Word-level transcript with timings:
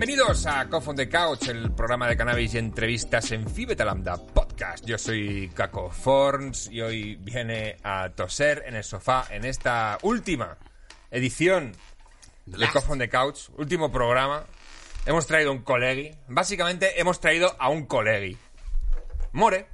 Bienvenidos 0.00 0.46
a 0.46 0.66
Cough 0.66 0.88
on 0.88 0.96
the 0.96 1.10
Couch, 1.10 1.48
el 1.48 1.72
programa 1.72 2.08
de 2.08 2.16
cannabis 2.16 2.54
y 2.54 2.58
entrevistas 2.58 3.32
en 3.32 3.46
Fibetalamda 3.46 4.16
Podcast. 4.16 4.86
Yo 4.86 4.96
soy 4.96 5.50
Caco 5.52 5.90
Forns 5.90 6.70
y 6.72 6.80
hoy 6.80 7.16
viene 7.16 7.76
a 7.82 8.08
toser 8.08 8.62
en 8.66 8.76
el 8.76 8.82
sofá 8.82 9.26
en 9.28 9.44
esta 9.44 9.98
última 10.00 10.56
edición 11.10 11.72
de 12.46 12.66
Cough 12.68 12.88
on 12.88 12.98
the 12.98 13.10
Couch, 13.10 13.50
último 13.58 13.92
programa. 13.92 14.46
Hemos 15.04 15.26
traído 15.26 15.52
un 15.52 15.58
colegi. 15.64 16.12
Básicamente 16.28 16.98
hemos 16.98 17.20
traído 17.20 17.54
a 17.58 17.68
un 17.68 17.84
colegi. 17.84 18.38
More. 19.32 19.66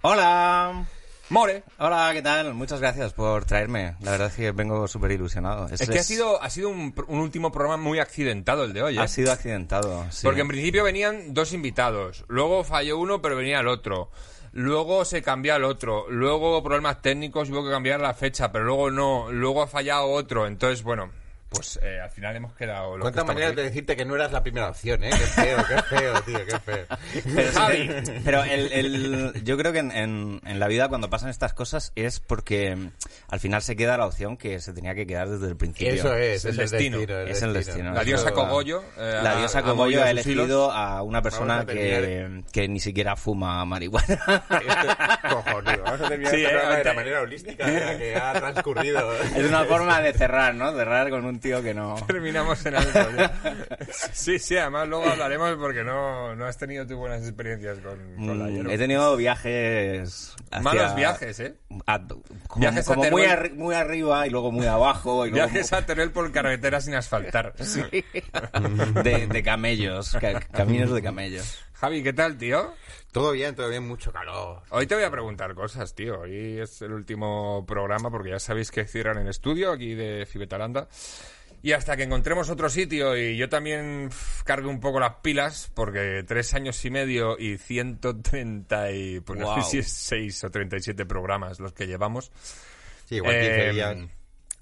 Hola. 0.00 0.86
More. 1.30 1.62
Hola, 1.78 2.10
¿qué 2.12 2.22
tal? 2.22 2.54
Muchas 2.54 2.80
gracias 2.80 3.12
por 3.12 3.44
traerme. 3.44 3.94
La 4.00 4.10
verdad 4.10 4.26
es 4.26 4.34
que 4.34 4.50
vengo 4.50 4.88
súper 4.88 5.12
ilusionado. 5.12 5.68
Es, 5.68 5.88
que 5.88 6.00
ha 6.00 6.02
sido, 6.02 6.42
ha 6.42 6.50
sido 6.50 6.70
un, 6.70 6.92
un 7.06 7.18
último 7.20 7.52
programa 7.52 7.76
muy 7.76 8.00
accidentado 8.00 8.64
el 8.64 8.72
de 8.72 8.82
hoy, 8.82 8.98
¿eh? 8.98 9.00
Ha 9.00 9.06
sido 9.06 9.30
accidentado, 9.30 10.04
sí. 10.10 10.26
Porque 10.26 10.40
en 10.40 10.48
principio 10.48 10.82
venían 10.82 11.32
dos 11.32 11.52
invitados, 11.52 12.24
luego 12.26 12.64
falló 12.64 12.98
uno 12.98 13.22
pero 13.22 13.36
venía 13.36 13.60
el 13.60 13.68
otro, 13.68 14.10
luego 14.52 15.04
se 15.04 15.22
cambió 15.22 15.54
al 15.54 15.62
otro, 15.62 16.10
luego 16.10 16.60
problemas 16.64 17.00
técnicos 17.00 17.48
hubo 17.50 17.64
que 17.64 17.70
cambiar 17.70 18.00
la 18.00 18.12
fecha, 18.12 18.50
pero 18.50 18.64
luego 18.64 18.90
no, 18.90 19.30
luego 19.30 19.62
ha 19.62 19.68
fallado 19.68 20.10
otro, 20.10 20.48
entonces 20.48 20.82
bueno, 20.82 21.12
pues 21.50 21.78
eh, 21.82 22.00
al 22.00 22.10
final 22.10 22.36
hemos 22.36 22.54
quedado... 22.54 22.96
Lo 22.96 23.02
¿Cuántas 23.02 23.24
que 23.24 23.28
maneras 23.28 23.56
de 23.56 23.64
decirte 23.64 23.96
que 23.96 24.04
no 24.04 24.14
eras 24.14 24.30
la 24.32 24.42
primera 24.42 24.68
opción, 24.68 25.02
eh? 25.04 25.10
Qué 25.10 25.16
feo, 25.26 25.58
qué 25.68 25.82
feo, 25.82 26.22
tío, 26.22 26.38
qué 26.46 26.58
feo. 26.60 26.86
Pero, 27.34 27.52
Javi. 27.52 27.90
pero 28.24 28.44
el, 28.44 28.72
el- 28.72 29.44
yo 29.44 29.56
creo 29.58 29.72
que 29.72 29.80
en, 29.80 29.90
en- 29.90 30.40
en 30.46 30.60
la 30.60 30.68
vida 30.68 30.88
cuando 30.88 31.10
pasan 31.10 31.28
estas 31.28 31.52
cosas 31.52 31.92
es 31.96 32.20
porque 32.20 32.90
al 33.28 33.40
final 33.40 33.62
se 33.62 33.74
queda 33.76 33.96
la 33.98 34.06
opción 34.06 34.36
que 34.36 34.60
se 34.60 34.72
tenía 34.72 34.94
que 34.94 35.06
quedar 35.06 35.28
desde 35.28 35.48
el 35.48 35.56
principio. 35.56 35.92
Eso 35.92 36.14
es, 36.14 36.44
el 36.44 36.50
es, 36.60 36.70
destino. 36.70 36.98
el 37.00 37.06
destino. 37.06 37.30
Es 37.30 37.42
el 37.42 37.52
destino. 37.52 37.92
La 37.94 38.04
diosa 38.04 38.30
Cogollo... 38.32 38.82
eh, 38.96 39.20
La 39.22 39.36
diosa 39.36 39.62
Cogollo 39.62 40.02
ha 40.04 40.10
elegido 40.10 40.70
a 40.70 41.02
una 41.02 41.20
persona 41.20 41.60
a 41.60 41.66
que, 41.66 42.42
que 42.52 42.68
ni 42.68 42.78
siquiera 42.80 43.16
fuma 43.16 43.64
marihuana. 43.64 44.44
Cojonudo. 45.28 45.82
Vamos 45.84 46.00
a 46.00 46.08
terminar 46.08 46.34
Sí, 46.34 46.44
este 46.44 46.56
eh, 46.56 46.76
de 46.76 46.84
la 46.84 46.94
manera 46.94 47.20
holística 47.22 47.66
en 47.68 47.80
la 47.86 47.98
que 47.98 48.16
ha 48.16 48.32
transcurrido. 48.34 49.12
es 49.22 49.44
una 49.46 49.64
forma 49.64 50.00
de 50.00 50.12
cerrar, 50.12 50.54
¿no? 50.54 50.72
Cerrar 50.72 51.10
con 51.10 51.24
un 51.24 51.39
tío 51.40 51.62
que 51.62 51.74
no... 51.74 51.96
Terminamos 52.06 52.64
en 52.66 52.76
alto. 52.76 52.98
¿no? 53.12 53.30
Sí, 54.12 54.38
sí, 54.38 54.56
además 54.56 54.86
luego 54.88 55.08
hablaremos 55.08 55.56
porque 55.56 55.82
no, 55.82 56.34
no 56.36 56.44
has 56.46 56.56
tenido 56.58 56.86
tú 56.86 56.96
buenas 56.96 57.22
experiencias 57.22 57.78
con, 57.78 57.98
con 58.26 58.38
la 58.38 58.44
Mm, 58.44 58.54
hierba. 58.54 58.72
He 58.74 58.78
tenido 58.78 59.16
viajes. 59.16 60.34
hacia- 60.50 60.60
Malos 60.62 60.94
viajes, 60.94 61.40
¿eh? 61.40 61.54
a- 61.86 62.00
como 62.06 62.22
Viajes 62.60 62.88
a 62.88 62.94
como 62.94 63.10
muy, 63.10 63.22
Teruel. 63.22 63.30
arri- 63.30 63.54
muy 63.54 63.74
arriba 63.74 64.26
y 64.26 64.30
luego 64.30 64.52
muy 64.52 64.66
abajo. 64.66 65.26
Y 65.26 65.30
luego 65.30 65.46
Viajes 65.48 65.72
a 65.72 65.84
Teruel 65.86 66.10
por 66.12 66.30
carretera 66.32 66.80
sin 66.80 66.94
asfaltar. 66.94 67.54
de, 69.04 69.26
de 69.26 69.42
camellos, 69.42 70.16
ca- 70.20 70.40
caminos 70.40 70.92
de 70.92 71.02
camellos. 71.02 71.58
Javi, 71.74 72.02
¿qué 72.02 72.12
tal, 72.12 72.36
tío? 72.36 72.74
Todo 73.12 73.32
bien, 73.32 73.54
todo 73.56 73.68
bien, 73.68 73.86
mucho 73.86 74.12
calor. 74.12 74.62
Hoy 74.70 74.86
te 74.86 74.94
voy 74.94 75.02
a 75.04 75.10
preguntar 75.10 75.54
cosas, 75.54 75.94
tío. 75.94 76.20
Hoy 76.20 76.60
es 76.60 76.80
el 76.82 76.92
último 76.92 77.64
programa 77.66 78.08
porque 78.10 78.30
ya 78.30 78.38
sabéis 78.38 78.70
que 78.70 78.86
cierran 78.86 79.18
el 79.18 79.28
estudio 79.28 79.72
aquí 79.72 79.94
de 79.94 80.26
Fibetalanda. 80.26 80.88
Y 81.62 81.72
hasta 81.72 81.96
que 81.96 82.04
encontremos 82.04 82.48
otro 82.48 82.70
sitio 82.70 83.16
y 83.16 83.36
yo 83.36 83.48
también 83.48 84.08
cargue 84.44 84.68
un 84.68 84.80
poco 84.80 84.98
las 85.00 85.16
pilas, 85.16 85.70
porque 85.74 86.24
tres 86.26 86.54
años 86.54 86.82
y 86.84 86.90
medio 86.90 87.36
y 87.38 87.58
130 87.58 88.92
y... 88.92 89.20
Pues 89.20 89.38
no 89.38 89.46
Guau. 89.46 89.62
sé 89.62 89.70
si 89.70 89.78
es 89.78 89.88
6 89.92 90.44
o 90.44 90.50
37 90.50 91.04
programas 91.04 91.60
los 91.60 91.72
que 91.74 91.86
llevamos. 91.86 92.30
Sí, 93.06 93.16
igual 93.16 93.34
15 93.34 93.68
Eh, 93.68 94.08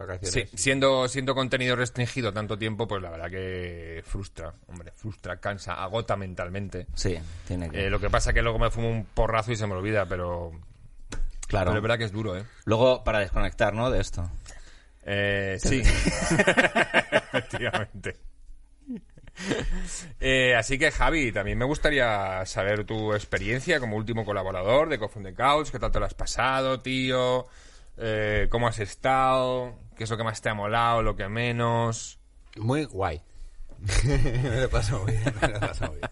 días. 0.07 0.21
Sí, 0.21 0.41
Vacaciones. 0.41 0.51
siendo, 0.61 1.09
siendo 1.09 1.35
contenido 1.35 1.77
restringido 1.77 2.33
tanto 2.33 2.59
tiempo, 2.59 2.87
pues 2.87 3.03
la 3.03 3.11
verdad 3.11 3.31
que 3.31 4.03
frustra, 4.05 4.55
hombre, 4.69 4.93
frustra, 4.95 5.39
cansa, 5.39 5.75
agota 5.83 6.17
mentalmente. 6.17 6.87
Sí, 6.95 7.19
tiene 7.47 7.71
que. 7.71 7.87
Eh, 7.87 7.91
lo 7.91 8.01
que 8.01 8.11
pasa 8.11 8.33
que 8.33 8.43
luego 8.43 8.59
me 8.59 8.71
fumo 8.71 8.91
un 8.91 9.05
porrazo 9.05 9.53
y 9.53 9.57
se 9.57 9.67
me 9.67 9.75
olvida, 9.75 10.07
pero, 10.07 10.53
claro. 11.47 11.71
pero 11.71 11.77
es 11.77 11.83
verdad 11.83 11.99
que 11.99 12.05
es 12.05 12.13
duro, 12.13 12.37
¿eh? 12.37 12.45
Luego 12.65 13.03
para 13.05 13.21
desconectar, 13.21 13.75
¿no? 13.75 13.91
De 13.91 14.01
esto. 14.01 14.31
Eh, 15.05 15.57
sí, 15.59 15.83
efectivamente. 17.33 18.17
Eh, 20.21 20.55
así 20.57 20.79
que 20.79 20.91
Javi, 20.91 21.33
también 21.33 21.59
me 21.59 21.65
gustaría 21.65 22.45
saber 22.45 22.85
tu 22.85 23.15
experiencia 23.15 23.81
como 23.81 23.97
último 23.97 24.25
colaborador 24.25 24.89
de 24.89 24.99
Coffin 24.99 25.23
the 25.23 25.35
Couch, 25.35 25.71
qué 25.71 25.79
tal 25.79 25.93
te 25.93 26.01
lo 26.01 26.07
has 26.07 26.15
pasado, 26.15 26.81
tío, 26.81 27.47
Eh, 27.99 28.47
cómo 28.51 28.69
has 28.69 28.79
estado, 28.79 29.75
qué 29.97 30.05
es 30.05 30.11
lo 30.11 30.17
que 30.17 30.25
más 30.25 30.41
te 30.41 30.49
ha 30.49 30.55
molado, 30.55 31.03
lo 31.03 31.17
que 31.17 31.29
menos. 31.29 32.19
Muy 32.57 32.85
guay. 32.85 33.23
me 34.07 34.61
lo 34.61 34.71
paso 34.71 35.03
muy 35.05 35.13
bien, 35.13 35.35
me 35.41 35.49
lo 35.49 35.61
muy 35.61 35.99
bien. 35.99 36.11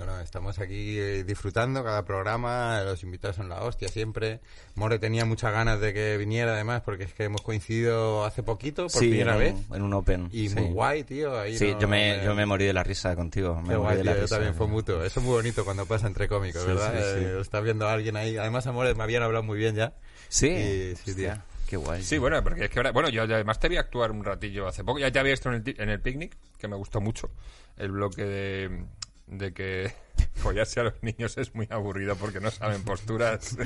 No, 0.00 0.06
no, 0.06 0.20
estamos 0.20 0.58
aquí 0.58 0.98
eh, 0.98 1.24
disfrutando 1.24 1.84
cada 1.84 2.04
programa, 2.04 2.82
los 2.82 3.02
invitados 3.02 3.36
son 3.36 3.48
la 3.48 3.62
hostia 3.62 3.88
siempre. 3.88 4.40
More 4.74 4.98
tenía 4.98 5.24
muchas 5.24 5.52
ganas 5.52 5.80
de 5.80 5.92
que 5.94 6.16
viniera 6.16 6.52
además 6.54 6.82
porque 6.84 7.04
es 7.04 7.12
que 7.14 7.24
hemos 7.24 7.42
coincidido 7.42 8.24
hace 8.24 8.42
poquito 8.42 8.82
por 8.88 8.90
sí, 9.02 9.08
primera 9.08 9.34
en, 9.34 9.38
vez. 9.38 9.54
un- 9.70 9.76
en 9.76 9.82
un 9.82 9.92
Open. 9.94 10.28
Y 10.32 10.48
sí. 10.48 10.54
muy 10.56 10.72
guay, 10.72 11.04
tío. 11.04 11.38
Ahí 11.38 11.56
Sí, 11.56 11.72
no- 11.72 11.80
yo, 11.80 11.88
me, 11.88 12.16
me- 12.18 12.24
yo 12.24 12.34
me 12.34 12.46
morí 12.46 12.64
de 12.64 12.72
la 12.72 12.82
risa 12.82 13.14
contigo. 13.14 13.54
Me 13.62 13.68
Qué 13.68 13.76
morí 13.76 13.78
guay, 13.82 13.96
de 13.98 14.04
la 14.04 14.10
tío, 14.12 14.18
yo 14.20 14.22
risa. 14.24 14.34
también 14.36 14.54
fue 14.54 14.66
mutuo. 14.66 15.04
Eso 15.04 15.20
es 15.20 15.26
muy 15.26 15.34
bonito 15.34 15.64
cuando 15.64 15.86
pasa 15.86 16.06
entre 16.06 16.28
cómicos, 16.28 16.62
Sí, 16.62 16.68
¿verdad? 16.68 16.92
sí, 16.92 17.20
sí. 17.20 17.24
Eh, 17.26 17.38
Estás 17.40 17.62
viendo 17.62 17.86
a 17.88 17.92
alguien 17.92 18.16
ahí. 18.16 18.36
Además, 18.36 18.66
Amores, 18.66 18.96
me 18.96 19.02
habían 19.04 19.22
hablado 19.22 19.42
muy 19.44 19.58
bien 19.58 19.74
ya. 19.76 19.94
Sí, 20.28 20.48
Y- 20.48 20.96
sí, 20.96 21.14
tío. 21.14 21.32
Qué 21.68 21.76
guay. 21.78 22.02
Sí, 22.02 22.18
bueno, 22.18 22.42
porque 22.44 22.64
es 22.64 22.70
que 22.70 22.78
ahora, 22.78 22.92
bueno, 22.92 23.08
yo 23.08 23.22
además 23.22 23.58
te 23.58 23.68
vi 23.70 23.78
actuar 23.78 24.10
un 24.10 24.22
ratillo 24.22 24.68
hace 24.68 24.84
poco, 24.84 24.98
ya 24.98 25.10
te 25.10 25.18
había 25.18 25.32
visto 25.32 25.50
en 25.50 25.62
el, 25.66 25.80
en 25.80 25.88
el 25.88 26.00
picnic, 26.00 26.36
que 26.58 26.68
me 26.68 26.76
gustó 26.76 27.00
mucho, 27.00 27.30
el 27.78 27.90
bloque 27.90 28.22
de, 28.22 28.84
de 29.26 29.52
que 29.52 29.92
follarse 30.34 30.80
a 30.80 30.84
los 30.84 31.02
niños 31.02 31.36
es 31.38 31.54
muy 31.54 31.66
aburrido 31.70 32.16
porque 32.16 32.40
no 32.40 32.50
saben 32.50 32.82
posturas. 32.84 33.56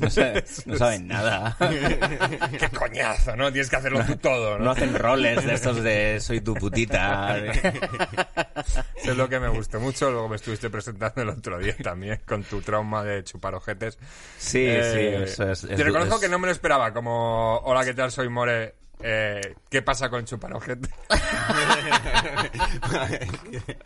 No, 0.00 0.10
saben- 0.10 0.44
no 0.66 0.76
saben 0.76 1.06
nada. 1.08 1.56
¡Qué 2.58 2.68
coñazo, 2.70 3.36
¿no? 3.36 3.52
Tienes 3.52 3.70
que 3.70 3.76
hacerlo 3.76 4.04
tú 4.04 4.16
todo, 4.16 4.58
No 4.58 4.64
¿no? 4.66 4.70
hacen 4.72 4.94
roles 4.94 5.44
de 5.44 5.54
estos 5.54 5.82
de 5.82 6.18
soy 6.20 6.40
tu 6.40 6.54
putita. 6.54 7.38
Eso 7.38 9.10
es 9.12 9.16
lo 9.16 9.28
que 9.28 9.38
me 9.38 9.48
gustó 9.48 9.78
mucho, 9.78 10.10
luego 10.10 10.28
me 10.28 10.36
estuviste 10.36 10.68
presentando 10.70 11.22
el 11.22 11.28
otro 11.28 11.58
día 11.58 11.76
también 11.82 12.20
con 12.26 12.42
tu 12.44 12.60
trauma 12.62 13.04
de 13.04 13.22
chupar 13.24 13.54
ojetes. 13.54 13.98
Sí, 14.38 14.64
Eh, 14.66 14.92
sí, 14.92 15.22
eso 15.32 15.50
es. 15.50 15.64
es- 15.64 15.76
te 15.76 15.84
reconozco 15.84 16.16
es- 16.16 16.20
que 16.22 16.28
no 16.28 16.38
me 16.38 16.46
lo 16.46 16.52
esperaba, 16.52 16.92
como, 16.92 17.58
hola, 17.58 17.84
¿qué 17.84 17.94
tal? 17.94 18.10
Soy 18.10 18.28
More. 18.28 18.74
Eh, 19.00 19.54
¿Qué 19.68 19.82
pasa 19.82 20.08
con 20.08 20.24
chupar 20.24 20.54
ojetes? 20.54 20.90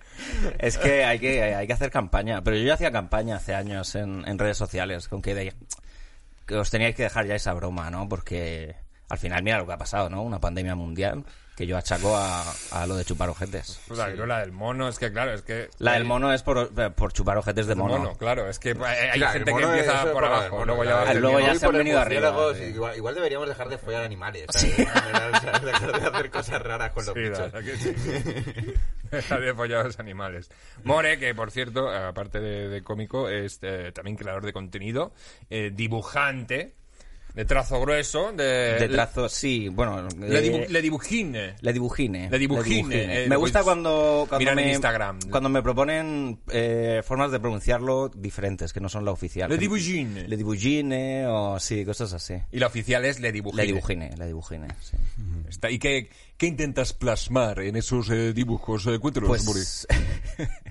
Es 0.59 0.78
que 0.78 1.04
hay 1.04 1.19
que, 1.19 1.54
hay 1.54 1.66
que 1.66 1.72
hacer 1.72 1.91
campaña. 1.91 2.43
Pero 2.43 2.56
yo 2.56 2.65
ya 2.65 2.75
hacía 2.75 2.93
campaña 2.93 3.37
hace 3.37 3.54
años 3.54 3.94
en, 3.94 4.26
en 4.26 4.38
redes 4.38 4.56
sociales, 4.56 5.09
con 5.09 5.22
que 5.22 5.53
os 6.56 6.71
teníais 6.71 6.94
que 6.94 7.04
dejar 7.04 7.26
ya 7.26 7.34
esa 7.34 7.54
broma, 7.54 7.91
¿no? 7.91 8.09
Porque 8.09 8.76
al 9.09 9.19
final 9.19 9.43
mira 9.43 9.59
lo 9.59 9.66
que 9.66 9.72
ha 9.72 9.78
pasado, 9.78 10.09
¿no? 10.09 10.22
Una 10.22 10.41
pandemia 10.41 10.75
mundial 10.75 11.25
que 11.60 11.66
yo 11.66 11.76
achaco 11.76 12.16
a, 12.16 12.43
a 12.72 12.87
lo 12.87 12.97
de 12.97 13.04
chupar 13.04 13.28
ojetes. 13.28 13.78
Pues 13.87 13.98
la 13.98 14.09
viruela 14.09 14.38
del 14.41 14.50
mono, 14.50 14.88
es 14.88 14.98
que 14.98 15.12
claro, 15.12 15.34
es 15.34 15.43
que... 15.43 15.69
La 15.78 15.93
del 15.93 16.04
mono 16.06 16.32
es 16.32 16.43
por, 16.43 16.72
por 16.94 17.12
chupar 17.12 17.37
ojetes 17.37 17.66
de 17.66 17.75
mono. 17.75 17.98
mono, 17.98 18.15
claro, 18.16 18.48
es 18.48 18.59
que 18.59 18.71
eh, 18.71 18.76
hay 19.12 19.19
Claro, 19.19 19.32
gente 19.34 19.50
que 19.53 19.60
mono 19.60 19.69
empieza 19.75 20.12
por 20.12 20.25
eso, 20.25 20.32
abajo, 20.34 20.60
el 20.62 20.66
luego 20.66 20.76
mono, 20.84 20.84
ya 20.91 20.97
va 20.97 21.03
claro. 21.04 21.21
luego 21.21 21.41
ya 21.41 21.54
se 21.54 21.66
han 21.66 21.71
por 21.72 21.78
venido 21.78 22.00
arriba, 22.00 22.34
sí. 22.54 22.62
Igual, 22.65 22.97
igual 22.97 23.15
deberíamos 23.15 23.48
dejar 23.48 23.69
de 23.69 23.76
follar 23.78 24.03
animales. 24.04 24.47
¿sabes? 24.48 24.76
Dejar 24.78 26.00
de 26.00 26.06
hacer 26.09 26.31
cosas 26.31 26.62
raras 26.62 26.93
con 26.93 27.04
los 27.04 27.15
Sí, 27.15 27.21
la 27.21 27.60
bichos. 27.60 27.78
sí. 27.81 28.75
Dejar 29.10 29.41
de 29.41 29.54
follar 29.54 29.80
a 29.80 29.84
los 29.84 29.98
animales. 30.01 30.51
More, 30.84 31.18
que 31.18 31.34
por 31.34 31.51
cierto, 31.51 31.91
aparte 31.91 32.41
de, 32.41 32.68
de 32.68 32.83
cómico, 32.83 33.28
es 33.28 33.59
eh, 33.63 33.92
también 33.92 34.16
creador 34.16 34.47
de 34.47 34.53
contenido, 34.53 35.13
eh, 35.51 35.71
dibujante, 35.74 36.74
de 37.34 37.44
trazo 37.44 37.80
grueso, 37.80 38.32
de... 38.32 38.77
De 38.78 38.88
trazo, 38.88 39.28
sí, 39.28 39.68
bueno. 39.68 40.09
Le, 40.18 40.38
eh, 40.38 40.42
dibu- 40.53 40.68
le 40.68 40.82
dibujine. 40.82 41.54
Le 41.60 41.72
dibujine. 41.72 42.28
Le 42.30 42.38
dibujine, 42.38 43.24
eh, 43.24 43.28
me 43.28 43.36
gusta 43.36 43.62
cuando, 43.62 44.27
cuando 44.28 44.38
mirar 44.38 44.59
en 44.59 44.65
me, 44.65 44.71
Instagram. 44.72 45.18
cuando 45.30 45.48
me 45.48 45.62
proponen 45.62 46.41
eh, 46.50 47.03
formas 47.04 47.30
de 47.30 47.41
pronunciarlo 47.41 48.09
diferentes, 48.09 48.72
que 48.72 48.80
no 48.80 48.88
son 48.88 49.04
la 49.04 49.12
oficial. 49.12 49.48
Le 49.50 49.59
dibujine. 49.59 50.27
Le 50.28 50.36
dibujine 50.36 51.27
o 51.28 51.59
sí, 51.60 51.84
cosas 51.84 52.12
así. 52.12 52.34
Y 52.53 52.59
la 52.59 52.66
oficial 52.66 53.04
es 53.04 53.21
le 53.21 53.32
dibujine. 53.32 53.62
Le 53.62 53.66
dibujine, 53.66 54.10
le 54.16 54.27
dibujine, 54.27 54.68
sí. 54.80 54.97
Está- 55.48 55.71
¿Y 55.71 55.78
qué, 55.78 56.09
qué 56.36 56.47
intentas 56.47 56.92
plasmar 56.92 57.60
en 57.60 57.77
esos 57.77 58.10
eh, 58.10 58.32
dibujos? 58.32 58.86
Eh, 58.86 58.98
cuéntanos. 58.98 59.28
Pues 59.28 59.86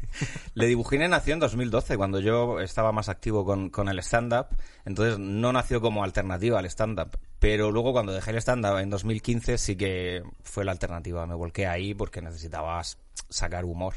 Le 0.53 0.67
Dibujine 0.67 1.07
nació 1.07 1.33
en 1.33 1.39
2012, 1.39 1.97
cuando 1.97 2.19
yo 2.19 2.59
estaba 2.59 2.91
más 2.91 3.09
activo 3.09 3.45
con, 3.45 3.69
con 3.69 3.89
el 3.89 3.99
stand-up. 3.99 4.47
Entonces 4.85 5.19
no 5.19 5.53
nació 5.53 5.81
como 5.81 6.03
alternativa 6.03 6.59
al 6.59 6.65
stand-up. 6.65 7.17
Pero 7.39 7.71
luego 7.71 7.93
cuando 7.93 8.13
dejé 8.13 8.31
el 8.31 8.37
stand-up 8.37 8.77
en 8.79 8.89
2015 8.89 9.57
sí 9.57 9.75
que 9.75 10.23
fue 10.43 10.65
la 10.65 10.71
alternativa. 10.71 11.25
Me 11.25 11.35
volqué 11.35 11.67
ahí 11.67 11.93
porque 11.93 12.21
necesitaba 12.21 12.81
sacar 13.29 13.65
humor. 13.65 13.95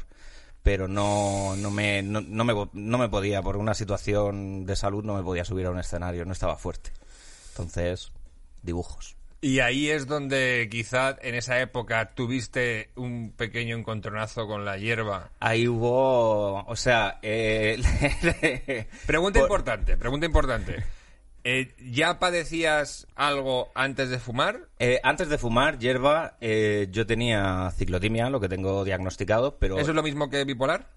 Pero 0.61 0.87
no, 0.87 1.55
no, 1.57 1.71
me, 1.71 2.01
no, 2.01 2.21
no 2.21 2.45
me, 2.45 2.53
no 2.71 2.97
me 2.97 3.09
podía, 3.09 3.41
por 3.41 3.57
una 3.57 3.73
situación 3.73 4.65
de 4.65 4.77
salud, 4.77 5.03
no 5.03 5.15
me 5.15 5.23
podía 5.23 5.43
subir 5.43 5.65
a 5.65 5.71
un 5.71 5.79
escenario. 5.79 6.25
No 6.25 6.31
estaba 6.31 6.55
fuerte. 6.55 6.91
Entonces, 7.49 8.11
dibujos. 8.61 9.17
Y 9.43 9.59
ahí 9.59 9.89
es 9.89 10.07
donde 10.07 10.69
quizá 10.71 11.17
en 11.21 11.35
esa 11.35 11.59
época 11.59 12.11
tuviste 12.15 12.91
un 12.95 13.33
pequeño 13.35 13.75
encontronazo 13.75 14.47
con 14.47 14.63
la 14.63 14.77
hierba. 14.77 15.31
Ahí 15.41 15.67
hubo, 15.67 16.63
o 16.63 16.75
sea, 16.77 17.19
eh, 17.21 17.77
Pregunta 19.05 19.41
Por- 19.41 19.47
importante, 19.49 19.97
pregunta 19.97 20.25
importante. 20.25 20.85
Eh, 21.43 21.75
¿Ya 21.91 22.19
padecías 22.19 23.05
algo 23.15 23.69
antes 23.75 24.09
de 24.09 24.17
fumar? 24.17 24.69
eh, 24.79 25.01
antes 25.03 25.27
de 25.27 25.37
fumar 25.37 25.77
hierba, 25.77 26.37
eh, 26.39 26.87
yo 26.89 27.05
tenía 27.05 27.69
ciclotimia, 27.75 28.29
lo 28.29 28.39
que 28.39 28.47
tengo 28.47 28.85
diagnosticado, 28.85 29.57
pero 29.57 29.77
¿Eso 29.77 29.89
es 29.89 29.95
lo 29.95 30.03
mismo 30.03 30.29
que 30.29 30.45
bipolar? 30.45 30.87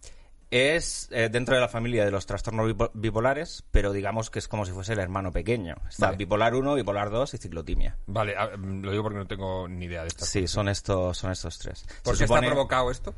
Es 0.50 1.08
eh, 1.10 1.28
dentro 1.31 1.54
de 1.54 1.60
la 1.60 1.69
familia 1.69 2.04
de 2.04 2.10
los 2.10 2.26
trastornos 2.26 2.66
bipo- 2.70 2.90
bipolares, 2.94 3.64
pero 3.70 3.93
digamos 3.93 4.31
que 4.31 4.38
es 4.38 4.48
como 4.48 4.64
si 4.64 4.72
fuese 4.72 4.93
el 4.93 5.00
hermano 5.00 5.32
pequeño. 5.32 5.75
Está 5.88 6.06
Vale. 6.06 6.19
bipolar 6.19 6.54
1, 6.54 6.75
bipolar 6.75 7.10
2 7.10 7.34
y 7.34 7.38
ciclotimia. 7.38 7.98
Vale, 8.06 8.37
a- 8.37 8.56
lo 8.56 8.90
digo 8.90 9.02
porque 9.02 9.19
no 9.19 9.26
tengo 9.26 9.66
ni 9.69 9.87
idea 9.87 10.02
de 10.02 10.08
esto. 10.08 10.25
Sí, 10.25 10.46
son 10.46 10.69
estos, 10.69 11.19
son 11.19 11.32
estos 11.32 11.58
tres. 11.58 11.84
¿Por 12.02 12.14
Se 12.14 12.20
qué 12.26 12.32
está 12.32 12.40
provocado 12.46 12.90
esto? 12.90 13.14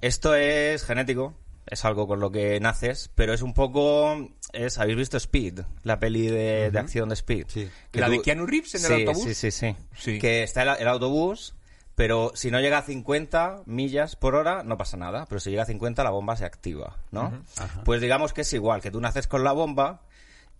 Esto 0.00 0.34
es 0.34 0.84
genético, 0.84 1.34
es 1.66 1.84
algo 1.84 2.06
con 2.06 2.20
lo 2.20 2.30
que 2.30 2.58
naces, 2.60 3.10
pero 3.14 3.32
es 3.34 3.42
un 3.42 3.52
poco... 3.54 4.28
Es, 4.52 4.78
¿Habéis 4.78 4.96
visto 4.96 5.16
Speed? 5.16 5.60
La 5.82 5.98
peli 5.98 6.26
de, 6.28 6.70
de 6.70 6.78
acción 6.78 7.08
de 7.10 7.14
Speed. 7.14 7.46
Sí. 7.48 7.68
Que 7.90 8.00
¿La 8.00 8.08
de 8.08 8.22
Keanu 8.22 8.46
Reeves 8.46 8.74
en 8.76 8.84
el 8.92 9.06
autobús? 9.06 9.24
Sí, 9.24 9.34
sí, 9.34 9.50
sí, 9.50 9.76
Sí. 9.96 10.18
Que 10.18 10.42
está 10.42 10.62
el, 10.62 10.80
el 10.80 10.88
autobús, 10.88 11.54
pero 11.98 12.30
si 12.36 12.52
no 12.52 12.60
llega 12.60 12.78
a 12.78 12.82
50 12.82 13.62
millas 13.66 14.14
por 14.14 14.36
hora, 14.36 14.62
no 14.62 14.76
pasa 14.76 14.96
nada. 14.96 15.26
Pero 15.28 15.40
si 15.40 15.50
llega 15.50 15.64
a 15.64 15.66
50, 15.66 16.04
la 16.04 16.10
bomba 16.10 16.36
se 16.36 16.44
activa, 16.44 16.96
¿no? 17.10 17.42
Pues 17.84 18.00
digamos 18.00 18.32
que 18.32 18.42
es 18.42 18.52
igual, 18.52 18.80
que 18.80 18.92
tú 18.92 19.00
naces 19.00 19.26
con 19.26 19.42
la 19.42 19.50
bomba, 19.50 20.02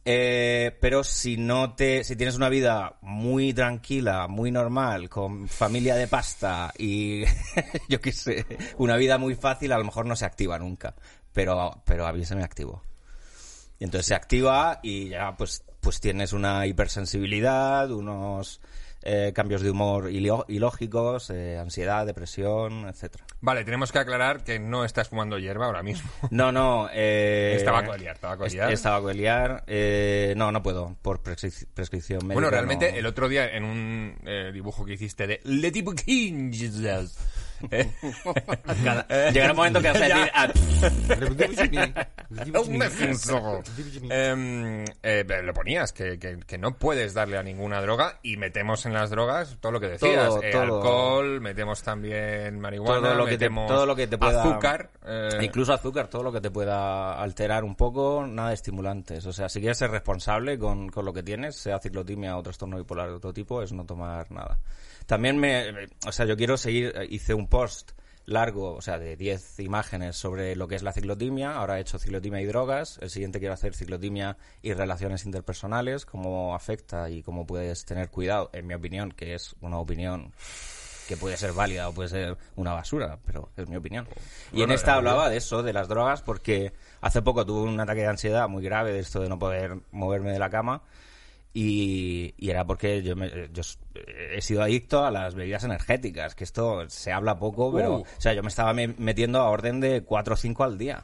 eh, 0.04 0.76
pero 0.80 1.04
si 1.04 1.36
no 1.36 1.76
te, 1.76 2.02
si 2.02 2.16
tienes 2.16 2.34
una 2.34 2.48
vida 2.48 2.96
muy 3.02 3.54
tranquila, 3.54 4.26
muy 4.26 4.50
normal, 4.50 5.08
con 5.08 5.46
familia 5.46 5.94
de 5.94 6.08
pasta 6.08 6.72
y 6.76 7.22
yo 7.88 8.00
qué 8.00 8.10
sé, 8.10 8.44
una 8.76 8.96
vida 8.96 9.16
muy 9.16 9.36
fácil, 9.36 9.70
a 9.70 9.78
lo 9.78 9.84
mejor 9.84 10.06
no 10.06 10.16
se 10.16 10.24
activa 10.24 10.58
nunca. 10.58 10.96
Pero, 11.32 11.82
pero 11.84 12.08
a 12.08 12.12
mí 12.12 12.24
se 12.24 12.34
me 12.34 12.42
activó. 12.42 12.82
Y 13.78 13.84
entonces 13.84 14.06
se 14.06 14.16
activa 14.16 14.80
y 14.82 15.10
ya 15.10 15.36
pues, 15.36 15.62
pues 15.78 16.00
tienes 16.00 16.32
una 16.32 16.66
hipersensibilidad, 16.66 17.92
unos 17.92 18.60
eh, 19.02 19.32
cambios 19.34 19.62
de 19.62 19.70
humor 19.70 20.10
ilógicos, 20.10 21.30
eh, 21.30 21.58
ansiedad, 21.58 22.04
depresión, 22.06 22.86
etcétera. 22.88 23.24
Vale, 23.40 23.64
tenemos 23.64 23.92
que 23.92 23.98
aclarar 24.00 24.42
que 24.44 24.58
no 24.58 24.84
estás 24.84 25.08
fumando 25.08 25.38
hierba 25.38 25.66
ahora 25.66 25.82
mismo. 25.82 26.10
No, 26.30 26.52
no. 26.52 26.88
Eh, 26.92 27.54
Es 27.56 27.64
tabaco 27.64 27.92
de 27.92 27.98
liar, 27.98 28.18
tabaco 28.18 28.42
de 28.42 28.48
es- 28.48 28.54
liar. 28.54 28.72
Es 28.72 28.82
tabaco 28.82 29.08
de 29.08 29.14
liar. 29.14 29.64
Eh, 29.66 30.34
no, 30.36 30.50
no 30.52 30.62
puedo, 30.62 30.96
por 31.02 31.22
prescrip- 31.22 31.66
prescripción 31.74 32.18
médica. 32.20 32.34
bueno, 32.34 32.50
realmente 32.50 32.90
no. 32.92 32.98
el 32.98 33.06
otro 33.06 33.28
día 33.28 33.48
en 33.48 33.64
un 33.64 34.16
eh, 34.26 34.50
dibujo 34.52 34.84
que 34.84 34.94
hiciste 34.94 35.26
de 35.26 35.40
Letty 35.44 35.84
Kings. 36.04 37.16
Eh, 37.70 37.90
Llegará 39.32 39.52
un 39.52 39.56
momento 39.56 39.80
que 39.80 39.88
vas 39.88 39.96
a 39.96 40.00
decir... 40.00 40.30
ah, 40.34 40.48
Em, 44.10 44.84
eh, 45.02 45.24
lo 45.42 45.52
ponías, 45.54 45.92
que, 45.92 46.18
que- 46.18 46.38
que 46.46 46.58
no 46.58 46.76
puedes 46.78 47.14
darle 47.14 47.38
a 47.38 47.42
ninguna 47.42 47.80
droga 47.80 48.18
y 48.22 48.36
metemos 48.36 48.84
en 48.86 48.92
las 48.92 49.10
drogas 49.10 49.56
todo 49.60 49.72
lo 49.72 49.80
que 49.80 49.88
decías. 49.88 50.28
Todo, 50.28 50.42
eh, 50.42 50.50
todo. 50.50 50.62
alcohol, 50.62 51.40
metemos 51.40 51.82
también 51.82 52.60
marihuana, 52.60 53.00
todo 53.08 53.14
lo 53.14 53.24
que 53.24 53.38
te, 53.38 53.48
metemos 53.48 53.66
todo 53.68 53.86
lo 53.86 53.96
que 53.96 54.06
te 54.06 54.18
pueda 54.18 54.42
azúcar. 54.42 54.90
eh, 55.06 55.28
incluso 55.42 55.72
azúcar 55.72 56.08
todo 56.08 56.22
lo 56.22 56.32
que 56.32 56.40
te 56.40 56.50
pueda 56.50 57.18
alterar 57.20 57.64
un 57.64 57.74
poco 57.74 58.26
nada 58.26 58.48
de 58.48 58.54
estimulantes 58.54 59.24
o 59.26 59.32
sea 59.32 59.48
si 59.48 59.60
quieres 59.60 59.78
ser 59.78 59.90
responsable 59.90 60.58
con, 60.58 60.88
con 60.90 61.04
lo 61.04 61.12
que 61.12 61.22
tienes 61.22 61.56
sea 61.56 61.78
ciclotimia 61.78 62.36
o 62.36 62.42
trastorno 62.42 62.76
bipolar 62.76 63.08
de 63.08 63.14
otro 63.14 63.32
tipo 63.32 63.62
es 63.62 63.72
no 63.72 63.84
tomar 63.84 64.30
nada 64.30 64.58
también 65.08 65.38
me 65.38 65.88
o 66.06 66.12
sea 66.12 66.26
yo 66.26 66.36
quiero 66.36 66.58
seguir 66.58 66.92
eh, 66.94 67.06
hice 67.08 67.32
un 67.32 67.48
post 67.48 67.92
largo, 68.26 68.74
o 68.74 68.82
sea, 68.82 68.98
de 68.98 69.16
10 69.16 69.60
imágenes 69.60 70.16
sobre 70.16 70.54
lo 70.54 70.68
que 70.68 70.74
es 70.74 70.82
la 70.82 70.92
ciclotimia. 70.92 71.54
Ahora 71.54 71.78
he 71.78 71.80
hecho 71.80 71.98
ciclotimia 71.98 72.42
y 72.42 72.44
drogas. 72.44 72.98
El 73.00 73.08
siguiente 73.08 73.38
quiero 73.38 73.54
hacer 73.54 73.74
ciclotimia 73.74 74.36
y 74.60 74.74
relaciones 74.74 75.24
interpersonales, 75.24 76.04
cómo 76.04 76.54
afecta 76.54 77.08
y 77.08 77.22
cómo 77.22 77.46
puedes 77.46 77.86
tener 77.86 78.10
cuidado, 78.10 78.50
en 78.52 78.66
mi 78.66 78.74
opinión, 78.74 79.12
que 79.12 79.34
es 79.34 79.56
una 79.62 79.78
opinión 79.78 80.34
que 81.08 81.16
puede 81.16 81.38
ser 81.38 81.54
válida 81.54 81.88
o 81.88 81.94
puede 81.94 82.10
ser 82.10 82.36
una 82.54 82.74
basura, 82.74 83.18
pero 83.24 83.48
es 83.56 83.66
mi 83.66 83.76
opinión. 83.76 84.06
Y 84.52 84.60
en 84.60 84.72
esta 84.72 84.92
eh, 84.92 84.96
hablaba 84.96 85.30
de 85.30 85.38
eso, 85.38 85.62
de 85.62 85.72
las 85.72 85.88
drogas, 85.88 86.20
porque 86.20 86.74
hace 87.00 87.22
poco 87.22 87.46
tuve 87.46 87.62
un 87.62 87.80
ataque 87.80 88.02
de 88.02 88.08
ansiedad 88.08 88.46
muy 88.46 88.62
grave 88.62 88.92
de 88.92 88.98
esto 88.98 89.20
de 89.20 89.30
no 89.30 89.38
poder 89.38 89.78
moverme 89.90 90.32
de 90.32 90.38
la 90.38 90.50
cama. 90.50 90.82
Y, 91.60 92.34
y 92.38 92.50
era 92.50 92.64
porque 92.64 93.02
yo, 93.02 93.16
me- 93.16 93.48
yo 93.52 93.62
he 94.32 94.40
sido 94.40 94.62
adicto 94.62 95.04
a 95.04 95.10
las 95.10 95.34
bebidas 95.34 95.64
energéticas, 95.64 96.36
que 96.36 96.44
esto 96.44 96.88
se 96.88 97.10
habla 97.12 97.36
poco, 97.38 97.72
pero 97.72 97.96
Uh. 97.96 98.00
o 98.02 98.06
sea, 98.20 98.32
yo 98.32 98.42
me 98.42 98.48
estaba 98.48 98.72
me- 98.74 98.94
metiendo 98.98 99.40
a 99.40 99.50
orden 99.50 99.80
de 99.80 100.02
4 100.02 100.34
o 100.34 100.36
5 100.36 100.62
al 100.62 100.78
día. 100.78 101.02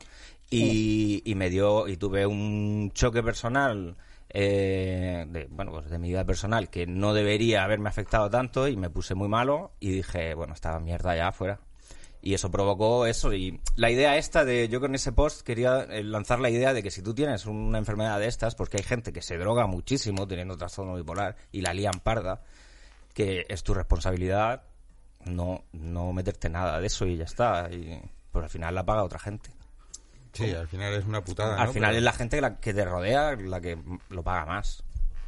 Y, 0.51 1.23
y 1.25 1.35
me 1.35 1.51
dio, 1.51 1.89
y 1.89 1.97
tuve 1.97 2.25
un 2.27 2.93
choque 2.95 3.21
personal, 3.23 3.97
eh, 4.29 5.27
de, 5.29 5.47
bueno, 5.51 5.73
pues 5.73 5.91
de 5.91 5.99
mi 5.99 6.11
vida 6.11 6.25
personal, 6.25 6.69
que 6.71 6.87
no 6.87 7.15
debería 7.15 7.65
haberme 7.65 7.89
afectado 7.89 8.31
tanto 8.31 8.69
y 8.69 8.77
me 8.77 8.91
puse 8.91 9.15
muy 9.17 9.27
malo 9.29 9.73
y 9.81 9.91
dije, 9.91 10.35
bueno, 10.35 10.55
esta 10.55 10.79
mierda 10.79 11.17
ya 11.17 11.33
fuera. 11.33 11.59
Y 12.27 12.33
eso 12.33 12.51
provocó 12.51 13.05
eso. 13.05 13.35
Y 13.35 13.61
la 13.77 13.91
idea 13.91 14.17
esta 14.17 14.47
de, 14.47 14.71
yo 14.71 14.81
con 14.81 14.95
ese 14.95 15.13
post 15.13 15.43
quería 15.43 15.83
eh, 15.83 16.03
lanzar 16.03 16.41
la 16.41 16.49
idea 16.49 16.73
de 16.73 16.83
que 16.83 16.91
si 16.91 17.03
tú 17.03 17.13
tienes 17.15 17.45
una 17.45 17.77
enfermedad 17.77 18.19
de 18.19 18.29
estas, 18.29 18.55
porque 18.55 18.79
hay 18.79 18.83
gente 18.83 19.13
que 19.13 19.21
se 19.21 19.37
droga 19.37 19.67
muchísimo 19.67 20.27
teniendo 20.27 20.57
trastorno 20.57 20.95
bipolar 20.97 21.37
y 21.53 21.61
la 21.61 21.75
lían 21.75 22.01
parda, 22.03 22.41
que 23.13 23.45
es 23.47 23.63
tu 23.63 23.75
responsabilidad 23.75 24.63
no, 25.27 25.65
no 25.73 26.15
meterte 26.15 26.49
nada 26.49 26.81
de 26.81 26.87
eso 26.87 27.05
y 27.05 27.19
ya 27.19 27.25
está. 27.25 27.69
Y, 27.71 28.01
pues 28.33 28.43
al 28.45 28.51
final 28.51 28.75
la 28.75 28.87
paga 28.87 29.05
otra 29.05 29.19
gente. 29.19 29.51
Sí, 30.33 30.51
al 30.51 30.67
final 30.67 30.95
es 30.95 31.05
una 31.05 31.23
putada. 31.23 31.61
al 31.61 31.67
¿no? 31.67 31.73
final 31.75 31.91
Pero- 31.91 31.99
es 31.99 32.05
la 32.05 32.13
gente 32.15 32.41
la 32.41 32.59
que 32.59 32.73
te 32.73 32.87
rodea 32.87 33.37
la 33.37 33.61
que 33.61 33.79
lo 34.09 34.23
paga 34.23 34.47
más. 34.47 34.83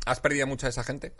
¿Has 0.06 0.20
perdido 0.20 0.46
mucha 0.46 0.66
de 0.66 0.70
esa 0.70 0.82
gente? 0.82 1.12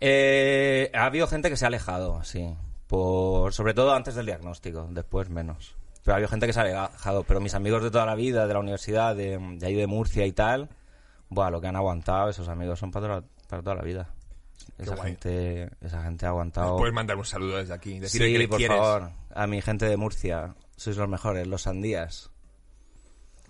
Eh, 0.00 0.92
ha 0.94 1.06
habido 1.06 1.26
gente 1.26 1.50
que 1.50 1.56
se 1.56 1.64
ha 1.64 1.68
alejado, 1.68 2.22
sí. 2.22 2.54
Por, 2.88 3.52
sobre 3.52 3.74
todo 3.74 3.94
antes 3.94 4.16
del 4.16 4.26
diagnóstico, 4.26 4.88
después 4.90 5.30
menos. 5.30 5.76
Pero 6.02 6.14
ha 6.14 6.16
habido 6.16 6.28
gente 6.28 6.46
que 6.46 6.52
se 6.52 6.60
ha 6.60 6.62
alejado. 6.62 7.22
Pero 7.22 7.38
mis 7.40 7.54
amigos 7.54 7.82
de 7.82 7.90
toda 7.90 8.06
la 8.06 8.14
vida, 8.14 8.46
de 8.46 8.54
la 8.54 8.60
universidad, 8.60 9.14
de, 9.14 9.38
de 9.38 9.66
ahí 9.66 9.74
de 9.74 9.86
Murcia 9.86 10.26
y 10.26 10.32
tal, 10.32 10.70
buah, 11.28 11.50
lo 11.50 11.60
que 11.60 11.68
han 11.68 11.76
aguantado, 11.76 12.30
esos 12.30 12.48
amigos 12.48 12.78
son 12.78 12.90
para 12.90 13.06
toda, 13.06 13.24
para 13.46 13.62
toda 13.62 13.76
la 13.76 13.82
vida. 13.82 14.08
Esa 14.78 14.96
gente, 14.96 15.70
esa 15.80 16.02
gente 16.02 16.26
ha 16.26 16.30
aguantado. 16.30 16.76
Puedes 16.76 16.94
mandar 16.94 17.16
un 17.16 17.24
saludo 17.24 17.58
desde 17.58 17.74
aquí. 17.74 17.98
Decirle 17.98 18.26
sí, 18.28 18.32
que 18.32 18.38
le 18.38 18.48
por 18.48 18.58
quieres. 18.58 18.78
favor, 18.78 19.10
a 19.34 19.46
mi 19.46 19.60
gente 19.60 19.86
de 19.86 19.96
Murcia, 19.96 20.54
sois 20.76 20.96
los 20.96 21.08
mejores, 21.08 21.46
los 21.46 21.62
sandías. 21.62 22.30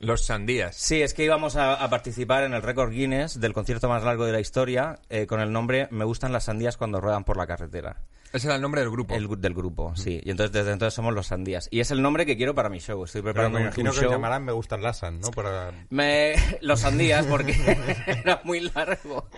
Los 0.00 0.24
sandías. 0.24 0.76
Sí, 0.76 1.02
es 1.02 1.12
que 1.14 1.24
íbamos 1.24 1.56
a, 1.56 1.74
a 1.74 1.90
participar 1.90 2.44
en 2.44 2.54
el 2.54 2.62
récord 2.62 2.90
Guinness 2.92 3.40
del 3.40 3.52
concierto 3.52 3.88
más 3.88 4.04
largo 4.04 4.24
de 4.26 4.32
la 4.32 4.40
historia 4.40 5.00
eh, 5.08 5.26
con 5.26 5.40
el 5.40 5.52
nombre 5.52 5.88
Me 5.90 6.04
gustan 6.04 6.32
las 6.32 6.44
sandías 6.44 6.76
cuando 6.76 7.00
ruedan 7.00 7.24
por 7.24 7.36
la 7.36 7.46
carretera. 7.46 8.02
Ese 8.32 8.46
era 8.46 8.56
el 8.56 8.60
nombre 8.62 8.82
del 8.82 8.90
grupo. 8.90 9.14
El, 9.14 9.26
del 9.40 9.54
grupo, 9.54 9.96
sí. 9.96 10.20
Y 10.22 10.30
entonces 10.30 10.52
desde 10.52 10.72
entonces 10.72 10.92
somos 10.94 11.14
los 11.14 11.26
sandías. 11.28 11.66
Y 11.70 11.80
es 11.80 11.90
el 11.90 12.02
nombre 12.02 12.26
que 12.26 12.36
quiero 12.36 12.54
para 12.54 12.68
mi 12.68 12.78
show. 12.78 13.02
Estoy 13.04 13.22
Pero 13.22 13.32
preparando 13.32 13.58
me 13.58 13.62
un- 13.62 13.66
imagino 13.68 13.90
un 13.90 13.96
que 13.96 14.02
show. 14.02 14.10
llamarán 14.12 14.44
Me 14.44 14.52
gustan 14.52 14.82
las 14.82 14.98
San, 14.98 15.18
¿no? 15.20 15.30
Para... 15.30 15.72
Me- 15.88 16.34
Los 16.60 16.80
sandías 16.80 17.24
porque 17.26 17.56
era 18.06 18.40
muy 18.44 18.60
largo. 18.60 19.28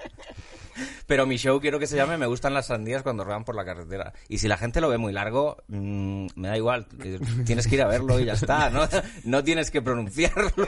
Pero 1.07 1.27
mi 1.27 1.37
show 1.37 1.61
quiero 1.61 1.79
que 1.79 1.87
se 1.87 1.97
llame 1.97 2.17
Me 2.19 2.27
gustan 2.27 2.55
las 2.55 2.67
sandías 2.67 3.03
cuando 3.03 3.25
ruedan 3.25 3.45
por 3.45 3.55
la 3.55 3.65
carretera. 3.65 4.13
Y 4.29 4.39
si 4.39 4.49
la 4.49 4.57
gente 4.57 4.81
lo 4.81 4.89
ve 4.89 4.99
muy 4.99 5.13
largo, 5.13 5.57
mm, 5.69 6.27
me 6.37 6.49
da 6.49 6.57
igual. 6.57 6.87
Tienes 7.47 7.67
que 7.67 7.75
ir 7.77 7.83
a 7.83 7.89
verlo 7.89 8.19
y 8.21 8.25
ya 8.27 8.35
está. 8.35 8.71
No, 8.71 8.89
no 9.25 9.45
tienes 9.45 9.71
que 9.71 9.83
pronunciarlo. 9.83 10.51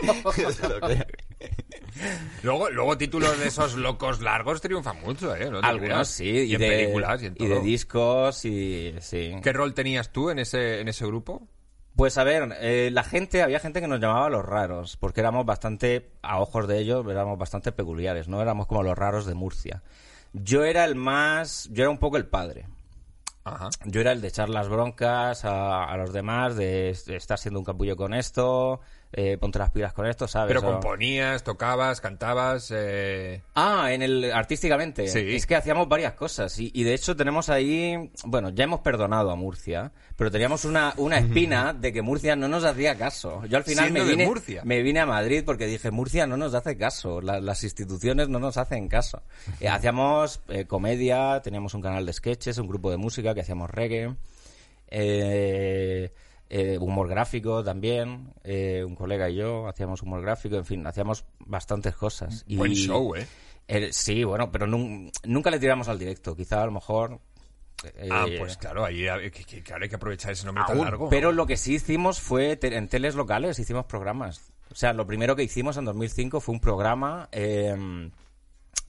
Luego, 2.43 2.71
luego 2.71 2.97
títulos 2.99 3.39
de 3.39 3.49
esos 3.49 3.75
locos 3.77 4.21
largos 4.23 4.61
triunfan 4.61 5.01
mucho, 5.03 5.35
¿eh? 5.37 5.51
No 5.51 5.59
Algunos 5.61 5.79
creas. 5.89 6.09
sí. 6.09 6.25
Y, 6.25 6.43
Y, 6.51 6.55
en 6.55 6.61
de, 6.61 6.69
películas 6.69 7.23
y 7.23 7.27
en 7.27 7.35
y 7.39 7.47
de 7.47 7.55
todo. 7.55 7.63
discos 7.65 8.45
y 8.45 8.95
sí. 9.01 9.33
¿Qué 9.43 9.53
rol 9.53 9.75
tenías 9.75 10.11
tú 10.11 10.31
en 10.31 10.39
ese, 10.39 10.81
en 10.81 10.89
ese 10.89 11.07
grupo? 11.07 11.47
Pues 11.95 12.17
a 12.17 12.25
ver, 12.25 12.57
eh, 12.61 12.89
la 12.91 13.05
gente, 13.05 13.43
había 13.43 13.61
gente 13.61 13.81
que 13.83 13.87
nos 13.87 14.01
llamaba 14.01 14.31
los 14.31 14.45
raros, 14.45 14.97
porque 14.97 15.21
éramos 15.21 15.45
bastante, 15.45 16.11
a 16.23 16.41
ojos 16.41 16.67
de 16.67 16.79
ellos, 16.79 17.07
éramos 17.09 17.39
bastante 17.39 17.71
peculiares, 17.71 18.29
no 18.29 18.41
éramos 18.41 18.67
como 18.67 18.83
los 18.83 18.97
raros 18.97 19.27
de 19.27 19.35
Murcia. 19.35 19.83
Yo 20.33 20.65
era 20.65 20.85
el 20.85 20.95
más, 20.95 21.69
yo 21.73 21.85
era 21.85 21.91
un 21.91 21.99
poco 21.99 22.17
el 22.17 22.27
padre. 22.27 22.67
Ajá. 23.45 23.71
Yo 23.85 24.01
era 24.01 24.13
el 24.13 24.21
de 24.21 24.29
echar 24.29 24.49
las 24.49 24.69
broncas 24.69 25.45
a, 25.45 25.85
a 25.85 25.97
los 25.97 26.13
demás, 26.13 26.57
de, 26.57 26.97
de 27.07 27.17
estar 27.17 27.39
siendo 27.39 27.59
un 27.59 27.65
capullo 27.65 27.97
con 27.97 28.15
esto, 28.15 28.81
eh, 29.13 29.37
ponte 29.39 29.59
las 29.59 29.71
pilas 29.71 29.93
con 29.93 30.07
esto, 30.07 30.27
¿sabes? 30.27 30.49
Pero 30.55 30.61
O- 30.67 30.73
componías, 30.73 31.43
tocabas, 31.45 32.01
cantabas. 32.01 32.73
Eh... 32.75 33.43
Ah, 33.55 33.93
en 33.93 34.01
el 34.03 34.33
artísticamente. 34.33 35.07
Sí. 35.09 35.35
Es 35.37 35.47
que 35.47 35.55
hacíamos 35.55 35.89
varias 35.89 36.15
cosas 36.15 36.59
y, 36.59 36.71
y 36.75 36.83
de 36.85 36.95
hecho 36.95 37.15
tenemos 37.15 37.49
ahí, 37.51 38.11
bueno, 38.25 38.51
ya 38.51 38.65
hemos 38.65 38.81
perdonado 38.81 39.31
a 39.31 39.37
Murcia, 39.37 39.93
pero 40.17 40.31
teníamos 40.31 40.65
una, 40.65 40.95
una 40.97 41.19
espina 41.19 41.75
de 41.75 41.93
que 41.93 42.01
Murcia 42.01 42.37
no 42.37 42.49
nos 42.49 42.65
hacía 42.65 42.97
caso. 42.97 43.45
Yo 43.47 43.59
al 43.59 43.65
final 43.65 43.93
me 43.93 44.03
vine, 44.05 44.25
Murcia. 44.27 44.63
me 44.65 44.81
vine 44.83 45.01
a 45.01 45.07
Madrid 45.07 45.43
porque 45.45 45.67
dije 45.67 45.91
Murcia 45.91 46.27
no 46.27 46.37
nos 46.37 46.55
hace 46.55 46.77
caso, 46.79 47.21
la- 47.21 47.41
las 47.41 47.63
instituciones 47.65 48.29
no 48.29 48.39
nos 48.39 48.57
hacen 48.57 48.89
caso. 48.89 49.23
Eh, 49.61 49.69
hacíamos 49.69 50.41
eh, 50.49 50.65
comedia, 50.65 51.41
teníamos 51.43 51.75
un 51.75 51.83
canal 51.83 52.07
de 52.07 52.13
sketches, 52.15 52.57
un 52.59 52.67
grupo 52.69 52.91
de 52.91 52.97
música 52.97 53.35
que 53.35 53.43
hacíamos 53.43 53.71
reggae. 53.71 54.15
eh, 54.95 56.13
eh, 56.55 56.77
humor 56.79 57.09
gráfico 57.09 57.65
también, 57.65 58.35
eh, 58.45 58.85
un 58.87 58.95
colega 58.95 59.31
y 59.31 59.37
yo 59.37 59.67
hacíamos 59.69 60.03
humor 60.03 60.21
gráfico, 60.21 60.57
en 60.57 60.67
fin, 60.67 60.87
hacíamos 60.87 61.25
bastantes 61.39 61.97
cosas. 61.97 62.45
Y, 62.47 62.57
Buen 62.57 62.75
show, 62.75 63.15
¿eh? 63.17 63.27
eh, 63.69 63.89
sí, 63.91 64.23
bueno, 64.23 64.53
pero 64.53 64.67
nun- 64.67 65.11
nunca 65.25 65.51
le 65.51 65.59
tiramos 65.59 65.89
al 65.89 65.99
directo. 65.99 66.37
Quizá 66.37 66.63
a 66.63 66.67
lo 66.67 66.73
mejor. 66.73 67.21
eh, 67.97 68.09
Ah, 68.13 68.27
pues 68.39 68.59
claro, 68.59 68.85
ahí 68.85 69.09
hay 69.09 69.31
que, 69.31 69.45
que- 69.45 69.63
claro, 69.63 69.83
hay 69.85 69.89
que 69.89 69.97
aprovechar 69.97 70.33
ese 70.33 70.45
nombre 70.45 70.63
tan 70.67 70.79
largo. 70.79 71.09
Pero 71.09 71.33
lo 71.33 71.47
que 71.47 71.57
sí 71.57 71.77
hicimos 71.77 72.21
fue 72.21 72.57
te- 72.57 72.77
en 72.77 72.87
teles 72.89 73.15
locales, 73.15 73.59
hicimos 73.59 73.87
programas. 73.87 74.53
O 74.71 74.75
sea, 74.75 74.93
lo 74.93 75.07
primero 75.07 75.35
que 75.35 75.43
hicimos 75.45 75.79
en 75.79 75.87
2005 75.87 76.41
fue 76.41 76.55
un 76.55 76.61
programa 76.61 77.29
eh, 77.33 78.11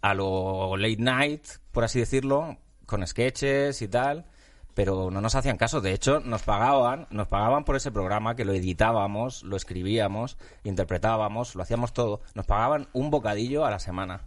a 0.01 0.13
lo 0.13 0.75
late 0.77 0.97
night, 0.97 1.45
por 1.71 1.85
así 1.85 1.99
decirlo, 1.99 2.57
con 2.85 3.07
sketches 3.07 3.81
y 3.81 3.87
tal. 3.87 4.25
Pero 4.73 5.11
no 5.11 5.21
nos 5.21 5.35
hacían 5.35 5.57
caso. 5.57 5.81
De 5.81 5.93
hecho, 5.93 6.19
nos 6.19 6.43
pagaban, 6.43 7.07
nos 7.11 7.27
pagaban 7.27 7.63
por 7.63 7.75
ese 7.75 7.91
programa 7.91 8.35
que 8.35 8.45
lo 8.45 8.53
editábamos, 8.53 9.43
lo 9.43 9.55
escribíamos, 9.55 10.37
interpretábamos, 10.63 11.55
lo 11.55 11.61
hacíamos 11.61 11.93
todo. 11.93 12.21
Nos 12.33 12.45
pagaban 12.45 12.87
un 12.93 13.11
bocadillo 13.11 13.65
a 13.65 13.71
la 13.71 13.79
semana. 13.79 14.21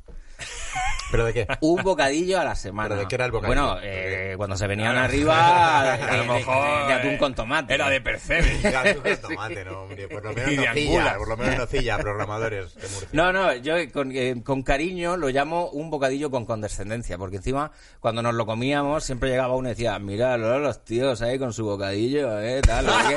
¿Pero 1.11 1.25
de 1.25 1.33
qué? 1.33 1.47
un 1.61 1.83
bocadillo 1.83 2.41
a 2.41 2.45
la 2.45 2.55
semana. 2.55 2.89
¿Pero 2.89 3.01
de 3.03 3.09
qué 3.09 3.15
era 3.15 3.25
el 3.27 3.31
bocadillo? 3.33 3.63
Bueno, 3.63 3.79
eh, 3.83 4.35
cuando 4.37 4.57
se 4.57 4.67
venían 4.67 4.97
arriba, 4.97 5.83
de, 5.85 6.03
a 6.03 6.17
lo 6.17 6.23
de- 6.25 6.29
mejor 6.39 6.87
de 6.89 6.93
atún 6.95 7.11
eh, 7.13 7.19
con 7.19 7.35
tomate. 7.35 7.75
Era 7.75 7.89
de 7.89 8.01
percebe. 8.01 8.59
Gato 8.63 9.03
con 9.03 9.17
tomate, 9.21 9.65
no, 9.65 9.83
hombre, 9.83 10.09
por 10.09 10.25
lo 10.25 10.33
menos 10.33 10.67
nocilla, 10.67 11.17
por 11.17 11.29
lo 11.29 11.37
menos 11.37 11.59
nocilla, 11.59 11.99
programadores 11.99 12.75
de 12.75 12.89
Murcia. 12.89 13.09
No, 13.13 13.33
no, 13.33 13.55
yo 13.55 13.75
con, 13.93 14.11
eh, 14.13 14.35
con 14.45 14.63
cariño 14.63 15.17
lo 15.17 15.29
llamo 15.29 15.69
un 15.71 15.91
bocadillo 15.91 16.31
con 16.31 16.45
condescendencia, 16.45 17.17
porque 17.19 17.37
encima 17.37 17.71
cuando 18.01 18.23
nos 18.23 18.35
lo 18.35 18.45
comíamos 18.47 19.05
siempre 19.05 19.31
llegaba 19.31 19.55
uno 19.55 19.69
y 19.69 19.73
decía, 19.73 19.99
mira 19.99 20.37
los 20.37 20.85
tíos 20.85 21.23
ahí 21.23 21.39
con 21.39 21.53
su 21.53 21.65
bocadillo, 21.65 22.41
eh, 22.41 22.61
tal. 22.63 22.87
no 22.87 22.93
sé 23.01 23.15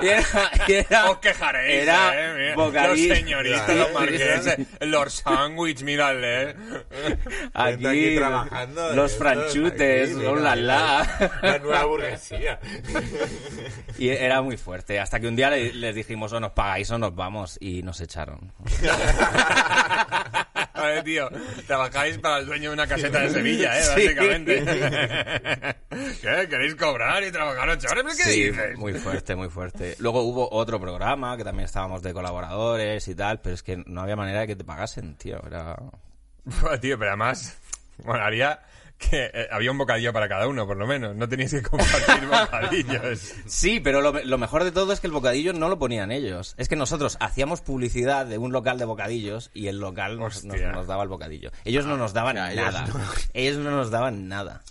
qué". 0.00 0.06
Y 0.06 0.08
era, 0.08 0.24
y 0.68 0.72
era- 0.74 1.10
Os 1.10 1.18
quejaréis, 1.18 1.82
era 1.82 2.12
eh, 2.14 2.34
mira. 2.38 2.54
bocadillo. 2.56 3.08
Los 3.08 3.18
señoritas, 3.18 3.68
los 3.76 3.92
marqueses, 3.92 4.58
los 4.80 5.12
sándwich, 5.14 5.82
miradle, 5.82 6.50
eh. 6.50 7.15
Aquí, 7.54 8.16
trabajando 8.16 8.92
los 8.94 9.16
franchutes, 9.16 10.16
aquí, 10.16 10.24
oh, 10.26 10.36
la, 10.36 10.56
la. 10.56 11.30
La 11.42 11.58
nueva 11.58 11.84
burguesía. 11.84 12.58
Y 13.98 14.10
era 14.10 14.42
muy 14.42 14.56
fuerte, 14.58 15.00
hasta 15.00 15.18
que 15.18 15.26
un 15.26 15.36
día 15.36 15.48
le- 15.48 15.72
les 15.72 15.94
dijimos, 15.94 16.30
o 16.32 16.38
nos 16.40 16.52
pagáis 16.52 16.90
o 16.90 16.98
nos 16.98 17.14
vamos, 17.14 17.56
y 17.60 17.82
nos 17.82 17.98
echaron. 18.02 18.52
Ver, 20.74 21.02
tío, 21.02 21.28
trabajáis 21.66 22.18
para 22.18 22.38
el 22.38 22.46
dueño 22.46 22.68
de 22.70 22.74
una 22.74 22.86
caseta 22.86 23.20
de 23.20 23.30
Sevilla, 23.30 23.78
¿eh? 23.78 23.82
Sí. 23.82 23.90
Básicamente. 24.04 24.62
¿Qué? 26.20 26.46
¿Queréis 26.48 26.74
cobrar 26.76 27.24
y 27.24 27.32
trabajar 27.32 27.68
ocho 27.70 27.88
horas? 27.90 28.04
¿Pero 28.04 28.16
¿Qué 28.16 28.22
Sí, 28.30 28.44
dices? 28.50 28.76
muy 28.78 28.92
fuerte, 28.94 29.34
muy 29.34 29.48
fuerte. 29.48 29.96
Luego 29.98 30.20
hubo 30.22 30.48
otro 30.52 30.78
programa 30.78 31.36
que 31.36 31.44
también 31.44 31.64
estábamos 31.64 32.02
de 32.02 32.12
colaboradores 32.12 33.08
y 33.08 33.14
tal, 33.14 33.40
pero 33.40 33.54
es 33.54 33.62
que 33.62 33.82
no 33.86 34.02
había 34.02 34.16
manera 34.16 34.40
de 34.40 34.46
que 34.48 34.56
te 34.56 34.64
pagasen, 34.64 35.16
tío. 35.16 35.40
Era... 35.46 35.76
Tío, 36.80 36.98
pero 36.98 37.10
además, 37.10 37.56
bueno, 38.04 38.24
haría 38.24 38.60
que 38.98 39.30
eh, 39.34 39.46
había 39.50 39.70
un 39.70 39.76
bocadillo 39.76 40.10
para 40.12 40.26
cada 40.28 40.48
uno, 40.48 40.66
por 40.66 40.76
lo 40.78 40.86
menos. 40.86 41.14
No 41.16 41.28
teníais 41.28 41.52
que 41.52 41.62
compartir 41.62 42.26
bocadillos. 42.30 43.34
Sí, 43.46 43.78
pero 43.80 44.00
lo, 44.00 44.12
lo 44.24 44.38
mejor 44.38 44.64
de 44.64 44.72
todo 44.72 44.92
es 44.92 45.00
que 45.00 45.06
el 45.06 45.12
bocadillo 45.12 45.52
no 45.52 45.68
lo 45.68 45.78
ponían 45.78 46.10
ellos. 46.10 46.54
Es 46.56 46.68
que 46.68 46.76
nosotros 46.76 47.18
hacíamos 47.20 47.60
publicidad 47.60 48.24
de 48.26 48.38
un 48.38 48.52
local 48.52 48.78
de 48.78 48.86
bocadillos 48.86 49.50
y 49.52 49.66
el 49.68 49.78
local 49.80 50.18
nos, 50.18 50.44
nos- 50.44 50.54
Hostia. 50.54 50.72
nos 50.72 50.86
daba 50.86 51.02
el 51.02 51.08
bocadillo. 51.10 51.50
Ellos 51.64 51.84
no 51.84 51.96
nos 51.98 52.14
daban 52.14 52.38
ellos 52.38 52.64
nada. 52.64 52.86
no. 52.86 53.00
Ellos 53.34 53.58
no 53.58 53.70
nos 53.70 53.90
daban 53.90 54.28
nada. 54.28 54.62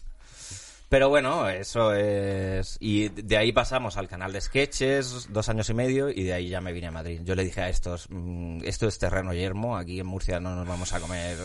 Pero 0.89 1.09
bueno, 1.09 1.49
eso 1.49 1.93
es... 1.93 2.77
Y 2.79 3.09
de 3.09 3.37
ahí 3.37 3.51
pasamos 3.51 3.97
al 3.97 4.07
canal 4.07 4.31
de 4.31 4.39
sketches, 4.39 5.27
dos 5.33 5.49
años 5.49 5.69
y 5.69 5.73
medio, 5.73 6.09
y 6.09 6.23
de 6.23 6.33
ahí 6.33 6.47
ya 6.47 6.61
me 6.61 6.73
vine 6.73 6.87
a 6.87 6.91
Madrid. 6.91 7.21
Yo 7.23 7.35
le 7.35 7.43
dije 7.43 7.61
a 7.61 7.69
estos, 7.69 8.05
mm, 8.09 8.61
esto 8.63 8.87
es 8.87 8.97
terreno 8.99 9.33
yermo, 9.33 9.77
aquí 9.77 9.99
en 9.99 10.05
Murcia 10.05 10.39
no 10.39 10.55
nos 10.55 10.67
vamos 10.67 10.93
a 10.93 10.99
comer 10.99 11.37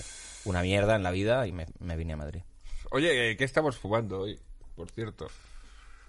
una 0.45 0.63
mierda 0.63 0.97
en 0.97 1.03
la 1.03 1.11
vida, 1.11 1.47
y 1.47 1.53
me, 1.53 1.67
me 1.79 1.97
vine 1.97 2.13
a 2.15 2.17
Madrid. 2.17 2.43
Oye, 2.91 3.31
eh, 3.31 3.37
¿qué 3.37 3.45
estamos 3.45 3.79
fumando 3.79 4.21
hoy? 4.21 4.39
Por 4.75 4.91
cierto. 4.91 5.29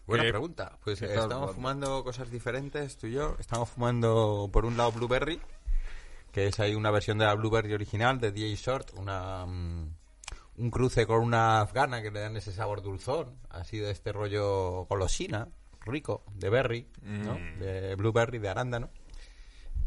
Buena 0.08 0.26
Eh, 0.26 0.30
pregunta. 0.30 0.78
Pues 0.84 1.00
¿qué 1.00 1.06
eh, 1.06 1.10
estamos 1.10 1.54
fumando? 1.54 1.54
fumando 1.88 2.04
cosas 2.04 2.32
diferentes, 2.32 2.98
tú 2.98 3.08
y 3.08 3.12
yo. 3.14 3.36
Estamos 3.40 3.70
fumando, 3.70 4.50
por 4.52 4.66
un 4.66 4.76
lado, 4.78 4.92
Blueberry, 4.94 5.40
que 6.32 6.48
es 6.48 6.60
ahí 6.60 6.74
una 6.76 6.92
versión 6.92 7.18
de 7.18 7.26
la 7.26 7.36
Blueberry 7.36 7.74
original 7.74 8.20
de 8.20 8.32
DJ 8.32 8.56
Short, 8.56 8.94
una, 8.96 9.46
mm, 9.46 9.94
un 10.58 10.72
cruce 10.72 11.06
con 11.06 11.20
una 11.22 11.62
afgana 11.62 12.02
que 12.02 12.10
le 12.12 12.20
dan 12.22 12.36
ese 12.38 12.52
sabor 12.52 12.82
dulzón, 12.82 13.38
así 13.50 13.78
de 13.78 13.92
este 13.92 14.12
rollo 14.12 14.86
golosina, 14.86 15.48
rico, 15.86 16.24
de 16.34 16.50
berry, 16.50 16.88
¿no? 17.04 17.36
Mm. 17.36 17.60
De 17.60 17.96
blueberry, 17.96 18.38
de 18.40 18.50
arándano. 18.50 18.90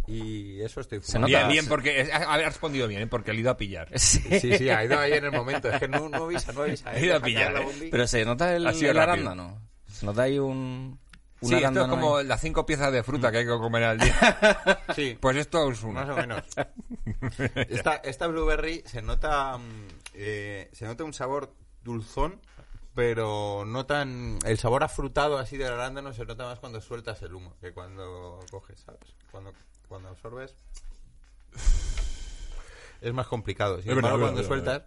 Y 0.06 0.60
eso 0.60 0.80
estoy 0.80 1.00
Se 1.00 1.12
fumando. 1.12 1.28
nota- 1.28 1.46
Bien, 1.48 1.52
bien, 1.64 1.68
porque... 1.68 2.00
eh, 2.02 2.10
Ha 2.12 2.34
ha 2.34 2.36
respondido 2.38 2.86
bien, 2.88 3.02
¿eh? 3.02 3.06
porque 3.06 3.32
le 3.32 3.38
he 3.38 3.40
ido 3.40 3.50
a 3.50 3.56
pillar. 3.56 3.88
Sí. 3.98 4.20
Sí, 4.40 4.58
sí, 4.58 4.68
ha 4.70 4.84
ido 4.84 4.98
ahí 4.98 5.12
en 5.12 5.24
el 5.24 5.32
momento. 5.32 5.68
Es 5.70 5.80
que 5.80 5.88
no, 5.88 6.08
no 6.08 6.24
avisa, 6.24 6.52
no 6.52 6.62
avisa. 6.62 6.94
He 6.94 7.04
ido 7.06 7.14
a 7.16 7.18
Deja 7.20 7.24
pillar, 7.24 7.56
eh. 7.56 7.88
Pero 7.90 8.06
se 8.06 8.24
nota 8.24 8.54
el, 8.54 8.66
Ha 8.66 8.72
sido 8.74 8.90
el 8.90 8.98
arándano. 8.98 9.58
Se 9.90 10.04
nota 10.06 10.22
ahí 10.22 10.38
un... 10.38 10.98
un 11.40 11.48
Sí, 11.48 11.54
esto 11.56 11.82
es 11.82 11.88
como 11.88 12.16
ahí. 12.18 12.26
las 12.26 12.40
cinco 12.40 12.64
piezas 12.66 12.92
de 12.92 13.02
fruta 13.02 13.30
que 13.32 13.38
hay 13.38 13.44
que 13.44 13.50
comer 13.50 13.84
al 13.84 13.98
día. 13.98 14.14
Sí. 14.94 15.16
Pues 15.20 15.36
esto 15.36 15.70
es 15.70 15.82
Más 15.84 16.04
una. 16.04 16.14
o 16.14 16.16
menos. 16.16 16.42
Esta, 17.68 17.96
esta 17.96 18.26
blueberry 18.26 18.82
se 18.86 19.02
nota 19.02 19.56
mm, 19.58 19.88
eh, 20.14 20.68
se 20.72 20.84
nota 20.86 21.04
un 21.04 21.12
sabor 21.12 21.52
dulzón, 21.82 22.40
pero 22.94 23.64
no 23.66 23.86
tan 23.86 24.38
el 24.46 24.58
sabor 24.58 24.84
afrutado 24.84 25.38
así 25.38 25.56
del 25.56 25.72
arándano 25.72 26.12
se 26.12 26.24
nota 26.24 26.44
más 26.44 26.60
cuando 26.60 26.80
sueltas 26.80 27.20
el 27.22 27.34
humo 27.34 27.56
que 27.60 27.72
cuando 27.72 28.40
coges, 28.50 28.80
¿sabes? 28.80 29.00
Cuando 29.30 29.52
cuando 29.88 30.08
absorbes 30.08 30.54
es 33.00 33.12
más 33.12 33.26
complicado. 33.26 33.80
Sin 33.82 33.90
Es 33.90 33.96
verdad, 33.96 34.12
embargo, 34.14 34.32
cuando 34.34 34.48
verdad, 34.48 34.48
sueltas 34.48 34.82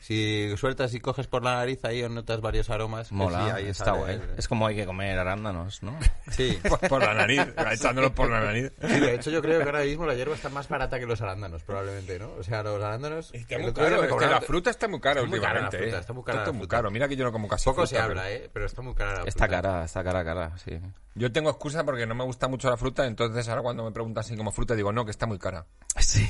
si 0.00 0.56
sueltas 0.56 0.94
y 0.94 1.00
coges 1.00 1.26
por 1.26 1.42
la 1.42 1.56
nariz 1.56 1.84
ahí 1.84 2.08
notas 2.08 2.40
varios 2.40 2.70
aromas. 2.70 3.10
Mola, 3.10 3.44
sí, 3.44 3.50
ahí 3.56 3.66
está 3.70 3.86
sale 3.86 3.98
guay. 3.98 4.14
el- 4.14 4.38
Es 4.38 4.46
como 4.46 4.64
hay 4.68 4.76
que 4.76 4.86
comer 4.86 5.18
arándanos, 5.18 5.82
¿no? 5.82 5.98
Sí. 6.30 6.56
Por, 6.68 6.78
por 6.88 7.02
la 7.04 7.12
nariz, 7.12 7.40
echándolo 7.72 8.14
por 8.14 8.30
la 8.30 8.38
nariz. 8.38 8.70
Sí, 8.80 9.00
de 9.00 9.14
hecho 9.16 9.30
yo 9.30 9.42
creo 9.42 9.58
que 9.58 9.64
ahora 9.64 9.80
mismo 9.82 10.06
la 10.06 10.14
hierba 10.14 10.36
está 10.36 10.48
más 10.48 10.68
barata 10.68 11.00
que 11.00 11.06
los 11.06 11.20
arándanos, 11.22 11.64
probablemente, 11.64 12.20
¿no? 12.20 12.30
O 12.38 12.44
sea, 12.44 12.62
los 12.62 12.80
arándanos... 12.80 13.34
Está 13.34 13.58
muy 13.58 13.72
caro, 13.72 14.04
es 14.04 14.14
que 14.14 14.26
la 14.26 14.40
fruta 14.42 14.70
está 14.70 14.86
muy 14.86 15.00
cara 15.00 15.22
Está 15.22 15.28
muy 15.30 15.40
cara 15.40 15.54
la 15.54 15.66
últimamente. 15.66 15.78
fruta, 15.78 15.96
eh. 15.96 16.00
está 16.00 16.12
muy 16.12 16.22
cara 16.24 16.38
la 16.44 16.52
muy 16.52 16.58
fruta. 16.60 16.76
caro. 16.76 16.90
Mira 16.92 17.08
que 17.08 17.16
yo 17.16 17.24
no 17.24 17.32
como 17.32 17.48
casi 17.48 17.64
Poco 17.64 17.80
fruta, 17.84 17.88
se 17.88 17.98
habla, 17.98 18.22
pero- 18.22 18.44
¿eh? 18.44 18.50
Pero 18.52 18.66
está 18.66 18.82
muy 18.82 18.94
cara 18.94 19.12
la 19.14 19.18
Está 19.24 19.46
fruta. 19.46 19.62
cara, 19.62 19.84
está 19.84 20.04
cara, 20.04 20.24
cara, 20.24 20.58
sí. 20.58 20.78
Yo 21.18 21.32
tengo 21.32 21.48
excusa 21.50 21.82
porque 21.84 22.06
no 22.06 22.14
me 22.14 22.24
gusta 22.24 22.46
mucho 22.46 22.68
la 22.68 22.76
fruta, 22.76 23.06
entonces 23.06 23.48
ahora 23.48 23.62
cuando 23.62 23.82
me 23.84 23.90
preguntan 23.90 24.20
así 24.20 24.36
como 24.36 24.52
fruta 24.52 24.74
digo, 24.74 24.92
no, 24.92 25.04
que 25.06 25.10
está 25.10 25.26
muy 25.26 25.38
cara. 25.38 25.64
Sí. 25.98 26.28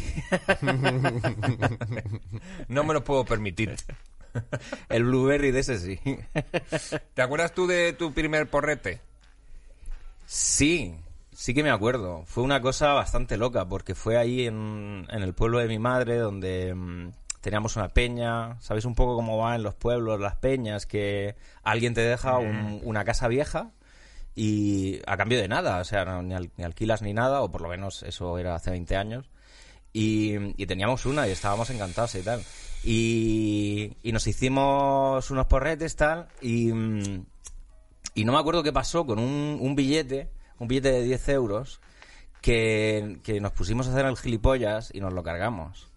No 2.69 2.85
me 2.85 2.95
lo 2.95 3.03
puedo 3.05 3.25
permitir. 3.25 3.77
El 4.89 5.05
blueberry 5.05 5.51
de 5.51 5.61
ese 5.61 5.79
sí. 5.79 5.99
¿Te 7.15 7.23
acuerdas 7.23 7.53
tú 7.53 7.67
de 7.67 7.93
tu 7.95 8.13
primer 8.13 8.49
porrete? 8.49 9.01
Sí, 10.27 10.95
sí 11.33 11.55
que 11.55 11.63
me 11.63 11.71
acuerdo. 11.71 12.25
Fue 12.27 12.43
una 12.43 12.61
cosa 12.61 12.93
bastante 12.93 13.37
loca 13.37 13.67
porque 13.67 13.95
fue 13.95 14.17
ahí 14.19 14.47
en, 14.47 15.07
en 15.11 15.23
el 15.23 15.35
pueblo 15.35 15.59
de 15.59 15.69
mi 15.69 15.79
madre 15.79 16.19
donde 16.19 16.75
mm, 16.75 17.11
teníamos 17.41 17.77
una 17.77 17.89
peña. 17.89 18.61
¿Sabéis 18.61 18.85
un 18.85 18.95
poco 18.95 19.17
cómo 19.17 19.39
va 19.39 19.55
en 19.57 19.63
los 19.63 19.75
pueblos 19.75 20.21
las 20.21 20.37
peñas? 20.37 20.85
Que 20.87 21.37
alguien 21.63 21.95
te 21.95 22.03
deja 22.03 22.39
un- 22.39 22.81
una 22.85 23.05
casa 23.05 23.29
vieja 23.29 23.71
y 24.37 25.01
a 25.07 25.17
cambio 25.17 25.39
de 25.41 25.49
nada. 25.49 25.81
O 25.81 25.85
sea, 25.85 26.05
ni, 26.23 26.35
al- 26.35 26.51
ni 26.57 26.65
alquilas 26.65 27.03
ni 27.03 27.13
nada, 27.13 27.43
o 27.43 27.51
por 27.51 27.63
lo 27.63 27.69
menos 27.69 28.03
eso 28.05 28.39
era 28.39 28.55
hace 28.55 28.71
20 28.71 28.95
años. 28.97 29.31
Y, 29.93 30.37
teníamos 30.67 31.07
una 31.07 31.27
y 31.27 31.31
estábamos 31.31 31.71
encantados 31.71 32.15
y 32.17 32.23
tal. 32.23 32.43
Y, 32.85 33.97
nos 34.13 34.27
hicimos 34.27 35.31
unos 35.31 35.47
porretes 35.47 35.97
tal 35.97 36.29
y... 36.43 36.69
y 38.15 38.25
no 38.25 38.33
me 38.33 38.39
acuerdo 38.39 38.63
qué 38.63 38.73
pasó 38.75 39.07
con 39.07 39.19
un, 39.19 39.57
un 39.61 39.75
billete, 39.75 40.29
un 40.59 40.69
billete 40.69 40.93
de 40.93 41.03
10 41.03 41.29
euros, 41.31 41.81
que, 42.43 43.19
que 43.25 43.41
nos 43.41 43.53
pusimos 43.53 43.89
a 43.89 43.93
hacer 43.93 44.05
el 44.05 44.17
gilipollas 44.19 44.91
y 44.95 45.01
nos 45.01 45.15
lo 45.15 45.23
cargamos. 45.23 45.89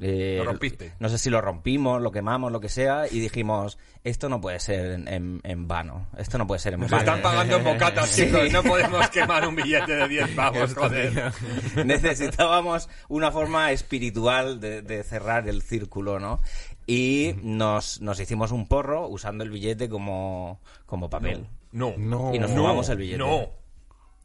Eh, 0.00 0.36
Lo 0.38 0.44
rompiste. 0.44 0.92
No 0.98 1.08
sé 1.08 1.18
si 1.18 1.30
lo 1.30 1.40
rompimos, 1.40 2.02
lo 2.02 2.10
quemamos, 2.10 2.50
lo 2.50 2.58
que 2.60 2.68
sea, 2.68 3.04
y 3.08 3.20
dijimos, 3.20 3.78
esto 4.02 4.28
no 4.28 4.40
puede 4.40 4.58
ser 4.58 4.86
en, 4.92 5.08
en- 5.08 5.40
en 5.44 5.68
vano, 5.68 6.08
esto 6.18 6.36
no 6.36 6.46
puede 6.48 6.58
ser 6.58 6.74
en 6.74 6.80
Nos 6.80 6.90
vano. 6.90 7.02
están 7.04 7.22
pagando 7.22 7.60
bocatas, 7.60 8.08
Sí. 8.10 8.26
chicos. 8.26 8.50
No 8.52 8.62
podemos 8.64 9.08
quemar 9.10 9.46
un 9.46 9.54
billete 9.54 9.94
de 9.94 10.08
10 10.08 10.30
pavos, 10.30 10.74
joder. 10.74 11.32
Necesitábamos 11.84 12.88
una 13.08 13.30
forma 13.30 13.70
espiritual 13.72 14.58
de, 14.60 14.82
de 14.82 15.02
cerrar 15.04 15.48
el 15.48 15.62
círculo, 15.62 16.18
¿no? 16.18 16.40
Y 16.86 17.34
nos, 17.42 18.00
nos 18.00 18.18
hicimos 18.20 18.50
un 18.52 18.66
porro 18.66 19.06
usando 19.08 19.44
el 19.44 19.50
billete 19.50 19.88
como, 19.88 20.60
como 20.86 21.08
papel. 21.08 21.46
No. 21.72 21.94
No. 21.96 22.34
Y 22.34 22.38
nos 22.38 22.50
no, 22.50 22.82
el 22.82 22.96
billete. 22.98 23.18
No. 23.18 23.48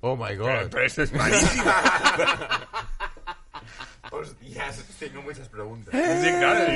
Oh 0.01 0.15
my 0.15 0.29
Pero, 0.29 0.43
god. 0.43 0.69
pero 0.71 0.85
eso 0.85 1.03
es 1.03 1.13
malísimo. 1.13 1.63
Hostias, 4.19 4.83
tengo 4.99 5.21
muchas 5.21 5.47
preguntas. 5.49 5.93
Sí, 5.93 6.29
claro, 6.39 6.73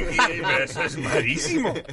pero 0.47 0.63
eso 0.63 0.83
es 0.83 0.97
malísimo. 0.97 1.73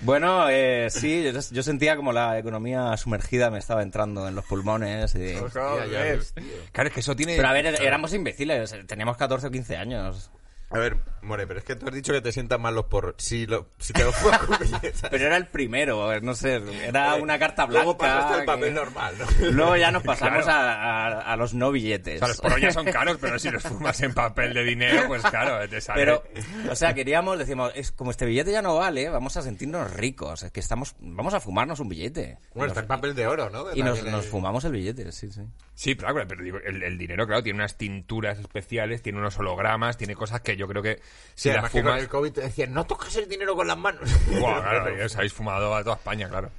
Bueno, 0.00 0.48
eh, 0.48 0.88
sí, 0.90 1.22
yo, 1.24 1.32
yo 1.50 1.62
sentía 1.62 1.96
como 1.96 2.12
la 2.12 2.38
economía 2.38 2.96
sumergida 2.96 3.50
me 3.50 3.58
estaba 3.58 3.82
entrando 3.82 4.26
en 4.28 4.34
los 4.34 4.44
pulmones. 4.44 5.14
y- 5.14 5.34
Joder. 5.36 5.90
ya 5.90 6.00
ves, 6.02 6.32
tío. 6.34 6.44
Claro, 6.72 6.88
es 6.88 6.94
que 6.94 7.00
eso 7.00 7.14
tiene... 7.16 7.36
Pero 7.36 7.48
a 7.48 7.52
ver, 7.52 7.66
éramos 7.82 8.14
imbéciles, 8.14 8.74
teníamos 8.86 9.16
14 9.16 9.48
o 9.48 9.50
15 9.50 9.76
años. 9.76 10.30
A 10.70 10.78
ver, 10.78 10.96
More, 11.22 11.46
pero 11.46 11.58
es 11.60 11.64
que 11.64 11.74
tú 11.76 11.86
has 11.88 11.94
dicho 11.94 12.12
que 12.12 12.20
te 12.20 12.30
sientan 12.32 12.60
mal 12.60 12.74
los 12.74 12.86
porros. 12.86 13.14
Si, 13.18 13.46
lo, 13.46 13.68
si 13.78 13.92
te 13.92 14.02
lo 14.04 14.12
fumas 14.12 14.38
con 14.40 14.58
billetes. 14.58 15.02
Pero 15.10 15.26
era 15.26 15.36
el 15.36 15.46
primero, 15.46 16.20
no 16.20 16.34
sé, 16.34 16.60
era 16.86 17.14
una 17.16 17.38
carta 17.38 17.66
blanca. 17.66 17.84
Luego 17.84 17.98
pasaste 17.98 18.34
al 18.34 18.40
que- 18.40 18.46
papel 18.46 18.74
normal, 18.74 19.14
¿no? 19.18 19.26
Luego 19.50 19.76
ya 19.76 19.90
nos 19.92 20.02
pasamos 20.02 20.44
Claro. 20.44 20.58
a, 20.58 21.06
a- 21.06 21.32
a 21.32 21.36
los 21.36 21.54
no 21.54 21.70
billetes. 21.72 22.16
O 22.16 22.18
sea, 22.18 22.28
los 22.28 22.40
porros 22.40 22.60
ya 22.60 22.70
son 22.72 22.86
caros, 22.86 23.18
pero 23.20 23.38
si 23.38 23.50
los 23.50 23.62
fumas 23.62 24.00
en 24.02 24.12
papel 24.14 24.54
de 24.54 24.64
dinero, 24.64 25.04
pues 25.06 25.22
claro, 25.22 25.68
te 25.68 25.80
sale... 25.80 26.00
Pero, 26.04 26.24
o 26.70 26.74
sea, 26.76 26.94
queríamos, 26.94 27.38
decimos, 27.38 27.72
es 27.76 27.92
como 27.92 28.10
este 28.10 28.26
billete 28.26 28.50
ya 28.52 28.62
no 28.62 28.76
vale, 28.76 29.08
vamos 29.08 29.36
a 29.36 29.42
sentirnos 29.42 29.92
ricos, 29.94 30.42
es 30.42 30.50
que 30.52 30.60
estamos, 30.60 30.94
vamos 31.00 31.34
a 31.34 31.40
fumarnos 31.40 31.78
un 31.80 31.88
billete. 31.88 32.38
Bueno, 32.54 32.68
está 32.68 32.80
el 32.80 32.86
papel 32.86 33.14
de 33.14 33.26
oro, 33.26 33.50
¿no? 33.50 33.72
Y 33.74 33.82
nos, 33.82 34.00
fumamos 34.26 34.64
el 34.64 34.72
billete, 34.72 35.10
sí, 35.12 35.30
sí. 35.30 35.42
Sí, 35.74 35.94
claro, 35.96 36.24
pero 36.26 36.42
digo, 36.42 36.58
el, 36.64 36.82
el 36.82 36.96
dinero, 36.98 37.26
claro, 37.26 37.42
tiene 37.42 37.58
unas 37.58 37.76
tinturas 37.76 38.38
especiales, 38.38 39.02
tiene 39.02 39.18
unos 39.18 39.38
hologramas, 39.38 39.96
tiene 39.96 40.14
cosas 40.14 40.40
que 40.40 40.55
yo 40.56 40.66
creo 40.68 40.82
que 40.82 41.00
si 41.34 41.50
Sí, 41.50 41.54
las 41.54 41.70
con 41.70 41.86
el 41.88 42.08
COVID 42.08 42.32
te 42.32 42.40
decían, 42.42 42.72
no 42.72 42.84
toques 42.86 43.16
el 43.16 43.28
dinero 43.28 43.54
con 43.54 43.66
las 43.66 43.78
manos. 43.78 44.08
Buah, 44.40 44.60
claro, 44.62 44.96
y 44.98 45.00
os 45.02 45.16
habéis 45.16 45.32
fumado 45.32 45.74
a 45.74 45.82
toda 45.82 45.96
España, 45.96 46.28
claro. 46.28 46.50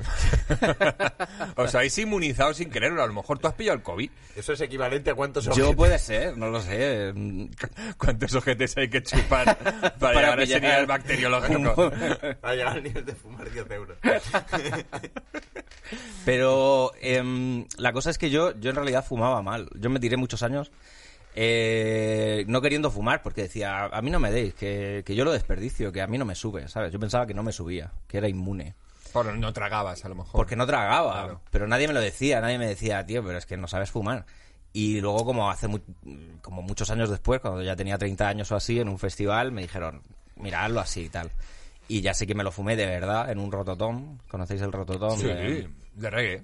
os 1.56 1.74
habéis 1.74 1.98
inmunizado 1.98 2.54
sin 2.54 2.70
quererlo. 2.70 3.02
A 3.02 3.06
lo 3.06 3.12
mejor 3.12 3.38
tú 3.38 3.48
has 3.48 3.54
pillado 3.54 3.76
el 3.76 3.82
COVID. 3.82 4.10
Eso 4.36 4.52
es 4.52 4.60
equivalente 4.60 5.10
a 5.10 5.14
cuántos 5.14 5.44
Yo 5.44 5.50
objetos- 5.52 5.76
puede 5.76 5.98
ser, 5.98 6.36
no 6.36 6.48
lo 6.48 6.60
sé. 6.60 7.12
¿Cuántos 7.98 8.34
ojetes 8.34 8.76
hay 8.76 8.88
que 8.88 9.02
chupar 9.02 9.56
para, 9.98 10.14
llegar 10.20 10.40
a 10.40 10.42
ese 10.42 10.60
nivel 10.60 10.86
bacteriológico? 10.86 11.90
Para 12.40 12.54
llegar 12.54 12.76
al 12.76 12.82
nivel 12.82 13.04
de 13.04 13.14
fumar 13.14 13.50
10 13.50 13.70
euros. 13.70 13.98
Pero 16.24 16.92
em, 17.00 17.66
la 17.76 17.92
cosa 17.92 18.10
es 18.10 18.18
que 18.18 18.30
yo, 18.30 18.58
yo 18.58 18.70
en 18.70 18.76
realidad 18.76 19.04
fumaba 19.04 19.42
mal. 19.42 19.68
Yo 19.74 19.90
me 19.90 20.00
tiré 20.00 20.16
muchos 20.16 20.42
años 20.42 20.70
eh, 21.34 22.44
no 22.48 22.60
queriendo 22.60 22.90
fumar 22.90 23.22
porque 23.22 23.42
decía, 23.42 23.84
a 23.84 24.02
mí 24.02 24.10
no 24.10 24.18
me 24.20 24.30
deis, 24.30 24.54
que, 24.54 25.02
que 25.06 25.14
yo 25.14 25.24
lo 25.24 25.32
desperdicio, 25.32 25.92
que 25.92 26.02
a 26.02 26.06
mí 26.06 26.18
no 26.18 26.24
me 26.24 26.34
sube, 26.34 26.68
¿sabes? 26.68 26.92
Yo 26.92 26.98
pensaba 27.00 27.26
que 27.26 27.34
no 27.34 27.42
me 27.42 27.52
subía, 27.52 27.92
que 28.08 28.18
era 28.18 28.28
inmune. 28.28 28.74
Por 29.12 29.26
no 29.34 29.52
tragabas, 29.52 30.04
a 30.04 30.08
lo 30.08 30.14
mejor. 30.14 30.32
Porque 30.32 30.56
no 30.56 30.66
tragaba, 30.66 31.12
Claro. 31.12 31.40
pero 31.50 31.66
nadie 31.66 31.88
me 31.88 31.94
lo 31.94 32.00
decía, 32.00 32.40
nadie 32.40 32.58
me 32.58 32.66
decía, 32.66 33.04
tío, 33.06 33.24
pero 33.24 33.38
es 33.38 33.46
que 33.46 33.56
no 33.56 33.66
sabes 33.68 33.90
fumar. 33.90 34.24
Y 34.72 35.00
luego, 35.00 35.24
como 35.24 35.50
hace 35.50 35.66
mu- 35.66 35.80
como 36.42 36.62
muchos 36.62 36.90
años 36.90 37.10
después, 37.10 37.40
cuando 37.40 37.60
ya 37.62 37.74
tenía 37.74 37.98
30 37.98 38.28
años 38.28 38.52
o 38.52 38.56
así, 38.56 38.78
en 38.78 38.88
un 38.88 38.98
festival, 39.00 39.50
me 39.50 39.62
dijeron, 39.62 40.02
mira, 40.36 40.64
hazlo 40.64 40.78
así 40.80 41.02
y 41.02 41.08
tal. 41.08 41.30
Y 41.92 42.02
ya 42.02 42.14
sé 42.14 42.26
que 42.26 42.34
me 42.36 42.44
lo 42.44 42.52
fumé 42.52 42.76
de 42.76 42.86
verdad 42.86 43.30
en 43.30 43.38
un 43.40 43.50
rototón. 43.50 44.20
¿Conocéis 44.30 44.60
el 44.62 44.70
rototón? 44.70 45.18
Sí, 45.18 45.26
De- 45.26 45.68
de 45.94 46.08
reggae, 46.10 46.42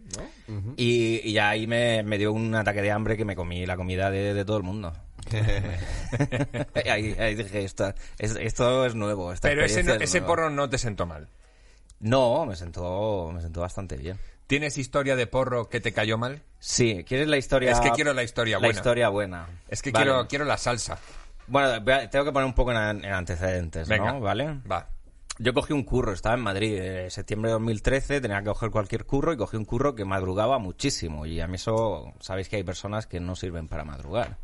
¿no? 0.48 0.60
Y, 0.76 1.20
y 1.22 1.32
ya 1.32 1.50
ahí 1.50 1.66
me, 1.68 2.02
me 2.02 2.18
dio 2.18 2.32
un 2.32 2.54
ataque 2.54 2.82
de 2.82 2.90
hambre 2.90 3.16
que 3.16 3.24
me 3.24 3.36
comí 3.36 3.64
la 3.64 3.76
comida 3.76 4.10
de, 4.10 4.34
de 4.34 4.44
todo 4.44 4.56
el 4.56 4.64
mundo. 4.64 4.92
ahí, 6.90 7.14
ahí 7.18 7.34
dije, 7.34 7.64
esto 7.64 7.92
es, 8.18 8.36
esto 8.36 8.84
es 8.86 8.94
nuevo. 8.94 9.32
esta 9.32 9.48
Pero 9.48 9.64
ese, 9.64 9.82
no- 9.82 9.92
experiencia 9.92 10.04
es 10.04 10.10
ese 10.10 10.20
nueva. 10.20 10.26
porro 10.34 10.50
no 10.50 10.68
te 10.68 10.78
sentó 10.78 11.06
mal. 11.06 11.28
No, 12.00 12.44
me 12.44 12.56
sentó, 12.56 13.30
me 13.32 13.40
sentó 13.40 13.60
bastante 13.60 13.96
bien. 13.96 14.18
¿Tienes 14.46 14.78
historia 14.78 15.16
de 15.16 15.26
porro 15.26 15.68
que 15.68 15.80
te 15.80 15.92
cayó 15.92 16.18
mal? 16.18 16.42
Sí, 16.58 17.04
¿quieres 17.06 17.28
la 17.28 17.36
historia? 17.36 17.70
Es 17.72 17.80
que 17.80 17.90
quiero 17.92 18.12
la 18.14 18.22
historia 18.22 18.58
buena. 18.58 18.72
La 18.72 18.76
historia 18.78 19.08
buena. 19.08 19.46
Es 19.68 19.82
que 19.82 19.90
Vale. 19.90 20.04
quiero, 20.04 20.28
quiero 20.28 20.44
la 20.44 20.56
salsa. 20.58 20.98
Bueno, 21.48 21.82
tengo 22.10 22.24
que 22.24 22.32
poner 22.32 22.46
un 22.46 22.54
poco 22.54 22.72
en, 22.72 23.04
en 23.04 23.12
antecedentes, 23.12 23.88
Venga, 23.88 24.12
¿no? 24.12 24.20
¿Vale? 24.20 24.60
Va. 24.70 24.88
Yo 25.38 25.52
cogí 25.52 25.72
un 25.74 25.82
curro, 25.84 26.12
estaba 26.12 26.34
en 26.34 26.40
Madrid, 26.40 26.78
en 26.78 27.10
septiembre 27.10 27.50
de 27.50 27.52
2013, 27.54 28.20
tenía 28.22 28.38
que 28.40 28.46
coger 28.46 28.70
cualquier 28.70 29.04
curro 29.04 29.32
y 29.34 29.36
cogí 29.36 29.56
un 29.58 29.66
curro 29.66 29.94
que 29.94 30.04
madrugaba 30.06 30.58
muchísimo. 30.58 31.26
Y 31.26 31.40
a 31.40 31.46
mí 31.46 31.56
eso, 31.56 32.14
sabéis 32.20 32.48
que 32.48 32.56
hay 32.56 32.64
personas 32.64 33.06
que 33.06 33.20
no 33.20 33.36
sirven 33.36 33.68
para 33.68 33.84
madrugar. 33.84 34.38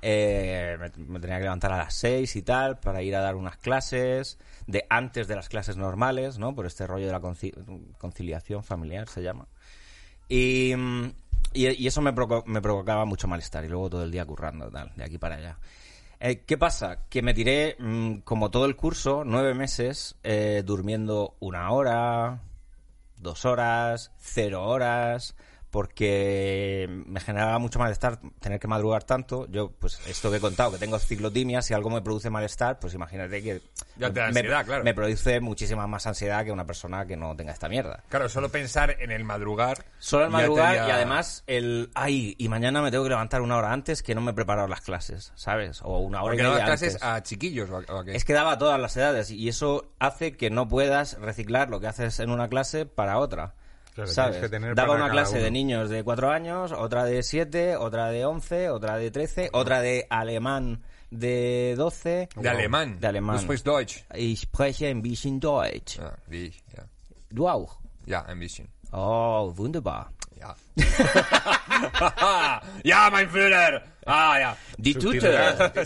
Eh, 0.00 0.76
me, 0.80 1.04
me 1.06 1.20
tenía 1.20 1.36
que 1.36 1.42
levantar 1.44 1.72
a 1.72 1.76
las 1.78 1.94
6 1.94 2.36
y 2.36 2.42
tal 2.42 2.78
para 2.80 3.02
ir 3.02 3.14
a 3.16 3.20
dar 3.20 3.36
unas 3.36 3.56
clases, 3.58 4.38
de 4.66 4.86
antes 4.88 5.28
de 5.28 5.36
las 5.36 5.48
clases 5.50 5.76
normales, 5.76 6.38
¿no? 6.38 6.54
Por 6.54 6.64
este 6.66 6.86
rollo 6.86 7.06
de 7.06 7.12
la 7.12 7.20
conci- 7.20 7.52
conciliación 7.98 8.64
familiar 8.64 9.08
se 9.08 9.22
llama. 9.22 9.46
Y, 10.28 10.72
y, 11.52 11.68
y 11.68 11.86
eso 11.86 12.00
me, 12.00 12.14
provo- 12.14 12.44
me 12.46 12.62
provocaba 12.62 13.04
mucho 13.04 13.28
malestar 13.28 13.64
y 13.64 13.68
luego 13.68 13.90
todo 13.90 14.04
el 14.04 14.10
día 14.10 14.24
currando, 14.24 14.70
tal, 14.70 14.90
de 14.96 15.04
aquí 15.04 15.18
para 15.18 15.36
allá. 15.36 15.58
Eh, 16.26 16.42
¿Qué 16.46 16.56
pasa? 16.56 17.06
Que 17.10 17.20
me 17.20 17.34
tiré, 17.34 17.76
mm, 17.78 18.20
como 18.20 18.50
todo 18.50 18.64
el 18.64 18.76
curso, 18.76 19.24
nueve 19.26 19.52
meses 19.52 20.16
eh, 20.22 20.62
durmiendo 20.64 21.36
una 21.38 21.70
hora, 21.70 22.40
dos 23.18 23.44
horas, 23.44 24.10
cero 24.16 24.64
horas, 24.64 25.36
porque 25.74 26.88
me 27.06 27.18
generaba 27.18 27.58
mucho 27.58 27.80
malestar 27.80 28.20
tener 28.38 28.60
que 28.60 28.68
madrugar 28.68 29.02
tanto. 29.02 29.48
Yo, 29.48 29.72
pues, 29.72 29.98
esto 30.06 30.30
que 30.30 30.36
he 30.36 30.40
contado, 30.40 30.70
que 30.70 30.78
tengo 30.78 30.96
ciclotimia, 31.00 31.62
si 31.62 31.74
algo 31.74 31.90
me 31.90 32.00
produce 32.00 32.30
malestar, 32.30 32.78
pues 32.78 32.94
imagínate 32.94 33.42
que 33.42 33.60
Ya 33.96 34.12
te 34.12 34.20
da 34.20 34.30
me, 34.30 34.38
ansiedad, 34.38 34.64
claro. 34.64 34.84
me 34.84 34.94
produce 34.94 35.40
muchísima 35.40 35.88
más 35.88 36.06
ansiedad 36.06 36.44
que 36.44 36.52
una 36.52 36.64
persona 36.64 37.04
que 37.06 37.16
no 37.16 37.34
tenga 37.34 37.52
esta 37.52 37.68
mierda. 37.68 38.04
Claro, 38.08 38.28
solo 38.28 38.50
pensar 38.50 38.96
en 39.00 39.10
el 39.10 39.24
madrugar. 39.24 39.84
Solo 39.98 40.26
el 40.26 40.30
madrugar 40.30 40.76
y 40.88 40.90
además 40.92 41.42
el 41.48 41.90
ay 41.94 42.36
y 42.38 42.48
mañana 42.48 42.80
me 42.80 42.92
tengo 42.92 43.02
que 43.02 43.10
levantar 43.10 43.40
una 43.40 43.56
hora 43.56 43.72
antes 43.72 44.04
que 44.04 44.14
no 44.14 44.20
me 44.20 44.30
he 44.30 44.34
preparado 44.34 44.68
las 44.68 44.80
clases, 44.80 45.32
¿sabes? 45.34 45.82
O 45.82 45.98
una 45.98 46.22
hora 46.22 46.34
Porque 46.36 46.42
y 46.46 46.50
media 46.50 46.64
clases 46.66 46.94
antes. 46.94 47.08
a 47.08 47.22
chiquillos 47.24 47.68
o 47.70 47.78
a, 47.78 47.92
o 47.92 47.98
a 47.98 48.04
qué? 48.04 48.14
Es 48.14 48.24
que 48.24 48.32
daba 48.32 48.52
a 48.52 48.58
todas 48.58 48.80
las 48.80 48.96
edades 48.96 49.32
y 49.32 49.48
eso 49.48 49.92
hace 49.98 50.36
que 50.36 50.50
no 50.50 50.68
puedas 50.68 51.18
reciclar 51.18 51.68
lo 51.68 51.80
que 51.80 51.88
haces 51.88 52.20
en 52.20 52.30
una 52.30 52.48
clase 52.48 52.86
para 52.86 53.18
otra. 53.18 53.54
Claro, 53.94 54.10
¿Sabes? 54.10 54.38
que 54.40 54.48
tener 54.48 54.74
Daba 54.74 54.96
una 54.96 55.08
clase 55.08 55.36
uno. 55.36 55.44
de 55.44 55.50
niños 55.52 55.88
de 55.88 56.02
4 56.02 56.30
años, 56.30 56.72
otra 56.72 57.04
de 57.04 57.22
7, 57.22 57.76
otra 57.76 58.08
de 58.10 58.24
11, 58.24 58.70
otra 58.70 58.96
de 58.96 59.10
13, 59.12 59.50
otra 59.52 59.80
de 59.80 60.06
alemán 60.10 60.82
de 61.10 61.74
12. 61.76 62.28
De 62.34 62.48
alemán. 62.48 62.98
De 62.98 63.06
alemán. 63.06 63.36
Du 63.36 63.42
sprichst 63.42 63.64
Deutsch. 63.66 64.04
Ich 64.16 64.40
spreche 64.40 64.88
ein 64.88 65.00
bisschen 65.00 65.38
Deutsch. 65.38 66.00
Ah, 66.00 66.16
wie 66.26 66.46
ich, 66.46 66.64
ja. 66.76 66.82
Du 67.30 67.48
auch. 67.48 67.78
Ja, 68.06 68.22
ein 68.26 68.40
bisschen. 68.40 68.68
Oh, 68.90 69.52
wunderbar. 69.56 70.10
Ja. 70.40 70.54
ja, 72.84 73.08
mein 73.12 73.28
Führer. 73.30 73.82
Ah, 74.06 74.38
ja. 74.38 74.56
Die 74.76 74.94
Tute. 74.94 75.28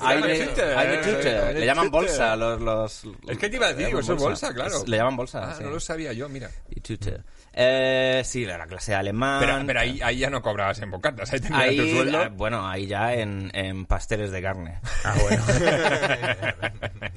eine 0.02 0.46
Tute. 0.46 0.76
Eine 0.76 1.60
Le 1.60 1.66
llaman 1.66 1.90
bolsa 1.90 2.34
los... 2.36 2.60
los 2.60 3.04
Es 3.28 3.38
que 3.38 3.48
te 3.48 3.56
iba 3.56 3.66
a 3.66 3.72
decir, 3.74 3.94
eso 3.96 4.14
es 4.14 4.20
bolsa, 4.20 4.52
claro. 4.52 4.82
Le 4.86 4.96
llaman 4.96 5.16
bolsa, 5.16 5.50
Ah, 5.50 5.54
sí. 5.54 5.62
no 5.62 5.70
lo 5.70 5.78
sabía 5.78 6.12
yo, 6.12 6.28
mira. 6.28 6.50
Die 6.70 6.80
Tute. 6.80 7.22
Eh, 7.60 8.22
sí, 8.24 8.44
la 8.44 8.64
clase 8.68 8.92
de 8.92 8.98
alemán. 8.98 9.40
Pero, 9.40 9.58
pero 9.66 9.80
ahí, 9.80 10.00
ahí 10.00 10.18
ya 10.18 10.30
no 10.30 10.40
cobrabas 10.40 10.78
en 10.80 10.92
bocatas, 10.92 11.32
ahí 11.32 11.40
tenías 11.40 11.74
tu 11.74 11.88
sueldo. 11.88 12.30
bueno, 12.30 12.68
ahí 12.68 12.86
ya 12.86 13.14
en, 13.14 13.50
en 13.52 13.84
pasteles 13.84 14.30
de 14.30 14.40
carne. 14.40 14.80
Ah, 15.02 15.16
bueno. 15.20 15.44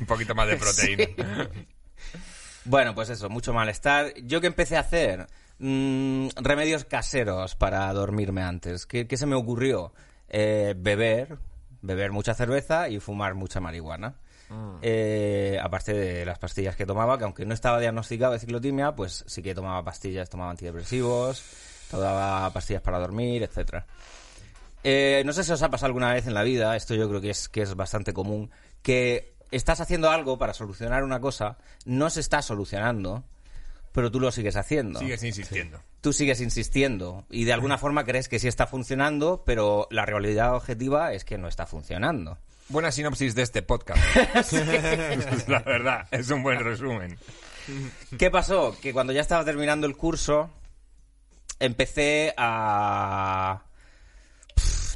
Un 0.00 0.06
poquito 0.06 0.34
más 0.34 0.48
de 0.48 0.56
proteína. 0.56 1.50
Bueno, 2.64 2.94
pues 2.94 3.10
eso, 3.10 3.28
mucho 3.28 3.52
malestar. 3.52 4.14
¿Yo 4.22 4.40
qué 4.40 4.46
empecé 4.46 4.78
a 4.78 4.80
hacer? 4.80 5.26
Mm, 5.58 6.28
remedios 6.36 6.84
caseros 6.84 7.54
para 7.54 7.92
dormirme 7.92 8.42
antes. 8.42 8.86
¿Qué, 8.86 9.06
qué 9.06 9.18
se 9.18 9.26
me 9.26 9.34
ocurrió? 9.36 9.92
Eh, 10.30 10.74
beber, 10.76 11.36
beber 11.82 12.12
mucha 12.12 12.32
cerveza 12.32 12.88
y 12.88 12.98
fumar 12.98 13.34
mucha 13.34 13.60
marihuana. 13.60 14.14
Eh, 14.82 15.58
aparte 15.60 15.92
de 15.92 16.24
las 16.24 16.38
pastillas 16.38 16.76
que 16.76 16.86
tomaba, 16.86 17.18
que 17.18 17.24
aunque 17.24 17.44
no 17.44 17.54
estaba 17.54 17.80
diagnosticado 17.80 18.32
de 18.32 18.38
ciclotimia, 18.38 18.94
pues 18.94 19.24
sí 19.26 19.42
que 19.42 19.54
tomaba 19.54 19.82
pastillas, 19.82 20.28
tomaba 20.28 20.50
antidepresivos, 20.50 21.42
tomaba 21.90 22.52
pastillas 22.52 22.82
para 22.82 22.98
dormir, 22.98 23.42
etcétera. 23.42 23.86
Eh, 24.84 25.22
no 25.26 25.32
sé 25.32 25.42
si 25.42 25.52
os 25.52 25.62
ha 25.62 25.70
pasado 25.70 25.86
alguna 25.86 26.12
vez 26.12 26.26
en 26.26 26.34
la 26.34 26.44
vida, 26.44 26.76
esto 26.76 26.94
yo 26.94 27.08
creo 27.08 27.20
que 27.20 27.30
es, 27.30 27.48
que 27.48 27.62
es 27.62 27.74
bastante 27.74 28.12
común, 28.12 28.50
que 28.82 29.34
estás 29.50 29.80
haciendo 29.80 30.10
algo 30.10 30.38
para 30.38 30.54
solucionar 30.54 31.02
una 31.02 31.20
cosa, 31.20 31.58
no 31.84 32.08
se 32.10 32.20
está 32.20 32.42
solucionando, 32.42 33.24
pero 33.92 34.10
tú 34.10 34.20
lo 34.20 34.30
sigues 34.30 34.56
haciendo. 34.56 35.00
Sigues 35.00 35.22
insistiendo. 35.22 35.80
Tú 36.00 36.12
sigues 36.12 36.40
insistiendo 36.40 37.24
y 37.30 37.44
de 37.44 37.52
alguna 37.52 37.78
forma 37.78 38.04
crees 38.04 38.28
que 38.28 38.38
sí 38.38 38.46
está 38.46 38.66
funcionando, 38.66 39.42
pero 39.44 39.88
la 39.90 40.06
realidad 40.06 40.54
objetiva 40.54 41.12
es 41.12 41.24
que 41.24 41.38
no 41.38 41.48
está 41.48 41.66
funcionando. 41.66 42.38
Buena 42.68 42.90
sinopsis 42.90 43.34
de 43.34 43.42
este 43.42 43.62
podcast. 43.62 44.02
la 45.48 45.60
verdad, 45.60 46.08
es 46.10 46.30
un 46.30 46.42
buen 46.42 46.58
resumen. 46.64 47.16
¿Qué 48.18 48.30
pasó? 48.30 48.76
Que 48.80 48.92
cuando 48.92 49.12
ya 49.12 49.20
estaba 49.20 49.44
terminando 49.44 49.86
el 49.86 49.96
curso, 49.96 50.50
empecé 51.60 52.34
a... 52.36 53.62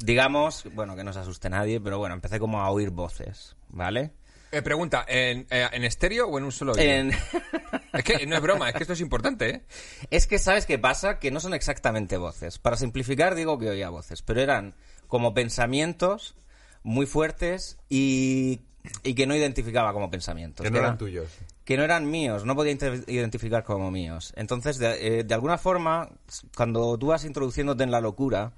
Digamos, 0.01 0.65
bueno, 0.73 0.95
que 0.95 1.03
no 1.03 1.13
se 1.13 1.19
asuste 1.19 1.49
nadie, 1.49 1.79
pero 1.79 1.97
bueno, 1.99 2.15
empecé 2.15 2.39
como 2.39 2.61
a 2.61 2.69
oír 2.71 2.89
voces, 2.89 3.55
¿vale? 3.69 4.11
Eh, 4.51 4.61
pregunta, 4.61 5.05
¿en, 5.07 5.45
eh, 5.49 5.69
¿en 5.71 5.83
estéreo 5.85 6.27
o 6.27 6.37
en 6.39 6.43
un 6.43 6.51
solo 6.51 6.73
oído? 6.73 6.83
En- 6.83 7.11
Es 7.93 8.03
que 8.03 8.25
no 8.25 8.35
es 8.35 8.41
broma, 8.41 8.69
es 8.69 8.75
que 8.75 8.83
esto 8.83 8.93
es 8.93 9.01
importante, 9.01 9.49
¿eh? 9.49 9.61
Es 10.09 10.25
que, 10.25 10.39
¿sabes 10.39 10.65
qué 10.65 10.79
pasa? 10.79 11.19
Que 11.19 11.29
no 11.29 11.39
son 11.39 11.53
exactamente 11.53 12.17
voces. 12.17 12.57
Para 12.57 12.77
simplificar, 12.77 13.35
digo 13.35 13.59
que 13.59 13.69
oía 13.69 13.89
voces, 13.89 14.21
pero 14.21 14.41
eran 14.41 14.73
como 15.07 15.33
pensamientos 15.33 16.35
muy 16.83 17.05
fuertes 17.05 17.77
y, 17.89 18.61
y 19.03 19.13
que 19.13 19.27
no 19.27 19.35
identificaba 19.35 19.93
como 19.93 20.09
pensamientos. 20.09 20.63
Que 20.63 20.71
no 20.71 20.77
eran 20.77 20.87
eran- 20.89 20.97
tuyos. 20.97 21.27
que 21.65 21.77
no 21.77 21.83
eran 21.83 22.09
míos, 22.09 22.45
no 22.45 22.55
podía 22.55 22.71
identificar 23.07 23.63
como 23.63 23.91
míos. 23.91 24.33
Entonces, 24.35 24.77
de, 24.77 25.19
eh, 25.19 25.23
de 25.23 25.33
alguna 25.33 25.57
forma, 25.57 26.09
cuando 26.55 26.97
tú 26.97 27.07
vas 27.07 27.23
introduciéndote 27.25 27.83
en 27.83 27.91
la 27.91 28.01
locura, 28.01 28.53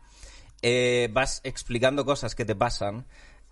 eh, 0.61 1.09
vas 1.11 1.41
explicando 1.43 2.05
cosas 2.05 2.35
que 2.35 2.45
te 2.45 2.55
pasan 2.55 3.05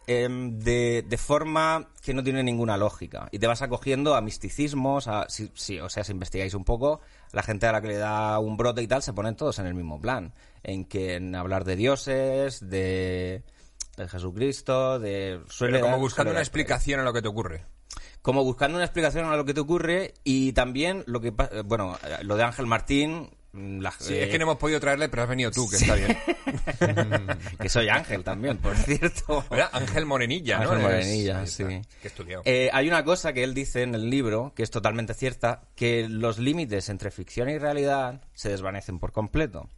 em, 0.07 0.57
de, 0.59 1.03
de 1.07 1.17
forma 1.17 1.89
que 2.01 2.13
no 2.13 2.23
tiene 2.23 2.41
ninguna 2.43 2.75
lógica. 2.77 3.27
Y 3.31 3.37
te 3.39 3.47
vas 3.47 3.61
acogiendo 3.61 4.15
a 4.15 4.21
misticismos, 4.21 5.07
a, 5.07 5.29
si, 5.29 5.51
si- 5.53 5.79
o 5.79 5.89
sea, 5.89 6.03
si 6.03 6.11
investigáis 6.11 6.53
un 6.55 6.63
poco, 6.63 7.01
la 7.33 7.43
gente 7.43 7.67
a 7.67 7.71
la 7.71 7.81
que 7.81 7.89
le 7.89 7.97
da 7.97 8.39
un 8.39 8.57
brote 8.57 8.81
y 8.81 8.87
tal, 8.87 9.03
se 9.03 9.13
ponen 9.13 9.35
todos 9.35 9.59
en 9.59 9.67
el 9.67 9.73
mismo 9.75 9.99
plan. 10.01 10.33
En 10.63 10.85
que 10.85 11.15
en 11.15 11.35
hablar 11.35 11.65
de 11.65 11.75
dioses, 11.75 12.67
de, 12.67 13.43
de 14.01 14.09
Jesucristo, 14.09 14.99
de... 14.99 15.41
suele 15.49 15.73
Pero 15.73 15.85
como 15.85 15.95
dar- 15.95 16.01
buscando 16.01 16.31
una 16.31 16.41
explicación 16.41 16.99
a 16.99 17.03
lo 17.03 17.13
que 17.13 17.21
te 17.21 17.27
ocurre. 17.27 17.65
como 18.21 18.43
buscando 18.43 18.77
una 18.77 18.85
explicación 18.85 19.25
a 19.25 19.35
lo 19.35 19.45
que 19.45 19.53
te 19.53 19.59
ocurre 19.61 20.13
y 20.23 20.53
también 20.53 21.03
lo 21.07 21.21
que 21.21 21.29
eh, 21.29 21.61
bueno 21.65 21.97
eh, 22.03 22.17
lo 22.23 22.35
de 22.37 22.43
Ángel 22.43 22.65
Martín 22.67 23.29
mm, 23.53 23.79
la- 23.79 23.91
Sí, 23.91 24.13
eh, 24.13 24.23
es 24.23 24.29
que 24.29 24.37
no 24.37 24.43
hemos 24.43 24.57
podido 24.57 24.79
traerle, 24.79 25.09
pero 25.09 25.23
has 25.23 25.29
venido 25.29 25.51
tú, 25.51 25.67
que 25.69 25.75
está 25.77 25.95
bien. 25.95 26.17
que 27.59 27.69
soy 27.69 27.89
Ángel 27.89 28.23
también 28.23 28.57
por 28.57 28.75
cierto. 28.77 29.43
Ángel 29.71 30.05
Morenilla, 30.05 30.59
¿no? 30.59 30.71
Ángel 30.71 30.83
Morenilla, 30.83 31.45
sí. 31.45 31.63
Que 32.01 32.07
estudió. 32.07 32.41
Eh, 32.45 32.69
hay 32.73 32.87
una 32.87 33.03
cosa 33.03 33.33
que 33.33 33.43
él 33.43 33.53
dice 33.53 33.83
en 33.83 33.95
el 33.95 34.09
libro 34.09 34.53
que 34.55 34.63
es 34.63 34.71
totalmente 34.71 35.13
cierta 35.13 35.61
que 35.75 36.07
los 36.07 36.39
límites 36.39 36.89
entre 36.89 37.11
ficción 37.11 37.49
y 37.49 37.57
realidad 37.57 38.21
se 38.33 38.49
desvanecen 38.49 38.99
por 38.99 39.11
completo 39.11 39.69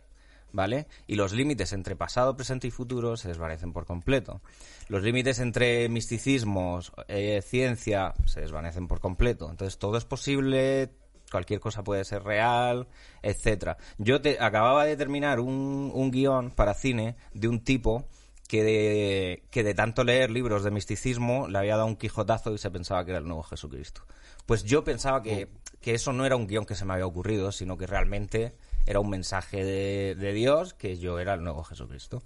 ¿Vale? 0.54 0.88
Y 1.08 1.16
los 1.16 1.34
límites 1.34 1.74
entre 1.74 1.96
pasado, 1.96 2.38
presente 2.38 2.68
y 2.68 2.72
futuro 2.72 3.18
se 3.18 3.28
desvanecen 3.28 3.74
por 3.74 3.86
completo. 3.86 4.39
Los 4.88 5.02
límites 5.02 5.39
entre 5.39 5.89
misticismos, 5.89 6.94
eh, 7.08 7.42
ciencia, 7.42 8.13
se 8.26 8.42
desvanecen 8.42 8.88
por 8.88 9.00
completo. 9.00 9.50
Entonces 9.50 9.80
todo 9.80 9.98
es 9.98 10.06
posible, 10.06 10.92
cualquier 11.32 11.60
cosa 11.60 11.84
puede 11.84 12.06
ser 12.06 12.24
real, 12.24 12.88
etcétera. 13.24 13.78
Yo 13.98 14.22
te, 14.22 14.39
acababa 14.39 14.86
de 14.86 14.96
terminar 14.96 15.39
un, 15.39 15.92
un 15.92 16.12
guion 16.12 16.52
para 16.52 16.76
cine 16.76 17.16
de 17.34 17.48
un 17.48 17.63
tipo 17.63 18.08
que 18.48 18.63
de, 18.63 19.44
que 19.50 19.63
de 19.63 19.74
tanto 19.74 20.04
leer 20.04 20.30
libros 20.30 20.63
de 20.63 20.70
misticismo 20.70 21.48
le 21.48 21.58
había 21.58 21.76
dado 21.76 21.88
un 21.88 21.96
quijotazo 21.96 22.54
y 22.54 22.60
se 22.60 22.70
pensaba 22.70 23.04
que 23.04 23.10
era 23.10 23.20
el 23.20 23.26
nuevo 23.26 23.42
Jesucristo. 23.42 24.04
Pues 24.46 24.63
yo 24.63 24.84
pensaba 24.84 25.24
que, 25.24 25.50
que 25.82 25.96
eso 25.96 26.13
no 26.13 26.24
era 26.24 26.36
un 26.36 26.46
guion 26.46 26.66
que 26.66 26.76
se 26.76 26.86
me 26.86 26.94
había 26.94 27.08
ocurrido, 27.08 27.52
sino 27.52 27.78
que 27.78 27.88
realmente 27.88 28.54
era 28.86 29.00
un 29.00 29.10
mensaje 29.10 29.63
de, 29.63 30.15
de 30.15 30.34
Dios 30.34 30.74
que 30.74 30.98
yo 30.98 31.19
era 31.19 31.34
el 31.34 31.43
nuevo 31.43 31.63
Jesucristo. 31.63 32.24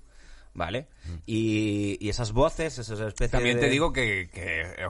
¿Vale? 0.53 0.87
Y, 1.27 1.97
y 1.99 2.09
esas 2.09 2.31
voces, 2.31 2.79
esas 2.79 2.99
especies 2.99 3.29
También 3.29 3.57
de- 3.57 3.61
te 3.61 3.69
digo 3.69 3.93
que, 3.93 4.27
que, 4.33 4.61
eh, 4.61 4.87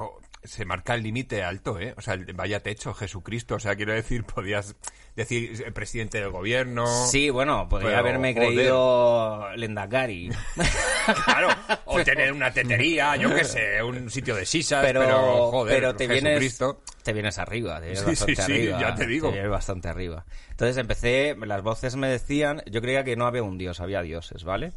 se 0.48 0.66
marca 0.66 0.96
el 0.96 1.04
límite 1.04 1.44
alto, 1.44 1.80
¿eh? 1.80 1.94
O 1.98 2.02
sea, 2.02 2.18
vaya 2.34 2.62
techo, 2.62 2.94
Jesucristo. 2.94 3.56
O 3.56 3.60
sea, 3.60 3.76
quiero 3.76 3.94
decir, 3.94 4.24
podías 4.24 4.76
decir 5.16 5.64
eh, 5.66 5.72
presidente 5.72 6.20
del 6.20 6.30
gobierno. 6.32 6.86
Sí, 7.08 7.30
bueno, 7.30 7.68
podría 7.70 7.90
Pero, 7.90 8.00
haberme 8.00 8.34
joder. 8.34 8.50
creído 8.54 9.50
Lendakari. 9.56 10.30
Claro, 11.24 11.48
o 11.86 12.04
tener 12.04 12.34
una 12.34 12.52
tetería, 12.52 13.16
yo 13.16 13.34
qué 13.34 13.46
sé, 13.46 13.82
un 13.82 14.10
sitio 14.12 14.36
de 14.36 14.46
sisas, 14.46 14.84
pero, 14.84 15.00
pero, 15.00 15.52
joder, 15.52 15.76
pero 15.76 15.96
te 15.96 16.06
vienes 16.06 16.34
Jesucristo. 16.34 16.82
te 17.02 17.14
vienes 17.14 17.38
arriba, 17.38 17.80
te 17.80 17.86
vienes 17.86 18.00
Sí, 18.02 18.06
sí, 18.08 18.10
bastante 18.36 18.44
sí, 18.44 18.52
arriba. 18.52 18.80
ya 18.82 18.96
te 18.96 19.06
digo. 19.08 19.32
vienes 19.32 19.50
bastante 19.50 19.88
arriba. 19.88 20.26
Entonces 20.50 20.76
empecé, 20.76 21.34
las 21.46 21.62
voces 21.62 21.96
me 21.96 22.10
decían, 22.10 22.62
yo 22.70 22.82
creía 22.82 23.06
que 23.06 23.16
no 23.16 23.26
había 23.26 23.42
un 23.42 23.58
dios, 23.58 23.80
había 23.80 24.02
dioses, 24.02 24.44
¿vale? 24.44 24.74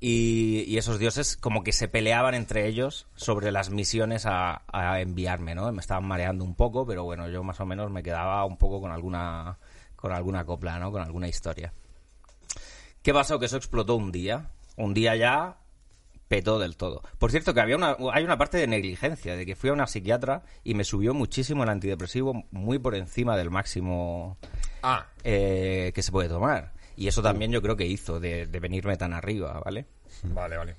Y, 0.00 0.64
y 0.66 0.78
esos 0.78 0.98
dioses 0.98 1.36
como 1.36 1.62
que 1.62 1.72
se 1.72 1.88
peleaban 1.88 2.34
entre 2.34 2.66
ellos 2.66 3.06
sobre 3.14 3.52
las 3.52 3.70
misiones 3.70 4.26
a, 4.26 4.62
a 4.72 5.00
enviarme, 5.00 5.54
¿no? 5.54 5.70
Me 5.72 5.80
estaban 5.80 6.04
mareando 6.04 6.44
un 6.44 6.54
poco, 6.54 6.86
pero 6.86 7.04
bueno, 7.04 7.28
yo 7.28 7.42
más 7.42 7.60
o 7.60 7.66
menos 7.66 7.90
me 7.90 8.02
quedaba 8.02 8.44
un 8.44 8.56
poco 8.56 8.80
con 8.80 8.90
alguna 8.92 9.58
con 9.96 10.12
alguna 10.12 10.44
copla, 10.44 10.78
¿no? 10.78 10.90
Con 10.90 11.02
alguna 11.02 11.28
historia. 11.28 11.72
¿Qué 13.02 13.12
pasó? 13.12 13.38
Que 13.38 13.46
eso 13.46 13.56
explotó 13.56 13.96
un 13.96 14.12
día. 14.12 14.50
Un 14.76 14.94
día 14.94 15.14
ya 15.16 15.58
petó 16.28 16.58
del 16.58 16.76
todo. 16.76 17.02
Por 17.18 17.30
cierto, 17.30 17.52
que 17.52 17.60
había 17.60 17.76
una, 17.76 17.96
hay 18.12 18.24
una 18.24 18.38
parte 18.38 18.56
de 18.56 18.66
negligencia, 18.66 19.36
de 19.36 19.44
que 19.44 19.56
fui 19.56 19.68
a 19.68 19.72
una 19.72 19.86
psiquiatra 19.86 20.42
y 20.62 20.74
me 20.74 20.84
subió 20.84 21.12
muchísimo 21.12 21.64
el 21.64 21.70
antidepresivo, 21.70 22.44
muy 22.52 22.78
por 22.78 22.94
encima 22.94 23.36
del 23.36 23.50
máximo 23.50 24.38
Ah, 24.82 25.06
eh, 25.24 25.92
que 25.94 26.02
se 26.02 26.12
puede 26.12 26.28
tomar. 26.28 26.72
Y 26.96 27.08
eso 27.08 27.22
también 27.22 27.50
yo 27.50 27.62
creo 27.62 27.76
que 27.76 27.86
hizo 27.86 28.20
de, 28.20 28.46
de 28.46 28.60
venirme 28.60 28.96
tan 28.96 29.12
arriba, 29.12 29.60
¿vale? 29.64 29.86
vale, 30.24 30.56
vale. 30.56 30.76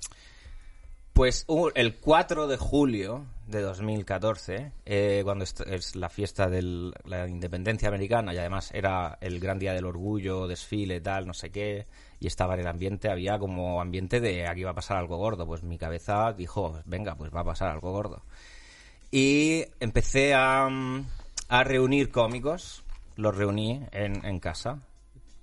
Pues 1.12 1.44
el 1.74 1.96
4 1.96 2.46
de 2.46 2.56
julio 2.56 3.26
de 3.46 3.60
2014, 3.60 4.72
eh, 4.86 5.20
cuando 5.24 5.44
es 5.44 5.94
la 5.94 6.08
fiesta 6.08 6.48
de 6.48 6.62
la 7.04 7.28
independencia 7.28 7.88
americana 7.88 8.32
y 8.32 8.38
además 8.38 8.70
era 8.72 9.18
el 9.20 9.38
gran 9.38 9.58
día 9.58 9.74
del 9.74 9.84
orgullo, 9.84 10.46
desfile, 10.46 11.02
tal, 11.02 11.26
no 11.26 11.34
sé 11.34 11.50
qué, 11.50 11.86
y 12.18 12.28
estaba 12.28 12.54
en 12.54 12.60
el 12.60 12.66
ambiente, 12.66 13.10
había 13.10 13.38
como 13.38 13.82
ambiente 13.82 14.20
de 14.20 14.48
aquí 14.48 14.62
va 14.62 14.70
a 14.70 14.74
pasar 14.74 14.96
algo 14.96 15.18
gordo. 15.18 15.46
Pues 15.46 15.62
mi 15.62 15.76
cabeza 15.76 16.32
dijo, 16.32 16.80
venga, 16.86 17.14
pues 17.14 17.30
va 17.30 17.40
a 17.40 17.44
pasar 17.44 17.68
algo 17.68 17.92
gordo. 17.92 18.22
Y 19.10 19.66
empecé 19.80 20.32
a, 20.32 20.66
mm, 20.70 21.06
a 21.48 21.62
reunir 21.62 22.10
cómicos, 22.10 22.84
los 23.16 23.36
reuní 23.36 23.84
en, 23.92 24.24
en 24.24 24.40
casa, 24.40 24.78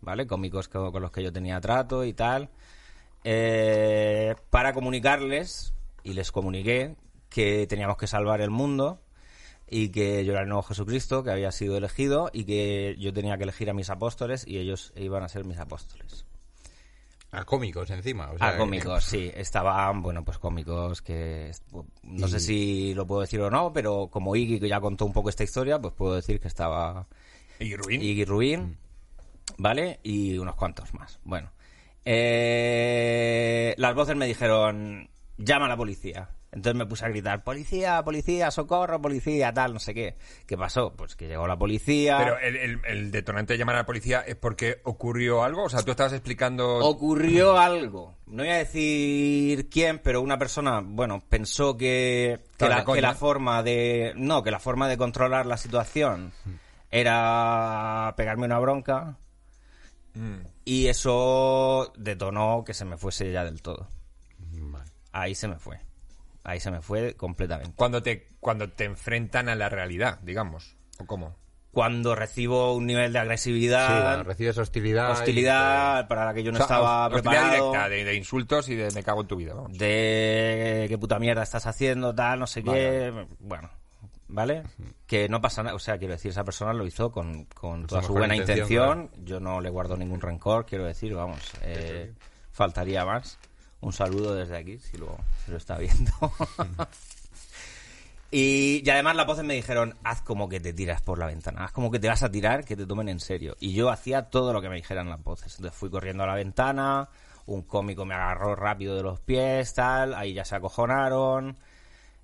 ¿vale? 0.02 0.28
Cómicos 0.28 0.68
co- 0.68 0.92
con 0.92 1.02
los 1.02 1.12
que 1.12 1.24
yo 1.24 1.32
tenía 1.34 1.60
trato 1.62 2.04
y 2.06 2.14
tal 2.14 2.50
eh, 3.24 4.36
para 4.50 4.74
comunicarles, 4.74 5.74
y 6.04 6.14
les 6.14 6.32
comuniqué, 6.32 6.96
que 7.30 7.68
teníamos 7.68 7.98
que 7.98 8.08
salvar 8.08 8.42
el 8.42 8.50
mundo 8.50 9.02
y 9.68 9.90
que 9.90 10.24
yo 10.26 10.32
era 10.32 10.42
el 10.42 10.48
nuevo 10.48 10.64
Jesucristo, 10.64 11.24
que 11.24 11.32
había 11.32 11.52
sido 11.52 11.78
elegido 11.78 12.30
y 12.34 12.46
que 12.46 12.96
yo 12.98 13.14
tenía 13.14 13.38
que 13.38 13.44
elegir 13.44 13.70
a 13.70 13.74
mis 13.74 13.90
apóstoles 13.90 14.48
y 14.48 14.58
ellos 14.58 14.94
iban 14.96 15.22
a 15.24 15.30
ser 15.30 15.46
mis 15.46 15.60
apóstoles. 15.60 16.26
A 17.32 17.44
cómicos 17.46 17.88
encima. 17.92 18.32
O 18.32 18.38
sea, 18.40 18.54
que- 18.54 18.58
cómicos, 18.58 19.04
sí. 19.04 19.30
Estaban, 19.36 20.02
bueno, 20.02 20.24
pues 20.26 20.40
cómicos 20.40 21.04
que... 21.04 21.52
No 22.02 22.28
sé 22.28 22.40
si 22.40 22.94
lo 22.96 23.06
puedo 23.06 23.22
decir 23.22 23.40
o 23.42 23.52
no, 23.52 23.72
pero 23.72 24.08
como 24.08 24.36
Iggy 24.36 24.60
que 24.60 24.68
ya 24.70 24.80
contó 24.82 25.06
un 25.06 25.14
poco 25.14 25.30
esta 25.30 25.44
historia, 25.44 25.78
pues 25.80 25.94
puedo 25.94 26.16
decir 26.16 26.40
que 26.40 26.48
estaba. 26.48 27.06
Iggy 28.02 28.26
Rubin, 28.26 28.78
¿vale? 29.58 30.00
Y 30.04 30.38
unos 30.38 30.56
cuantos 30.56 30.94
más. 30.94 31.20
Bueno. 31.24 31.52
Eh, 32.06 33.74
las 33.78 33.94
voces 33.96 34.16
me 34.16 34.26
dijeron, 34.26 35.10
llama 35.38 35.66
a 35.66 35.70
la 35.70 35.78
policía. 35.78 36.30
Entonces 36.52 36.80
me 36.80 36.88
puse 36.88 37.06
a 37.06 37.10
gritar, 37.10 37.44
policía, 37.44 38.02
policía, 38.04 38.50
socorro, 38.50 39.00
policía, 39.00 39.54
tal, 39.54 39.72
no 39.74 39.80
sé 39.80 39.94
qué. 39.94 40.16
¿Qué 40.48 40.58
pasó? 40.58 40.94
Pues 40.96 41.16
que 41.16 41.28
llegó 41.28 41.46
la 41.46 41.56
policía. 41.60 42.18
Pero 42.18 42.40
el, 42.40 42.56
el- 42.56 42.82
el 42.88 43.12
detonante 43.12 43.54
de 43.54 43.60
llamar 43.60 43.76
a 43.76 43.80
la 43.80 43.86
policía 43.86 44.22
es 44.22 44.36
porque 44.36 44.82
ocurrió 44.84 45.44
algo. 45.44 45.66
O 45.66 45.70
sea, 45.70 45.84
tú 45.84 45.92
estabas 45.92 46.14
explicando. 46.14 46.78
Ocurrió 46.80 47.60
algo. 47.60 48.16
No 48.26 48.42
voy 48.42 48.52
a 48.52 48.58
decir 48.58 49.70
quién, 49.70 50.00
pero 50.00 50.22
una 50.22 50.40
persona, 50.40 50.82
bueno, 50.84 51.22
pensó 51.30 51.78
que, 51.78 52.40
que, 52.58 52.66
la, 52.68 52.84
que 52.96 53.02
la 53.02 53.14
forma 53.14 53.62
de. 53.62 54.14
No, 54.16 54.42
que 54.42 54.50
la 54.50 54.60
forma 54.60 54.88
de 54.88 54.98
controlar 54.98 55.46
la 55.46 55.58
situación 55.58 56.34
era 56.90 58.12
pegarme 58.18 58.46
una 58.48 58.58
bronca. 58.58 59.18
Mm. 60.20 60.46
Y 60.66 60.88
eso 60.88 61.94
detonó 61.98 62.64
que 62.66 62.74
se 62.74 62.86
me 62.86 62.98
fuese 62.98 63.32
ya 63.32 63.44
del 63.46 63.62
todo. 63.62 63.88
Vale. 64.40 64.92
Ahí 65.14 65.34
se 65.36 65.48
me 65.48 65.58
fue. 65.58 65.80
Ahí 66.44 66.60
se 66.60 66.72
me 66.72 66.82
fue 66.82 67.16
completamente. 67.16 67.74
Cuando 67.76 68.02
te, 68.04 68.28
cuando 68.40 68.70
te 68.70 68.86
enfrentan 68.86 69.50
a 69.50 69.56
la 69.56 69.70
realidad, 69.70 70.20
digamos. 70.22 70.76
¿O 71.00 71.06
cómo? 71.06 71.36
Cuando 71.72 72.16
recibo 72.16 72.74
un 72.74 72.88
nivel 72.88 73.14
de 73.14 73.20
Sí, 73.20 73.22
agresividad, 73.22 74.04
bueno, 74.16 74.24
recibes 74.24 74.58
hostilidad. 74.58 75.12
hostilidad 75.12 76.08
para 76.08 76.26
la 76.26 76.34
que 76.34 76.42
yo 76.44 76.52
no 76.52 76.56
O 76.58 76.58
sea, 76.58 76.66
estaba 76.66 77.06
hostilidad 77.08 77.32
preparado. 77.32 77.68
directa 77.72 77.90
de, 77.90 78.04
de 78.06 78.16
insultos 78.16 78.70
y 78.70 78.76
de 78.76 78.92
me 78.92 79.04
cago 79.04 79.22
en 79.22 79.28
tu 79.28 79.36
vida. 79.36 79.54
vamos. 79.54 79.78
de 79.78 80.86
qué 80.90 80.98
puta 80.98 81.20
mierda 81.20 81.44
estás 81.44 81.68
haciendo, 81.68 82.14
tal, 82.16 82.40
no 82.40 82.48
sé 82.48 82.64
qué. 82.64 83.14
Bueno, 83.40 83.70
¿vale? 84.30 84.64
Que 85.06 85.28
no 85.28 85.42
pasa 85.42 85.64
nada, 85.64 85.76
o 85.76 85.80
sea, 85.80 85.98
quiero 85.98 86.14
decir, 86.14 86.32
esa 86.32 86.44
persona 86.44 86.74
lo 86.74 86.86
hizo 86.86 87.12
con, 87.12 87.46
con 87.46 87.86
toda 87.86 88.02
su 88.02 88.14
buena 88.14 88.36
intención, 88.36 89.00
intención, 89.00 89.26
yo 89.26 89.40
no 89.40 89.60
le 89.60 89.70
guardo 89.70 89.98
ningún 89.98 90.22
rencor, 90.22 90.66
quiero 90.66 90.86
decir, 90.86 91.14
vamos, 91.14 91.40
eh, 91.62 92.14
faltaría 92.52 93.04
más. 93.04 93.38
Un 93.82 93.94
saludo 93.94 94.36
desde 94.36 94.58
aquí, 94.58 94.78
si 94.80 94.98
lo, 94.98 95.18
si 95.44 95.52
lo 95.52 95.58
está 95.58 95.78
viendo. 95.78 96.12
y, 98.32 98.84
y 98.86 98.90
además 98.90 99.16
las 99.16 99.26
voces 99.26 99.46
me 99.46 99.54
dijeron, 99.54 99.96
haz 100.04 100.22
como 100.22 100.50
que 100.50 100.60
te 100.60 100.74
tiras 100.74 101.02
por 101.02 101.18
la 101.18 101.26
ventana, 101.26 101.66
haz 101.66 101.72
como 101.72 101.90
que 101.90 102.00
te 102.00 102.10
vas 102.10 102.22
a 102.22 102.30
tirar, 102.30 102.66
que 102.66 102.76
te 102.76 102.86
tomen 102.86 103.10
en 103.10 103.20
serio. 103.20 103.56
Y 103.60 103.74
yo 103.74 103.90
hacía 103.90 104.30
todo 104.30 104.54
lo 104.54 104.62
que 104.62 104.70
me 104.70 104.76
dijeran 104.76 105.10
las 105.10 105.24
voces. 105.24 105.56
Entonces 105.56 105.78
fui 105.78 105.90
corriendo 105.90 106.24
a 106.24 106.28
la 106.28 106.36
ventana, 106.36 107.10
un 107.46 107.64
cómico 107.64 108.06
me 108.06 108.16
agarró 108.16 108.56
rápido 108.56 108.96
de 108.96 109.04
los 109.04 109.22
pies, 109.22 109.74
tal, 109.74 110.14
ahí 110.14 110.34
ya 110.34 110.44
se 110.44 110.56
acojonaron, 110.56 111.58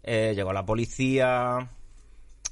eh, 0.04 0.34
llegó 0.36 0.52
la 0.52 0.66
policía, 0.66 1.70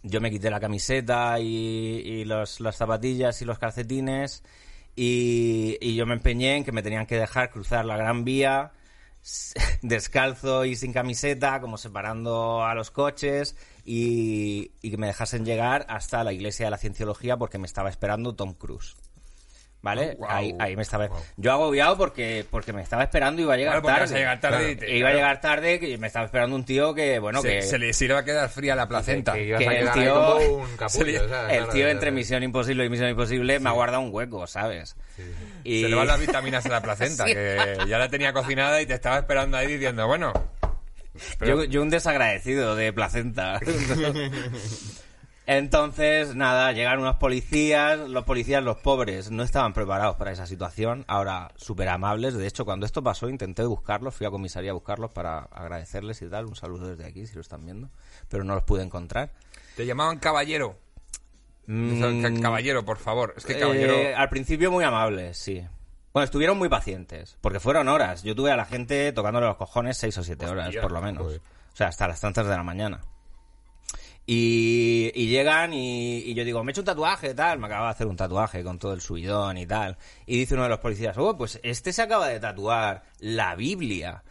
yo 0.04 0.22
me 0.22 0.30
quité 0.32 0.50
la 0.50 0.60
camiseta 0.60 1.40
y, 1.40 2.24
los- 2.26 2.60
las 2.60 2.76
zapatillas 2.78 3.42
y 3.42 3.46
los 3.46 3.60
calcetines 3.60 4.44
y, 4.96 5.96
yo 5.96 6.06
me 6.06 6.14
empeñé 6.14 6.58
en 6.58 6.64
que 6.66 6.72
me 6.72 6.84
tenían 6.84 7.06
que 7.06 7.18
dejar 7.18 7.50
cruzar 7.52 7.86
la 7.86 7.98
gran 7.98 8.24
vía 8.26 8.72
descalzo 9.82 10.66
y 10.66 10.76
sin 10.76 10.94
camiseta, 10.94 11.62
como 11.62 11.78
separando 11.78 12.64
a 12.66 12.76
los 12.76 12.92
coches 12.92 13.56
y, 13.86 14.72
y 14.82 14.92
que 14.92 14.98
me 14.98 15.08
dejasen 15.08 15.46
llegar 15.46 15.86
hasta 15.90 16.24
la 16.24 16.34
iglesia 16.34 16.66
de 16.66 16.72
la 16.72 16.78
cienciología 16.78 17.38
porque 17.38 17.58
me 17.58 17.66
estaba 17.68 17.90
esperando 17.90 18.36
Tom 18.36 18.54
Cruise. 18.54 18.96
¿Vale? 19.84 20.16
Guau. 20.16 20.32
ahí, 20.32 20.56
ahí 20.60 20.76
me 20.78 20.82
estaba... 20.82 21.08
Guau. 21.08 21.22
Yo 21.36 21.52
agobiado 21.52 21.98
porque, 21.98 22.46
porque 22.50 22.72
me 22.72 22.82
estaba 22.82 23.04
esperando 23.04 23.42
y 23.42 23.44
iba 23.44 23.54
a 23.54 23.58
llegar 23.58 23.82
Claro, 23.82 24.00
tarde. 24.00 24.16
a 24.16 24.18
llegar 24.18 24.40
tarde 24.40 24.58
Claro. 24.58 24.72
y 24.72 24.76
te- 24.78 24.86
E 24.94 24.98
iba 24.98 25.10
a 25.10 25.14
llegar 25.14 25.42
tarde, 25.42 25.80
que 25.80 25.98
me 25.98 26.08
estaba 26.08 26.26
esperando 26.26 26.56
un 26.56 26.64
tío 26.64 26.96
que, 26.96 27.20
bueno, 27.20 27.42
se, 27.42 27.50
que... 27.50 27.62
se 27.64 27.78
le, 27.78 27.92
se 27.94 28.08
le 28.08 28.14
va 28.14 28.22
a 28.22 28.24
quedar 28.24 28.48
fría 28.50 28.76
la 28.78 28.88
placenta. 28.88 29.34
Que 29.34 29.46
que 29.46 29.56
a 29.68 29.74
el 29.74 29.92
tío- 29.92 30.14
como 30.16 30.56
un 30.64 30.68
capullo, 30.78 30.90
se 30.90 31.04
le- 31.04 31.18
¿sabes? 31.20 31.52
el 31.52 31.58
Claro, 31.58 31.74
tío 31.74 31.88
entre 31.90 32.12
Misión 32.12 32.44
Imposible 32.44 32.86
y 32.86 32.90
Misión 32.90 33.10
Imposible 33.10 33.60
me 33.60 33.70
ha 33.70 33.74
guardado 33.74 34.02
un 34.02 34.10
hueco, 34.14 34.48
¿sabes? 34.48 34.96
Y... 35.66 35.82
Se 35.82 35.90
le 35.90 35.96
van 35.96 36.08
las 36.08 36.20
vitaminas 36.20 36.66
a 36.66 36.70
la 36.70 36.82
placenta, 36.82 37.26
Sí. 37.28 37.34
que 37.34 37.78
ya 37.86 37.98
la 37.98 38.08
tenía 38.08 38.32
cocinada 38.32 38.82
y 38.82 38.86
te 38.86 38.94
estaba 38.94 39.18
esperando 39.20 39.58
ahí 39.58 39.68
diciendo, 39.68 40.08
bueno, 40.08 40.32
Yo, 41.42 41.66
yo 41.66 41.82
un 41.82 41.90
desagradecido 41.90 42.78
de 42.78 42.94
placenta. 42.94 43.60
Entonces, 45.46 46.36
nada, 46.36 46.72
llegaron 46.72 47.02
unos 47.02 47.18
policías, 47.18 48.00
los 48.00 48.24
policías, 48.24 48.64
los 48.64 48.78
pobres, 48.78 49.30
no 49.30 49.44
estaban 49.44 49.74
preparados 49.74 50.16
para 50.16 50.32
esa 50.32 50.48
situación, 50.48 51.04
ahora 51.08 51.52
súper 51.58 51.90
amables, 51.90 52.34
de 52.34 52.48
hecho, 52.48 52.64
cuando 52.64 52.86
esto 52.86 53.04
pasó 53.04 53.28
intenté 53.28 53.64
buscarlos, 53.66 54.16
fui 54.16 54.26
a 54.26 54.30
comisaría 54.32 54.72
a 54.72 54.74
buscarlos 54.74 55.12
para 55.12 55.40
agradecerles 55.52 56.22
y 56.22 56.28
tal, 56.30 56.46
un 56.46 56.56
saludo 56.56 56.88
desde 56.96 57.06
aquí 57.06 57.28
si 57.28 57.36
lo 57.36 57.42
están 57.42 57.66
viendo, 57.66 57.90
pero 58.30 58.46
no 58.46 58.56
los 58.56 58.64
pude 58.64 58.84
encontrar. 58.84 59.32
te 59.76 59.86
llamaban 59.86 60.18
caballero. 60.20 60.78
Mm, 61.68 62.22
Ca- 62.22 62.42
Caballero, 62.42 62.84
por 62.86 62.98
favor. 62.98 63.34
Es 63.38 63.46
que 63.46 63.60
caballero... 63.60 63.94
Eh, 63.94 64.16
al 64.16 64.30
principio 64.30 64.72
muy 64.72 64.84
amables, 64.86 65.38
sí. 65.38 65.66
Bueno, 66.14 66.26
estuvieron 66.26 66.58
muy 66.58 66.70
pacientes, 66.70 67.38
porque 67.42 67.60
fueron 67.60 67.88
horas. 67.90 68.24
Yo 68.24 68.34
tuve 68.36 68.52
a 68.52 68.56
la 68.58 68.66
gente 68.66 69.12
tocándole 69.14 69.48
los 69.48 69.58
cojones 69.58 69.98
seis 69.98 70.18
o 70.18 70.24
siete 70.24 70.46
horas, 70.46 70.74
por 70.82 70.92
lo 70.92 71.02
menos. 71.02 71.24
joder. 71.24 71.40
O 71.74 71.76
sea, 71.76 71.88
hasta 71.88 72.08
las 72.08 72.22
tantas 72.22 72.46
de 72.46 72.56
la 72.56 72.64
mañana. 72.64 73.02
Y, 74.26 75.12
y 75.16 75.28
llegan 75.28 75.74
y, 75.74 76.20
y 76.20 76.34
yo 76.34 76.46
digo, 76.46 76.64
me 76.64 76.70
he 76.70 76.74
hecho 76.74 76.82
un 76.82 76.86
tatuaje, 76.86 77.34
tal. 77.34 77.60
Me 77.60 77.68
acaba 77.68 77.88
de 77.88 77.92
hacer 77.92 78.08
un 78.08 78.16
tatuaje 78.16 78.64
con 78.64 78.80
todo 78.80 78.94
el 78.94 79.02
subidón 79.02 79.58
y 79.58 79.66
tal. 79.68 79.98
Y 80.26 80.38
dice 80.38 80.54
uno 80.54 80.64
de 80.64 80.70
los 80.70 80.80
policías, 80.80 81.18
oh, 81.18 81.38
pues 81.38 81.60
este 81.64 81.92
se 81.92 82.02
acaba 82.04 82.28
de 82.30 82.40
tatuar 82.40 83.04
la 83.20 83.56
Biblia. 83.56 84.24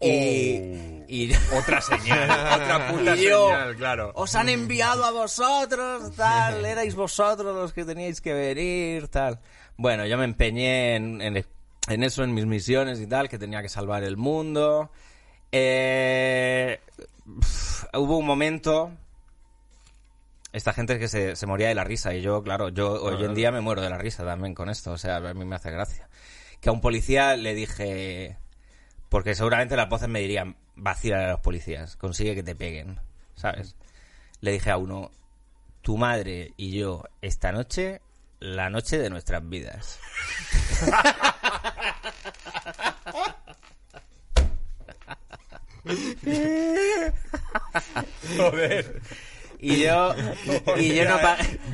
Y, 0.00 0.58
Oh. 0.60 1.04
y- 1.08 1.32
Otra 1.58 1.80
señal, 1.80 2.30
otra 2.30 2.88
puta 2.88 3.16
y 3.16 3.24
yo, 3.24 3.46
señal, 3.48 3.76
claro. 3.76 4.12
Os 4.14 4.34
han 4.36 4.48
enviado 4.48 5.04
a 5.04 5.10
vosotros, 5.10 6.14
tal. 6.14 6.64
Erais 6.66 6.94
vosotros 6.94 7.56
los 7.56 7.72
que 7.72 7.84
teníais 7.84 8.20
que 8.20 8.32
venir, 8.34 9.08
tal. 9.08 9.40
Bueno, 9.76 10.06
yo 10.06 10.16
me 10.18 10.24
empeñé 10.24 10.94
en, 10.96 11.20
en- 11.22 11.46
en 11.88 12.04
eso, 12.04 12.22
en 12.22 12.34
mis 12.34 12.44
misiones 12.44 13.00
y 13.00 13.06
tal, 13.06 13.28
que 13.30 13.38
tenía 13.38 13.62
que 13.62 13.70
salvar 13.70 14.04
el 14.04 14.18
mundo. 14.18 14.90
Eh, 15.50 16.78
hubo 17.94 18.18
un 18.18 18.26
momento. 18.26 18.92
Esta 20.52 20.72
gente 20.72 20.98
que 20.98 21.08
se, 21.08 21.36
se 21.36 21.46
moría 21.46 21.68
de 21.68 21.74
la 21.74 21.84
risa 21.84 22.14
y 22.14 22.22
yo, 22.22 22.42
claro, 22.42 22.70
yo 22.70 23.02
hoy 23.02 23.22
en 23.22 23.34
día 23.34 23.52
me 23.52 23.60
muero 23.60 23.82
de 23.82 23.90
la 23.90 23.98
risa 23.98 24.24
también 24.24 24.54
con 24.54 24.70
esto, 24.70 24.92
o 24.92 24.98
sea, 24.98 25.16
a 25.16 25.34
mí 25.34 25.44
me 25.44 25.56
hace 25.56 25.70
gracia. 25.70 26.08
Que 26.60 26.70
a 26.70 26.72
un 26.72 26.80
policía 26.80 27.36
le 27.36 27.54
dije, 27.54 28.38
porque 29.08 29.34
seguramente 29.34 29.76
las 29.76 29.88
voces 29.88 30.08
me 30.08 30.20
dirían, 30.20 30.56
vacila 30.74 31.24
a 31.24 31.30
los 31.32 31.40
policías, 31.40 31.96
consigue 31.96 32.34
que 32.34 32.42
te 32.42 32.54
peguen, 32.54 32.98
¿sabes? 33.34 33.76
Le 34.40 34.52
dije 34.52 34.70
a 34.70 34.78
uno, 34.78 35.10
tu 35.82 35.96
madre 35.98 36.52
y 36.56 36.78
yo, 36.78 37.04
esta 37.20 37.52
noche, 37.52 38.00
la 38.40 38.70
noche 38.70 38.98
de 38.98 39.10
nuestras 39.10 39.46
vidas. 39.48 39.98
Joder. 48.36 49.00
Y 49.60 49.80
yo, 49.80 50.14
y 50.76 50.94
yo 50.94 51.04
no 51.04 51.18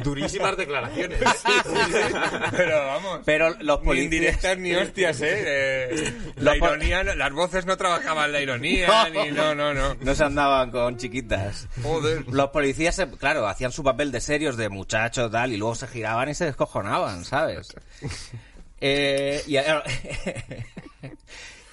Durísimas 0.03 0.57
declaraciones. 0.57 1.18
Pero 2.57 2.87
vamos. 2.87 3.20
Pero 3.27 3.51
los 3.61 3.81
Ni 3.81 3.85
policías... 3.87 4.05
indirectas 4.12 4.59
ni 4.59 4.75
hostias, 4.75 5.20
¿eh? 5.20 5.35
Eh, 5.47 6.14
la 6.37 6.57
ironía, 6.57 7.05
no- 7.05 7.14
las 7.14 7.33
voces 7.33 7.66
no 7.66 7.77
trabajaban 7.77 8.33
la 8.33 8.40
ironía, 8.40 9.09
ni 9.11 9.31
no, 9.33 9.55
no, 9.55 9.75
no. 9.75 9.94
No 10.01 10.14
se 10.14 10.25
andaban 10.25 10.70
con 10.70 10.97
chiquitas. 10.97 11.68
Joder. 11.83 12.25
Los 12.29 12.51
policías, 12.51 12.97
se- 12.97 13.11
claro, 13.11 13.47
hacían 13.47 13.73
su 13.73 13.85
papel 13.85 14.11
de 14.12 14.20
serios, 14.20 14.57
de 14.57 14.68
muchachos, 14.70 15.31
tal, 15.31 15.53
y 15.53 15.57
luego 15.59 15.75
se 15.75 15.87
giraban 15.87 16.29
y 16.31 16.35
se 16.35 16.47
descojonaban, 16.47 17.25
¿sabes? 17.25 17.75
Eh, 18.87 19.42
y, 19.47 19.57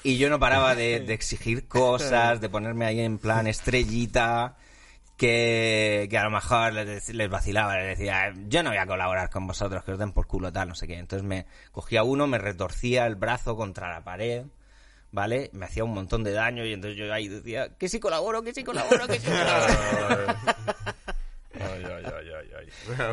y 0.04 0.18
yo 0.18 0.30
no 0.30 0.40
paraba 0.40 0.76
de, 0.76 1.02
de 1.02 1.14
exigir 1.14 1.68
cosas, 1.68 2.40
de 2.40 2.48
ponerme 2.48 2.86
ahí 2.86 3.02
en 3.02 3.18
plan 3.18 3.48
estrellita, 3.48 4.56
que, 5.22 6.08
que 6.10 6.18
a 6.18 6.24
lo 6.24 6.32
mejor 6.32 6.74
les, 6.74 7.30
vacilaba, 7.30 7.78
les 7.78 7.96
decía, 7.96 8.34
yo 8.48 8.64
no 8.64 8.72
voy 8.72 8.80
a 8.80 8.88
colaborar 8.88 9.30
con 9.30 9.46
vosotros, 9.46 9.84
que 9.84 9.92
os 9.92 10.00
den 10.00 10.14
por 10.14 10.26
culo 10.26 10.52
tal, 10.52 10.70
no 10.70 10.74
sé 10.74 10.88
qué. 10.88 10.98
Entonces 10.98 11.24
me 11.24 11.46
cogía 11.72 12.02
uno, 12.02 12.26
me 12.26 12.40
retorcía 12.40 13.06
el 13.06 13.18
brazo 13.18 13.56
contra 13.56 13.92
la 13.92 14.04
pared, 14.04 14.46
¿vale? 15.12 15.52
Me 15.54 15.66
hacía 15.66 15.84
un 15.84 15.94
montón 15.94 16.24
de 16.24 16.32
daño 16.32 16.66
y 16.66 16.74
entonces 16.74 16.98
yo 16.98 17.14
ahí 17.14 17.28
decía, 17.28 17.70
que 17.78 17.88
sí 17.88 18.00
colaboro, 18.00 18.42
que 18.42 18.52
sí 18.52 18.64
colaboro, 18.64 19.06
que 19.06 19.20
sí 19.20 19.28
colaboro. 19.30 20.34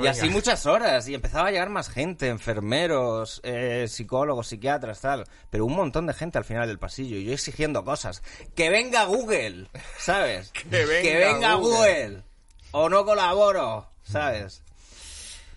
Y 0.03 0.07
así 0.07 0.29
muchas 0.29 0.67
horas, 0.67 1.09
y 1.09 1.15
empezaba 1.15 1.49
a 1.49 1.51
llegar 1.51 1.71
más 1.71 1.89
gente, 1.89 2.29
enfermeros, 2.29 3.41
eh, 3.45 3.87
psicólogos, 3.89 4.49
psiquiatras, 4.49 5.01
tal. 5.01 5.25
Pero 5.51 5.67
un 5.67 5.75
montón 5.75 6.07
de 6.07 6.15
gente 6.15 6.39
al 6.39 6.45
final 6.45 6.67
del 6.67 6.79
pasillo, 6.79 7.17
y 7.17 7.25
yo 7.25 7.33
exigiendo 7.33 7.85
cosas. 7.85 8.23
¡Que 8.55 8.71
venga 8.71 9.05
Google! 9.05 9.69
¿Sabes? 9.99 10.53
Que 10.71 10.85
venga 10.85 11.55
Google. 11.55 12.09
Google. 12.09 12.23
O 12.73 12.89
no 12.89 13.05
colaboro, 13.05 13.91
¿sabes? 14.03 14.63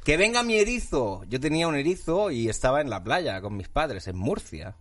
Que 0.03 0.17
venga 0.17 0.43
mi 0.43 0.57
erizo. 0.57 1.23
Yo 1.27 1.39
tenía 1.39 1.67
un 1.67 1.75
erizo 1.75 2.31
y 2.31 2.49
estaba 2.49 2.81
en 2.81 2.89
la 2.89 3.03
playa 3.03 3.41
con 3.41 3.55
mis 3.55 3.69
padres, 3.69 4.07
en 4.07 4.17
Murcia. 4.17 4.75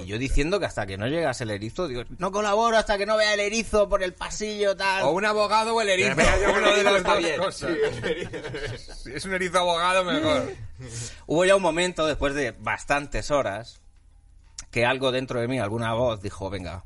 Y 0.00 0.06
yo 0.06 0.18
diciendo 0.18 0.60
que 0.60 0.66
hasta 0.66 0.86
que 0.86 0.96
no 0.96 1.06
llegase 1.06 1.44
el 1.44 1.50
erizo, 1.50 1.88
digo, 1.88 2.02
no 2.18 2.30
colaboro 2.30 2.76
hasta 2.76 2.98
que 2.98 3.06
no 3.06 3.16
vea 3.16 3.34
el 3.34 3.40
erizo 3.40 3.88
por 3.88 4.02
el 4.02 4.14
pasillo, 4.14 4.76
tal. 4.76 5.02
O 5.04 5.10
un 5.10 5.24
abogado 5.24 5.74
o 5.74 5.80
el 5.80 5.88
erizo. 5.88 6.12
Uno 6.12 6.72
de 6.74 6.96
está 6.96 7.20
dos 7.20 7.36
cosas. 7.38 7.70
Si 9.02 9.12
es 9.12 9.24
un 9.24 9.34
erizo 9.34 9.58
abogado, 9.58 10.04
mejor. 10.04 10.52
Hubo 11.26 11.44
ya 11.44 11.56
un 11.56 11.62
momento, 11.62 12.06
después 12.06 12.34
de 12.34 12.52
bastantes 12.52 13.30
horas, 13.30 13.80
que 14.70 14.84
algo 14.84 15.12
dentro 15.12 15.40
de 15.40 15.48
mí, 15.48 15.58
alguna 15.58 15.94
voz, 15.94 16.22
dijo, 16.22 16.50
venga, 16.50 16.84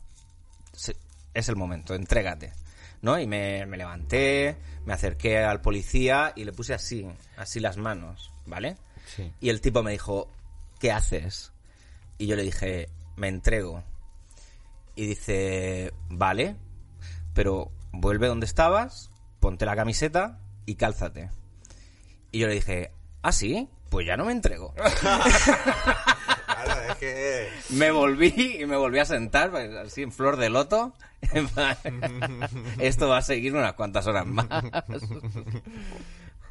es 1.35 1.49
el 1.49 1.57
momento, 1.57 1.95
entrégate. 1.95 2.53
¿No? 3.01 3.19
Y 3.19 3.27
me, 3.27 3.67
me 3.67 3.77
levanté, 3.77 4.57
me 4.85 4.93
acerqué 4.93 5.39
al 5.39 5.61
policía 5.61 6.33
y 6.37 6.45
le 6.45 6.53
puse 6.53 6.73
así, 6.73 7.05
así 7.37 7.59
las 7.59 7.77
manos, 7.77 8.31
¿vale? 8.47 8.77
Sí. 9.17 9.33
Y 9.41 9.49
el 9.49 9.61
tipo 9.61 9.83
me 9.83 9.91
dijo, 9.91 10.29
¿qué 10.79 10.93
haces? 10.93 11.53
Y 12.19 12.27
yo 12.27 12.37
le 12.37 12.45
dije, 12.45 12.89
me 13.17 13.29
entrego. 13.29 13.83
Y 14.95 15.07
dice, 15.07 15.93
vale, 16.09 16.57
pero 17.35 17.71
vuelve 17.93 18.27
donde 18.27 18.47
estabas, 18.47 19.11
ponte 19.41 19.67
la 19.67 19.77
camiseta 19.77 20.39
y 20.67 20.75
cálzate. 20.75 21.31
Y 22.31 22.41
yo 22.41 22.47
le 22.47 22.55
dije, 22.55 22.93
¿ah, 23.23 23.33
sí? 23.33 23.69
Pues 23.91 24.07
ya 24.07 24.17
no 24.17 24.25
me 24.25 24.33
entrego. 24.33 24.75
Claro, 26.65 26.93
es 26.93 26.97
que... 26.99 27.49
me 27.71 27.91
volví 27.91 28.59
y 28.61 28.67
me 28.67 28.77
volví 28.77 29.01
a 29.01 29.05
sentar, 29.05 29.51
pues, 29.51 29.75
así 29.75 30.03
en 30.03 30.13
flor 30.13 30.37
de 30.37 30.49
loto. 30.49 30.95
Esto 32.79 33.09
va 33.09 33.19
a 33.19 33.23
seguir 33.23 33.55
unas 33.55 33.73
cuantas 33.73 34.07
horas 34.07 34.27
más. 34.27 34.47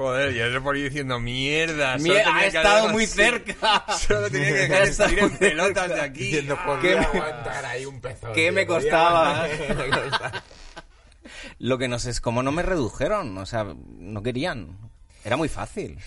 Joder, 0.02 0.34
y 0.36 0.40
el 0.40 0.62
por 0.62 0.76
ahí 0.76 0.84
diciendo 0.84 1.20
mierda. 1.20 2.00
solo 2.00 2.14
ha 2.26 2.40
que 2.42 2.48
estado 2.48 2.90
muy 2.90 3.04
así. 3.04 3.14
cerca. 3.16 3.86
Solo 4.08 4.30
tenía 4.30 4.48
que 4.50 4.54
dejar 4.68 4.88
en 5.20 5.38
pelotas 5.38 5.84
cerca. 5.88 5.96
de 5.96 6.02
aquí. 6.02 6.24
Diciendo, 6.26 6.58
Ah, 6.60 6.80
¿Qué 6.82 6.96
me- 6.96 7.06
aguantar 7.06 7.66
ahí 7.66 7.86
un 7.86 8.02
pezón. 8.02 8.34
qué 8.34 8.44
tío, 8.46 8.54
me 8.54 8.66
costaba? 8.66 9.48
Lo 11.60 11.78
que 11.78 11.88
no 11.88 12.00
sé 12.00 12.10
es 12.10 12.22
cómo 12.22 12.42
no 12.44 12.52
me 12.52 12.64
redujeron, 12.64 13.38
o 13.38 13.46
sea, 13.46 13.66
no 13.98 14.24
querían. 14.24 14.78
Era 15.24 15.38
muy 15.38 15.50
fácil. 15.50 16.00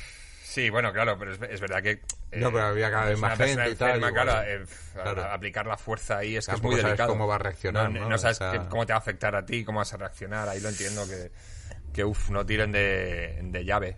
Sí, 0.42 0.70
bueno, 0.70 0.92
claro, 0.92 1.16
pero 1.18 1.32
es, 1.34 1.40
es 1.50 1.60
verdad 1.60 1.82
que... 1.82 1.90
eh, 1.92 2.00
No, 2.40 2.52
pero 2.52 2.66
había 2.66 2.90
cada 2.90 3.06
vez 3.06 3.18
más 3.18 3.36
gente 3.38 3.52
y 3.70 3.74
tal, 3.74 3.90
enferma, 3.96 4.08
igual. 4.08 4.24
claro, 4.24 4.42
eh, 4.48 4.64
Claro. 4.94 5.24
aplicar 5.32 5.66
la 5.66 5.76
fuerza 5.76 6.18
ahí 6.18 6.36
es 6.36 6.46
que 6.46 6.52
Tampoco 6.52 6.74
es 6.74 6.74
muy 6.74 6.80
sabes 6.82 6.92
delicado. 6.92 7.10
cómo 7.12 7.26
va 7.26 7.34
a 7.36 7.38
reaccionar, 7.38 7.90
No, 7.90 8.08
¿no? 8.08 8.18
sabes 8.18 8.40
O 8.40 8.50
sea- 8.50 8.68
cómo 8.68 8.86
te 8.86 8.92
va 8.92 8.98
a 8.98 9.00
afectar 9.00 9.34
a 9.34 9.44
ti, 9.46 9.64
cómo 9.64 9.78
vas 9.78 9.92
a 9.92 9.96
reaccionar. 9.96 10.48
Ahí 10.48 10.60
lo 10.60 10.68
entiendo 10.68 11.06
que, 11.08 11.30
que 11.94 12.04
uff, 12.04 12.28
no 12.30 12.44
tiren 12.44 12.72
de, 12.72 13.38
de 13.42 13.64
llave. 13.64 13.96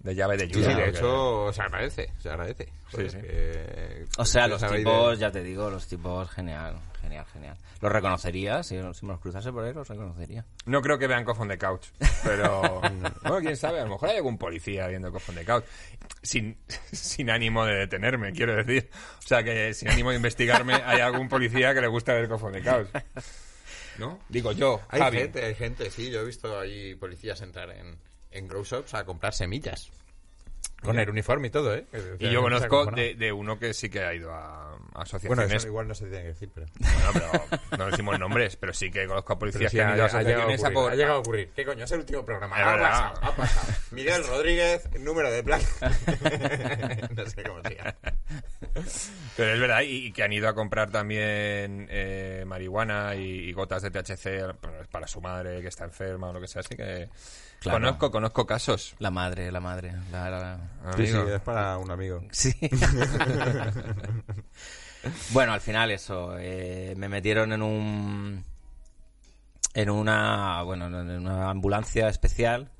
De 0.00 0.14
llave 0.14 0.36
de 0.36 0.46
lluvia. 0.48 0.68
sí, 0.68 0.74
de 0.74 0.82
que- 0.84 0.90
hecho, 0.90 1.52
se 1.52 1.60
agradece, 1.62 2.12
se 2.18 2.28
agradece. 2.30 2.68
Joder, 2.92 3.10
sí. 3.10 3.18
que- 3.20 4.04
O 4.16 4.24
sea, 4.24 4.46
los 4.46 4.64
tipos, 4.64 5.10
de- 5.12 5.16
ya 5.18 5.32
te 5.32 5.42
digo, 5.42 5.68
los 5.70 5.88
tipos, 5.88 6.30
genial, 6.30 6.76
genial, 7.00 7.26
genial. 7.32 7.56
Los 7.80 7.90
reconocería, 7.92 8.62
si, 8.62 8.76
si 8.94 9.06
me 9.06 9.12
los 9.12 9.20
cruzase 9.20 9.50
por 9.52 9.64
ahí, 9.64 9.72
los 9.74 9.88
reconocería. 9.88 10.44
No 10.66 10.82
creo 10.82 10.98
que 10.98 11.08
vean 11.08 11.24
on 11.26 11.48
the 11.48 11.58
Couch, 11.58 11.86
pero... 12.22 12.80
bueno, 13.22 13.38
quién 13.40 13.56
sabe, 13.56 13.80
a 13.80 13.84
lo 13.84 13.90
mejor 13.90 14.08
hay 14.10 14.16
algún 14.18 14.38
policía 14.38 14.86
viendo 14.86 15.08
on 15.08 15.34
the 15.34 15.44
Couch. 15.44 15.64
Sin, 16.22 16.56
sin 16.92 17.28
ánimo 17.30 17.64
de 17.66 17.74
detenerme, 17.74 18.32
quiero 18.32 18.54
decir. 18.54 18.88
O 19.18 19.26
sea, 19.26 19.42
que 19.42 19.74
sin 19.74 19.88
ánimo 19.88 20.10
de 20.10 20.16
investigarme, 20.16 20.74
hay 20.74 21.00
algún 21.00 21.28
policía 21.28 21.74
que 21.74 21.80
le 21.80 21.88
gusta 21.88 22.14
ver 22.14 22.30
on 22.32 22.52
the 22.52 22.62
Couch. 22.62 22.88
¿No? 23.98 24.18
Digo 24.28 24.52
yo, 24.52 24.80
Hay 24.88 25.00
Javi. 25.00 25.18
gente, 25.18 25.44
hay 25.44 25.54
gente, 25.54 25.90
sí. 25.90 26.10
Yo 26.10 26.20
he 26.20 26.24
visto 26.24 26.58
ahí 26.58 26.94
policías 26.94 27.40
entrar 27.42 27.70
en, 27.70 27.98
en 28.30 28.46
grow 28.48 28.64
shops 28.64 28.94
a 28.94 29.04
comprar 29.04 29.34
semillas. 29.34 29.90
Con 30.82 30.96
el 30.96 31.10
uniforme 31.10 31.48
y 31.48 31.50
todo, 31.50 31.74
¿eh? 31.74 31.86
Y 32.20 32.30
yo 32.30 32.40
conozco 32.40 32.86
de, 32.86 33.14
de 33.16 33.32
uno 33.32 33.58
que 33.58 33.74
sí 33.74 33.90
que 33.90 34.00
ha 34.00 34.14
ido 34.14 34.32
a, 34.32 34.74
a 34.74 34.74
Bueno, 34.74 35.00
asociaciones. 35.02 35.52
eso 35.52 35.66
igual 35.66 35.88
no 35.88 35.94
se 35.94 36.04
tiene 36.06 36.22
que 36.22 36.28
decir, 36.28 36.50
pero... 36.54 36.66
Bueno, 36.78 37.42
pero 37.68 37.84
no 37.84 37.90
decimos 37.90 38.18
nombres, 38.18 38.56
pero 38.56 38.72
sí 38.72 38.88
que 38.88 39.06
conozco 39.08 39.32
a 39.32 39.38
policías 39.40 39.72
que 39.72 39.82
han 39.82 39.92
ha, 39.92 39.96
ido 39.96 40.04
a 40.04 40.06
ha 40.06 40.22
llegado 40.22 40.42
a 40.42 40.54
asociaciones 40.54 40.64
a 40.64 40.92
ha 40.92 40.94
llegado 40.94 41.16
a 41.16 41.18
ocurrir. 41.18 41.50
¿Qué 41.54 41.64
coño? 41.64 41.84
Es 41.84 41.90
el 41.90 41.98
último 41.98 42.24
programa. 42.24 42.56
Ha 42.56 42.78
pasado, 42.78 43.18
ha 43.22 43.36
pasado. 43.36 43.72
Miguel 43.90 44.24
Rodríguez, 44.24 44.88
número 45.00 45.32
de 45.32 45.42
plan. 45.42 45.60
no 47.16 47.26
sé 47.26 47.42
cómo 47.42 47.60
se 47.62 47.74
llama. 47.74 47.94
Pero 49.36 49.54
es 49.54 49.60
verdad, 49.60 49.82
y, 49.82 50.06
y 50.06 50.12
que 50.12 50.22
han 50.22 50.32
ido 50.32 50.48
a 50.48 50.54
comprar 50.54 50.90
también 50.90 51.88
eh, 51.90 52.44
marihuana 52.46 53.16
y, 53.16 53.48
y 53.48 53.52
gotas 53.52 53.82
de 53.82 53.90
THC 53.90 54.54
para 54.92 55.08
su 55.08 55.20
madre 55.20 55.60
que 55.60 55.68
está 55.68 55.84
enferma 55.84 56.30
o 56.30 56.32
lo 56.32 56.40
que 56.40 56.46
sea. 56.46 56.60
Así 56.60 56.76
que 56.76 57.08
Claro. 57.60 57.78
conozco, 57.80 58.10
conozco 58.12 58.46
casos. 58.46 58.94
La 59.00 59.10
madre, 59.10 59.50
la 59.50 59.60
madre. 59.60 59.92
La, 60.12 60.30
la- 60.30 60.58
Sí, 60.96 61.06
sí, 61.08 61.14
amigo. 61.16 61.34
es 61.34 61.40
para 61.42 61.76
un 61.78 61.90
amigo. 61.90 62.22
Sí. 62.30 62.52
bueno, 65.32 65.52
al 65.52 65.60
final 65.60 65.90
eso. 65.90 66.36
eh, 66.38 66.94
me 66.96 67.08
metieron 67.08 67.52
en 67.52 67.62
un. 67.62 68.44
En 69.74 69.90
una. 69.90 70.62
Bueno, 70.62 70.86
en 70.86 71.10
una 71.26 71.50
ambulancia 71.50 72.08
especial. 72.08 72.70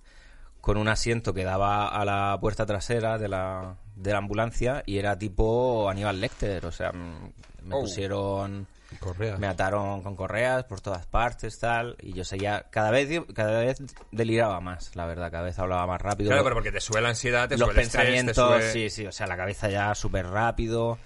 Con 0.61 0.77
un 0.77 0.89
asiento 0.89 1.33
que 1.33 1.45
daba 1.45 1.89
a 1.89 2.05
la 2.05 2.37
puerta 2.41 2.67
trasera 2.67 3.17
de 3.17 3.29
la, 3.29 3.77
de 3.97 4.13
la 4.13 4.19
ambulancia. 4.19 4.83
Y 4.87 4.99
era 4.99 5.19
tipo 5.19 5.89
Aníbal 5.89 6.21
Lecter. 6.21 6.67
O 6.67 6.73
sea, 6.73 6.93
mm, 6.93 7.33
me 7.65 7.75
Oh. 7.75 7.81
pusieron. 7.81 8.67
Me 9.39 9.47
ataron 9.47 10.03
con 10.03 10.17
correas 10.17 10.65
por 10.65 10.81
todas 10.81 11.07
partes, 11.07 11.59
tal. 11.59 11.97
Y 12.01 12.13
yo 12.13 12.25
seguía. 12.25 12.67
Cada 12.71 12.91
vez, 12.91 13.09
cada 13.35 13.61
vez 13.61 13.83
deliraba 14.11 14.61
más, 14.61 14.95
la 14.97 15.07
verdad. 15.07 15.31
Cada 15.31 15.45
vez 15.45 15.59
hablaba 15.59 15.87
más 15.87 16.01
rápido. 16.01 16.29
Claro, 16.31 16.43
pero 16.45 16.57
porque 16.57 16.73
te 16.73 16.81
sube 16.81 17.01
la 17.01 17.11
ansiedad, 17.11 17.49
te 17.49 17.57
los 17.57 17.69
sube 17.69 17.81
el 17.81 17.87
estrés, 17.87 18.05
te 18.05 18.09
pensamientos, 18.25 18.63
sube- 18.65 18.73
sí, 18.73 18.91
sí, 18.91 19.07
o 19.07 19.13
sea, 19.13 19.27
la 19.27 19.37
cabeza 19.37 19.69
ya 19.69 19.95
súper 19.95 20.27
rápido. 20.27 20.99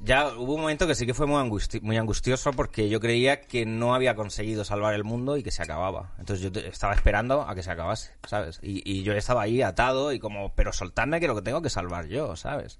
Ya 0.00 0.28
hubo 0.36 0.54
un 0.54 0.62
momento 0.62 0.86
que 0.86 0.94
sí 0.94 1.06
que 1.06 1.14
fue 1.14 1.26
muy, 1.26 1.36
angusti- 1.42 1.80
muy 1.82 1.96
angustioso 1.96 2.52
porque 2.52 2.88
yo 2.88 2.98
creía 3.00 3.40
que 3.42 3.64
no 3.66 3.94
había 3.94 4.14
conseguido 4.14 4.64
salvar 4.64 4.94
el 4.94 5.04
mundo 5.04 5.36
y 5.36 5.42
que 5.42 5.50
se 5.50 5.62
acababa. 5.62 6.12
Entonces 6.18 6.50
yo 6.52 6.60
estaba 6.60 6.94
esperando 6.94 7.42
a 7.42 7.54
que 7.54 7.62
se 7.62 7.70
acabase, 7.70 8.12
¿sabes? 8.26 8.58
Y, 8.62 8.82
y 8.90 9.02
yo 9.02 9.12
estaba 9.12 9.42
ahí 9.42 9.60
atado 9.62 10.12
y 10.12 10.18
como, 10.18 10.52
pero 10.54 10.72
soltadme 10.72 11.20
que 11.20 11.26
lo 11.28 11.34
que 11.36 11.42
tengo 11.42 11.62
que 11.62 11.70
salvar 11.70 12.06
yo, 12.06 12.34
¿sabes? 12.36 12.78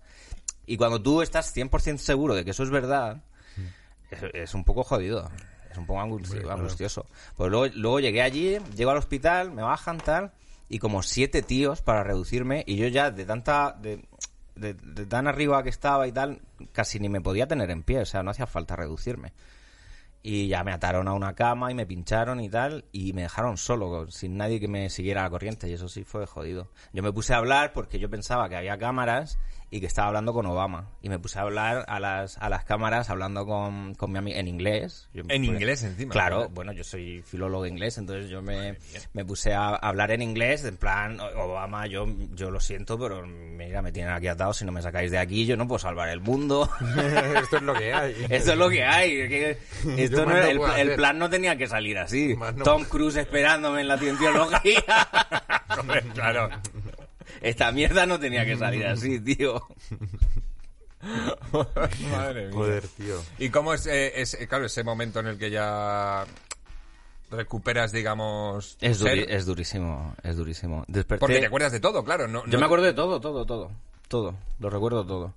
Y 0.66 0.76
cuando 0.76 1.00
tú 1.00 1.22
estás 1.22 1.54
100% 1.54 1.98
seguro 1.98 2.34
de 2.34 2.44
que 2.44 2.50
eso 2.52 2.62
es 2.62 2.70
verdad, 2.70 3.22
es, 4.11 4.23
es 4.35 4.55
un 4.55 4.64
poco 4.64 4.85
jodido. 4.85 5.31
Es 5.71 5.77
un 5.77 5.87
poco 5.87 6.01
angusti- 6.01 6.37
angustioso. 6.51 7.07
Pues 7.37 7.51
luego, 7.51 7.66
luego 7.77 8.01
llegué 8.01 8.23
allí, 8.23 8.59
llego 8.75 8.90
al 8.90 8.97
hospital, 8.97 9.53
me 9.53 9.62
bajan 9.62 9.99
tal, 9.99 10.33
y 10.68 10.79
como 10.79 11.03
siete 11.03 11.42
tíos 11.42 11.83
para 11.83 12.03
reducirme, 12.05 12.64
y 12.66 12.77
yo 12.77 12.88
ya 12.88 13.11
de 13.11 13.25
tanta. 13.25 13.73
De, 13.81 14.05
de- 14.57 14.75
de 14.75 15.07
tan 15.07 15.29
arriba 15.29 15.62
que 15.62 15.68
estaba 15.68 16.09
y 16.09 16.12
tal, 16.12 16.40
casi 16.73 16.99
ni 16.99 17.09
me 17.09 17.21
podía 17.21 17.47
tener 17.47 17.71
en 17.71 17.83
pie, 17.85 18.01
o 18.01 18.07
sea, 18.07 18.23
no 18.25 18.31
hacía 18.33 18.47
falta 18.47 18.75
reducirme. 18.75 19.33
Y 20.21 20.49
ya 20.49 20.64
me 20.64 20.73
ataron 20.73 21.07
a 21.07 21.12
una 21.12 21.35
cama 21.35 21.71
y 21.71 21.75
me 21.75 21.87
pincharon 21.87 22.40
y 22.40 22.49
tal, 22.51 22.85
y 22.90 23.12
me 23.12 23.23
dejaron 23.23 23.57
solo, 23.57 24.11
sin 24.11 24.37
nadie 24.37 24.59
que 24.59 24.66
me 24.66 24.90
siguiera 24.90 25.23
la 25.23 25.31
corriente, 25.31 25.68
y 25.68 25.75
eso 25.75 25.88
sí 25.88 26.03
fue 26.03 26.27
jodido. 26.27 26.68
Yo 26.92 27.05
me 27.05 27.12
puse 27.12 27.35
a 27.35 27.37
hablar 27.37 27.73
porque 27.73 28.01
yo 28.01 28.11
pensaba 28.11 28.49
que 28.49 28.57
había 28.57 28.77
cámaras 28.79 29.38
y 29.70 29.81
que 29.81 29.87
estaba 29.87 30.09
hablando 30.09 30.33
con 30.33 30.46
Obama. 30.46 30.88
Y 31.02 31.09
me 31.09 31.18
puse 31.18 31.38
a 31.38 31.42
hablar 31.42 31.85
a 31.88 32.00
las, 32.00 32.38
a 32.38 32.48
las 32.48 32.64
cámaras 32.64 33.11
hablando 33.11 33.44
con, 33.46 33.94
con 33.94 34.11
mi 34.12 34.18
amigo 34.18 34.38
en 34.38 34.48
inglés. 34.48 35.09
Yo 35.12 35.20
En 35.28 35.42
puse- 35.42 35.44
inglés 35.44 35.83
encima. 35.83 36.11
Claro, 36.12 36.48
bueno, 36.48 36.72
yo 36.72 36.85
soy 36.85 37.22
filólogo 37.22 37.66
inglés, 37.66 37.98
entonces 37.98 38.31
yo 38.31 38.40
me, 38.42 38.78
me 39.12 39.24
puse 39.24 39.52
a 39.54 39.68
hablar 39.74 40.11
en 40.11 40.22
inglés, 40.22 40.64
en 40.64 40.76
plan, 40.78 41.18
Obama, 41.20 41.87
yo, 41.87 42.07
yo 42.35 42.50
lo 42.50 42.61
siento, 42.61 42.98
pero 42.98 43.26
mira, 43.26 43.83
me 43.83 43.92
tienen 43.92 44.12
aquí 44.14 44.26
atado, 44.28 44.52
si 44.54 44.64
no 44.64 44.72
me 44.72 44.81
sacáis 44.81 45.11
de 45.11 45.18
aquí, 45.18 45.44
yo 45.44 45.57
no 45.57 45.68
puedo 45.68 45.78
salvar 45.78 46.09
el 46.09 46.20
mundo. 46.20 46.68
Esto 47.42 47.57
es 47.59 47.62
lo 47.62 47.74
que 47.74 47.92
hay. 47.92 48.14
Esto 48.31 48.52
es 48.52 48.59
lo 48.59 48.68
que 48.70 48.85
hay. 48.85 49.11
que 49.28 49.50
esto 49.98 50.16
Yo 50.18 50.24
no 50.26 50.33
más 50.33 50.44
era- 50.46 50.54
no 50.54 50.74
el, 50.76 50.94
plan 50.94 51.18
no 51.18 51.28
tenía 51.28 51.57
que 51.57 51.66
salir 51.66 51.98
así. 51.98 52.35
No- 52.37 52.64
Tom 52.64 52.85
Cruise 52.85 53.16
esperándome 53.16 53.83
en 53.83 53.88
la 53.88 53.98
cienciología. 53.98 54.83
Claro. 56.14 56.48
Esta 57.40 57.72
mierda 57.72 58.07
no 58.07 58.20
tenía 58.20 58.44
que 58.44 58.57
salir 58.57 58.87
así, 58.87 59.18
tío. 59.20 59.61
Madre 62.11 62.46
mía. 62.46 62.55
Joder, 62.55 62.87
tío. 62.88 63.22
¿Y 63.38 63.51
cómo 63.51 63.74
es, 63.74 63.87
eh, 63.87 64.20
es, 64.20 64.35
eh, 64.35 64.48
claro, 64.48 64.66
ese 64.66 64.83
momento 64.85 65.20
en 65.20 65.29
el 65.29 65.38
que 65.38 65.51
ya 65.51 66.27
recuperas, 67.31 67.92
digamos, 67.92 68.77
Es, 68.81 69.01
duri- 69.01 69.24
ser? 69.24 69.31
es 69.33 69.46
durísimo, 69.46 70.14
es 70.22 70.37
durísimo. 70.37 70.85
Desperté... 70.88 71.20
Porque 71.20 71.38
te 71.40 71.46
acuerdas 71.46 71.72
de 71.72 71.81
todo, 71.81 72.05
claro. 72.05 72.27
No, 72.27 72.44
Yo 72.46 72.59
me 72.59 72.64
acuerdo 72.66 72.87
de 72.87 72.94
todo, 72.94 73.20
todo, 73.20 73.44
todo. 73.46 73.70
Todo. 74.09 74.35
Lo 74.59 74.70
recuerdo 74.70 75.07
todo. 75.07 75.35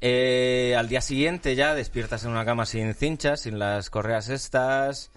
Eh, 0.00 0.74
al 0.78 0.88
día 0.88 1.00
siguiente 1.00 1.54
ya 1.56 1.74
despiertas 1.74 2.24
en 2.24 2.30
una 2.30 2.44
cama 2.44 2.66
sin 2.66 2.94
cinchas, 2.94 3.40
sin 3.42 3.58
las 3.58 3.90
correas 3.90 4.28
estas. 4.28 5.10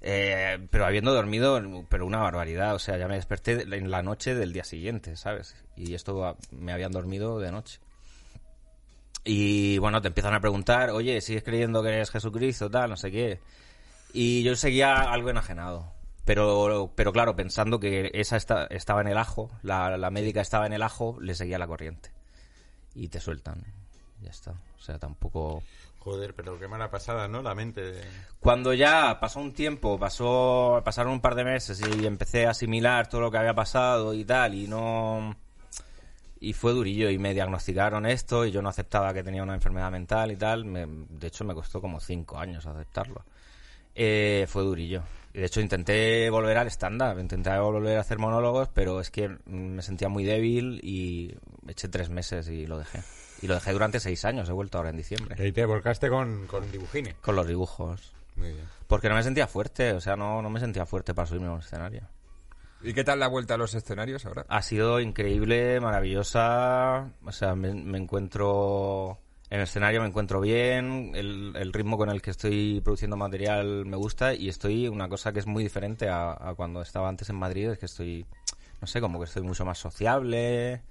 Eh, 0.00 0.58
pero 0.70 0.86
habiendo 0.86 1.12
dormido, 1.12 1.60
pero 1.88 2.06
una 2.06 2.18
barbaridad. 2.18 2.74
O 2.74 2.78
sea, 2.78 2.96
ya 2.98 3.08
me 3.08 3.16
desperté 3.16 3.62
en 3.62 3.90
la 3.90 4.02
noche 4.02 4.34
del 4.34 4.52
día 4.52 4.64
siguiente, 4.64 5.16
¿sabes? 5.16 5.56
Y 5.76 5.94
esto 5.94 6.36
me 6.50 6.72
habían 6.72 6.92
dormido 6.92 7.38
de 7.38 7.52
noche. 7.52 7.80
Y 9.24 9.78
bueno, 9.78 10.00
te 10.00 10.08
empiezan 10.08 10.34
a 10.34 10.40
preguntar, 10.40 10.90
oye, 10.90 11.20
¿sigues 11.20 11.42
creyendo 11.42 11.82
que 11.82 11.88
eres 11.90 12.10
Jesucristo, 12.10 12.70
tal, 12.70 12.90
no 12.90 12.96
sé 12.96 13.10
qué? 13.10 13.40
Y 14.12 14.42
yo 14.42 14.56
seguía 14.56 14.94
algo 15.12 15.30
enajenado. 15.30 15.92
Pero, 16.24 16.92
pero 16.94 17.12
claro, 17.12 17.36
pensando 17.36 17.80
que 17.80 18.10
esa 18.14 18.36
esta- 18.36 18.66
estaba 18.66 19.00
en 19.00 19.08
el 19.08 19.18
ajo, 19.18 19.50
la, 19.62 19.96
la 19.96 20.10
médica 20.10 20.40
estaba 20.40 20.66
en 20.66 20.72
el 20.74 20.82
ajo, 20.82 21.18
le 21.20 21.34
seguía 21.34 21.58
la 21.58 21.66
corriente. 21.66 22.10
Y 22.94 23.08
te 23.08 23.20
sueltan. 23.20 23.64
Ya 24.22 24.30
está. 24.30 24.52
O 24.52 24.80
sea, 24.80 24.98
tampoco... 24.98 25.62
Pero 26.36 26.58
qué 26.58 26.68
mala 26.68 26.90
pasada, 26.90 27.28
¿no? 27.28 27.42
La 27.42 27.54
mente. 27.54 28.00
Cuando 28.40 28.72
ya 28.72 29.18
pasó 29.20 29.40
un 29.40 29.52
tiempo, 29.52 29.98
pasó, 29.98 30.80
pasaron 30.84 31.12
un 31.12 31.20
par 31.20 31.34
de 31.34 31.44
meses 31.44 31.80
y 31.80 32.06
empecé 32.06 32.46
a 32.46 32.50
asimilar 32.50 33.08
todo 33.08 33.22
lo 33.22 33.30
que 33.30 33.38
había 33.38 33.54
pasado 33.54 34.14
y 34.14 34.24
tal, 34.24 34.54
y 34.54 34.68
no... 34.68 35.36
Y 36.40 36.52
fue 36.52 36.72
durillo 36.72 37.10
y 37.10 37.18
me 37.18 37.34
diagnosticaron 37.34 38.06
esto 38.06 38.46
y 38.46 38.52
yo 38.52 38.62
no 38.62 38.68
aceptaba 38.68 39.12
que 39.12 39.24
tenía 39.24 39.42
una 39.42 39.54
enfermedad 39.54 39.90
mental 39.90 40.30
y 40.30 40.36
tal. 40.36 40.64
Me- 40.64 40.86
de 40.86 41.26
hecho, 41.26 41.44
me 41.44 41.52
costó 41.52 41.80
como 41.80 41.98
cinco 41.98 42.38
años 42.38 42.64
aceptarlo. 42.64 43.24
Eh, 43.94 44.46
fue 44.48 44.62
durillo. 44.62 45.02
Y 45.34 45.40
de 45.40 45.46
hecho, 45.46 45.60
intenté 45.60 46.30
volver 46.30 46.56
al 46.58 46.68
stand-up, 46.68 47.18
intenté 47.18 47.58
volver 47.58 47.98
a 47.98 48.02
hacer 48.02 48.18
monólogos, 48.18 48.68
pero 48.68 49.00
es 49.00 49.10
que 49.10 49.36
me 49.46 49.82
sentía 49.82 50.08
muy 50.08 50.22
débil 50.24 50.78
y 50.84 51.34
eché 51.66 51.88
tres 51.88 52.08
meses 52.08 52.48
y 52.48 52.66
lo 52.68 52.78
dejé. 52.78 53.00
Y 53.40 53.46
lo 53.46 53.54
dejé 53.54 53.72
durante 53.72 54.00
seis 54.00 54.24
años, 54.24 54.48
he 54.48 54.52
vuelto 54.52 54.78
ahora 54.78 54.90
en 54.90 54.96
diciembre. 54.96 55.36
Y 55.38 55.42
ahí 55.42 55.52
te 55.52 55.64
volcaste 55.64 56.08
con, 56.08 56.46
con 56.46 56.70
dibujines. 56.72 57.14
Con 57.20 57.36
los 57.36 57.46
dibujos. 57.46 58.12
Muy 58.36 58.52
bien. 58.52 58.64
Porque 58.86 59.08
no 59.08 59.14
me 59.14 59.22
sentía 59.22 59.46
fuerte, 59.46 59.92
o 59.92 60.00
sea, 60.00 60.16
no, 60.16 60.42
no 60.42 60.50
me 60.50 60.60
sentía 60.60 60.86
fuerte 60.86 61.14
para 61.14 61.26
subirme 61.26 61.48
a 61.48 61.52
un 61.52 61.60
escenario. 61.60 62.02
¿Y 62.82 62.94
qué 62.94 63.04
tal 63.04 63.18
la 63.18 63.28
vuelta 63.28 63.54
a 63.54 63.56
los 63.56 63.74
escenarios 63.74 64.24
ahora? 64.24 64.46
Ha 64.48 64.62
sido 64.62 65.00
increíble, 65.00 65.80
maravillosa, 65.80 67.10
o 67.24 67.32
sea, 67.32 67.54
me, 67.54 67.74
me 67.74 67.98
encuentro 67.98 69.18
en 69.50 69.58
el 69.58 69.64
escenario, 69.64 70.00
me 70.00 70.08
encuentro 70.08 70.40
bien, 70.40 71.12
el, 71.14 71.54
el 71.56 71.72
ritmo 71.72 71.96
con 71.96 72.10
el 72.10 72.22
que 72.22 72.30
estoy 72.30 72.80
produciendo 72.82 73.16
material 73.16 73.84
me 73.84 73.96
gusta 73.96 74.34
y 74.34 74.48
estoy, 74.48 74.88
una 74.88 75.08
cosa 75.08 75.32
que 75.32 75.40
es 75.40 75.46
muy 75.46 75.64
diferente 75.64 76.08
a, 76.08 76.32
a 76.32 76.54
cuando 76.54 76.82
estaba 76.82 77.08
antes 77.08 77.30
en 77.30 77.36
Madrid, 77.36 77.70
es 77.70 77.78
que 77.78 77.86
estoy, 77.86 78.26
no 78.80 78.86
sé, 78.86 79.00
como 79.00 79.18
que 79.18 79.24
estoy 79.24 79.42
mucho 79.42 79.64
más 79.64 79.78
sociable 79.78 80.82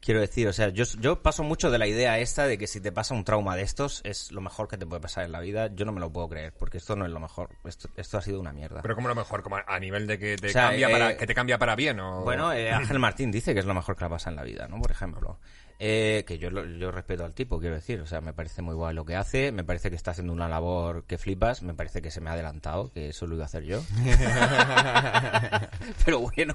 Quiero 0.00 0.20
decir, 0.20 0.48
o 0.48 0.52
sea, 0.52 0.70
yo, 0.70 0.84
yo 0.98 1.22
paso 1.22 1.42
mucho 1.42 1.70
de 1.70 1.78
la 1.78 1.86
idea 1.86 2.18
esta 2.18 2.46
de 2.46 2.56
que 2.56 2.66
si 2.66 2.80
te 2.80 2.90
pasa 2.90 3.14
un 3.14 3.22
trauma 3.22 3.54
de 3.54 3.62
estos 3.62 4.00
es 4.04 4.32
lo 4.32 4.40
mejor 4.40 4.66
que 4.66 4.78
te 4.78 4.86
puede 4.86 5.00
pasar 5.00 5.24
en 5.24 5.32
la 5.32 5.40
vida. 5.40 5.68
Yo 5.74 5.84
no 5.84 5.92
me 5.92 6.00
lo 6.00 6.10
puedo 6.10 6.28
creer, 6.28 6.54
porque 6.58 6.78
esto 6.78 6.96
no 6.96 7.04
es 7.04 7.12
lo 7.12 7.20
mejor. 7.20 7.50
Esto, 7.64 7.88
esto 7.96 8.16
ha 8.16 8.22
sido 8.22 8.40
una 8.40 8.52
mierda. 8.52 8.80
Pero 8.80 8.94
como 8.94 9.08
lo 9.08 9.14
mejor, 9.14 9.42
como 9.42 9.58
a 9.64 9.78
nivel 9.78 10.06
de 10.06 10.18
que 10.18 10.36
te, 10.36 10.48
O 10.48 10.50
sea, 10.50 10.68
cambia, 10.68 10.88
eh, 10.88 10.92
para, 10.92 11.16
que 11.16 11.26
te 11.26 11.34
cambia 11.34 11.58
para 11.58 11.76
bien 11.76 12.00
o... 12.00 12.22
Bueno, 12.22 12.52
eh, 12.52 12.70
Ángel 12.70 12.98
Martín 12.98 13.30
dice 13.30 13.52
que 13.52 13.60
es 13.60 13.66
lo 13.66 13.74
mejor 13.74 13.94
que 13.94 14.04
le 14.04 14.10
pasa 14.10 14.30
en 14.30 14.36
la 14.36 14.42
vida, 14.42 14.66
¿no? 14.68 14.80
Por 14.80 14.90
ejemplo. 14.90 15.38
Eh, 15.82 16.24
que 16.26 16.36
yo, 16.36 16.50
yo 16.50 16.90
respeto 16.90 17.24
al 17.24 17.34
tipo, 17.34 17.58
quiero 17.58 17.74
decir. 17.74 18.00
O 18.00 18.06
sea, 18.06 18.20
me 18.20 18.34
parece 18.34 18.60
muy 18.60 18.74
guay 18.74 18.94
lo 18.94 19.06
que 19.06 19.16
hace. 19.16 19.50
Me 19.50 19.64
parece 19.64 19.88
que 19.88 19.96
está 19.96 20.10
haciendo 20.10 20.32
una 20.32 20.46
labor 20.46 21.04
que 21.04 21.16
flipas. 21.16 21.62
Me 21.62 21.72
parece 21.72 22.02
que 22.02 22.10
se 22.10 22.20
me 22.20 22.28
ha 22.28 22.34
adelantado, 22.34 22.92
que 22.92 23.08
eso 23.08 23.26
lo 23.26 23.34
iba 23.34 23.44
a 23.44 23.46
hacer 23.46 23.64
yo. 23.64 23.82
Pero 26.04 26.20
bueno. 26.20 26.54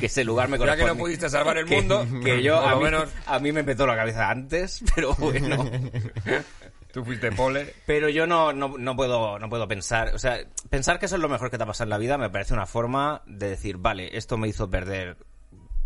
Que 0.00 0.06
ese 0.06 0.24
lugar 0.24 0.48
me 0.48 0.58
Ya 0.58 0.64
que 0.64 0.68
corresponde. 0.68 0.94
no 0.94 0.98
pudiste 0.98 1.28
salvar 1.28 1.58
el 1.58 1.66
mundo, 1.66 2.06
que 2.24 2.42
yo 2.42 2.58
a 2.58 2.76
mí, 2.76 2.84
menos 2.84 3.08
a 3.26 3.38
mí 3.38 3.52
me 3.52 3.64
petó 3.64 3.86
la 3.86 3.96
cabeza 3.96 4.30
antes, 4.30 4.82
pero 4.94 5.14
bueno. 5.14 5.70
tú 6.92 7.04
fuiste 7.04 7.32
pole. 7.32 7.74
Pero 7.86 8.08
yo 8.08 8.26
no, 8.26 8.52
no, 8.52 8.76
no 8.78 8.96
puedo, 8.96 9.38
no 9.38 9.48
puedo 9.48 9.66
pensar, 9.68 10.14
o 10.14 10.18
sea, 10.18 10.38
pensar 10.70 10.98
que 10.98 11.06
eso 11.06 11.16
es 11.16 11.22
lo 11.22 11.28
mejor 11.28 11.50
que 11.50 11.58
te 11.58 11.64
ha 11.64 11.66
pasado 11.66 11.84
en 11.84 11.90
la 11.90 11.98
vida 11.98 12.18
me 12.18 12.30
parece 12.30 12.54
una 12.54 12.66
forma 12.66 13.22
de 13.26 13.50
decir, 13.50 13.76
vale, 13.78 14.16
esto 14.16 14.36
me 14.36 14.48
hizo 14.48 14.68
perder 14.68 15.16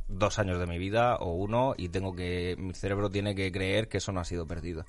dos 0.09 0.39
años 0.39 0.59
de 0.59 0.67
mi 0.67 0.79
vida 0.79 1.17
o 1.17 1.33
uno 1.33 1.75
y 1.77 1.89
tengo 1.89 2.15
que, 2.15 2.57
mi 2.59 2.75
cerebro 2.75 3.11
tiene 3.11 3.35
que 3.35 3.51
creer 3.51 3.89
que 3.89 3.99
eso 3.99 4.13
no 4.13 4.21
ha 4.21 4.25
sido 4.25 4.47
perdido. 4.47 4.85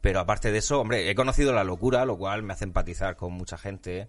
Pero 0.00 0.20
aparte 0.20 0.52
de 0.52 0.58
eso, 0.58 0.80
hombre, 0.80 1.10
he 1.10 1.14
conocido 1.14 1.52
la 1.52 1.64
locura, 1.64 2.04
lo 2.04 2.16
cual 2.16 2.42
me 2.42 2.52
hace 2.52 2.64
empatizar 2.64 3.16
con 3.16 3.32
mucha 3.32 3.58
gente. 3.58 4.08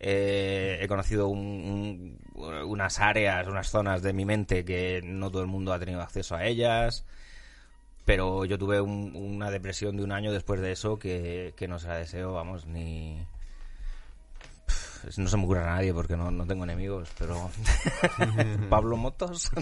Eh, 0.00 0.78
he 0.80 0.88
conocido 0.88 1.28
un- 1.28 2.18
un- 2.34 2.52
unas 2.64 2.98
áreas, 3.00 3.46
unas 3.46 3.68
zonas 3.68 4.00
de 4.02 4.12
mi 4.14 4.24
mente 4.24 4.64
que 4.64 5.02
no 5.04 5.30
todo 5.30 5.42
el 5.42 5.48
mundo 5.48 5.72
ha 5.74 5.78
tenido 5.78 6.00
acceso 6.00 6.34
a 6.36 6.46
ellas 6.46 7.04
pero 8.06 8.44
yo 8.46 8.58
tuve 8.58 8.80
un- 8.80 9.14
una 9.14 9.50
depresión 9.50 9.96
de 9.96 10.02
un 10.02 10.10
año 10.10 10.32
después 10.32 10.60
de 10.60 10.72
eso 10.72 10.98
que, 10.98 11.52
que 11.56 11.68
no 11.68 11.78
se 11.78 11.86
la 11.86 11.96
deseo, 11.96 12.32
vamos, 12.32 12.66
ni... 12.66 13.24
No 15.16 15.28
se 15.28 15.36
me 15.36 15.44
ocurre 15.44 15.60
a 15.62 15.66
nadie 15.76 15.94
porque 15.94 16.16
no, 16.16 16.30
no 16.30 16.44
tengo 16.46 16.64
enemigos, 16.64 17.08
pero... 17.18 17.50
Pablo 18.70 18.96
Motos. 18.96 19.50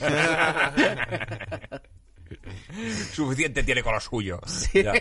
Suficiente 3.12 3.62
tiene 3.62 3.82
con 3.82 3.94
lo 3.94 4.00
suyo. 4.00 4.40
Ya. 4.74 4.92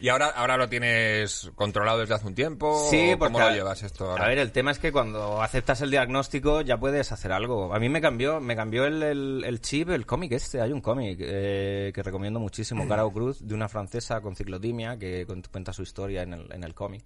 ¿Y 0.00 0.08
ahora, 0.08 0.26
ahora 0.28 0.56
lo 0.56 0.68
tienes 0.68 1.50
controlado 1.54 1.98
desde 2.00 2.14
hace 2.14 2.26
un 2.26 2.34
tiempo? 2.34 2.86
Sí, 2.90 3.12
¿O 3.12 3.18
porque 3.18 3.32
¿Cómo 3.34 3.44
lo 3.48 3.54
llevas 3.54 3.82
esto 3.82 4.10
ahora? 4.10 4.24
A 4.24 4.28
ver, 4.28 4.38
el 4.38 4.52
tema 4.52 4.70
es 4.70 4.78
que 4.78 4.92
cuando 4.92 5.42
aceptas 5.42 5.80
el 5.80 5.90
diagnóstico 5.90 6.60
ya 6.60 6.78
puedes 6.78 7.12
hacer 7.12 7.32
algo. 7.32 7.74
A 7.74 7.78
mí 7.78 7.88
me 7.88 8.00
cambió, 8.00 8.40
me 8.40 8.56
cambió 8.56 8.84
el, 8.84 9.02
el- 9.02 9.44
el 9.46 9.60
chip, 9.60 9.90
el 9.90 10.06
cómic 10.06 10.32
este. 10.32 10.60
Hay 10.60 10.72
un 10.72 10.80
cómic 10.80 11.18
eh, 11.20 11.92
que 11.94 12.02
recomiendo 12.02 12.38
muchísimo, 12.40 12.86
Carao 12.88 13.12
Cruz, 13.12 13.46
de 13.46 13.54
una 13.54 13.68
francesa 13.68 14.20
con 14.20 14.36
ciclotimia 14.36 14.98
que 14.98 15.26
cuenta 15.50 15.72
su 15.72 15.82
historia 15.82 16.22
en 16.22 16.34
el, 16.34 16.52
en 16.52 16.64
el 16.64 16.74
cómic. 16.74 17.04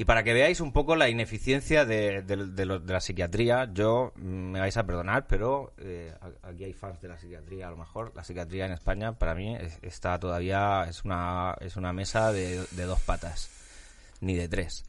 Y 0.00 0.04
para 0.04 0.22
que 0.22 0.32
veáis 0.32 0.60
un 0.60 0.70
poco 0.72 0.94
la 0.94 1.08
ineficiencia 1.08 1.84
de, 1.84 2.22
de- 2.22 2.64
la 2.66 3.00
psiquiatría, 3.00 3.68
yo 3.74 4.12
mm, 4.14 4.20
me 4.52 4.60
vais 4.60 4.76
a 4.76 4.86
perdonar, 4.86 5.26
pero 5.26 5.72
eh, 5.78 6.14
aquí 6.44 6.62
hay 6.62 6.72
fans 6.72 7.00
de 7.00 7.08
la 7.08 7.18
psiquiatría, 7.18 7.66
a 7.66 7.72
lo 7.72 7.78
mejor. 7.78 8.12
La 8.14 8.22
psiquiatría 8.22 8.66
en 8.66 8.72
España, 8.74 9.18
para 9.18 9.34
mí, 9.34 9.56
es- 9.56 9.76
está 9.82 10.16
todavía 10.20 10.84
es 10.88 11.02
una, 11.04 11.56
es 11.60 11.74
una 11.76 11.92
mesa 11.92 12.30
de, 12.30 12.64
dos 12.86 13.00
patas, 13.00 13.50
ni 14.20 14.36
de 14.36 14.48
tres. 14.48 14.84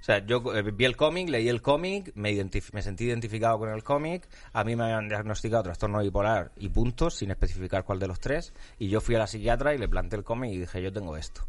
O 0.00 0.04
sea, 0.04 0.24
yo 0.24 0.40
eh, 0.54 0.62
vi 0.62 0.84
el 0.84 0.96
cómic, 0.96 1.28
leí 1.28 1.48
el 1.48 1.60
cómic, 1.60 2.12
me, 2.14 2.32
me 2.72 2.82
sentí 2.82 3.02
identificado 3.06 3.58
con 3.58 3.68
el 3.70 3.82
cómic, 3.82 4.28
a 4.52 4.62
mí 4.62 4.76
me 4.76 4.84
habían 4.84 5.08
diagnosticado 5.08 5.64
trastorno 5.64 5.98
bipolar 6.02 6.52
y 6.56 6.68
puntos, 6.68 7.16
sin 7.16 7.32
especificar 7.32 7.82
cuál 7.82 7.98
de 7.98 8.06
los 8.06 8.20
tres, 8.20 8.52
y 8.78 8.88
yo 8.88 9.00
fui 9.00 9.16
a 9.16 9.18
la 9.18 9.26
psiquiatra 9.26 9.74
y 9.74 9.78
le 9.78 9.88
planteé 9.88 10.20
el 10.20 10.24
cómic 10.24 10.52
y 10.52 10.58
dije, 10.58 10.80
yo 10.80 10.92
tengo 10.92 11.16
esto. 11.16 11.42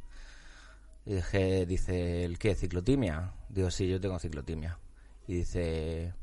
Y 1.06 1.16
dije, 1.16 1.66
dice, 1.66 2.24
¿el 2.24 2.40
qué? 2.40 2.56
¿Ciclotimia? 2.56 3.32
Digo, 3.50 3.70
sí, 3.70 3.88
yo 3.88 4.00
tengo 4.00 4.18
ciclotimia. 4.20 4.78
Y 5.28 5.36
dice, 5.36 6.14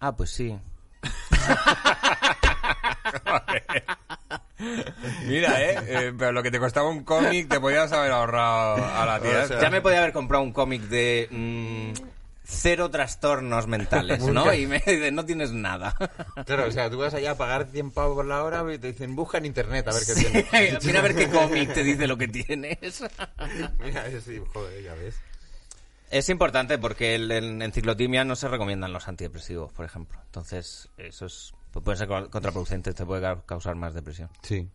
ah, 0.00 0.16
pues 0.16 0.30
sí. 0.30 0.58
Mira, 5.26 5.60
¿eh? 5.60 5.76
Eh, 5.86 6.12
Pero 6.16 6.32
lo 6.32 6.42
que 6.42 6.50
te 6.50 6.58
costaba 6.58 6.88
un 6.88 7.04
cómic 7.04 7.48
te 7.48 7.60
podías 7.60 7.92
haber 7.92 8.12
ahorrado 8.12 8.84
a 8.84 9.06
la 9.06 9.20
tía. 9.20 9.60
Ya 9.60 9.70
me 9.70 9.80
podía 9.80 9.98
haber 9.98 10.12
comprado 10.12 10.44
un 10.44 10.52
cómic 10.52 10.82
de 10.82 11.28
mm, 11.30 11.92
cero 12.52 12.90
trastornos 12.90 13.66
mentales, 13.66 14.22
¿no? 14.22 14.52
Y 14.54 14.66
me 14.66 14.76
dice, 14.78 15.10
no 15.10 15.24
tienes 15.24 15.52
nada. 15.52 15.94
Claro, 16.46 16.66
o 16.68 16.70
sea, 16.70 16.90
tú 16.90 16.98
vas 16.98 17.14
allá 17.14 17.32
a 17.32 17.36
pagar 17.36 17.66
100 17.72 17.90
pavos 17.90 18.14
por 18.16 18.26
la 18.26 18.42
hora 18.44 18.64
y 18.72 18.78
te 18.78 18.88
dicen, 18.92 19.16
busca 19.16 19.38
en 19.38 19.46
internet 19.46 19.88
a 19.88 19.92
ver 19.92 20.02
qué 20.06 20.14
tienes. 20.14 20.84
Mira 20.84 21.00
a 21.00 21.02
ver 21.02 21.14
qué 21.16 21.28
cómic 21.28 21.72
te 21.74 21.82
dice 21.82 22.06
lo 22.06 22.16
que 22.18 22.28
tienes. 22.28 23.02
Mira, 23.80 24.04
sí, 24.24 24.40
joder, 24.52 24.82
ya 24.82 24.94
ves. 24.94 25.16
Es 26.10 26.28
importante 26.28 26.76
porque 26.78 27.14
el- 27.14 27.30
en, 27.30 27.72
ciclotimia 27.72 28.24
no 28.24 28.36
se 28.36 28.46
recomiendan 28.48 28.92
los 28.92 29.08
antidepresivos, 29.08 29.72
por 29.72 29.84
ejemplo. 29.86 30.20
Entonces, 30.26 30.88
eso 30.98 31.26
es 31.26 31.54
puede 31.72 31.96
ser 31.96 32.06
co- 32.08 32.28
contraproducente, 32.28 32.92
te 32.92 33.06
puede 33.06 33.22
ca- 33.22 33.40
causar 33.46 33.74
más 33.76 33.94
depresión. 33.94 34.28
Sí. 34.42 34.68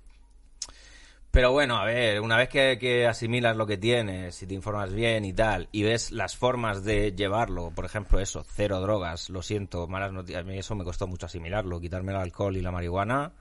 Pero 1.38 1.52
bueno, 1.52 1.78
a 1.78 1.86
ver, 1.86 2.20
una 2.20 2.36
vez 2.36 2.50
que, 2.50 2.80
que 2.80 3.06
asimilas 3.06 3.56
lo 3.56 3.68
que 3.68 3.78
tienes 3.78 4.42
y 4.42 4.48
te 4.48 4.56
informas 4.56 4.92
bien 4.92 5.24
y 5.24 5.34
tal, 5.34 5.70
y 5.72 5.84
ves 5.84 6.12
las 6.12 6.36
formas 6.36 6.84
de 6.84 7.12
llevarlo, 7.12 7.70
por 7.70 7.86
ejemplo, 7.86 8.20
eso, 8.20 8.44
cero 8.44 8.80
drogas, 8.80 9.30
lo 9.30 9.44
siento, 9.44 9.86
malas 9.86 10.12
noticias, 10.12 10.42
a 10.42 10.44
mí 10.44 10.58
eso 10.58 10.74
me 10.74 10.84
costó 10.84 11.06
mucho 11.06 11.28
asimilarlo, 11.28 11.80
quitarme 11.80 12.12
el 12.12 12.18
alcohol 12.18 12.58
y 12.58 12.62
la 12.62 12.72
marihuana, 12.72 13.34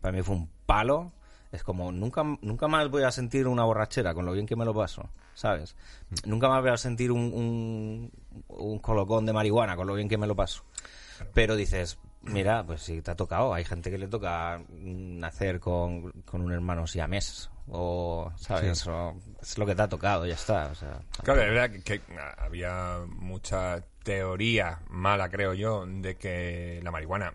para 0.00 0.10
mí 0.10 0.20
fue 0.22 0.34
un 0.34 0.50
palo. 0.66 1.12
Es 1.52 1.62
como, 1.62 1.92
nunca, 1.92 2.24
nunca 2.42 2.66
más 2.66 2.90
voy 2.90 3.04
a 3.04 3.12
sentir 3.12 3.46
una 3.46 3.62
borrachera 3.62 4.14
con 4.14 4.26
lo 4.26 4.32
bien 4.32 4.46
que 4.46 4.56
me 4.56 4.64
lo 4.64 4.74
paso, 4.74 5.08
¿sabes? 5.34 5.76
Nunca 6.24 6.48
más 6.48 6.60
voy 6.60 6.72
a 6.72 6.76
sentir 6.76 7.12
un, 7.12 7.32
un, 7.32 8.10
un 8.48 8.78
colocón 8.80 9.26
de 9.26 9.32
marihuana 9.32 9.76
con 9.76 9.86
lo 9.86 9.94
bien 9.94 10.08
que 10.08 10.18
me 10.18 10.26
lo 10.26 10.34
paso. 10.34 10.64
Pero 11.32 11.54
dices, 11.54 12.00
mira, 12.26 12.64
pues 12.64 12.82
si 12.82 13.02
te 13.02 13.10
ha 13.10 13.14
tocado, 13.14 13.54
hay 13.54 13.64
gente 13.64 13.90
que 13.90 13.98
le 13.98 14.08
toca 14.08 14.62
nacer 14.70 15.60
con, 15.60 16.10
con 16.22 16.42
un 16.42 16.52
hermano 16.52 16.86
siamés, 16.86 17.50
o, 17.68 18.32
¿sabes? 18.36 18.86
O 18.86 19.14
es 19.40 19.58
lo 19.58 19.66
que 19.66 19.74
te 19.74 19.82
ha 19.82 19.88
tocado, 19.88 20.26
ya 20.26 20.34
está. 20.34 20.66
O 20.66 20.74
sea, 20.74 21.00
Claro, 21.22 21.42
es 21.42 21.48
verdad 21.48 21.70
que, 21.70 21.82
que 21.82 22.00
había 22.38 23.00
mucha 23.06 23.82
teoría 24.02 24.80
mala, 24.88 25.28
creo 25.30 25.54
yo, 25.54 25.86
de 25.86 26.16
que 26.16 26.80
la 26.82 26.90
marihuana 26.90 27.34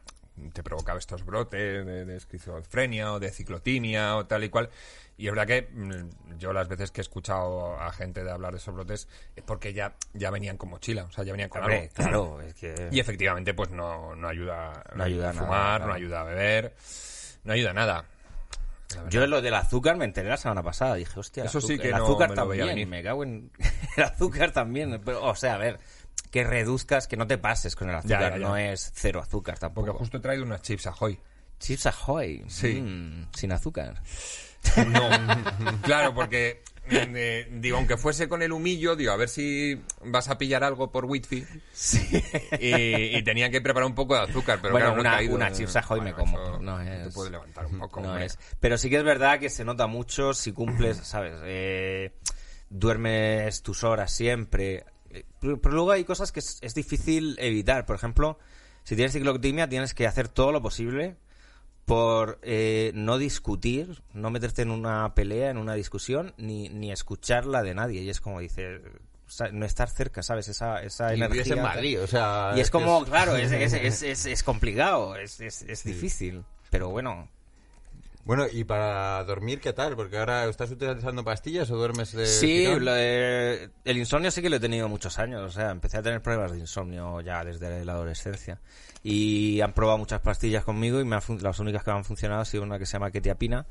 te 0.54 0.64
provocaba 0.64 1.00
estos 1.00 1.26
brotes 1.26 1.86
de, 1.86 2.06
de 2.06 2.18
esquizofrenia 2.18 3.14
o 3.14 3.20
de 3.20 3.32
ciclotimia 3.32 4.16
o 4.16 4.26
tal 4.26 4.44
y 4.44 4.50
cual. 4.50 4.70
Y 5.20 5.28
es 5.28 5.34
verdad 5.36 5.48
que 5.48 5.70
mm, 5.74 6.38
yo 6.38 6.54
las 6.54 6.68
veces 6.70 6.92
que 6.92 7.02
he 7.02 7.04
escuchado 7.04 7.78
a 7.80 7.92
gente 7.92 8.24
de 8.24 8.32
hablar 8.32 8.54
de 8.54 8.58
esos 8.60 8.74
brotes 8.74 9.08
es 9.36 9.44
porque 9.44 9.74
ya, 9.74 9.96
ya 10.14 10.32
venían 10.32 10.56
con 10.58 10.70
mochila, 10.70 11.04
o 11.04 11.12
sea, 11.12 11.26
ya 11.26 11.34
venían 11.34 11.50
con 11.50 11.62
hombre, 11.62 11.82
algo. 11.82 11.94
claro, 11.94 12.42
es 12.48 12.54
que... 12.54 12.88
Y 12.92 13.00
efectivamente, 13.02 13.54
pues 13.54 13.70
no, 13.72 14.16
no 14.16 14.30
ayuda, 14.30 14.82
No 14.96 15.04
ayuda 15.04 15.32
a 15.32 15.34
nada, 15.34 15.46
fumar, 15.46 15.76
claro. 15.80 15.88
no 15.88 15.94
ayuda 15.94 16.22
a 16.22 16.24
beber, 16.24 16.74
no 17.44 17.52
ayuda 17.54 17.72
a 17.72 17.74
nada. 17.74 18.06
Yo 19.10 19.28
lo 19.28 19.42
del 19.42 19.54
azúcar 19.54 19.98
me 19.98 20.06
enteré 20.06 20.30
la 20.30 20.38
semana 20.38 20.64
pasada. 20.64 20.96
Dije, 20.96 21.20
hostia, 21.20 21.44
Eso 21.44 21.62
sí 21.62 21.74
azúcar- 21.74 21.82
que 21.82 21.88
el 21.90 21.98
no 21.98 22.04
azúcar 22.06 22.30
me 22.30 22.36
también. 22.36 22.90
Me 22.90 23.04
cago 23.04 23.24
en 23.24 23.52
el 23.98 24.04
azúcar 24.04 24.52
también. 24.52 25.00
Pero, 25.06 25.24
o 25.26 25.36
sea, 25.36 25.56
a 25.56 25.58
ver, 25.58 25.80
que 26.32 26.44
reduzcas, 26.44 27.08
que 27.08 27.16
no 27.16 27.28
te 27.28 27.38
pases 27.38 27.76
con 27.76 27.90
el 27.90 27.96
azúcar. 27.98 28.32
ya, 28.34 28.38
ya. 28.40 28.48
No 28.48 28.58
es 28.58 28.92
cero 28.96 29.20
azúcar 29.22 29.58
Porque 29.60 29.76
tampoco. 29.76 29.94
justo 30.00 30.18
he 30.18 30.22
traído 30.22 30.44
unas 30.44 30.64
chips 30.64 30.88
Ahoy. 30.88 31.20
Chips 31.60 31.86
Ahoy. 31.86 32.44
Sí. 32.48 32.82
Mm, 32.82 33.28
sin 33.36 33.52
azúcar. 33.52 34.02
No, 34.88 35.82
claro, 35.84 36.14
porque 36.14 36.62
eh, 36.92 37.48
digo, 37.52 37.78
aunque 37.78 37.98
fuese 37.98 38.28
con 38.28 38.42
el 38.42 38.52
humillo, 38.52 38.96
digo, 38.96 39.12
a 39.12 39.16
ver 39.18 39.30
si 39.30 39.80
vas 40.06 40.28
a 40.30 40.38
pillar 40.38 40.64
algo 40.64 40.92
por 40.92 41.06
Wi-Fi. 41.06 41.46
Y, 42.60 43.18
y 43.18 43.24
tenía 43.24 43.50
que 43.50 43.62
preparar 43.62 43.88
un 43.88 43.96
poco 43.96 44.16
de 44.16 44.22
azúcar, 44.22 44.60
pero 44.62 44.72
Bueno, 44.74 44.88
claro, 44.88 44.96
no 44.96 44.98
he 44.98 45.02
una- 45.08 45.16
caído. 45.18 45.36
una 45.36 45.52
chips 45.52 45.76
Ahoy 45.76 46.02
me 46.02 46.14
como, 46.14 46.60
no 46.60 46.78
Te 46.80 47.08
es- 47.08 47.16
levantar 47.32 47.66
un 47.68 47.80
poco. 47.80 48.02
No 48.02 48.18
es. 48.18 48.38
Pero 48.60 48.78
sí 48.78 48.90
que 48.90 48.98
es 48.98 49.04
verdad 49.04 49.40
que 49.40 49.50
se 49.50 49.64
nota 49.66 49.88
mucho 49.88 50.34
si 50.34 50.52
cumples, 50.52 50.98
¿sabes? 51.04 51.34
Eh, 51.44 52.14
duermes 52.70 53.62
tus 53.64 53.84
horas 53.84 54.12
siempre. 54.14 54.86
Eh, 55.10 55.26
Pero, 55.40 55.60
pero 55.62 55.76
luego 55.76 55.92
hay 55.92 56.04
cosas 56.04 56.32
que 56.32 56.40
es, 56.40 56.58
es 56.62 56.74
difícil 56.76 57.36
evitar. 57.40 57.86
Por 57.86 57.96
ejemplo, 57.96 58.38
si 58.84 58.96
tienes 58.96 59.14
ciclotimia, 59.14 59.68
tienes 59.68 59.94
que 59.94 60.06
hacer 60.08 60.28
todo 60.28 60.52
lo 60.52 60.62
posible 60.62 61.18
por 61.90 62.40
eh, 62.44 62.92
no 62.94 63.18
discutir, 63.18 64.04
no 64.14 64.30
meterte 64.30 64.62
en 64.62 64.72
una 64.72 65.14
pelea, 65.16 65.50
en 65.50 65.58
una 65.58 65.74
discusión, 65.74 66.34
ni, 66.38 66.70
ni 66.70 66.92
escucharla 66.92 67.64
de 67.64 67.74
nadie. 67.74 68.02
Y 68.02 68.10
es 68.10 68.22
como 68.22 68.40
dice, 68.40 68.78
o 69.28 69.32
sea, 69.32 69.50
no 69.52 69.66
estar 69.66 69.90
cerca, 69.90 70.22
¿sabes? 70.24 70.48
Esa, 70.48 70.84
esa 70.84 71.12
Y 71.14 71.18
energía. 71.18 71.44
vives 71.44 71.58
en 71.58 71.64
Madrid, 71.64 72.02
o 72.02 72.08
sea... 72.08 72.54
Y 72.56 72.60
es 72.60 72.68
que 72.70 72.74
como, 72.74 73.04
claro, 73.06 73.36
es, 73.36 73.52
es, 73.52 73.74
es, 73.74 74.04
es, 74.04 74.26
es 74.28 74.44
complicado, 74.44 75.16
es, 75.16 75.40
es, 75.40 75.64
es 75.64 75.84
difícil. 75.84 76.46
Pero 76.70 76.90
bueno, 76.90 77.28
Bueno, 78.30 78.46
¿y 78.52 78.64
para 78.64 79.24
dormir 79.24 79.60
qué 79.60 79.74
tal? 79.74 79.96
Porque 79.96 80.20
ahora 80.20 80.46
estás 80.46 80.70
utilizando 80.70 81.24
pastillas 81.24 81.72
o 81.72 81.78
duermes 81.78 82.12
de 82.12 82.28
Sí, 82.28 82.46
tirón? 82.46 82.86
lo 82.86 82.94
de- 82.94 83.72
el 83.86 83.98
insomnio 83.98 84.30
sí 84.30 84.44
que 84.44 84.52
lo 84.52 84.58
he 84.58 84.60
tenido 84.60 84.88
muchos 84.88 85.18
años. 85.18 85.42
O 85.42 85.50
sea, 85.50 85.72
empecé 85.72 85.98
a 85.98 86.04
tener 86.04 86.22
problemas 86.22 86.52
de 86.52 86.60
insomnio 86.60 87.22
ya 87.22 87.44
desde 87.44 87.84
la 87.84 87.94
adolescencia. 87.94 88.60
Y 89.02 89.62
han 89.62 89.74
probado 89.74 89.98
muchas 89.98 90.22
pastillas 90.22 90.64
conmigo 90.64 91.00
y 91.02 91.06
me 91.06 91.16
han 91.16 91.24
las 91.42 91.58
únicas 91.58 91.84
que 91.84 91.90
me 91.90 91.98
han 91.98 92.06
funcionado 92.06 92.42
ha 92.42 92.46
sido 92.46 92.62
una 92.62 92.78
que 92.78 92.86
se 92.86 92.94
llama 92.94 93.10
ketiapina, 93.10 93.66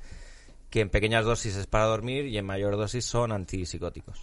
que 0.71 0.81
en 0.81 0.91
pequeñas 0.91 1.25
dosis 1.25 1.55
es 1.55 1.69
para 1.69 1.85
dormir 1.85 2.27
y 2.27 2.37
en 2.37 2.45
mayor 2.45 2.77
dosis 2.77 3.05
son 3.05 3.31
antipsicóticos. 3.31 4.21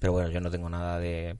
Pero 0.00 0.12
bueno, 0.12 0.28
yo 0.28 0.42
no 0.42 0.50
tengo 0.50 0.68
nada 0.68 0.98
de... 0.98 1.38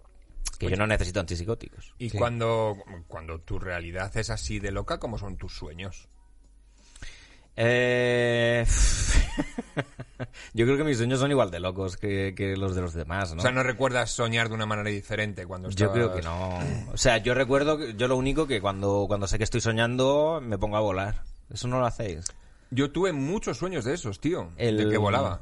que 0.58 0.70
yo 0.70 0.76
no 0.76 0.86
necesito 0.86 1.20
antipsicóticos. 1.20 1.92
Y 1.98 2.08
Sí. 2.08 2.16
cuando, 2.16 2.76
cuando 3.08 3.40
tu 3.40 3.58
realidad 3.58 4.10
es 4.16 4.30
así 4.30 4.58
de 4.58 4.70
loca, 4.72 4.98
¿cómo 4.98 5.18
son 5.18 5.36
tus 5.36 5.54
sueños? 5.54 6.08
Eh... 7.56 8.64
yo 10.54 10.64
creo 10.64 10.76
que 10.76 10.84
mis 10.84 10.96
sueños 10.98 11.20
son 11.20 11.30
igual 11.30 11.50
de 11.50 11.60
locos 11.60 11.96
que, 11.96 12.34
que 12.36 12.56
los 12.56 12.74
de 12.74 12.80
los 12.82 12.94
demás, 12.94 13.32
¿no? 13.34 13.38
O 13.38 13.42
sea, 13.42 13.50
¿no 13.52 13.62
recuerdas 13.62 14.10
soñar 14.10 14.48
de 14.48 14.54
una 14.54 14.66
manera 14.66 14.90
diferente 14.90 15.46
cuando 15.46 15.68
Yo 15.70 15.86
estabas... 15.86 15.94
creo 15.94 16.14
que 16.14 16.22
no. 16.22 16.58
O 16.92 16.96
sea, 16.96 17.18
yo 17.18 17.34
recuerdo, 17.34 17.78
que- 17.78 17.94
yo 17.94 18.08
lo 18.08 18.16
único 18.16 18.46
que 18.46 18.60
cuando, 18.60 19.04
cuando 19.08 19.26
sé 19.26 19.38
que 19.38 19.44
estoy 19.44 19.60
soñando 19.60 20.40
me 20.42 20.58
pongo 20.58 20.76
a 20.76 20.80
volar. 20.80 21.22
Eso 21.52 21.68
no 21.68 21.78
lo 21.78 21.86
hacéis. 21.86 22.24
Yo 22.70 22.90
tuve 22.90 23.12
muchos 23.12 23.58
sueños 23.58 23.84
de 23.84 23.94
esos, 23.94 24.20
tío. 24.20 24.50
El- 24.56 24.76
De 24.76 24.88
que 24.88 24.96
volaba. 24.98 25.40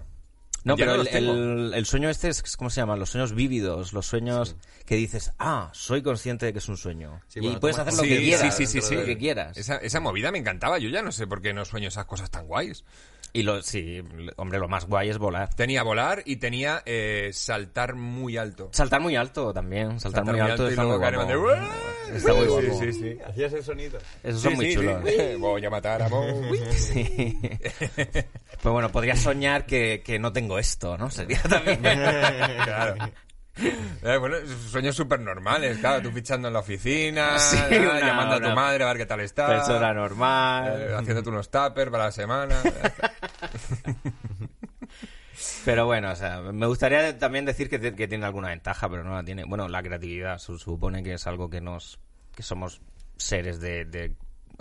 No, 0.64 0.76
Ya 0.76 0.84
pero 0.86 0.96
no 0.98 1.74
el, 1.74 1.86
sueño 1.86 2.08
este 2.08 2.28
es, 2.28 2.56
¿cómo 2.56 2.70
se 2.70 2.80
llama? 2.80 2.96
Los 2.96 3.10
sueños 3.10 3.34
vívidos, 3.34 3.92
los 3.92 4.06
sueños 4.06 4.54
que 4.86 4.94
dices, 4.94 5.32
ah, 5.38 5.70
soy 5.72 6.02
consciente 6.02 6.46
de 6.46 6.52
que 6.52 6.60
es 6.60 6.68
un 6.68 6.76
sueño. 6.76 7.20
Sí, 7.28 7.40
y 7.40 7.42
bueno, 7.42 7.58
puedes 7.60 7.78
hacer 7.78 7.94
lo 7.94 8.02
Sí, 8.02 8.08
que 8.08 8.18
quieras. 8.20 8.56
sí, 8.56 8.66
sí, 8.66 8.80
sí. 8.80 8.94
Lo 8.94 9.04
que 9.04 9.18
quieras. 9.18 9.56
Esa, 9.56 9.76
esa 9.78 9.98
movida 10.00 10.30
me 10.30 10.38
encantaba. 10.38 10.78
Yo 10.78 10.88
ya 10.88 11.02
no 11.02 11.10
sé 11.10 11.26
por 11.26 11.42
qué 11.42 11.52
no 11.52 11.64
sueño 11.64 11.88
esas 11.88 12.04
cosas 12.06 12.30
tan 12.30 12.46
guays. 12.46 12.84
Y 13.34 13.44
lo, 13.44 13.62
sí, 13.62 14.02
hombre, 14.36 14.58
lo 14.58 14.68
más 14.68 14.84
guay 14.84 15.08
es 15.08 15.16
volar. 15.16 15.54
Tenía 15.54 15.82
volar 15.82 16.22
y 16.26 16.36
tenía 16.36 16.82
eh, 16.84 17.30
saltar 17.32 17.94
muy 17.94 18.36
alto. 18.36 18.68
Saltar 18.72 19.00
muy 19.00 19.16
alto 19.16 19.54
también. 19.54 19.98
Saltar, 19.98 20.24
muy 20.24 20.38
alto, 20.38 20.66
y 20.66 20.70
está 20.70 20.82
muy 20.82 20.90
luego 20.90 21.00
caer 21.02 21.14
guapo. 21.14 21.30
de, 21.30 21.36
"Uah". 21.38 21.68
Está 22.14 22.34
muy 22.34 22.42
Sí, 22.44 22.48
guapo. 22.50 22.80
Sí, 22.80 22.92
sí, 22.92 23.18
Hacías 23.26 23.52
el 23.54 23.64
sonido. 23.64 23.98
Esos 24.22 24.42
Sí, 24.42 24.48
son 24.48 24.56
muy 24.56 24.66
sí, 24.66 24.74
chulos. 24.74 25.02
sí. 25.06 25.16
Voy 25.38 25.64
a 25.64 25.70
matar 25.70 26.02
a 26.02 26.08
Bowie. 26.08 26.72
Sí. 26.76 27.38
Pues 28.62 28.72
bueno, 28.72 28.90
podría 28.92 29.16
soñar 29.16 29.66
que, 29.66 30.02
que 30.04 30.18
no 30.20 30.32
tengo 30.32 30.58
esto, 30.58 30.96
¿no? 30.96 31.10
Sería 31.10 31.42
también. 31.48 31.80
claro. 31.82 32.94
Eh, 33.56 34.16
bueno, 34.18 34.36
sueños 34.70 34.96
súper 34.96 35.20
normales, 35.20 35.76
claro, 35.78 36.00
tú 36.00 36.10
fichando 36.10 36.48
en 36.48 36.54
la 36.54 36.60
oficina, 36.60 37.38
Sí, 37.38 37.58
una- 37.70 38.00
llamando 38.00 38.36
a 38.36 38.40
tu 38.40 38.54
madre 38.54 38.84
a 38.84 38.86
ver 38.88 38.96
qué 38.98 39.04
tal 39.06 39.20
está, 39.20 39.46
Persona 39.48 39.92
normal. 39.92 40.80
eh, 40.80 40.94
haciéndote 40.96 41.28
unos 41.28 41.50
tuppers 41.50 41.90
para 41.90 42.04
la 42.04 42.12
semana. 42.12 42.54
Pero 45.64 45.86
bueno, 45.86 46.10
o 46.12 46.16
sea, 46.16 46.40
me 46.40 46.66
gustaría 46.66 47.18
también 47.18 47.44
decir 47.44 47.68
que, 47.68 47.78
te- 47.78 47.94
que 47.94 48.06
tiene 48.08 48.24
alguna 48.26 48.48
ventaja, 48.48 48.88
pero 48.88 49.02
no 49.04 49.14
la 49.14 49.24
tiene. 49.24 49.44
Bueno, 49.44 49.68
la 49.68 49.82
creatividad 49.82 50.38
su- 50.38 50.58
supone 50.58 51.02
que 51.02 51.14
es 51.14 51.26
algo 51.26 51.48
que 51.50 51.60
nos 51.60 51.98
que 52.34 52.42
somos 52.42 52.80
seres 53.16 53.60
de, 53.60 53.84
de 53.84 54.14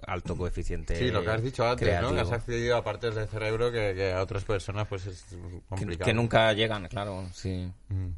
alto 0.08 0.36
coeficiente. 0.38 0.95
Sí, 0.95 1.12
lo 1.12 1.24
que 1.24 1.30
has 1.30 1.41
dicho 1.43 1.64
antes, 1.68 1.88
¿no? 1.88 1.91
creativo. 1.93 2.14
Que 2.16 2.22
has 2.22 2.32
accedido 2.32 2.78
a 2.78 2.84
partes 2.84 3.16
del 3.16 3.28
cerebro 3.28 3.72
que, 3.72 3.93
que 3.95 4.14
a 4.14 4.22
otras 4.22 4.43
personas 4.43 4.88
pues 4.88 5.06
es 5.08 5.24
que, 5.30 5.38
complicado. 5.70 6.06
que 6.06 6.14
nunca 6.14 6.52
llegan, 6.54 6.88
claro, 6.88 7.28
sí. 7.34 7.72
Mm. 7.89 8.10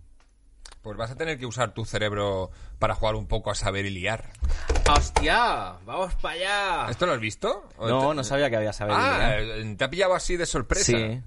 Pues 0.81 0.97
vas 0.97 1.11
a 1.11 1.15
tener 1.15 1.37
que 1.39 1.45
usar 1.45 1.73
tu 1.73 1.85
cerebro 1.85 2.51
para 2.77 2.93
jugar 2.95 3.15
un 3.15 3.25
poco 3.27 3.49
a 3.51 3.55
saber 3.55 3.85
y 3.85 3.89
liar. 3.89 4.31
¡Hostia! 4.91 5.75
¡Vamos 5.85 6.13
para 6.15 6.33
allá! 6.35 6.91
¿Esto 6.91 7.05
lo 7.05 7.13
has 7.13 7.19
visto? 7.21 7.69
¿O 7.77 7.87
No, 7.87 8.09
te- 8.09 8.15
no 8.15 8.23
sabía 8.25 8.49
que 8.49 8.57
había 8.57 8.73
saber 8.73 8.95
Ah, 8.97 9.17
liar. 9.37 9.39
eh, 9.59 9.75
te 9.77 9.83
ha 9.85 9.89
pillado 9.89 10.13
así 10.13 10.35
de 10.35 10.45
sorpresa. 10.45 10.85
Sí. 10.97 11.21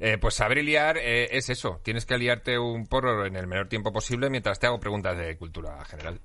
Eh, 0.00 0.18
pues 0.18 0.34
saber 0.34 0.58
y 0.58 0.62
liar 0.64 0.98
eh, 0.98 1.28
es 1.36 1.48
eso. 1.50 1.80
Tienes 1.82 2.04
que 2.06 2.16
liarte 2.18 2.58
un 2.58 2.86
porro 2.86 3.24
en 3.26 3.36
el 3.36 3.46
menor 3.46 3.68
tiempo 3.68 3.92
posible 3.92 4.28
mientras 4.30 4.58
te 4.58 4.66
hago 4.66 4.80
preguntas 4.80 5.16
de 5.16 5.36
cultura 5.36 5.82
general. 5.86 6.20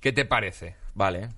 ¿Qué 0.00 0.12
te 0.12 0.24
parece? 0.24 0.76
Vale. 0.94 1.28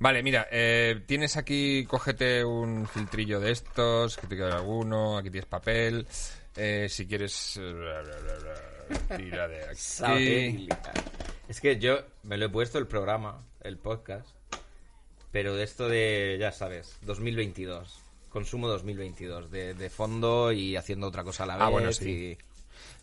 Vale, 0.00 0.22
mira, 0.22 0.46
eh, 0.50 1.02
tienes 1.06 1.36
aquí, 1.36 1.84
cógete 1.86 2.44
un 2.44 2.86
filtrillo 2.86 3.40
de 3.40 3.50
estos, 3.50 4.16
que 4.16 4.26
te 4.28 4.36
queda 4.36 4.56
alguno, 4.56 5.18
aquí 5.18 5.30
tienes 5.30 5.48
papel. 5.48 6.06
Eh, 6.56 6.86
si 6.88 7.06
quieres, 7.06 7.58
eh, 7.60 7.82
tira 9.16 9.48
de 9.48 9.64
aquí. 9.64 9.76
Es 11.48 11.60
que 11.60 11.78
yo 11.78 11.98
me 12.24 12.36
lo 12.36 12.46
he 12.46 12.48
puesto 12.48 12.78
el 12.78 12.86
programa, 12.86 13.44
el 13.62 13.76
podcast, 13.78 14.28
pero 15.32 15.54
de 15.56 15.64
esto 15.64 15.88
de, 15.88 16.36
ya 16.38 16.52
sabes, 16.52 16.96
2022. 17.02 18.00
Consumo 18.28 18.68
2022, 18.68 19.50
de, 19.50 19.74
de 19.74 19.90
fondo 19.90 20.52
y 20.52 20.76
haciendo 20.76 21.08
otra 21.08 21.24
cosa 21.24 21.44
a 21.44 21.46
la 21.46 21.54
vez. 21.56 21.62
Ah, 21.64 21.70
bueno, 21.70 21.92
sí. 21.92 22.10
y- 22.10 22.38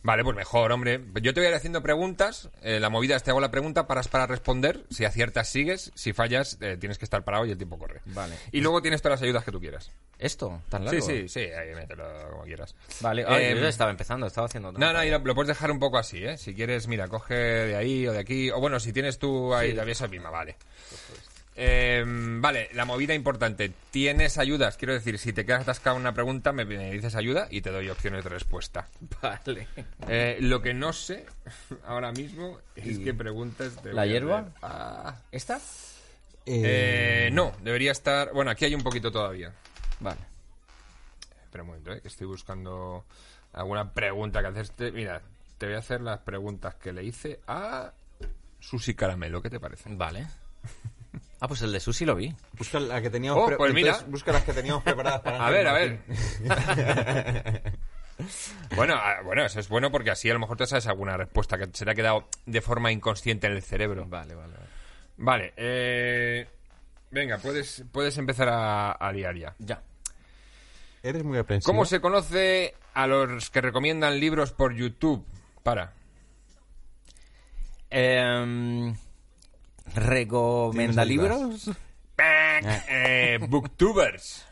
Vale, 0.05 0.23
pues 0.23 0.35
mejor, 0.35 0.71
hombre. 0.71 1.01
Yo 1.19 1.33
te 1.33 1.39
voy 1.39 1.47
a 1.47 1.49
ir 1.49 1.55
haciendo 1.55 1.81
preguntas. 1.81 2.51
eh, 2.61 2.79
la 2.79 2.91
movida 2.91 3.15
es 3.15 3.23
te 3.23 3.31
hago 3.31 3.39
la 3.41 3.49
pregunta, 3.49 3.87
paras 3.87 4.07
para 4.07 4.27
responder. 4.27 4.85
Si 4.91 5.03
aciertas, 5.03 5.49
sigues. 5.49 5.91
Si 5.95 6.13
fallas, 6.13 6.59
eh, 6.61 6.77
tienes 6.79 6.99
que 6.99 7.05
estar 7.05 7.23
parado 7.23 7.47
y 7.47 7.51
el 7.51 7.57
tiempo 7.57 7.79
corre. 7.79 8.01
Vale. 8.05 8.35
Y 8.51 8.61
luego 8.61 8.83
tienes 8.83 9.01
todas 9.01 9.19
las 9.19 9.25
ayudas 9.25 9.43
que 9.43 9.51
tú 9.51 9.59
quieras. 9.59 9.91
¿Esto? 10.19 10.61
¿Tan 10.69 10.81
Sí, 10.83 10.85
largo? 10.97 11.07
sí, 11.07 11.27
sí, 11.27 11.39
ahí 11.39 11.73
mételo 11.73 12.05
como 12.29 12.43
quieras. 12.43 12.75
Vale, 13.01 13.25
ah, 13.27 13.41
Eh, 13.41 13.55
yo 13.55 13.61
ya 13.63 13.67
estaba 13.69 13.89
empezando, 13.89 14.27
estaba 14.27 14.45
haciendo 14.45 14.71
No, 14.73 14.93
no, 14.93 15.03
y 15.03 15.09
lo, 15.09 15.17
lo 15.17 15.33
puedes 15.33 15.47
dejar 15.47 15.71
un 15.71 15.79
poco 15.79 15.97
así, 15.97 16.23
¿eh? 16.23 16.37
Si 16.37 16.53
quieres, 16.53 16.87
mira, 16.87 17.07
coge 17.07 17.33
de 17.33 17.75
ahí 17.75 18.07
o 18.07 18.13
de 18.13 18.19
aquí. 18.19 18.51
O 18.51 18.59
bueno, 18.61 18.79
si 18.79 18.93
tienes 18.93 19.17
tú 19.17 19.55
ahí 19.55 19.73
la 19.73 19.83
esa 19.85 20.07
misma, 20.07 20.29
vale. 20.29 20.55
Eh, 21.57 22.03
vale, 22.05 22.69
la 22.73 22.83
movida 22.83 23.13
importante. 23.13 23.71
Tienes 23.91 24.37
ayudas, 24.37 24.75
quiero 24.75 24.93
decir, 24.93 25.17
si 25.17 25.31
te 25.31 25.45
quedas 25.45 25.61
atascado 25.61 25.95
en 25.95 26.01
una 26.01 26.13
pregunta, 26.13 26.51
me, 26.51 26.65
me 26.65 26.91
dices 26.91 27.15
ayuda 27.15 27.47
y 27.49 27.61
te 27.61 27.71
doy 27.71 27.89
opciones 27.89 28.23
de 28.23 28.29
respuesta. 28.29 28.89
Vale. 29.21 29.67
Eh, 30.07 30.37
lo 30.41 30.61
que 30.61 30.73
no 30.73 30.91
sé 30.91 31.25
ahora 31.85 32.11
mismo 32.11 32.59
es 32.75 32.99
qué 32.99 33.13
preguntas 33.13 33.81
te 33.81 33.93
¿La 33.93 34.05
hierba? 34.05 34.49
Ah. 34.61 35.15
¿Esta? 35.31 35.59
Eh, 36.45 37.29
no, 37.31 37.53
debería 37.63 37.91
estar. 37.91 38.33
Bueno, 38.33 38.51
aquí 38.51 38.65
hay 38.65 38.75
un 38.75 38.83
poquito 38.83 39.11
todavía. 39.11 39.53
Vale. 39.99 40.19
Espera 41.43 41.63
un 41.63 41.69
momento, 41.69 41.93
eh, 41.93 42.01
que 42.01 42.09
estoy 42.09 42.27
buscando 42.27 43.05
alguna 43.53 43.93
pregunta 43.93 44.41
que 44.41 44.47
hacerte. 44.47 44.91
Mira, 44.91 45.21
te 45.57 45.67
voy 45.67 45.75
a 45.75 45.79
hacer 45.79 46.01
las 46.01 46.19
preguntas 46.19 46.75
que 46.75 46.91
le 46.91 47.03
hice 47.03 47.39
a 47.47 47.93
Susi 48.59 48.93
Caramelo. 48.93 49.41
¿Qué 49.41 49.49
te 49.49 49.59
parece? 49.59 49.89
Vale. 49.95 50.27
Ah, 51.45 51.47
pues 51.47 51.61
el 51.61 51.71
de 51.71 51.79
Susi 51.79 52.05
lo 52.05 52.15
vi. 52.15 52.33
Busca 52.53 52.79
la 52.79 52.99
que 53.03 53.11
teníamos 53.11 53.51
Oh, 53.53 53.55
pues 53.55 53.71
mira. 53.71 53.99
busca 54.07 54.31
las 54.31 54.41
que 54.43 54.51
teníamos 54.51 54.81
preparadas 54.81 55.21
para 55.21 55.45
A 55.45 55.51
ver, 55.51 55.67
a 55.67 55.73
ver. 55.73 55.99
bueno, 58.75 58.95
ah, 58.97 59.17
bueno, 59.23 59.45
eso 59.45 59.59
es 59.59 59.69
bueno 59.69 59.91
porque 59.91 60.09
así 60.09 60.27
a 60.27 60.33
lo 60.33 60.39
mejor 60.39 60.57
te 60.57 60.65
sabes 60.65 60.87
alguna 60.87 61.15
respuesta 61.17 61.59
que 61.59 61.67
se 61.71 61.85
te 61.85 61.91
ha 61.91 61.93
quedado 61.93 62.27
de 62.47 62.61
forma 62.61 62.91
inconsciente 62.91 63.45
en 63.45 63.53
el 63.53 63.61
cerebro. 63.61 64.07
Vale, 64.07 64.33
vale, 64.33 64.53
vale. 64.53 64.65
Vale, 65.17 65.53
eh, 65.55 66.47
venga, 67.11 67.37
puedes, 67.37 67.83
puedes 67.91 68.17
empezar 68.17 68.49
a, 68.49 68.93
a 68.93 69.11
liar 69.11 69.35
ya. 69.37 69.53
Ya. 69.59 69.83
Eres 71.03 71.23
muy 71.23 71.37
aprensivo. 71.37 71.71
¿Cómo 71.71 71.85
se 71.85 72.01
conoce 72.01 72.73
a 72.95 73.05
los 73.05 73.51
que 73.51 73.61
recomiendan 73.61 74.19
libros 74.19 74.51
por 74.51 74.73
YouTube? 74.73 75.23
Para. 75.61 75.93
Em, 77.91 78.95
¿Recomienda 79.95 81.03
Tienes 81.03 81.03
el 81.03 81.07
libros? 81.07 81.69
Eh, 82.17 83.37
booktubers. 83.47 84.45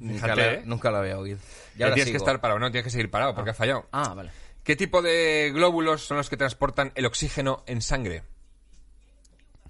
Nunca, 0.00 0.14
Fíjate, 0.26 0.40
la- 0.40 0.52
¿eh? 0.54 0.62
nunca 0.64 0.90
lo 0.90 0.96
había 0.98 1.18
oído. 1.18 1.38
Y 1.76 1.80
Eh, 1.80 1.84
ahora 1.84 1.94
tienes 1.94 2.10
que 2.10 2.16
estar 2.18 2.40
parado, 2.40 2.58
no 2.60 2.70
tienes 2.70 2.84
que 2.84 2.90
seguir 2.90 3.10
parado 3.10 3.34
porque 3.34 3.50
has 3.50 3.56
fallado. 3.56 3.86
Ah, 3.92 4.12
vale. 4.14 4.30
¿Qué 4.62 4.76
tipo 4.76 5.00
de 5.02 5.50
glóbulos 5.54 6.02
son 6.02 6.16
los 6.16 6.28
que 6.28 6.36
transportan 6.36 6.92
el 6.96 7.06
oxígeno 7.06 7.62
en 7.66 7.80
sangre? 7.82 8.22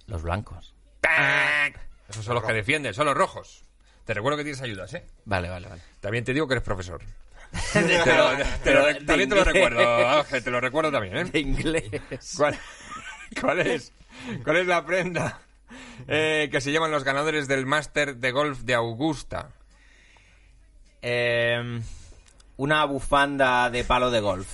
Los 0.07 0.22
blancos. 0.22 0.74
Esos 2.09 2.24
son 2.24 2.35
los 2.35 2.45
que 2.45 2.53
defienden, 2.53 2.95
son 2.95 3.07
los 3.07 3.16
rojos. 3.16 3.64
Te 4.05 4.14
recuerdo 4.14 4.39
que 4.39 4.45
tienes 4.45 4.62
ayudas, 4.62 4.95
¿eh? 4.95 5.05
Vale, 5.24 5.49
vale, 5.49 5.68
vale. 5.68 5.83
También 6.01 6.24
te 6.24 6.33
digo 6.33 6.47
que 6.47 6.55
eres 6.55 6.64
profesor. 6.64 7.03
Te 7.72 7.81
lo- 7.83 8.37
te 8.64 8.74
lo- 8.74 8.87
de 8.87 8.95
también 9.05 9.29
te 9.29 9.35
lo 9.37 9.45
recuerdo, 9.45 10.09
Ángel, 10.09 10.43
te 10.45 10.51
lo 10.51 10.61
recuerdo 10.61 10.91
también, 10.93 11.16
¿eh? 11.16 11.24
De 11.27 11.39
inglés. 11.41 12.35
¿Cuál, 12.37 12.59
cuál 13.41 13.61
es, 13.61 13.93
¿Cuál 14.45 14.57
es 14.59 14.66
la 14.66 14.84
prenda 14.84 15.41
eh, 16.09 16.49
que 16.51 16.61
se 16.61 16.72
llaman 16.72 16.91
los 16.91 17.05
ganadores 17.05 17.49
del 17.49 17.66
máster 17.66 18.16
de 18.16 18.30
golf 18.32 18.61
de 18.61 18.74
Augusta? 18.74 19.51
Em, 21.03 21.82
una 22.57 22.84
bufanda 22.84 23.70
de 23.70 23.84
palo 23.84 24.11
de 24.11 24.20
golf. 24.20 24.49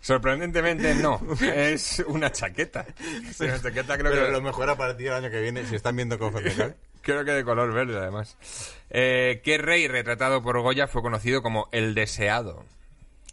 Sorprendentemente 0.00 0.94
no, 0.94 1.20
es 1.42 2.02
una 2.06 2.32
chaqueta. 2.32 2.86
Es 3.28 3.40
una 3.40 3.60
chaqueta 3.60 3.98
creo 3.98 4.10
Pero 4.10 4.26
que, 4.26 4.32
lo 4.32 4.40
mejor 4.40 4.70
a 4.70 4.76
partir 4.76 5.08
del 5.08 5.24
año 5.24 5.30
que 5.30 5.40
viene, 5.40 5.66
si 5.66 5.74
están 5.76 5.96
viendo 5.96 6.18
cae. 6.18 6.74
creo 7.02 7.24
que 7.24 7.32
de 7.32 7.44
color 7.44 7.72
verde 7.74 7.98
además. 7.98 8.38
Eh, 8.88 9.42
¿Qué 9.44 9.58
rey 9.58 9.86
retratado 9.86 10.42
por 10.42 10.58
Goya 10.60 10.86
fue 10.88 11.02
conocido 11.02 11.42
como 11.42 11.68
el 11.72 11.94
deseado? 11.94 12.64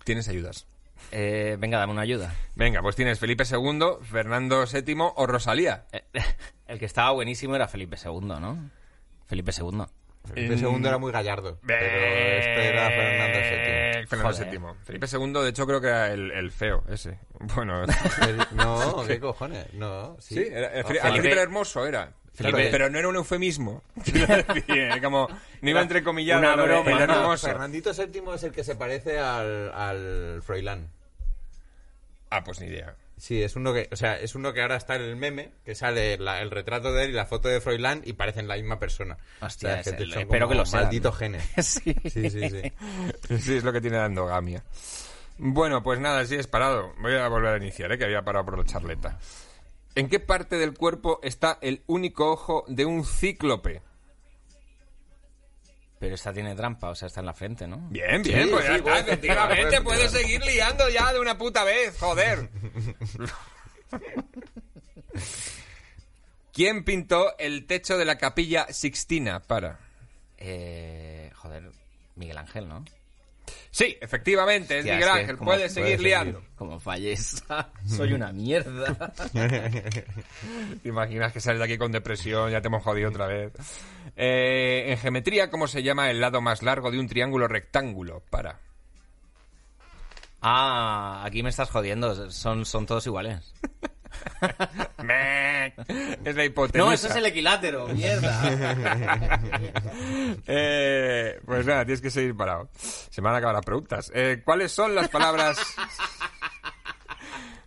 Tienes 0.03 0.27
ayudas. 0.27 0.67
Eh, 1.11 1.55
venga, 1.59 1.77
dame 1.77 1.93
una 1.93 2.01
ayuda. 2.01 2.33
Venga, 2.55 2.81
pues 2.81 2.95
tienes 2.95 3.19
Felipe 3.19 3.43
II, 3.49 3.79
Fernando 4.03 4.65
VII 4.65 4.95
o 5.15 5.27
Rosalía. 5.27 5.85
Eh, 5.91 6.03
El 6.67 6.79
que 6.79 6.85
estaba 6.85 7.11
buenísimo 7.11 7.55
era 7.55 7.67
Felipe 7.67 7.97
II, 8.03 8.19
¿no? 8.21 8.69
Felipe 9.27 9.51
II. 9.57 9.83
Felipe 10.33 10.55
II 10.55 10.81
era 10.83 10.97
muy 10.97 11.11
gallardo, 11.11 11.59
pero 11.65 11.85
este 11.85 12.67
era 12.69 12.87
Fernando 12.89 13.37
VII. 13.39 14.07
Fernando 14.07 14.33
Joder. 14.33 14.49
VII. 14.59 14.67
Felipe 14.83 15.07
II, 15.11 15.33
de 15.43 15.49
hecho, 15.49 15.67
creo 15.67 15.81
que 15.81 15.87
era 15.87 16.11
el, 16.11 16.31
el 16.31 16.51
feo, 16.51 16.83
ese. 16.89 17.19
Bueno, 17.55 17.83
No, 18.55 19.03
¿qué 19.05 19.19
cojones? 19.19 19.71
No, 19.73 20.15
sí. 20.19 20.35
sí, 20.35 20.47
era, 20.51 20.67
Ah, 20.79 20.83
Felipe, 20.83 20.99
Felipe- 21.07 21.31
el 21.33 21.37
Hermoso 21.37 21.85
era. 21.85 22.11
Felipe- 22.35 22.69
Pero 22.71 22.89
no 22.89 22.99
era 22.99 23.07
un 23.07 23.15
eufemismo. 23.15 23.81
Como, 25.01 25.27
no 25.61 25.69
iba 25.69 25.81
entrecomillado. 25.81 26.39
Una 26.41 26.55
lo 26.55 26.61
de 26.63 26.67
broma, 26.67 26.91
el 27.01 27.07
¿no? 27.07 27.13
hermoso. 27.15 27.47
Fernandito 27.47 27.91
VII 27.93 28.23
es 28.35 28.43
el 28.43 28.51
que 28.51 28.63
se 28.63 28.75
parece 28.75 29.19
al, 29.19 29.71
al 29.73 30.41
Froilán. 30.43 30.89
Ah, 32.29 32.43
pues 32.43 32.59
ni 32.59 32.67
idea. 32.67 32.95
Sí, 33.17 33.41
es 33.41 33.55
uno 33.55 33.73
que, 33.73 33.87
o 33.91 33.95
sea, 33.95 34.19
es 34.19 34.35
uno 34.35 34.51
que 34.51 34.61
ahora 34.61 34.75
está 34.75 34.97
en 34.97 35.03
el 35.03 35.15
meme, 35.15 35.51
que 35.63 35.73
sale 35.73 36.17
la- 36.17 36.41
el 36.41 36.51
retrato 36.51 36.91
de 36.91 37.05
él 37.05 37.11
y 37.11 37.13
la 37.13 37.25
foto 37.25 37.47
de 37.47 37.61
Froilán 37.61 38.01
y 38.03 38.11
parecen 38.13 38.47
la 38.49 38.55
misma 38.55 38.77
persona. 38.77 39.15
Hostia, 39.39 39.69
O 39.69 39.71
sea, 39.71 39.83
que 39.83 39.91
te- 40.03 40.11
son 40.11 40.23
espero 40.23 40.47
como 40.47 40.51
que 40.51 40.57
lo 40.57 40.65
sean. 40.65 40.83
Malditos 40.83 41.17
genes. 41.19 41.43
sí. 41.59 41.95
Sí, 42.09 42.29
sí, 42.29 42.49
sí. 42.49 42.73
Sí, 43.39 43.55
es 43.55 43.63
lo 43.63 43.71
que 43.71 43.79
tiene 43.79 43.97
la 43.97 44.07
endogamia. 44.07 44.63
Bueno, 45.37 45.81
pues 45.81 45.99
nada, 45.99 46.25
sí 46.25 46.35
es 46.35 46.47
parado. 46.47 46.93
Voy 46.99 47.13
a 47.15 47.27
volver 47.29 47.53
a 47.53 47.57
iniciar, 47.57 47.91
¿eh? 47.93 47.97
que 47.97 48.03
había 48.05 48.21
parado 48.21 48.45
por 48.45 48.57
la 48.57 48.65
charleta. 48.65 49.17
¿En 49.95 50.09
qué 50.09 50.19
parte 50.19 50.57
del 50.57 50.73
cuerpo 50.73 51.19
está 51.23 51.57
el 51.61 51.83
único 51.87 52.29
ojo 52.29 52.65
de 52.67 52.85
un 52.85 53.05
cíclope? 53.05 53.81
Pero 55.99 56.15
esta 56.15 56.33
tiene 56.33 56.53
trampa, 56.53 56.89
o 56.89 56.95
sea, 56.95 57.07
está 57.07 57.21
en 57.21 57.25
la 57.25 57.33
frente, 57.33 57.65
¿no? 57.65 57.77
Bien, 57.89 58.21
bien, 58.21 58.43
Sí, 58.43 58.49
pues 58.51 58.65
ya 58.65 58.71
sí, 58.71 58.75
está, 58.75 58.83
puedes 58.91 59.07
efectivamente, 59.07 59.61
continuar, 59.61 59.83
puedes 59.83 60.09
puedes 60.09 60.11
seguir 60.11 60.45
liando 60.45 60.89
ya 60.89 61.13
de 61.13 61.19
una 61.19 61.37
puta 61.37 61.63
vez, 61.63 61.97
joder. 61.97 62.49
¿Quién 66.53 66.83
pintó 66.83 67.37
el 67.37 67.65
techo 67.65 67.97
de 67.97 68.05
la 68.05 68.17
capilla 68.17 68.67
Sixtina? 68.71 69.41
Para. 69.41 69.79
Eh, 70.37 71.31
joder, 71.35 71.71
Miguel 72.15 72.37
Ángel, 72.37 72.67
¿no? 72.67 72.85
Sí, 73.75 73.97
efectivamente, 73.99 74.75
es 74.77 74.85
Hostia, 74.85 74.93
Miguel 74.95 75.09
Ángel, 75.09 75.37
como- 75.37 75.51
puedes 75.51 75.73
seguir 75.73 75.99
liando. 75.99 76.41
Como 76.55 76.79
falles. 76.79 77.43
Soy 77.85 78.13
una 78.13 78.31
mierda. 78.31 78.95
¿Te 79.33 80.87
imaginas 80.87 81.33
que 81.33 81.41
sales 81.41 81.59
de 81.59 81.65
aquí 81.65 81.77
con 81.77 81.91
depresión? 81.91 82.51
Ya 82.51 82.61
te 82.61 82.67
hemos 82.67 82.81
jodido 82.83 83.09
otra 83.09 83.27
vez. 83.27 83.51
Eh, 84.15 84.85
en 84.93 84.97
geometría, 84.97 85.51
¿cómo 85.51 85.67
se 85.67 85.83
llama 85.83 86.09
el 86.09 86.21
lado 86.21 86.39
más 86.39 86.63
largo 86.63 86.89
de 86.89 86.99
un 86.99 87.09
triángulo 87.09 87.49
rectángulo? 87.49 88.23
Para. 88.29 88.61
Ah, 90.41 91.23
aquí 91.25 91.43
me 91.43 91.49
estás 91.49 91.69
jodiendo. 91.69 92.31
Son, 92.31 92.63
son 92.65 92.85
todos 92.85 93.05
iguales. 93.07 93.53
Es 96.25 96.35
la 96.35 96.45
hipotenusa. 96.45 96.85
No, 96.85 96.91
eso 96.91 97.07
es 97.07 97.15
el 97.15 97.25
equilátero. 97.25 97.87
Mierda. 97.87 99.41
Eh, 100.47 101.39
pues 101.45 101.65
nada, 101.65 101.85
tienes 101.85 102.01
que 102.01 102.11
seguir 102.11 102.35
parado. 102.35 102.69
Se 102.75 103.21
me 103.21 103.25
van 103.25 103.35
a 103.35 103.37
acabar 103.37 103.55
las 103.55 103.65
preguntas. 103.65 104.11
Eh, 104.13 104.41
¿Cuáles 104.43 104.71
son 104.71 104.93
las 104.93 105.09
palabras... 105.09 105.57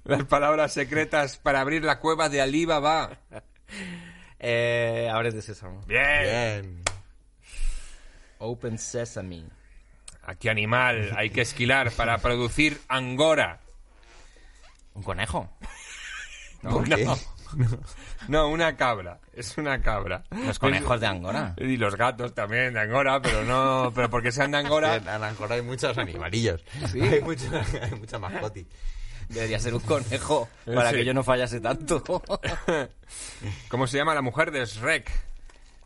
las 0.04 0.24
palabras 0.24 0.72
secretas 0.72 1.38
para 1.38 1.60
abrir 1.60 1.84
la 1.84 1.98
cueva 1.98 2.28
de 2.28 2.40
Alibaba? 2.40 3.18
eh, 4.38 5.08
abres 5.12 5.34
de 5.34 5.42
sésamo. 5.42 5.80
Bien. 5.86 6.22
Bien. 6.22 6.82
Open 8.38 8.78
Sesame. 8.78 9.44
¿A 10.22 10.34
qué 10.34 10.50
animal 10.50 11.12
hay 11.16 11.30
que 11.30 11.40
esquilar 11.40 11.90
para 11.92 12.18
producir 12.18 12.80
angora? 12.88 13.60
¿Un 14.94 15.02
conejo? 15.02 15.50
No, 16.62 16.70
¿Por 16.70 16.84
qué? 16.88 17.04
no. 17.04 17.16
No, 18.28 18.48
una 18.48 18.76
cabra. 18.76 19.18
Es 19.32 19.56
una 19.56 19.80
cabra. 19.80 20.22
Los 20.30 20.58
conejos 20.58 21.00
de 21.00 21.06
Angora. 21.06 21.54
Y 21.56 21.76
los 21.76 21.96
gatos 21.96 22.34
también 22.34 22.74
de 22.74 22.80
Angora, 22.80 23.22
pero 23.22 23.42
no... 23.44 23.90
Pero 23.94 24.10
porque 24.10 24.32
sean 24.32 24.50
de 24.50 24.58
Angora... 24.58 24.96
En 24.96 25.08
Angora 25.08 25.54
hay 25.54 25.62
muchos 25.62 25.96
animalillos. 25.96 26.62
Hay, 26.94 27.20
mucho, 27.22 27.44
hay 27.82 27.92
mucha 27.98 28.18
mascoti. 28.18 28.66
Debería 29.28 29.58
ser 29.58 29.74
un 29.74 29.80
conejo 29.80 30.48
para 30.66 30.90
Sí. 30.90 30.96
que 30.96 31.04
yo 31.04 31.14
no 31.14 31.22
fallase 31.22 31.60
tanto. 31.60 32.02
¿Cómo 33.68 33.86
se 33.86 33.98
llama 33.98 34.14
la 34.14 34.22
mujer 34.22 34.50
de 34.50 34.64
Shrek? 34.64 35.10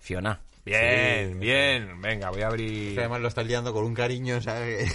Fiona. 0.01 0.41
Bien, 0.64 1.33
Sí. 1.33 1.39
bien. 1.39 2.01
Venga, 2.01 2.31
voy 2.31 2.43
a 2.43 2.47
abrir... 2.49 2.99
además 2.99 3.20
lo 3.20 3.29
estás 3.29 3.47
liando 3.47 3.73
con 3.73 3.85
un 3.85 3.95
cariño, 3.95 4.41
¿sabes? 4.41 4.93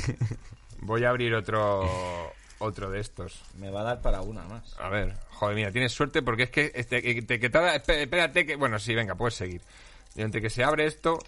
Voy 0.79 1.03
a 1.03 1.09
abrir 1.09 1.33
otro... 1.35 2.33
Otro 2.59 2.89
de 2.89 2.99
estos. 2.99 3.41
Me 3.57 3.69
va 3.69 3.81
a 3.81 3.83
dar 3.83 4.01
para 4.01 4.21
una 4.21 4.43
más. 4.43 4.75
A 4.79 4.89
ver, 4.89 5.13
joder, 5.31 5.55
mira, 5.55 5.71
tienes 5.71 5.91
suerte 5.91 6.21
porque 6.21 6.43
es 6.43 6.49
que, 6.49 6.71
este, 6.73 7.01
que, 7.01 7.21
te- 7.21 7.39
que 7.39 7.49
tarda- 7.49 7.75
espérate 7.75 8.45
que, 8.45 8.55
bueno, 8.55 8.79
sí, 8.79 8.95
venga, 8.95 9.15
puedes 9.15 9.35
seguir. 9.35 9.61
Y 10.15 10.21
entre 10.21 10.41
que 10.41 10.49
se 10.49 10.63
abre 10.63 10.85
esto, 10.87 11.19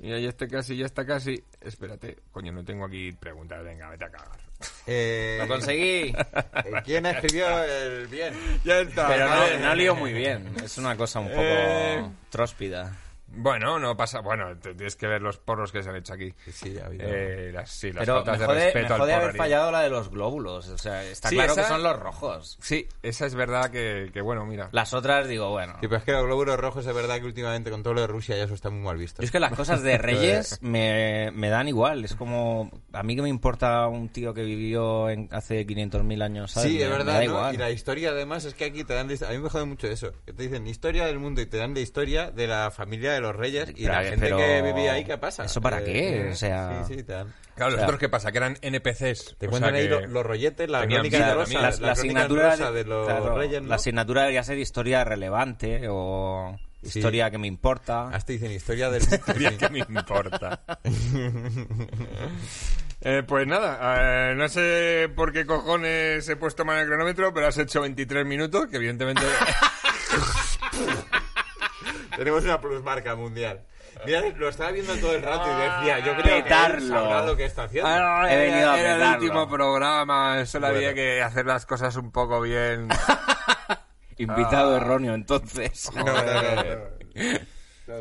y 0.00 0.08
ya 0.08 0.28
está 0.28 0.48
casi, 0.48 0.76
ya 0.76 0.86
está 0.86 1.06
casi, 1.06 1.42
espérate, 1.60 2.16
coño, 2.32 2.50
no 2.52 2.64
tengo 2.64 2.84
aquí 2.86 3.12
preguntas, 3.12 3.62
venga, 3.62 3.88
vete 3.90 4.04
a 4.06 4.10
cagar. 4.10 4.38
Eh, 4.86 5.36
¡Lo 5.40 5.46
conseguí! 5.48 6.12
¿Quién 6.84 7.06
escribió 7.06 7.62
el 7.64 8.06
bien? 8.08 8.34
Ya 8.64 8.80
está. 8.80 9.06
Pero 9.08 9.28
no, 9.28 9.58
no 9.60 9.74
lío 9.74 9.94
muy 9.94 10.12
bien. 10.12 10.54
Es 10.64 10.78
una 10.78 10.96
cosa 10.96 11.20
un 11.20 11.28
poco 11.28 11.40
Eh. 11.42 12.04
tróspida. 12.30 12.96
Bueno, 13.36 13.78
no 13.78 13.96
pasa, 13.96 14.20
bueno, 14.20 14.56
te- 14.58 14.74
tienes 14.74 14.96
que 14.96 15.06
ver 15.06 15.22
los 15.22 15.38
porros 15.38 15.72
que 15.72 15.82
se 15.82 15.90
han 15.90 15.96
hecho 15.96 16.14
aquí. 16.14 16.32
Sí, 16.52 16.76
ha 16.78 16.86
habido. 16.86 17.04
Eh, 17.06 17.50
las, 17.52 17.70
sí, 17.70 17.92
las 17.92 18.00
Pero 18.04 18.16
faltas 18.24 18.34
me 18.34 18.38
de 18.40 18.46
jode, 18.46 18.58
me 18.58 18.64
respeto 18.64 18.94
al 18.94 19.00
jode 19.00 19.12
haber 19.14 19.26
porro. 19.28 19.38
fallado 19.38 19.70
la 19.70 19.80
de 19.82 19.90
los 19.90 20.10
glóbulos. 20.10 20.68
O 20.68 20.78
sea, 20.78 21.02
está 21.04 21.28
Sí, 21.28 21.34
claro 21.36 21.54
que 21.54 21.60
esa- 21.60 21.68
son 21.70 21.82
los 21.82 21.98
rojos. 21.98 22.58
Sí, 22.60 22.86
esa 23.02 23.26
es 23.26 23.34
verdad 23.34 23.70
que, 23.70 24.10
que 24.12 24.20
bueno, 24.20 24.44
mira. 24.46 24.68
Las 24.72 24.94
otras, 24.94 25.28
digo, 25.28 25.50
bueno. 25.50 25.72
Sí, 25.80 25.88
pero 25.88 25.96
es 25.96 26.04
que 26.04 26.12
los 26.12 26.24
glóbulos 26.24 26.58
rojos 26.58 26.86
es 26.86 26.94
verdad 26.94 27.18
que 27.18 27.26
últimamente 27.26 27.70
con 27.70 27.82
todo 27.82 27.94
lo 27.94 28.00
de 28.02 28.06
Rusia 28.06 28.36
ya 28.36 28.44
eso 28.44 28.54
está 28.54 28.70
muy 28.70 28.80
mal 28.82 28.96
visto. 28.96 29.22
Yo 29.22 29.26
es 29.26 29.32
que 29.32 29.40
las 29.40 29.52
cosas 29.52 29.82
de 29.82 29.98
reyes 29.98 30.58
me, 30.62 31.30
me 31.34 31.48
dan 31.48 31.68
igual. 31.68 32.04
Es 32.04 32.14
como... 32.14 32.70
A 32.92 33.02
mí 33.02 33.16
que 33.16 33.22
me 33.22 33.28
importa 33.28 33.86
un 33.88 34.08
tío 34.10 34.32
que 34.34 34.42
vivió 34.42 35.10
en, 35.10 35.28
hace 35.32 35.66
500.000 35.66 36.22
años, 36.22 36.52
¿sabes? 36.52 36.70
Sí, 36.70 36.76
Me- 36.78 36.84
es 36.84 36.90
me 36.90 36.96
verdad, 36.98 37.12
da 37.14 37.18
¿no? 37.18 37.24
igual. 37.24 37.54
Y 37.54 37.58
la 37.58 37.70
historia 37.70 38.10
además 38.10 38.44
es 38.44 38.54
que 38.54 38.66
aquí 38.66 38.84
te 38.84 38.94
dan... 38.94 39.08
de- 39.08 39.18
A 39.26 39.30
mí 39.30 39.38
me 39.38 39.48
jode 39.48 39.64
mucho 39.64 39.86
eso. 39.88 40.12
Que 40.24 40.32
te 40.32 40.44
dicen 40.44 40.66
historia 40.66 41.06
del 41.06 41.18
mundo 41.18 41.40
y 41.40 41.46
te 41.46 41.56
dan 41.56 41.74
de 41.74 41.80
historia 41.80 42.30
de 42.30 42.46
la 42.46 42.70
familia 42.70 43.12
de 43.12 43.20
los 43.24 43.36
reyes 43.36 43.70
y 43.70 43.82
Pero- 43.84 43.92
la 43.94 44.02
gente 44.04 44.20
pero- 44.26 44.36
que 44.36 44.62
vivía 44.62 44.92
ahí, 44.92 45.04
¿qué 45.04 45.18
pasa? 45.18 45.44
¿eso 45.44 45.60
para 45.60 45.82
qué? 45.82 46.28
O 46.32 46.34
sea- 46.36 46.84
Sí, 46.86 46.94
sí, 46.94 47.02
te 47.02 47.12
dan. 47.12 47.32
Claro, 47.54 47.70
los 47.70 47.74
o 47.74 47.78
sea, 47.78 47.86
otros, 47.86 48.00
¿qué 48.00 48.08
pasa? 48.08 48.30
Que 48.32 48.38
eran 48.38 48.56
NPCs. 48.62 49.36
Te 49.38 49.48
cuentan 49.48 49.74
ahí 49.74 49.84
que- 49.84 49.88
lo- 49.88 50.06
los 50.06 50.24
rolletes, 50.26 50.68
la 50.68 50.86
crónica 50.86 51.18
también. 51.18 51.36
rosa, 51.38 51.52
la, 51.60 51.70
la, 51.70 51.76
la 51.86 51.92
asignatura 51.92 52.50
rosa 52.50 52.72
de 52.72 52.84
los 52.84 53.06
claro, 53.06 53.36
reyes, 53.36 53.62
¿no? 53.62 53.68
la 53.68 53.74
asignatura 53.76 54.20
debería 54.22 54.42
ser 54.42 54.58
historia 54.58 55.04
relevante 55.04 55.82
o 55.88 56.58
historia 56.82 57.30
que 57.30 57.38
me 57.38 57.46
importa. 57.46 58.08
Hasta 58.08 58.32
dicen 58.32 58.50
historia 58.52 58.90
del... 58.90 59.02
Bien 59.38 59.56
que 59.56 59.68
me 59.70 59.78
importa. 59.80 60.60
Eh, 63.06 63.22
pues 63.26 63.46
nada, 63.46 64.30
eh, 64.30 64.34
no 64.34 64.48
sé 64.48 65.10
por 65.14 65.30
qué 65.30 65.44
cojones 65.44 66.26
he 66.26 66.36
puesto 66.36 66.64
mal 66.64 66.78
el 66.78 66.86
cronómetro, 66.86 67.34
pero 67.34 67.48
has 67.48 67.58
hecho 67.58 67.82
23 67.82 68.24
minutos, 68.24 68.66
que 68.68 68.76
evidentemente... 68.76 69.20
Tenemos 72.16 72.44
una 72.44 72.60
plusmarca 72.60 73.14
mundial. 73.14 73.64
Mira, 74.06 74.22
lo 74.36 74.48
estaba 74.48 74.72
viendo 74.72 74.94
todo 74.96 75.14
el 75.14 75.22
rato 75.22 75.44
y 75.46 75.54
decía, 75.54 75.98
yo 76.00 76.12
creo 76.12 76.24
que 76.24 76.36
él 76.38 76.42
Petarlo. 76.42 76.88
sabrá 76.88 77.24
lo 77.26 77.36
que 77.36 77.44
está 77.44 77.64
haciendo. 77.64 77.88
Ah, 77.88 78.26
He 78.28 78.36
venido 78.36 78.70
a 78.70 78.80
era 78.80 79.14
el 79.14 79.22
último 79.22 79.48
programa, 79.48 80.44
solo 80.46 80.66
había 80.66 80.94
que 80.94 81.22
hacer 81.22 81.46
las 81.46 81.64
cosas 81.64 81.94
un 81.96 82.10
poco 82.10 82.40
bien. 82.40 82.88
Invitado 84.16 84.76
erróneo, 84.76 85.14
entonces. 85.14 85.90
No, 85.94 86.04
no, 86.04 86.22
no, 86.22 86.64
no. 86.64 86.84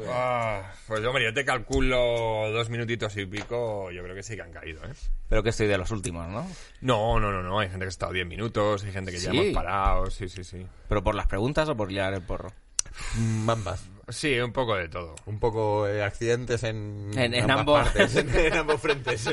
Ah, 0.09 0.61
pues 0.88 1.03
hombre, 1.05 1.26
yo 1.26 1.34
te 1.34 1.43
calculo 1.43 2.49
dos 2.51 2.70
minutitos 2.70 3.16
y 3.18 3.26
pico, 3.26 3.91
yo 3.91 4.01
creo 4.01 4.16
que 4.16 4.24
sí 4.24 4.36
que 4.36 4.41
han 4.41 4.51
caído, 4.53 4.82
¿eh? 4.86 4.93
Pero 5.28 5.43
que 5.43 5.49
estoy 5.49 5.68
de 5.68 5.78
los 5.78 5.91
últimos, 5.91 6.26
¿no? 6.30 6.47
No, 6.80 7.20
no, 7.20 7.32
no, 7.34 7.43
no, 7.43 7.59
hay 7.59 7.68
gente 7.68 7.80
que 7.80 7.88
ha 7.88 7.89
estado 7.89 8.14
10 8.14 8.26
minutos, 8.26 8.84
hay 8.86 8.93
gente 8.93 9.11
que 9.11 9.20
ya 9.20 9.32
hemos 9.32 9.47
parado, 9.47 10.09
sí, 10.09 10.30
sí, 10.30 10.45
sí. 10.45 10.66
¿Pero 10.88 11.03
por 11.03 11.16
las 11.16 11.28
preguntas 11.28 11.68
o 11.68 11.76
por 11.76 11.91
liar 11.91 12.14
el 12.14 12.22
porro? 12.22 12.53
Mm, 13.16 13.45
Bambas. 13.45 13.84
Sí, 14.10 14.38
un 14.39 14.51
poco 14.51 14.76
de 14.76 14.89
todo. 14.89 15.16
Un 15.26 15.39
poco 15.39 15.86
de 15.86 16.04
accidentes 16.04 16.64
en, 16.64 17.12
En- 17.16 17.34
en 17.34 17.49
ambos. 17.49 17.82
partes, 17.84 18.16
en, 18.18 18.30
en 18.36 18.54
ambos 18.54 18.82
frentes. 18.82 19.26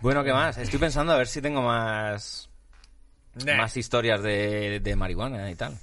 Bueno, 0.00 0.24
¿qué 0.24 0.32
más? 0.32 0.58
Estoy 0.58 0.78
pensando 0.78 1.12
a 1.12 1.16
ver 1.16 1.26
si 1.26 1.40
tengo 1.40 1.62
más, 1.62 2.48
Nah. 3.44 3.56
más 3.56 3.76
historias 3.76 4.22
de, 4.22 4.80
de 4.80 4.96
marihuana 4.96 5.50
y 5.50 5.54
tal. 5.54 5.76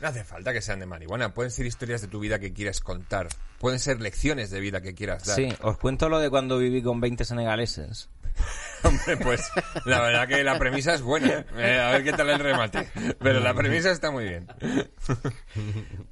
No 0.00 0.08
hace 0.08 0.22
falta 0.24 0.52
que 0.52 0.60
sean 0.62 0.78
de 0.78 0.86
marihuana, 0.86 1.34
pueden 1.34 1.50
ser 1.50 1.66
historias 1.66 2.00
de 2.02 2.08
tu 2.08 2.20
vida 2.20 2.38
que 2.38 2.52
quieras 2.52 2.78
contar, 2.80 3.26
pueden 3.58 3.80
ser 3.80 4.00
lecciones 4.00 4.50
de 4.50 4.60
vida 4.60 4.80
que 4.80 4.94
quieras 4.94 5.24
dar. 5.26 5.34
Sí, 5.36 5.48
os 5.62 5.76
cuento 5.78 6.08
lo 6.08 6.20
de 6.20 6.30
cuando 6.30 6.56
viví 6.58 6.82
con 6.82 7.00
20 7.00 7.24
senegaleses. 7.24 8.08
Hombre, 8.84 9.16
pues 9.16 9.50
la 9.84 10.00
verdad 10.00 10.28
que 10.28 10.44
la 10.44 10.58
premisa 10.58 10.94
es 10.94 11.02
buena. 11.02 11.44
Eh, 11.56 11.80
a 11.80 11.92
ver 11.92 12.04
qué 12.04 12.12
tal 12.12 12.30
el 12.30 12.38
remate. 12.38 12.88
Pero 13.18 13.40
la 13.40 13.54
premisa 13.54 13.90
está 13.90 14.10
muy 14.10 14.24
bien. 14.24 14.46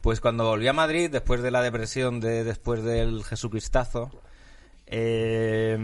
Pues 0.01 0.21
cuando 0.21 0.45
volví 0.45 0.67
a 0.69 0.73
Madrid, 0.73 1.11
después 1.11 1.43
de 1.43 1.51
la 1.51 1.63
depresión 1.63 2.21
de 2.21 2.45
después 2.45 2.83
del 2.83 3.25
Jesucristazo, 3.25 4.11
eh, 4.87 5.77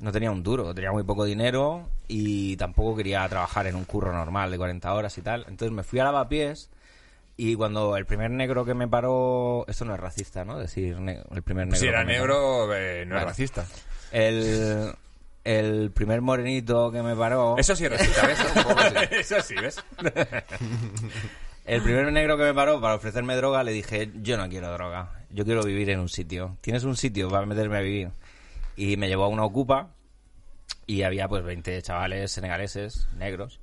no 0.00 0.12
tenía 0.12 0.30
un 0.30 0.42
duro, 0.42 0.74
tenía 0.74 0.90
muy 0.90 1.04
poco 1.04 1.24
dinero 1.24 1.88
y 2.08 2.56
tampoco 2.56 2.96
quería 2.96 3.28
trabajar 3.28 3.66
en 3.68 3.76
un 3.76 3.84
curro 3.84 4.12
normal 4.12 4.50
de 4.50 4.58
40 4.58 4.92
horas 4.92 5.16
y 5.18 5.22
tal. 5.22 5.44
Entonces 5.48 5.72
me 5.72 5.84
fui 5.84 6.00
a 6.00 6.04
Lavapiés 6.04 6.70
Y 7.36 7.54
cuando 7.54 7.96
el 7.96 8.06
primer 8.06 8.30
negro 8.30 8.64
que 8.64 8.74
me 8.74 8.88
paró, 8.88 9.64
esto 9.68 9.84
no 9.84 9.94
es 9.94 10.00
racista, 10.00 10.44
¿no? 10.44 10.58
Decir 10.58 10.96
el 10.96 11.42
primer 11.42 11.66
negro. 11.66 11.80
Si 11.80 11.86
era 11.86 12.04
negro, 12.04 12.74
eh, 12.74 13.04
no 13.06 13.16
es 13.16 13.24
racista. 13.24 13.64
El, 14.10 14.92
el 15.44 15.90
primer 15.90 16.20
morenito 16.20 16.90
que 16.90 17.02
me 17.02 17.16
paró. 17.16 17.56
Eso 17.58 17.74
sí 17.74 17.84
es 17.84 17.90
racista, 17.90 18.26
¿ves? 18.26 19.10
Eso 19.10 19.40
sí, 19.42 19.54
¿ves? 19.54 19.82
El 21.64 21.80
primer 21.80 22.12
negro 22.12 22.36
que 22.36 22.42
me 22.42 22.54
paró 22.54 22.80
para 22.80 22.96
ofrecerme 22.96 23.36
droga 23.36 23.62
le 23.62 23.72
dije, 23.72 24.10
yo 24.20 24.36
no 24.36 24.48
quiero 24.48 24.72
droga, 24.72 25.24
yo 25.30 25.44
quiero 25.44 25.62
vivir 25.62 25.90
en 25.90 26.00
un 26.00 26.08
sitio. 26.08 26.56
¿Tienes 26.60 26.82
un 26.82 26.96
sitio 26.96 27.28
para 27.28 27.46
meterme 27.46 27.78
a 27.78 27.80
vivir? 27.80 28.10
Y 28.76 28.96
me 28.96 29.06
llevó 29.06 29.24
a 29.24 29.28
una 29.28 29.44
ocupa 29.44 29.90
y 30.86 31.02
había 31.02 31.28
pues 31.28 31.44
20 31.44 31.80
chavales 31.82 32.32
senegaleses, 32.32 33.06
negros. 33.16 33.60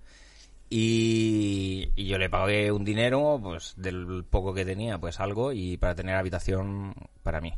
Y, 0.69 1.89
y 1.95 2.05
yo 2.05 2.17
le 2.17 2.29
pagué 2.29 2.71
un 2.71 2.85
dinero, 2.85 3.39
pues 3.41 3.73
del 3.75 4.23
poco 4.29 4.53
que 4.53 4.63
tenía, 4.63 4.97
pues 4.97 5.19
algo, 5.19 5.51
y 5.51 5.77
para 5.77 5.95
tener 5.95 6.15
habitación 6.15 6.93
para 7.23 7.41
mí. 7.41 7.53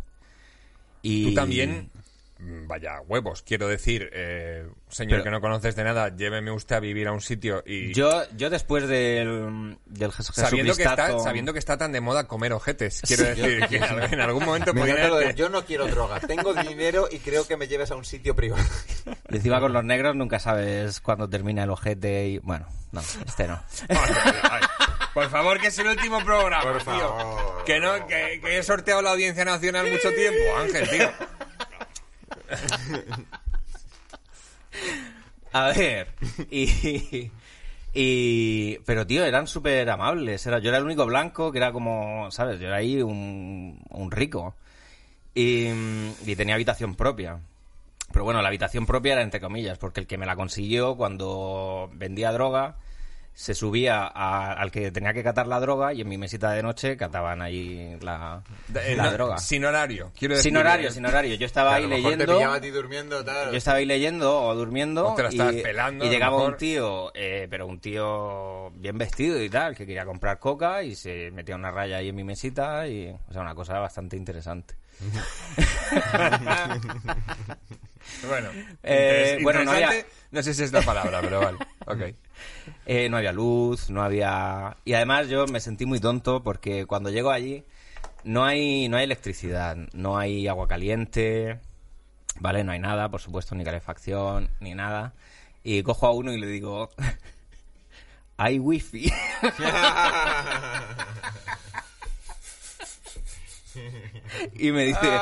Y 1.04 1.26
Tú 1.26 1.34
también, 1.34 1.90
vaya 2.44 3.02
huevos, 3.08 3.44
quiero 3.44 3.68
decir, 3.68 4.10
eh, 4.14 4.68
señor 4.90 5.12
Pero- 5.20 5.24
que 5.24 5.30
no 5.32 5.42
conoces 5.42 5.76
de 5.76 5.84
nada, 5.84 6.16
lléveme 6.16 6.52
usted 6.52 6.76
a 6.76 6.80
vivir 6.80 7.08
a 7.08 7.12
un 7.12 7.22
sitio 7.22 7.62
y 7.66 7.94
Yo, 7.94 8.24
yo 8.36 8.50
después 8.50 8.88
del, 8.88 9.78
del 9.86 10.12
sabiendo 10.12 10.76
que 10.76 10.84
está 10.84 11.20
sabiendo 11.20 11.54
que 11.54 11.60
está 11.60 11.78
tan 11.78 11.92
de 11.92 12.02
moda 12.02 12.28
comer 12.28 12.54
ojetes, 12.54 13.02
quiero 13.08 13.24
decir 13.26 13.68
que 13.68 13.78
en 13.78 13.84
algún- 13.84 14.14
en 14.14 14.20
algún 14.22 14.46
momento 14.46 14.74
lo 14.74 15.18
de, 15.18 15.34
yo 15.36 15.50
no 15.50 15.64
quiero 15.66 15.88
droga, 15.88 16.20
tengo 16.22 16.54
dinero 16.54 17.08
y 17.12 17.20
creo 17.20 17.48
que 17.48 17.58
me 17.58 17.68
lleves 17.68 17.92
a 17.92 17.96
un 17.96 18.06
sitio 18.06 18.36
privado. 18.36 18.64
Y 19.30 19.36
encima 19.36 19.60
con 19.60 19.72
los 19.74 19.84
negros 19.84 20.16
nunca 20.16 20.40
sabes 20.40 21.00
cuándo 21.00 21.30
termina 21.30 21.64
el 21.64 21.70
ojete 21.70 22.28
y... 22.28 22.38
Bueno, 22.40 22.68
no, 22.92 23.02
este 23.26 23.48
no. 23.48 23.62
Por 25.14 25.30
favor, 25.30 25.60
que 25.60 25.68
es 25.68 25.78
el 25.80 25.88
último 25.88 26.24
programa, 26.24 26.64
Por 26.64 26.78
tío. 26.82 26.86
favor. 26.86 27.64
Que 27.66 27.80
no, 27.80 28.08
que, 28.08 28.40
que 28.42 28.58
he 28.58 28.64
sorteado 28.64 29.02
la 29.02 29.12
audiencia 29.12 29.44
nacional 29.44 29.90
mucho 29.92 30.10
tiempo, 30.14 30.40
Ángel, 30.58 30.90
tío. 30.90 31.12
A 35.54 35.68
ver, 35.70 36.08
y... 36.50 37.30
y 37.94 38.78
pero, 38.80 39.06
tío, 39.06 39.26
eran 39.26 39.48
súper 39.48 39.90
amables. 39.90 40.46
Era, 40.46 40.60
yo 40.60 40.70
era 40.70 40.78
el 40.78 40.86
único 40.86 41.06
blanco 41.06 41.52
que 41.52 41.58
era 41.58 41.72
como, 41.72 42.32
¿sabes? 42.32 42.60
Yo 42.60 42.68
era 42.68 42.78
ahí 42.78 43.02
un, 43.02 43.84
un 43.90 44.12
rico. 44.12 44.56
Y, 45.34 45.68
y 46.26 46.36
tenía 46.36 46.56
habitación 46.56 46.96
propia. 46.96 47.40
Pero 48.12 48.26
bueno, 48.26 48.42
la 48.42 48.50
habitación 48.50 48.86
propia 48.86 49.14
era 49.14 49.22
entre 49.22 49.40
comillas, 49.40 49.78
porque 49.78 50.02
el 50.02 50.08
que 50.08 50.18
me 50.18 50.26
la 50.26 50.36
consiguió 50.36 50.96
cuando 50.96 51.90
vendía 51.94 52.32
droga 52.32 52.76
se 53.34 53.56
subía 53.56 54.04
a- 54.06 54.54
al 54.54 54.72
que 54.72 54.92
tenía 54.92 55.14
que 55.14 55.24
catar 55.24 55.48
la 55.48 55.60
droga 55.60 55.94
y 55.94 56.02
en 56.02 56.10
mi 56.10 56.18
mesita 56.18 56.52
de 56.52 56.62
noche 56.62 56.96
cataban 56.98 57.42
ahí 57.42 57.98
la, 58.02 58.44
Eh, 58.76 58.96
la 58.96 59.06
no, 59.06 59.12
droga. 59.14 59.38
Sin 59.40 59.66
horario, 59.66 60.12
quiero 60.18 60.36
decir. 60.36 60.52
Sin 60.52 60.58
horario, 60.58 60.92
sin 60.92 61.06
horario. 61.06 61.36
Yo 61.36 61.46
estaba 61.46 61.76
ahí 61.76 61.84
te 61.84 61.90
leyendo. 61.90 62.26
pillaba 62.36 62.56
a 62.56 62.62
ti 62.62 62.70
durmiendo, 62.70 63.24
tal. 63.26 63.52
Yo 63.52 63.58
estaba 63.58 63.78
ahí 63.78 63.86
leyendo 63.86 64.42
o 64.44 64.54
durmiendo 64.54 65.14
O 65.14 65.16
te 65.16 65.24
la 65.36 65.52
y, 65.52 65.62
pelando, 65.64 66.06
y 66.06 66.10
llegaba 66.10 66.38
mejor. 66.38 66.52
un 66.52 66.58
tío, 66.58 67.12
eh, 67.16 67.48
pero 67.50 67.66
un 67.68 67.80
tío 67.80 68.70
bien 68.76 68.98
vestido 68.98 69.42
y 69.42 69.50
tal, 69.50 69.76
que 69.76 69.86
quería 69.88 70.06
comprar 70.06 70.38
coca 70.38 70.84
y 70.84 70.94
se 70.96 71.32
metía 71.32 71.56
una 71.56 71.72
raya 71.72 71.98
ahí 71.98 72.10
en 72.10 72.16
mi 72.16 72.24
mesita 72.24 72.88
y, 72.88 73.08
o 73.10 73.34
sea, 73.34 73.42
una 73.42 73.56
cosa 73.56 73.80
bastante 73.80 74.18
interesante. 74.18 74.76
Bueno, 78.28 78.50
Eh, 78.84 79.40
bueno, 79.42 79.64
no 79.64 79.72
había- 79.72 80.06
no 80.32 80.44
sé 80.44 80.54
si 80.54 80.64
es 80.64 80.72
la 80.72 80.82
palabra, 80.82 81.22
pero 81.22 81.40
vale. 81.40 81.58
Ok. 81.86 82.16
Eh, 82.86 83.10
no 83.10 83.18
había 83.18 83.32
luz, 83.32 83.90
no 83.90 84.02
había... 84.04 84.78
Y 84.86 84.94
además 84.94 85.28
yo 85.30 85.46
me 85.48 85.60
sentí 85.60 85.86
muy 85.86 86.00
tonto 86.00 86.44
porque 86.44 86.86
cuando 86.86 87.10
llego 87.10 87.32
allí 87.32 87.64
no 88.24 88.44
hay, 88.44 88.88
no 88.90 88.98
hay 88.98 89.06
electricidad, 89.06 89.76
no 89.94 90.18
hay 90.18 90.48
agua 90.48 90.68
caliente, 90.68 91.60
¿vale? 92.40 92.64
No 92.64 92.72
hay 92.72 92.80
nada, 92.80 93.10
por 93.10 93.22
supuesto, 93.22 93.56
ni 93.56 93.64
calefacción, 93.64 94.50
ni 94.60 94.76
nada. 94.76 95.14
Y 95.64 95.84
cojo 95.84 96.08
a 96.08 96.12
uno 96.12 96.34
y 96.34 96.40
le 96.40 96.48
digo... 96.48 96.90
Hay 98.38 98.58
wifi. 98.58 99.06
y 104.56 104.72
me 104.72 104.86
dice... 104.86 105.20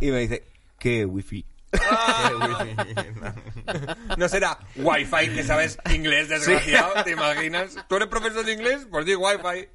Y 0.00 0.10
me 0.10 0.20
dice... 0.20 0.44
¿Qué 0.78 1.04
wifi? 1.04 1.44
No 4.16 4.28
será 4.28 4.58
Wi-Fi, 4.76 5.34
que 5.34 5.42
sabes 5.42 5.78
inglés, 5.94 6.28
desgraciado, 6.28 7.02
¿te 7.04 7.12
imaginas? 7.12 7.76
¿Tú 7.88 7.96
eres 7.96 8.08
profesor 8.08 8.44
de 8.44 8.52
inglés? 8.52 8.86
Pues 8.90 9.06
di 9.06 9.14
Wi-Fi. 9.14 9.68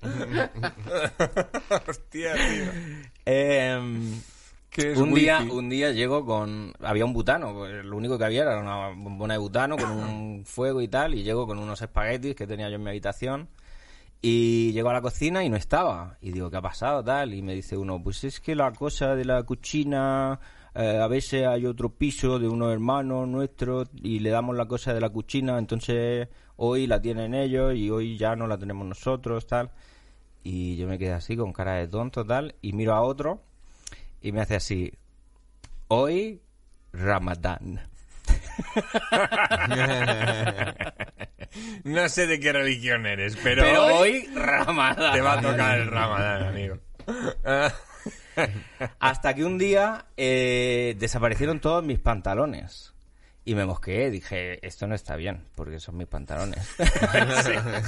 Hostia, 1.88 2.34
tío. 2.34 2.72
Em, 3.26 4.22
¿Qué 4.70 4.92
es 4.92 4.98
un 4.98 5.14
día, 5.14 5.40
un 5.40 5.70
día 5.70 5.92
llego 5.92 6.26
con... 6.26 6.74
Había 6.82 7.06
un 7.06 7.14
butano, 7.14 7.54
pues, 7.54 7.84
lo 7.84 7.98
único 7.98 8.18
que 8.18 8.26
había 8.26 8.44
era 8.44 8.60
una 8.60 8.90
bombona 8.90 9.34
de 9.34 9.40
butano 9.40 9.78
con 9.78 9.90
un 9.90 10.46
fuego 10.46 10.82
y 10.82 10.88
tal, 10.88 11.16
y 11.16 11.24
llego 11.24 11.48
con 11.48 11.58
unos 11.58 11.82
espaguetis 11.82 12.36
que 12.36 12.46
tenía 12.46 12.70
yo 12.70 12.76
en 12.76 12.84
mi 12.84 12.90
habitación, 12.90 13.50
y 14.22 14.72
llego 14.74 14.90
a 14.90 14.94
la 14.94 15.02
cocina 15.02 15.44
y 15.44 15.50
no 15.50 15.58
estaba. 15.58 16.18
Y 16.22 16.32
digo, 16.32 16.52
¿qué 16.52 16.58
ha 16.58 16.62
pasado 16.62 17.04
tal? 17.04 17.34
Y 17.34 17.42
me 17.42 17.56
dice 17.56 17.76
uno, 17.76 18.02
pues 18.04 18.24
es 18.24 18.40
que 18.40 18.56
la 18.56 18.72
cosa 18.72 19.16
de 19.16 19.26
la 19.26 19.42
cuchina... 19.44 20.40
eh, 20.76 21.00
a 21.02 21.08
veces 21.08 21.48
hay 21.48 21.66
otro 21.66 21.90
piso 21.90 22.40
de 22.40 22.48
unos 22.48 22.72
hermanos 22.72 23.28
nuestros 23.28 23.90
y 23.96 24.20
le 24.20 24.30
damos 24.30 24.56
la 24.56 24.66
cosa 24.68 24.94
de 24.94 25.02
la 25.02 25.10
cuchina, 25.10 25.58
entonces 25.58 26.28
hoy 26.56 26.88
la 26.88 27.02
tienen 27.02 27.34
ellos 27.34 27.74
y 27.76 27.90
hoy 27.90 28.18
ya 28.18 28.36
no 28.36 28.48
la 28.48 28.58
tenemos 28.58 28.86
nosotros, 28.88 29.48
tal. 29.48 29.72
Y 30.44 30.78
yo 30.78 30.88
me 30.88 30.98
quedé 30.98 31.14
así 31.14 31.36
con 31.36 31.52
cara 31.54 31.74
de 31.74 31.88
tonto, 31.88 32.26
tal, 32.26 32.56
y 32.62 32.74
miro 32.74 32.94
a 32.94 33.02
otro 33.02 33.42
y 34.22 34.32
me 34.32 34.42
hace 34.42 34.56
así, 34.56 34.94
hoy 35.88 36.42
Ramadán. 36.94 37.82
No 41.84 42.10
sé 42.10 42.28
de 42.28 42.40
qué 42.40 42.54
religión 42.54 43.06
eres, 43.06 43.38
pero, 43.42 43.64
Pero 43.64 43.86
hoy 43.86 44.10
hoy 44.10 44.30
Ramadán. 44.36 45.14
te 45.14 45.22
va 45.22 45.34
a 45.34 45.42
tocar 45.42 45.80
el 45.80 45.88
ramadán, 45.88 46.44
amigo. 46.44 46.78
Hasta 49.00 49.34
que 49.34 49.46
un 49.46 49.58
día 49.58 50.06
eh, 50.18 50.96
desaparecieron 51.00 51.60
todos 51.60 51.84
mis 51.84 52.00
pantalones. 52.00 52.94
Y 53.46 53.56
me 53.56 53.66
mosqueé, 53.66 54.12
dije, 54.12 54.66
esto 54.68 54.88
no 54.88 54.96
está 54.96 55.16
bien, 55.16 55.46
porque 55.56 55.80
son 55.80 55.96
mis 55.96 56.08
pantalones. 56.08 56.68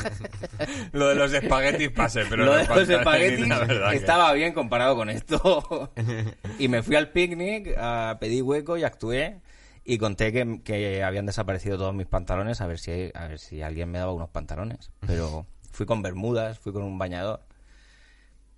Lo 0.93 1.09
de 1.09 1.15
los 1.15 1.33
espaguetis 1.33 1.89
pase, 1.91 2.23
pero 2.29 2.45
Lo 2.45 2.53
de 2.55 2.65
los 2.65 2.89
espaguetis 2.89 3.47
la 3.47 3.59
verdad 3.59 3.91
que- 3.91 3.97
estaba 3.97 4.33
bien 4.33 4.53
comparado 4.53 4.95
con 4.95 5.09
esto. 5.09 5.91
y 6.59 6.67
me 6.67 6.83
fui 6.83 6.95
al 6.95 7.09
picnic, 7.11 7.75
a 7.77 8.17
pedí 8.19 8.41
hueco 8.41 8.77
y 8.77 8.83
actué. 8.83 9.41
Y 9.85 9.97
conté 9.97 10.31
que, 10.31 10.61
que 10.63 11.03
habían 11.03 11.25
desaparecido 11.25 11.77
todos 11.77 11.95
mis 11.95 12.05
pantalones 12.05 12.61
a 12.61 12.67
ver 12.67 12.77
si 12.79 13.09
a 13.13 13.27
ver 13.27 13.39
si 13.39 13.61
alguien 13.63 13.89
me 13.89 13.97
daba 13.97 14.13
unos 14.13 14.29
pantalones. 14.29 14.91
Pero 15.07 15.47
fui 15.71 15.85
con 15.85 16.01
bermudas, 16.01 16.59
fui 16.59 16.71
con 16.71 16.83
un 16.83 16.97
bañador. 16.99 17.41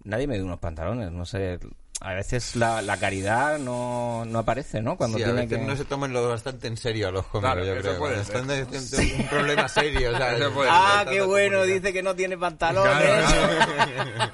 Nadie 0.04 0.28
me 0.28 0.36
dio 0.36 0.46
unos 0.46 0.60
pantalones, 0.60 1.12
no 1.12 1.26
sé. 1.26 1.60
A 2.04 2.16
veces 2.16 2.56
la, 2.56 2.82
la 2.82 2.98
caridad 2.98 3.60
no, 3.60 4.26
no 4.26 4.40
aparece, 4.40 4.82
¿no? 4.82 4.98
Cuando 4.98 5.20
Sí, 5.20 5.24
a 5.24 5.28
tiene 5.28 5.42
veces 5.44 5.60
que... 5.60 5.66
no 5.66 5.76
se 5.76 5.86
toman 5.86 6.12
lo 6.14 6.28
bastante 6.28 6.68
en 6.68 6.76
serio 6.76 7.10
a 7.10 7.12
los 7.12 7.28
cómicos, 7.28 7.42
Claro, 7.54 7.64
yo 7.64 7.74
eso 7.74 7.82
creo. 7.82 7.98
puede 8.00 8.22
están 8.22 8.48
de- 8.48 8.66
de- 8.66 8.80
de 8.82 9.16
un 9.22 9.28
problema 9.28 9.68
serio, 9.68 10.12
¿sabes? 10.18 10.42
Eso 10.42 10.52
puede 10.52 10.70
Ah, 10.72 11.06
qué 11.08 11.22
bueno, 11.22 11.62
dice 11.62 11.94
que 11.94 12.02
no 12.02 12.16
tiene 12.16 12.40
pantalones. 12.40 12.98
Claro, 12.98 14.32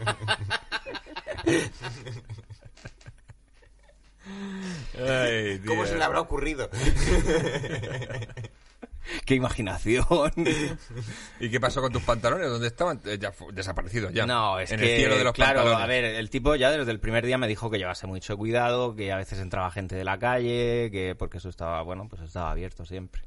Ay, 4.98 5.60
¿Cómo 5.66 5.86
se 5.86 5.96
le 5.98 6.04
habrá 6.04 6.20
ocurrido? 6.22 6.70
qué 9.26 9.36
imaginación. 9.36 10.06
¿Y 11.40 11.50
qué 11.50 11.60
pasó 11.60 11.82
con 11.82 11.92
tus 11.92 12.04
pantalones? 12.04 12.50
¿Dónde 12.50 12.68
estaban? 12.68 13.00
Eh, 13.06 13.18
Ya 13.20 13.34
desaparecidos 13.54 14.14
ya. 14.14 14.26
No, 14.26 14.60
es 14.60 14.72
en 14.72 14.80
que, 14.80 14.94
el 14.96 15.00
cielo 15.02 15.18
de 15.18 15.24
los 15.24 15.34
claro, 15.34 15.60
pantalones. 15.60 15.84
a 15.84 15.88
ver, 15.88 16.06
el 16.06 16.30
tipo 16.30 16.56
ya 16.56 16.72
desde 16.72 16.92
el 16.92 17.00
primer 17.00 17.26
día 17.26 17.38
me 17.38 17.48
dijo 17.48 17.70
que 17.70 17.78
llevase 17.78 18.08
mucho 18.08 18.38
cuidado, 18.38 18.96
que 18.96 19.12
a 19.12 19.18
veces 19.18 19.40
entraba 19.40 19.72
gente 19.72 19.96
de 19.96 20.04
la 20.04 20.18
calle, 20.20 20.90
que 20.92 21.16
porque 21.18 21.38
eso 21.38 21.50
estaba, 21.50 21.82
bueno, 21.82 22.08
pues 22.10 22.22
estaba 22.22 22.52
abierto 22.52 22.86
siempre. 22.86 23.22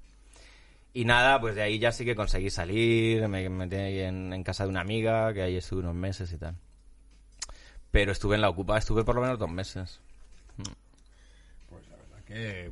Y 0.93 1.05
nada, 1.05 1.41
pues 1.41 1.55
de 1.55 1.63
ahí 1.63 1.79
ya 1.79 1.93
sí 1.93 2.05
que 2.05 2.17
conseguí 2.17 2.51
salir, 2.51 3.27
me 3.29 3.49
metí 3.49 3.77
ahí 3.77 4.01
en, 4.01 4.33
en 4.33 4.43
casa 4.43 4.65
de 4.65 4.71
una 4.71 4.81
amiga, 4.81 5.33
que 5.33 5.43
ahí 5.43 5.57
estuve 5.57 5.81
unos 5.81 5.95
meses 5.95 6.33
y 6.33 6.37
tal. 6.37 6.57
Pero 7.93 8.13
estuve 8.13 8.35
en 8.35 8.41
la 8.41 8.49
ocupa, 8.49 8.77
estuve 8.79 9.05
por 9.05 9.15
lo 9.15 9.21
menos 9.21 9.39
dos 9.39 9.51
meses. 9.51 10.01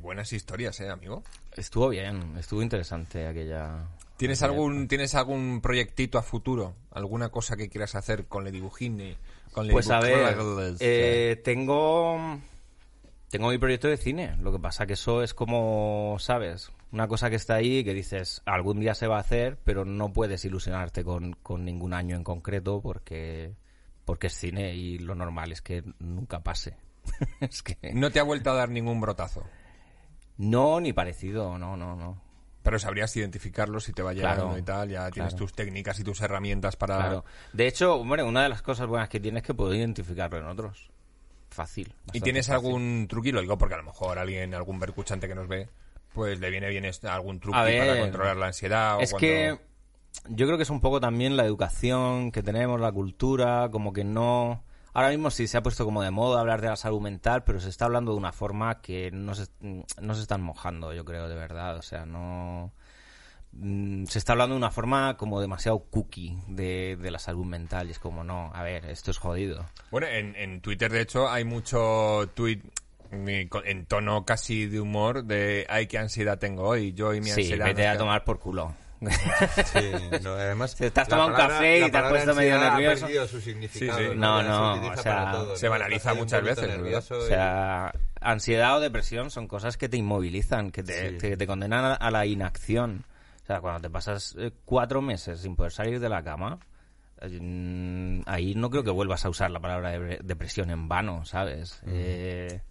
Buenas 0.01 0.33
historias, 0.33 0.79
eh, 0.79 0.89
amigo. 0.89 1.23
Estuvo 1.55 1.89
bien, 1.89 2.37
estuvo 2.37 2.61
interesante 2.61 3.27
aquella... 3.27 3.87
¿Tienes 4.17 4.41
aquella 4.41 4.53
algún, 4.53 4.87
¿Tienes 4.87 5.15
algún 5.15 5.61
proyectito 5.61 6.17
a 6.17 6.21
futuro? 6.21 6.75
¿Alguna 6.91 7.29
cosa 7.29 7.57
que 7.57 7.69
quieras 7.69 7.95
hacer 7.95 8.25
con 8.27 8.43
le 8.43 8.51
dibujine? 8.51 9.17
Con 9.51 9.67
le 9.67 9.73
Pues 9.73 9.89
a 9.89 9.99
ver, 9.99 10.37
eh, 10.79 11.41
tengo 11.43 12.39
tengo 13.29 13.49
mi 13.49 13.57
proyecto 13.57 13.87
de 13.87 13.97
cine. 13.97 14.35
Lo 14.37 14.51
que 14.51 14.59
pasa 14.59 14.87
que 14.87 14.93
eso 14.93 15.23
es 15.23 15.33
como, 15.33 16.17
¿sabes? 16.19 16.71
Una 16.91 17.07
cosa 17.07 17.29
que 17.29 17.35
está 17.35 17.55
ahí 17.55 17.83
que 17.83 17.93
dices, 17.93 18.41
algún 18.45 18.79
día 18.79 18.95
se 18.95 19.07
va 19.07 19.17
a 19.17 19.21
hacer, 19.21 19.57
pero 19.63 19.85
no 19.85 20.11
puedes 20.11 20.43
ilusionarte 20.45 21.03
con, 21.03 21.33
con 21.33 21.63
ningún 21.63 21.93
año 21.93 22.15
en 22.15 22.23
concreto 22.23 22.81
porque 22.81 23.53
porque 24.05 24.27
es 24.27 24.33
cine 24.33 24.73
y 24.73 24.97
lo 24.97 25.13
normal 25.13 25.51
es 25.51 25.61
que 25.61 25.83
nunca 25.99 26.39
pase. 26.39 26.75
es 27.41 27.63
que 27.63 27.77
No 27.93 28.11
te 28.11 28.19
ha 28.19 28.23
vuelto 28.23 28.49
a 28.51 28.53
dar 28.53 28.69
ningún 28.69 28.99
brotazo. 29.01 29.43
no 30.37 30.79
ni 30.79 30.93
parecido, 30.93 31.57
no, 31.57 31.75
no, 31.77 31.95
no. 31.95 32.21
Pero 32.63 32.77
sabrías 32.77 33.15
identificarlo 33.15 33.79
si 33.79 33.93
te 33.93 34.01
va 34.01 34.13
llegando 34.13 34.43
Claro, 34.45 34.57
y 34.59 34.61
tal. 34.63 34.89
Ya 34.89 35.09
tienes 35.11 35.33
claro. 35.33 35.45
tus 35.45 35.53
técnicas 35.53 35.99
y 35.99 36.03
tus 36.03 36.21
herramientas 36.21 36.75
para. 36.75 36.97
Claro. 36.97 37.25
De 37.53 37.67
hecho, 37.67 37.95
hombre, 37.95 38.21
una 38.23 38.43
de 38.43 38.49
las 38.49 38.61
cosas 38.61 38.85
buenas 38.87 39.07
que 39.09 39.19
tiene 39.19 39.39
es 39.39 39.45
que 39.45 39.53
puedo 39.53 39.73
identificarlo 39.73 40.37
en 40.39 40.45
otros. 40.45 40.89
Fácil. 41.49 41.93
¿Y 42.13 42.19
tienes 42.21 42.47
fácil. 42.47 42.65
algún 42.65 43.07
truquillo? 43.09 43.35
Lo 43.35 43.41
digo 43.41 43.57
porque 43.57 43.75
a 43.75 43.77
lo 43.77 43.83
mejor 43.83 44.19
alguien, 44.19 44.53
algún 44.53 44.77
vercuchante 44.79 45.27
que 45.27 45.35
nos 45.35 45.47
ve, 45.47 45.69
pues 46.13 46.39
le 46.39 46.49
viene 46.51 46.69
bien 46.69 46.85
es- 46.85 47.03
algún 47.05 47.39
truco 47.39 47.57
para 47.57 47.99
controlar 47.99 48.35
la 48.37 48.47
ansiedad. 48.47 48.97
o 48.97 48.99
Es 48.99 49.11
cuando- 49.11 49.19
que 49.27 49.59
yo 50.27 50.45
creo 50.45 50.57
que 50.57 50.63
es 50.63 50.69
un 50.69 50.81
poco 50.81 50.99
también 50.99 51.37
la 51.37 51.45
educación 51.45 52.31
que 52.31 52.43
tenemos, 52.43 52.79
la 52.79 52.91
cultura, 52.91 53.69
como 53.71 53.93
que 53.93 54.03
no... 54.03 54.63
Ahora 54.93 55.09
mismo 55.09 55.29
sí 55.31 55.47
se 55.47 55.57
ha 55.57 55.61
puesto 55.63 55.85
como 55.85 56.01
de 56.03 56.11
moda 56.11 56.39
hablar 56.41 56.61
de 56.61 56.67
la 56.69 56.75
salud 56.75 57.01
mental, 57.01 57.43
pero 57.43 57.59
se 57.59 57.69
está 57.69 57.85
hablando 57.85 58.11
de 58.11 58.17
una 58.17 58.31
forma 58.31 58.81
que 58.81 59.11
no 59.11 59.35
se, 59.35 59.47
no 59.61 60.15
se 60.15 60.21
están 60.21 60.41
mojando, 60.41 60.93
yo 60.93 61.05
creo, 61.05 61.27
de 61.29 61.35
verdad. 61.35 61.77
O 61.77 61.81
sea, 61.81 62.05
no... 62.05 62.71
mm, 63.51 64.05
Se 64.05 64.17
está 64.19 64.33
hablando 64.33 64.55
de 64.55 64.59
una 64.59 64.71
forma 64.71 65.15
como 65.17 65.39
demasiado 65.41 65.79
cookie 65.79 66.37
de, 66.47 66.97
de 66.99 67.11
la 67.11 67.19
salud 67.19 67.45
mental 67.45 67.87
y 67.87 67.91
es 67.91 67.99
como, 67.99 68.23
no, 68.23 68.51
a 68.53 68.63
ver, 68.63 68.85
esto 68.85 69.11
es 69.11 69.17
jodido. 69.17 69.65
Bueno, 69.91 70.07
en, 70.07 70.35
en 70.35 70.61
Twitter, 70.61 70.91
de 70.91 71.01
hecho, 71.01 71.29
hay 71.29 71.43
mucho 71.43 72.29
tweet 72.33 72.61
eh, 73.11 73.47
en 73.65 73.85
tono 73.85 74.23
casi 74.25 74.65
de 74.67 74.79
humor 74.79 75.23
de 75.23 75.65
ay, 75.69 75.87
qué 75.87 75.97
ansiedad 75.97 76.37
tengo 76.37 76.63
hoy, 76.63 76.93
yo 76.93 77.13
y 77.13 77.21
mi 77.21 77.29
Sí, 77.29 77.41
ansiedad. 77.41 77.65
vete 77.67 77.83
no 77.83 77.87
a 77.89 77.91
sé 77.91 77.97
qué". 77.97 77.99
tomar 77.99 78.23
por 78.23 78.39
culo. 78.39 78.73
Sí, 79.01 79.91
no, 80.23 80.31
además... 80.33 80.75
Te 80.75 80.87
estás 80.87 81.07
tomando 81.07 81.31
un 81.33 81.37
café 81.41 81.85
y 81.87 81.91
te 81.91 81.97
has 81.97 82.09
puesto 82.09 82.35
medio 82.35 82.59
nervioso. 82.59 83.05
Ha 83.05 83.07
perdido 83.07 83.27
su 83.27 83.41
significado. 83.41 83.97
Sí, 83.99 84.05
sí. 84.09 84.11
No, 84.15 84.43
no, 84.43 84.81
se 84.81 84.89
o 84.99 85.03
sea, 85.03 85.31
todo, 85.31 85.55
se 85.55 85.67
banaliza 85.69 86.13
muchas 86.13 86.43
veces, 86.43 86.67
nervioso 86.67 87.17
O 87.17 87.21
sea, 87.21 87.93
ansiedad 88.19 88.77
o 88.77 88.79
depresión 88.79 89.31
son 89.31 89.47
cosas 89.47 89.77
que 89.77 89.87
te 89.89 89.97
inmovilizan, 89.97 90.71
que 90.71 90.83
te, 90.83 91.13
te- 91.13 91.37
te 91.37 91.47
condenan 91.47 91.97
a, 91.99 92.11
la 92.11 92.25
inacción. 92.25 93.05
O 93.43 93.45
sea, 93.45 93.61
cuando 93.61 93.81
te 93.81 93.89
pasas 93.89 94.35
eh, 94.37 94.51
cuatro 94.65 95.01
meses 95.01 95.39
sin 95.41 95.55
poder 95.55 95.71
salir 95.71 95.99
de 95.99 96.09
la 96.09 96.21
cama, 96.23 96.59
eh, 97.21 97.39
mm, 97.41 98.21
ahí 98.27 98.53
no 98.55 98.69
creo 98.69 98.83
que 98.83 98.91
vuelvas 98.91 99.25
a 99.25 99.29
usar 99.29 99.49
la 99.51 99.59
palabra 99.59 99.91
de- 99.91 100.19
depresión 100.23 100.69
en 100.69 100.87
vano, 100.87 101.25
¿sabes? 101.25 101.81
Eh, 101.87 102.61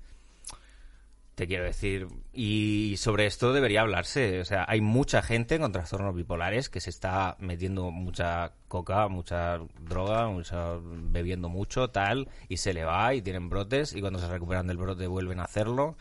te 1.38 1.46
quiero 1.46 1.62
decir, 1.62 2.08
y 2.32 2.96
sobre 2.98 3.26
esto 3.26 3.52
debería 3.52 3.82
hablarse. 3.82 4.40
O 4.40 4.44
sea, 4.44 4.64
hay 4.66 4.80
mucha 4.80 5.22
gente 5.22 5.60
con 5.60 5.70
trastornos 5.70 6.12
bipolares 6.16 6.68
que 6.68 6.80
se 6.80 6.90
está 6.90 7.36
metiendo 7.38 7.92
mucha 7.92 8.54
coca, 8.66 9.06
mucha 9.06 9.58
droga, 9.80 10.26
mucha, 10.26 10.72
bebiendo 10.82 11.48
mucho, 11.48 11.90
tal, 11.90 12.28
y 12.48 12.56
se 12.56 12.74
le 12.74 12.82
va 12.84 13.14
y 13.14 13.22
tienen 13.22 13.48
brotes, 13.48 13.94
y 13.94 14.00
cuando 14.00 14.18
se 14.18 14.26
recuperan 14.26 14.66
del 14.66 14.78
brote 14.78 15.06
vuelven 15.06 15.38
a 15.38 15.44
hacerlo. 15.44 15.96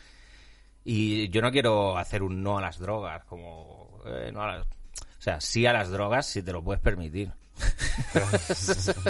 Y 0.84 1.30
yo 1.30 1.44
no 1.44 1.52
quiero 1.52 2.00
hacer 2.00 2.24
un 2.24 2.42
no 2.42 2.58
a 2.58 2.62
las 2.62 2.80
drogas, 2.80 3.24
como. 3.26 4.00
eh, 4.08 4.32
no 4.34 4.42
a 4.42 4.58
las- 4.58 4.66
o 4.66 5.22
sea, 5.22 5.40
sí 5.40 5.68
a 5.68 5.74
las 5.74 5.92
drogas 5.92 6.26
si 6.26 6.42
te 6.42 6.52
lo 6.52 6.64
puedes 6.64 6.82
permitir. 6.82 7.32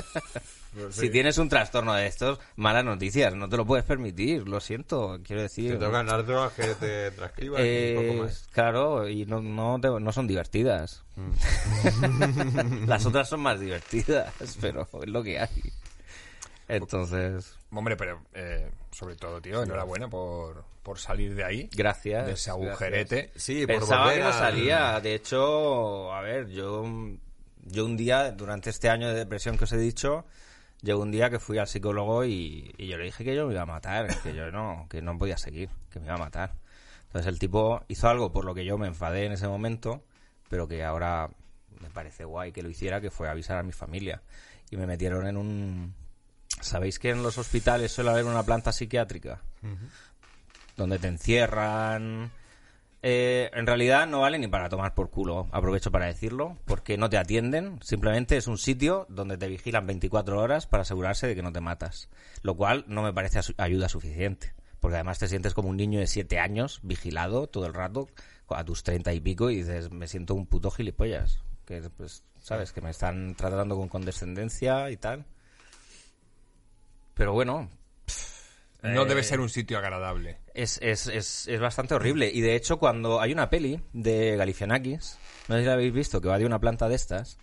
Si 0.92 1.10
tienes 1.10 1.40
un 1.40 1.50
trastorno 1.50 1.96
de 1.96 2.06
estos, 2.06 2.40
malas 2.56 2.86
noticias, 2.86 3.34
no 3.34 3.50
te 3.50 3.58
lo 3.58 3.66
puedes 3.66 3.84
permitir, 3.84 4.48
lo 4.48 4.60
siento, 4.60 5.18
quiero 5.26 5.42
decir. 5.42 5.72
Te 5.74 5.80
tocan 5.86 6.06
las 6.06 6.26
drogas 6.28 6.54
que 6.54 6.68
te 6.76 7.10
transcriban 7.12 7.62
y 7.62 7.66
Eh, 7.68 7.96
poco 8.08 8.24
más. 8.24 8.48
Claro, 8.52 9.10
y 9.10 9.26
no, 9.26 9.42
no, 9.42 9.80
te- 9.82 9.90
no 10.00 10.12
son 10.12 10.28
divertidas. 10.28 11.04
Las 12.86 13.08
otras 13.08 13.28
son 13.28 13.40
más 13.40 13.60
divertidas, 13.60 14.32
pero 14.62 14.88
es 15.02 15.10
lo 15.10 15.24
que 15.24 15.40
hay. 15.40 15.50
Entonces, 16.68 17.56
Hombre, 17.72 17.98
pero 17.98 18.22
eh, 18.36 18.70
sobre 18.92 19.16
todo, 19.16 19.42
tío, 19.42 19.64
enhorabuena 19.64 20.08
por, 20.10 20.64
por 20.84 21.00
salir 21.00 21.34
de 21.34 21.44
ahí, 21.44 21.70
gracias. 21.74 22.28
de 22.28 22.34
ese 22.34 22.52
gracias. 22.52 22.56
agujerete. 22.70 23.32
Sí, 23.36 23.66
por 23.66 23.78
Pensaba 23.80 24.02
volver 24.04 24.18
que 24.18 24.24
no 24.24 24.30
a- 24.30 24.34
salía. 24.34 25.00
De 25.00 25.16
hecho, 25.16 26.14
a 26.14 26.22
ver, 26.22 26.50
yo, 26.50 26.86
yo 27.70 27.86
un 27.86 27.98
día, 27.98 28.32
durante 28.32 28.70
este 28.70 28.90
año 28.90 29.08
de 29.08 29.16
depresión 29.16 29.58
que 29.58 29.66
os 29.66 29.72
he 29.74 29.78
dicho, 29.78 30.26
llegó 30.82 31.02
un 31.02 31.12
día 31.12 31.30
que 31.30 31.40
fui 31.40 31.58
al 31.58 31.68
psicólogo 31.68 32.26
y, 32.26 32.74
y 32.78 32.88
yo 32.88 32.98
le 32.98 33.06
dije 33.06 33.24
que 33.24 33.36
yo 33.36 33.48
me 33.48 33.54
iba 33.54 33.64
a 33.64 33.66
matar, 33.66 34.08
que 34.22 34.34
yo 34.34 34.52
no, 34.52 34.88
que 34.90 35.02
no 35.02 35.18
podía 35.18 35.38
seguir, 35.38 35.70
que 35.90 36.00
me 36.00 36.06
iba 36.06 36.16
a 36.16 36.20
matar. 36.20 36.54
Entonces 37.08 37.28
el 37.28 37.40
tipo 37.40 37.84
hizo 37.88 38.10
algo 38.10 38.32
por 38.32 38.46
lo 38.46 38.54
que 38.54 38.66
yo 38.66 38.78
me 38.78 38.88
enfadé 38.88 39.26
en 39.26 39.32
ese 39.32 39.48
momento, 39.48 40.04
pero 40.50 40.68
que 40.68 40.84
ahora 40.84 41.30
me 41.82 41.90
parece 41.90 42.26
guay 42.26 42.52
que 42.52 42.64
lo 42.64 42.70
hiciera, 42.70 43.02
que 43.02 43.12
fue 43.12 43.30
avisar 43.30 43.58
a 43.58 43.64
mi 43.64 43.72
familia. 43.72 44.22
Y 44.70 44.78
me 44.78 44.86
metieron 44.86 45.26
en 45.28 45.38
un... 45.38 45.96
¿Sabéis 46.62 47.00
que 47.00 47.12
en 47.12 47.24
los 47.24 47.38
hospitales 47.38 47.92
suele 47.92 48.10
haber 48.10 48.26
una 48.26 48.44
planta 48.44 48.72
psiquiátrica? 48.72 49.42
donde 50.78 51.00
te 51.00 51.08
encierran. 51.08 52.32
Eh, 53.10 53.50
en 53.54 53.66
realidad 53.66 54.06
no 54.06 54.20
vale 54.20 54.38
ni 54.38 54.50
para 54.50 54.68
tomar 54.68 54.94
por 54.94 55.10
culo, 55.10 55.48
aprovecho 55.54 55.94
para 55.94 56.08
decirlo, 56.08 56.58
porque 56.66 56.98
no 56.98 57.10
te 57.10 57.18
atienden, 57.18 57.80
simplemente 57.82 58.36
es 58.36 58.48
un 58.48 58.58
sitio 58.58 59.06
donde 59.08 59.38
te 59.38 59.48
vigilan 59.48 59.88
24 59.88 60.38
horas 60.38 60.68
para 60.68 60.82
asegurarse 60.82 61.26
de 61.26 61.34
que 61.34 61.42
no 61.42 61.54
te 61.54 61.62
matas, 61.62 62.10
lo 62.42 62.58
cual 62.58 62.84
no 62.90 63.04
me 63.04 63.14
parece 63.14 63.40
ayuda 63.56 63.88
suficiente, 63.88 64.54
porque 64.82 64.96
además 64.96 65.20
te 65.20 65.30
sientes 65.30 65.54
como 65.54 65.70
un 65.70 65.78
niño 65.78 66.02
de 66.02 66.08
7 66.08 66.38
años, 66.38 66.82
vigilado 66.84 67.48
todo 67.48 67.66
el 67.66 67.74
rato, 67.74 68.10
a 68.50 68.66
tus 68.66 68.84
30 68.84 69.14
y 69.14 69.22
pico, 69.22 69.52
y 69.52 69.60
dices, 69.60 69.90
me 69.90 70.10
siento 70.10 70.34
un 70.34 70.46
puto 70.46 70.70
gilipollas, 70.70 71.40
que 71.66 71.90
pues, 71.96 72.26
sabes, 72.42 72.74
que 72.74 72.82
me 72.82 72.90
están 72.90 73.36
tratando 73.36 73.78
con 73.78 73.88
condescendencia 73.88 74.92
y 74.92 74.98
tal. 74.98 75.24
Pero 77.14 77.32
bueno, 77.32 77.70
No 78.94 79.04
Eh, 79.04 79.06
debe 79.08 79.24
ser 79.24 79.40
un 79.40 79.50
sitio 79.50 79.78
agradable. 79.78 80.38
es, 80.54 80.80
es, 80.82 81.08
es, 81.08 81.48
es 81.48 81.60
bastante 81.60 81.94
horrible. 81.96 82.30
Y 82.34 82.42
de 82.42 82.56
hecho, 82.56 82.78
cuando 82.78 83.20
hay 83.22 83.32
una 83.32 83.50
peli 83.50 83.82
de 83.94 84.36
Galifianakis, 84.38 85.18
no 85.48 85.56
sé 85.56 85.62
si 85.62 85.68
la 85.68 85.74
habéis 85.74 85.94
visto, 85.94 86.20
que 86.22 86.28
va 86.28 86.38
de 86.38 86.46
una 86.46 86.60
planta 86.60 86.88
de 86.90 86.96
estas, 86.96 87.38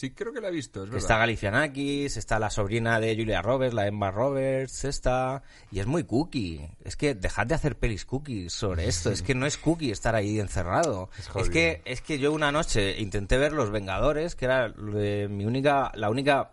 Sí, 0.00 0.12
creo 0.12 0.32
que 0.32 0.40
la 0.40 0.48
he 0.48 0.50
visto, 0.50 0.80
es 0.80 0.84
que 0.86 0.92
verdad. 0.94 0.98
está 1.04 1.18
Galifianakis, 1.18 2.16
está 2.16 2.38
la 2.38 2.48
sobrina 2.48 2.98
de 3.00 3.14
Julia 3.14 3.42
Roberts, 3.42 3.74
la 3.74 3.86
Emma 3.86 4.10
Roberts, 4.10 4.86
está... 4.86 5.42
Y 5.70 5.78
es 5.80 5.86
muy 5.86 6.04
cookie. 6.04 6.70
Es 6.82 6.96
que 6.96 7.14
dejad 7.14 7.46
de 7.46 7.54
hacer 7.54 7.76
pelis 7.76 8.06
cookies 8.06 8.50
sobre 8.50 8.88
esto. 8.88 9.10
Es 9.10 9.20
que 9.20 9.34
no 9.34 9.44
es 9.44 9.58
cookie 9.58 9.90
estar 9.90 10.14
ahí 10.14 10.40
encerrado. 10.40 11.10
Es 11.18 11.28
Es, 11.36 11.50
que, 11.50 11.82
es 11.84 12.00
que 12.00 12.18
yo 12.18 12.32
una 12.32 12.50
noche 12.50 12.98
intenté 12.98 13.36
ver 13.36 13.52
Los 13.52 13.70
Vengadores, 13.70 14.36
que 14.36 14.46
era 14.46 14.72
eh, 14.96 15.28
mi 15.30 15.44
única, 15.44 15.92
la 15.94 16.08
única 16.08 16.50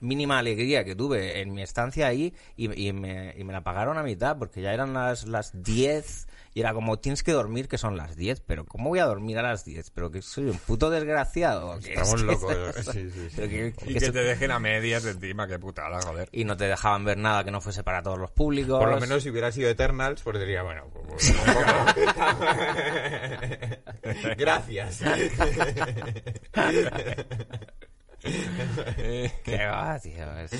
mínima 0.00 0.38
alegría 0.38 0.84
que 0.84 0.94
tuve 0.96 1.40
en 1.40 1.52
mi 1.52 1.62
estancia 1.62 2.06
ahí 2.06 2.34
y, 2.56 2.88
y 2.88 2.92
me, 2.92 3.34
y 3.36 3.44
me 3.44 3.52
la 3.52 3.62
pagaron 3.62 3.98
a 3.98 4.02
mitad 4.02 4.36
porque 4.38 4.62
ya 4.62 4.72
eran 4.72 4.92
las, 4.94 5.26
las 5.26 5.62
10 5.62 6.26
y 6.52 6.60
era 6.60 6.72
como 6.74 6.98
tienes 6.98 7.22
que 7.22 7.30
dormir 7.32 7.68
que 7.68 7.78
son 7.78 7.96
las 7.96 8.16
10 8.16 8.40
pero 8.40 8.64
¿cómo 8.64 8.88
voy 8.88 8.98
a 8.98 9.04
dormir 9.04 9.38
a 9.38 9.42
las 9.42 9.64
10? 9.64 9.90
pero 9.90 10.10
que 10.10 10.20
soy 10.22 10.44
un 10.46 10.58
puto 10.58 10.90
desgraciado 10.90 11.78
¿Qué 11.80 11.90
Estamos 11.94 12.14
es 12.14 12.20
que- 12.20 12.26
locos. 12.26 12.56
Sí, 12.92 13.10
sí, 13.10 13.30
sí. 13.30 13.36
que- 13.36 13.74
Y 13.86 13.94
que 13.94 14.00
que 14.00 14.10
te 14.12 14.22
dejen 14.22 14.50
a 14.50 14.58
medias 14.58 15.02
de 15.04 15.12
encima, 15.12 15.46
qué 15.46 15.58
putada, 15.58 16.00
joder. 16.02 16.28
y 16.32 16.44
no 16.44 16.56
te 16.56 16.64
dejaban 16.64 17.04
ver 17.04 17.18
nada 17.18 17.44
que 17.44 17.50
no 17.50 17.60
fuese 17.60 17.84
para 17.84 18.02
todos 18.02 18.18
los 18.18 18.30
públicos 18.30 18.78
Por 18.78 18.90
lo 18.90 18.98
menos 19.00 19.22
si 19.22 19.30
hubiera 19.30 19.52
sido 19.52 19.68
Eternals, 19.70 20.22
pues 20.22 20.38
diría, 20.40 20.62
bueno, 20.62 20.86
pues, 20.92 21.30
un 21.30 21.36
poco- 21.54 21.64
Gracias. 24.36 25.00
Que 28.22 29.66
va 29.66 29.98
tío 29.98 30.36
es- 30.38 30.50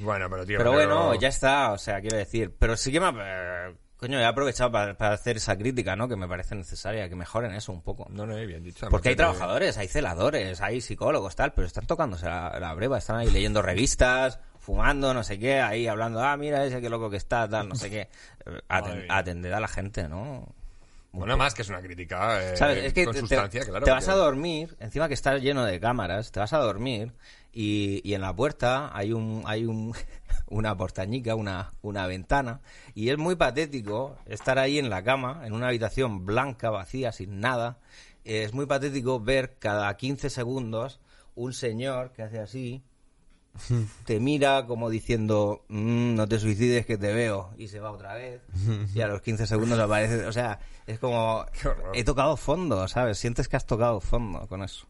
Bueno, 0.00 0.28
pero 0.30 0.46
tío. 0.46 0.58
pero 0.58 0.72
bueno 0.72 1.14
ya 1.14 1.28
está 1.28 1.72
o 1.72 1.78
sea 1.78 2.00
quiero 2.00 2.16
decir 2.16 2.54
pero 2.58 2.76
sí 2.76 2.90
que 2.92 3.00
me 3.00 3.06
ha- 3.06 3.68
eh, 3.68 3.74
coño 3.96 4.18
he 4.18 4.24
aprovechado 4.24 4.72
para, 4.72 4.96
para 4.96 5.14
hacer 5.14 5.36
esa 5.36 5.56
crítica 5.56 5.94
¿no? 5.96 6.08
que 6.08 6.16
me 6.16 6.26
parece 6.26 6.54
necesaria 6.54 7.08
que 7.08 7.16
mejoren 7.16 7.52
eso 7.52 7.72
un 7.72 7.82
poco 7.82 8.06
No, 8.10 8.26
no, 8.26 8.34
bien 8.36 8.62
dicho. 8.62 8.88
Porque 8.88 9.10
hay 9.10 9.16
trabajadores, 9.16 9.76
hay 9.76 9.88
celadores, 9.88 10.60
hay 10.62 10.80
psicólogos, 10.80 11.36
tal, 11.36 11.52
pero 11.52 11.66
están 11.66 11.86
tocándose 11.86 12.26
la, 12.26 12.56
la 12.58 12.72
breva, 12.74 12.96
están 12.98 13.16
ahí 13.16 13.30
leyendo 13.30 13.60
revistas, 13.60 14.38
fumando, 14.58 15.12
no 15.12 15.22
sé 15.22 15.38
qué, 15.38 15.60
ahí 15.60 15.86
hablando, 15.86 16.22
ah, 16.24 16.36
mira 16.38 16.64
ese 16.64 16.80
qué 16.80 16.88
loco 16.88 17.10
que 17.10 17.16
está, 17.18 17.46
tal, 17.48 17.68
no 17.68 17.74
sé 17.74 17.90
qué. 17.90 18.08
Eh, 18.46 19.04
atender 19.10 19.52
a 19.52 19.60
la 19.60 19.68
gente, 19.68 20.08
¿no? 20.08 20.46
Bueno, 21.12 21.36
más 21.36 21.54
que 21.54 21.62
es 21.62 21.68
una 21.68 21.80
crítica 21.82 22.52
eh, 22.52 22.56
¿Sabes? 22.56 22.84
Es 22.84 22.92
que 22.92 23.04
con 23.04 23.14
te, 23.14 23.20
sustancia, 23.20 23.64
claro. 23.64 23.84
te 23.84 23.90
vas 23.90 24.04
porque- 24.04 24.18
a 24.20 24.24
dormir, 24.24 24.76
encima 24.78 25.08
que 25.08 25.14
está 25.14 25.38
lleno 25.38 25.64
de 25.64 25.80
cámaras, 25.80 26.30
te 26.30 26.38
vas 26.38 26.52
a 26.52 26.58
dormir 26.58 27.12
y, 27.52 28.00
y 28.08 28.14
en 28.14 28.20
la 28.20 28.34
puerta 28.34 28.90
hay 28.96 29.12
un 29.12 29.42
hay 29.44 29.66
un 29.66 29.92
una 30.48 30.76
portañica, 30.76 31.34
una, 31.34 31.72
una 31.82 32.06
ventana 32.06 32.60
y 32.94 33.08
es 33.10 33.18
muy 33.18 33.34
patético 33.34 34.16
estar 34.26 34.58
ahí 34.60 34.78
en 34.78 34.88
la 34.88 35.02
cama, 35.02 35.42
en 35.44 35.52
una 35.52 35.66
habitación 35.68 36.24
blanca, 36.26 36.70
vacía, 36.70 37.10
sin 37.12 37.40
nada. 37.40 37.78
Es 38.24 38.52
muy 38.54 38.66
patético 38.66 39.18
ver 39.18 39.56
cada 39.58 39.96
15 39.96 40.30
segundos 40.30 41.00
un 41.34 41.52
señor 41.54 42.12
que 42.12 42.22
hace 42.22 42.38
así, 42.38 42.82
te 44.04 44.20
mira 44.20 44.66
como 44.66 44.90
diciendo, 44.90 45.64
"Mm, 45.68 46.14
no 46.14 46.28
te 46.28 46.38
suicides 46.38 46.86
que 46.86 46.98
te 46.98 47.12
veo, 47.12 47.50
y 47.58 47.68
se 47.68 47.80
va 47.80 47.90
otra 47.90 48.14
vez, 48.14 48.42
y 48.94 49.00
a 49.00 49.06
los 49.06 49.22
15 49.22 49.46
segundos 49.46 49.78
aparece, 49.78 50.26
o 50.26 50.32
sea, 50.32 50.58
es 50.86 50.98
como, 50.98 51.44
he 51.94 52.04
tocado 52.04 52.36
fondo, 52.36 52.86
¿sabes? 52.88 53.18
Sientes 53.18 53.48
que 53.48 53.56
has 53.56 53.66
tocado 53.66 54.00
fondo 54.00 54.46
con 54.48 54.62
eso. 54.62 54.86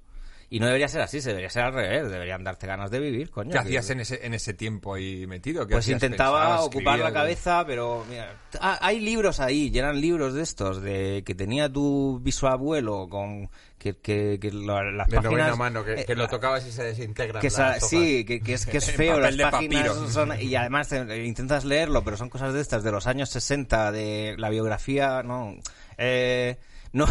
Y 0.53 0.59
no 0.59 0.67
debería 0.67 0.89
ser 0.89 1.01
así, 1.01 1.21
se 1.21 1.29
debería 1.29 1.49
ser 1.49 1.63
al 1.63 1.73
revés, 1.73 2.11
deberían 2.11 2.43
darte 2.43 2.67
ganas 2.67 2.91
de 2.91 2.99
vivir, 2.99 3.31
coño. 3.31 3.53
¿Qué 3.53 3.59
hacías 3.59 3.89
en 3.91 4.01
ese, 4.01 4.27
en 4.27 4.35
ese 4.35 4.53
tiempo 4.53 4.95
ahí 4.95 5.25
metido? 5.29 5.65
¿Qué 5.65 5.75
Pues 5.75 5.89
intentaba 5.89 6.41
¿Pensabas, 6.41 6.67
ocupar 6.67 6.99
la 6.99 7.13
cabeza, 7.13 7.65
pero 7.65 8.05
mira, 8.11 8.37
ah, 8.61 8.77
hay 8.83 8.99
libros 8.99 9.39
ahí, 9.39 9.71
y 9.73 9.79
eran 9.79 10.01
libros 10.01 10.35
de 10.35 10.43
estos, 10.43 10.83
de 10.83 11.23
que 11.25 11.37
tenía 11.37 11.73
tu 11.73 12.19
bisabuelo 12.21 13.07
con 13.09 13.49
que, 13.81 13.97
que, 13.97 14.39
que 14.41 14.53
lo- 14.53 14.93
las 14.93 15.09
De 15.09 15.16
páginas... 15.16 15.33
novena 15.33 15.57
mano, 15.57 15.85
que, 15.85 15.95
eh, 16.03 16.05
que 16.05 16.14
lo 16.14 16.28
tocabas 16.28 16.66
y 16.66 16.70
se 16.70 16.95
que 17.41 17.49
sa- 17.51 17.68
hojas. 17.70 17.89
sí, 17.89 18.24
que, 18.26 18.41
que 18.43 18.53
es, 18.53 18.66
que 18.66 18.76
es 18.76 18.89
En 18.91 18.95
feo, 18.95 19.18
las 19.18 19.35
páginas 19.51 19.97
son, 20.12 20.41
y 20.41 20.55
además 20.55 20.89
te- 20.89 21.24
intentas 21.24 21.64
leerlo, 21.64 22.05
pero 22.05 22.18
son 22.18 22.28
cosas 22.28 22.53
de 22.53 22.61
estas 22.61 22.85
de 22.85 22.93
los 22.93 23.07
años 23.07 23.31
60, 23.31 23.91
de 23.91 24.35
la 24.37 24.51
biografía, 24.51 25.22
no, 25.22 25.57
eh, 25.97 26.59
no, 26.93 27.07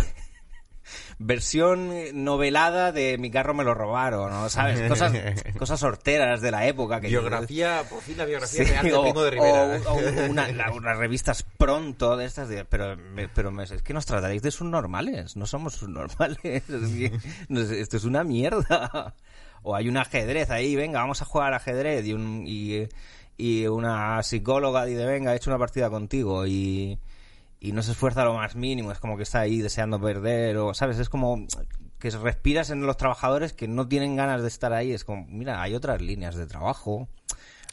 versión 1.22 1.92
novelada 2.24 2.92
de 2.94 3.18
mi 3.18 3.30
carro 3.30 3.54
me 3.54 3.64
lo 3.66 3.74
robaron, 3.74 4.32
¿no? 4.32 4.50
¿Sabes? 4.50 4.82
Cosas, 4.90 5.14
cosas 5.60 5.84
horteras 5.84 6.42
de 6.42 6.50
la 6.52 6.66
época. 6.66 7.02
Que 7.02 7.10
Biografía, 7.10 7.84
por 7.90 8.02
fin 8.02 8.18
la 8.18 8.26
biografía 8.26 8.64
Sí, 8.66 8.72
real 8.72 8.86
de 8.86 8.94
o- 8.94 9.04
Primo 9.04 9.22
de 9.24 9.30
Rivera. 9.32 9.80
o- 9.86 9.92
o 9.92 10.30
una- 10.30 10.48
la- 10.54 10.72
unas 10.72 10.98
revistas 10.98 11.44
pronto 11.58 12.16
de 12.18 12.26
estas, 12.26 12.48
de- 12.48 12.64
pero, 12.66 12.96
me- 12.96 13.28
pero 13.28 13.52
me- 13.52 13.64
es 13.66 13.82
que 13.84 13.94
nos 13.94 14.06
trataréis 14.06 14.42
de 14.42 14.52
subnormales, 14.52 15.36
no 15.36 15.46
somos 15.46 15.74
subnormales, 15.76 16.38
es 16.44 16.64
que 16.70 17.12
nos- 17.50 17.70
esto 17.70 17.98
es 17.98 18.06
una 18.06 18.24
mierda. 18.24 19.14
O 19.62 19.76
hay 19.76 19.90
un 19.90 19.98
ajedrez 19.98 20.50
ahí, 20.52 20.78
venga, 20.78 21.02
vamos 21.02 21.22
a 21.22 21.26
jugar 21.26 21.54
ajedrez 21.54 22.06
y, 22.06 22.14
un, 22.14 22.46
y, 22.48 22.88
y 23.38 23.68
una 23.68 24.24
psicóloga 24.24 24.86
dice, 24.86 25.06
venga, 25.06 25.34
he 25.34 25.36
hecho 25.36 25.50
una 25.50 25.60
partida 25.60 25.90
contigo 25.90 26.48
y, 26.48 26.98
y 27.60 27.72
no 27.74 27.84
se 27.84 27.92
esfuerza 27.92 28.24
lo 28.24 28.34
más 28.34 28.56
mínimo, 28.56 28.92
es 28.92 29.00
como 29.00 29.18
que 29.18 29.24
está 29.24 29.42
ahí 29.42 29.62
deseando 29.62 30.00
perder, 30.00 30.58
o, 30.58 30.74
¿sabes? 30.74 30.98
Es 31.00 31.10
como 31.10 31.46
que 32.00 32.10
respiras 32.12 32.70
en 32.70 32.86
los 32.86 32.98
trabajadores 32.98 33.54
que 33.54 33.68
no 33.68 33.88
tienen 33.88 34.16
ganas 34.16 34.42
de 34.42 34.48
estar 34.48 34.72
ahí, 34.74 34.94
es 34.94 35.04
como, 35.04 35.26
mira, 35.28 35.62
hay 35.62 35.76
otras 35.76 36.02
líneas 36.02 36.36
de 36.36 36.48
trabajo. 36.48 37.10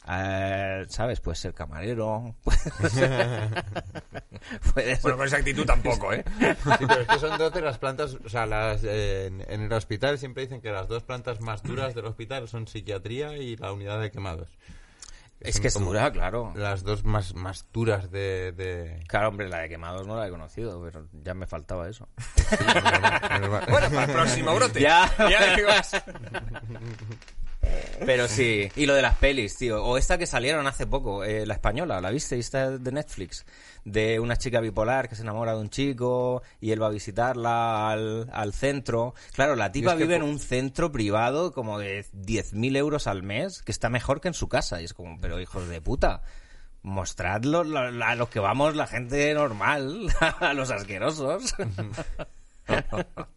Eh, 0.09 0.85
¿Sabes? 0.87 1.19
Puedes 1.19 1.39
ser 1.39 1.53
camarero. 1.53 2.33
Puedes 2.43 2.93
ser... 2.93 3.65
puedes 4.73 5.01
Bueno, 5.01 5.17
con 5.17 5.27
esa 5.27 5.37
actitud 5.37 5.65
tampoco, 5.65 6.13
¿eh? 6.13 6.23
Sí, 6.39 6.85
pero 6.87 7.01
es 7.01 7.07
que 7.07 7.19
son 7.19 7.37
dos 7.37 7.53
de 7.53 7.61
las 7.61 7.77
plantas, 7.77 8.17
o 8.23 8.29
sea, 8.29 8.45
las, 8.45 8.83
eh, 8.85 9.25
en, 9.25 9.43
en 9.49 9.61
el 9.63 9.73
hospital 9.73 10.17
siempre 10.17 10.43
dicen 10.43 10.61
que 10.61 10.71
las 10.71 10.87
dos 10.87 11.03
plantas 11.03 11.41
más 11.41 11.61
duras 11.61 11.93
del 11.93 12.05
hospital 12.05 12.47
son 12.47 12.67
psiquiatría 12.67 13.35
y 13.37 13.57
la 13.57 13.73
unidad 13.73 13.99
de 13.99 14.11
quemados. 14.11 14.49
Es 15.39 15.59
que 15.59 15.67
es 15.67 15.73
dura, 15.75 16.11
claro. 16.11 16.51
Las 16.55 16.83
dos 16.83 17.03
más, 17.03 17.35
más 17.35 17.65
duras 17.71 18.09
de... 18.09 18.51
de... 18.53 18.99
Claro, 19.07 19.29
hombre, 19.29 19.47
la 19.47 19.59
de 19.59 19.69
quemados 19.69 20.07
no 20.07 20.17
la 20.17 20.27
he 20.27 20.29
conocido, 20.31 20.81
pero 20.83 21.07
ya 21.23 21.33
me 21.33 21.45
faltaba 21.45 21.87
eso. 21.89 22.07
Bueno, 23.69 23.89
para 23.89 24.03
el 24.03 24.11
próximo 24.11 24.55
brote. 24.55 24.81
Ya. 24.81 25.09
Ya 25.29 25.55
digo, 25.55 25.69
Pero 28.05 28.27
sí, 28.27 28.69
y 28.75 28.85
lo 28.85 28.93
de 28.93 29.01
las 29.01 29.17
pelis, 29.17 29.57
tío. 29.57 29.83
O 29.83 29.97
esta 29.97 30.17
que 30.17 30.27
salieron 30.27 30.67
hace 30.67 30.85
poco, 30.87 31.23
eh, 31.23 31.45
la 31.45 31.53
española, 31.53 31.99
¿la 32.01 32.11
viste? 32.11 32.37
Esta 32.37 32.77
de 32.77 32.91
Netflix. 32.91 33.45
De 33.83 34.19
una 34.19 34.35
chica 34.35 34.59
bipolar 34.59 35.07
que 35.07 35.15
se 35.15 35.21
enamora 35.21 35.53
de 35.53 35.59
un 35.59 35.69
chico 35.69 36.41
y 36.59 36.71
él 36.71 36.81
va 36.81 36.87
a 36.87 36.91
visitarla 36.91 37.89
al, 37.89 38.29
al 38.31 38.53
centro. 38.53 39.13
Claro, 39.33 39.55
la 39.55 39.71
tipa 39.71 39.95
vive 39.95 40.15
en 40.15 40.23
un 40.23 40.39
centro 40.39 40.91
privado 40.91 41.51
como 41.51 41.79
de 41.79 42.05
10.000 42.13 42.77
euros 42.77 43.07
al 43.07 43.23
mes, 43.23 43.61
que 43.63 43.71
está 43.71 43.89
mejor 43.89 44.21
que 44.21 44.27
en 44.27 44.33
su 44.33 44.47
casa. 44.47 44.81
Y 44.81 44.85
es 44.85 44.93
como, 44.93 45.19
pero 45.19 45.39
hijos 45.39 45.67
de 45.67 45.81
puta. 45.81 46.21
Mostradlo 46.83 47.61
a 47.61 48.15
los 48.15 48.29
que 48.29 48.39
vamos, 48.39 48.75
la 48.75 48.87
gente 48.87 49.33
normal, 49.33 50.07
a 50.39 50.53
los 50.53 50.69
asquerosos. 50.69 51.55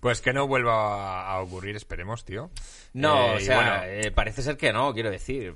Pues 0.00 0.20
que 0.20 0.32
no 0.32 0.46
vuelva 0.46 1.28
a, 1.30 1.40
ocurrir, 1.40 1.76
esperemos, 1.76 2.24
tío. 2.24 2.50
No, 2.92 3.32
Eh, 3.32 3.34
o 3.36 3.40
y 3.40 3.44
sea, 3.44 3.56
bueno, 3.56 3.72
eh, 3.84 4.10
parece 4.10 4.42
ser 4.42 4.56
que 4.56 4.72
no, 4.72 4.92
quiero 4.94 5.10
decir. 5.10 5.54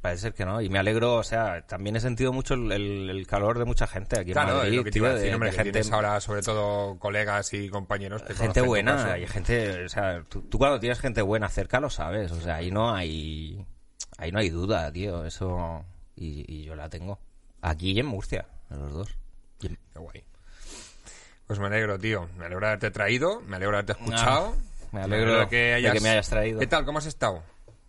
Parece 0.00 0.22
ser 0.22 0.34
que 0.34 0.44
no. 0.44 0.60
Y 0.60 0.68
me 0.68 0.80
alegro, 0.80 1.14
o 1.14 1.22
sea, 1.22 1.64
también 1.64 1.94
he 1.94 2.00
sentido 2.00 2.32
mucho 2.32 2.54
el, 2.54 2.72
el- 2.72 3.08
el 3.10 3.26
calor 3.28 3.58
de 3.60 3.64
mucha 3.64 3.86
gente 3.86 4.18
aquí 4.18 4.30
en 4.30 4.34
claro, 4.34 4.56
Madrid. 4.56 4.70
es 4.70 4.76
lo 4.76 4.84
que 4.84 4.90
te 4.90 4.94
tío, 4.94 5.02
iba 5.02 5.10
a 5.10 5.14
decir, 5.14 5.28
de- 5.28 5.34
hombre, 5.34 5.50
de 5.50 5.56
que 5.56 5.62
gente, 5.62 5.72
tienes 5.80 5.92
ahora 5.92 6.20
sobre 6.20 6.42
todo 6.42 6.98
colegas 6.98 7.54
y 7.54 7.68
compañeros 7.68 8.22
que 8.22 8.34
gente 8.34 8.60
buena. 8.62 9.12
Hay 9.12 9.26
gente, 9.28 9.84
o 9.84 9.88
sea, 9.88 10.24
tú, 10.28 10.42
tú 10.42 10.58
cuando 10.58 10.80
tienes 10.80 10.98
gente 10.98 11.22
buena 11.22 11.48
cerca 11.48 11.78
lo 11.78 11.88
sabes. 11.88 12.32
O 12.32 12.40
sea, 12.40 12.56
ahí 12.56 12.72
no 12.72 12.92
hay, 12.92 13.64
ahí 14.18 14.32
no 14.32 14.40
hay 14.40 14.50
duda, 14.50 14.90
tío. 14.90 15.24
Eso, 15.24 15.84
y, 16.16 16.44
y 16.52 16.64
yo 16.64 16.74
la 16.74 16.88
tengo. 16.88 17.20
Aquí 17.60 17.92
y 17.92 18.00
en 18.00 18.06
Murcia, 18.06 18.46
en 18.70 18.80
los 18.80 18.92
dos. 18.92 19.16
Y 19.60 19.68
en- 19.68 19.78
Qué 19.92 19.98
guay. 20.00 20.24
Pues 21.52 21.60
me 21.60 21.66
alegro, 21.66 21.98
tío. 21.98 22.30
Me 22.38 22.46
alegro 22.46 22.60
de 22.60 22.66
haberte 22.68 22.90
traído, 22.90 23.42
me 23.42 23.56
alegro 23.56 23.72
de 23.72 23.80
haberte 23.80 23.92
escuchado. 23.92 24.56
Me 24.90 25.02
alegro 25.02 25.38
de 25.40 25.48
que 25.48 26.00
me 26.00 26.08
hayas 26.08 26.30
traído. 26.30 26.58
¿Qué 26.58 26.66
tal? 26.66 26.86
¿Cómo 26.86 26.96
has 26.96 27.04
estado? 27.04 27.42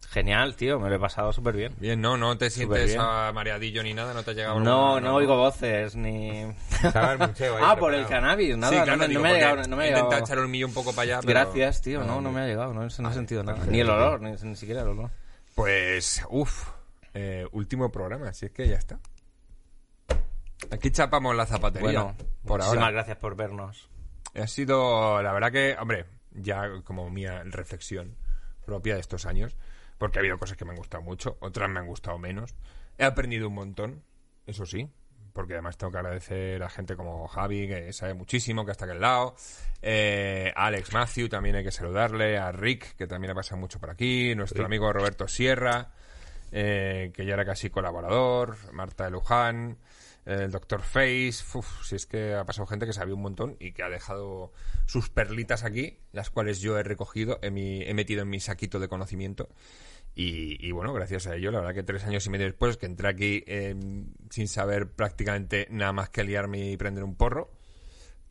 Genial, 0.09 0.57
tío, 0.57 0.81
me 0.81 0.89
lo 0.89 0.95
he 0.95 0.99
pasado 0.99 1.31
súper 1.31 1.55
bien. 1.55 1.73
Bien, 1.79 2.01
¿no? 2.01 2.17
¿No 2.17 2.37
te 2.37 2.49
sientes 2.49 2.97
mareadillo 2.97 3.81
ni 3.81 3.93
nada? 3.93 4.13
¿No 4.13 4.21
te 4.23 4.31
ha 4.31 4.33
llegado 4.33 4.59
No, 4.59 4.99
no 4.99 5.15
oigo 5.15 5.37
voces 5.37 5.95
ni. 5.95 6.41
Estaba 6.83 7.13
el 7.13 7.19
mucheo 7.19 7.55
ahí 7.55 7.63
ah, 7.65 7.77
por 7.77 7.93
el 7.93 8.05
cannabis, 8.05 8.57
nada, 8.57 8.73
Sí, 8.73 8.79
no 8.79 8.83
claro, 8.83 8.97
me- 8.97 9.05
no, 9.05 9.09
digo, 9.09 9.21
me 9.21 9.29
ha 9.29 9.33
llegado, 9.33 9.55
no 9.55 9.77
me 9.77 9.85
he 9.85 9.87
intentado 9.91 10.21
echar 10.21 10.39
un 10.39 10.51
millo 10.51 10.67
un 10.67 10.73
poco 10.73 10.91
para 10.91 11.03
allá, 11.03 11.19
pero... 11.21 11.39
Gracias, 11.39 11.81
tío, 11.81 12.03
no, 12.03 12.19
no 12.19 12.33
me 12.33 12.41
ha 12.41 12.47
llegado, 12.47 12.73
no, 12.73 12.81
no 12.81 13.09
he 13.09 13.13
sentido 13.13 13.43
nada. 13.43 13.65
Ni 13.65 13.79
el 13.79 13.89
olor, 13.89 14.19
ni, 14.19 14.31
ni 14.31 14.57
siquiera 14.57 14.81
el 14.81 14.89
olor. 14.89 15.09
Pues, 15.55 16.21
uff, 16.29 16.67
último 17.53 17.89
programa, 17.93 18.33
si 18.33 18.47
es 18.47 18.51
que 18.51 18.67
ya 18.67 18.75
está. 18.75 18.99
Aquí 20.71 20.91
chapamos 20.91 21.35
la 21.35 21.45
zapatería. 21.45 22.03
Bueno, 22.03 22.15
por 22.45 22.59
muchísimas 22.59 22.85
ahora. 22.85 22.91
gracias 22.91 23.17
por 23.17 23.35
vernos. 23.35 23.89
Ha 24.35 24.47
sido, 24.47 25.21
la 25.21 25.31
verdad 25.33 25.51
que, 25.51 25.75
hombre, 25.79 26.05
ya 26.31 26.81
como 26.83 27.09
mía 27.09 27.43
reflexión 27.45 28.15
propia 28.65 28.95
de 28.95 29.01
estos 29.01 29.25
años, 29.25 29.55
porque 29.97 30.17
ha 30.17 30.21
habido 30.21 30.37
cosas 30.37 30.57
que 30.57 30.65
me 30.65 30.71
han 30.71 30.77
gustado 30.77 31.03
mucho, 31.03 31.37
otras 31.41 31.69
me 31.69 31.79
han 31.79 31.87
gustado 31.87 32.17
menos. 32.17 32.55
He 32.97 33.03
aprendido 33.03 33.47
un 33.47 33.55
montón, 33.55 34.03
eso 34.47 34.65
sí, 34.65 34.89
porque 35.33 35.53
además 35.53 35.77
tengo 35.77 35.91
que 35.91 35.97
agradecer 35.97 36.63
a 36.63 36.69
gente 36.69 36.95
como 36.95 37.27
Javi, 37.27 37.67
que 37.67 37.93
sabe 37.93 38.13
muchísimo, 38.13 38.65
que 38.65 38.71
está 38.71 38.85
aquí 38.85 38.93
al 38.93 39.01
lado, 39.01 39.35
eh, 39.81 40.53
a 40.55 40.67
Alex 40.67 40.93
Matthew, 40.93 41.29
también 41.29 41.55
hay 41.55 41.63
que 41.63 41.71
saludarle, 41.71 42.37
a 42.37 42.51
Rick, 42.51 42.95
que 42.95 43.07
también 43.07 43.31
ha 43.31 43.35
pasado 43.35 43.59
mucho 43.59 43.79
por 43.79 43.89
aquí, 43.89 44.33
nuestro 44.35 44.65
amigo 44.65 44.91
Roberto 44.93 45.27
Sierra, 45.27 45.91
eh, 46.51 47.11
que 47.13 47.25
ya 47.25 47.33
era 47.33 47.45
casi 47.45 47.69
colaborador, 47.69 48.55
Marta 48.73 49.05
de 49.05 49.11
Luján, 49.11 49.77
el 50.25 50.51
Doctor 50.51 50.81
Face, 50.81 51.43
si 51.83 51.95
es 51.95 52.05
que 52.05 52.33
ha 52.33 52.45
pasado 52.45 52.65
gente 52.67 52.85
que 52.85 52.93
sabía 52.93 53.13
un 53.13 53.21
montón 53.21 53.57
y 53.59 53.73
que 53.73 53.83
ha 53.83 53.89
dejado 53.89 54.51
sus 54.85 55.09
perlitas 55.09 55.63
aquí, 55.63 55.99
las 56.11 56.29
cuales 56.29 56.61
yo 56.61 56.77
he 56.77 56.83
recogido, 56.83 57.39
he, 57.41 57.47
he 57.47 57.93
metido 57.93 58.21
en 58.21 58.29
mi 58.29 58.39
saquito 58.39 58.79
de 58.79 58.87
conocimiento. 58.87 59.49
Y, 60.15 60.65
y 60.65 60.71
bueno, 60.71 60.93
gracias 60.93 61.25
a 61.27 61.35
ello, 61.35 61.51
la 61.51 61.59
verdad 61.59 61.73
que 61.73 61.83
tres 61.83 62.03
años 62.05 62.25
y 62.27 62.29
medio 62.29 62.45
después, 62.45 62.77
que 62.77 62.85
entré 62.85 63.07
aquí 63.07 63.43
eh, 63.47 63.75
sin 64.29 64.47
saber 64.47 64.91
prácticamente 64.91 65.67
nada 65.71 65.91
más 65.91 66.09
que 66.09 66.23
liarme 66.23 66.71
y 66.71 66.77
prender 66.77 67.03
un 67.03 67.15
porro, 67.15 67.51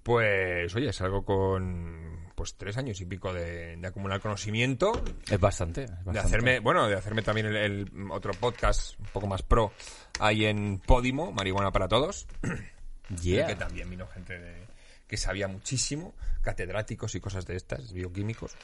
pues 0.02 0.74
oye, 0.74 0.92
salgo 0.92 1.24
con 1.24 2.31
pues 2.42 2.56
tres 2.56 2.76
años 2.76 3.00
y 3.00 3.04
pico 3.06 3.32
de, 3.32 3.76
de 3.76 3.86
acumular 3.86 4.20
conocimiento, 4.20 4.90
Es 5.30 5.38
bastante. 5.38 5.84
es 5.84 5.90
bastante. 5.90 6.12
de 6.12 6.18
hacerme, 6.18 6.58
bueno, 6.58 6.88
de 6.88 6.96
hacerme 6.96 7.22
también 7.22 7.46
el, 7.46 7.56
el 7.56 7.90
otro 8.10 8.32
podcast 8.34 8.98
un 8.98 9.06
poco 9.12 9.28
más 9.28 9.42
pro 9.42 9.72
ahí 10.18 10.44
en 10.46 10.80
Podimo, 10.80 11.30
Marihuana 11.30 11.70
para 11.70 11.86
Todos, 11.86 12.26
Yeah. 13.22 13.46
que 13.46 13.54
también 13.54 13.88
vino 13.88 14.08
gente 14.08 14.36
de- 14.40 14.66
que 15.06 15.16
sabía 15.16 15.46
muchísimo, 15.46 16.14
catedráticos 16.42 17.14
y 17.14 17.20
cosas 17.20 17.46
de 17.46 17.54
estas, 17.54 17.92
bioquímicos. 17.92 18.56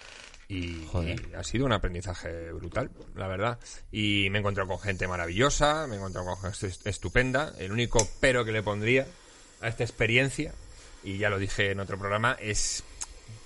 Y, 0.48 0.84
Joder. 0.86 1.28
y 1.30 1.34
ha 1.34 1.44
sido 1.44 1.64
un 1.66 1.72
aprendizaje 1.72 2.50
brutal, 2.52 2.90
la 3.14 3.28
verdad. 3.28 3.60
Y 3.92 4.28
me 4.30 4.38
he 4.38 4.40
encontrado 4.40 4.68
con 4.70 4.80
gente 4.80 5.06
maravillosa, 5.06 5.86
me 5.86 5.94
he 5.94 5.98
encontrado 5.98 6.26
con 6.26 6.50
gente 6.52 6.66
est- 6.66 6.84
estupenda. 6.86 7.52
El 7.58 7.70
único 7.70 8.04
pero 8.18 8.44
que 8.44 8.50
le 8.50 8.62
pondría 8.64 9.06
a 9.60 9.68
esta 9.68 9.84
experiencia, 9.84 10.52
y 11.04 11.18
ya 11.18 11.28
lo 11.30 11.38
dije 11.38 11.70
en 11.70 11.78
otro 11.80 11.96
programa, 11.98 12.36
es 12.40 12.82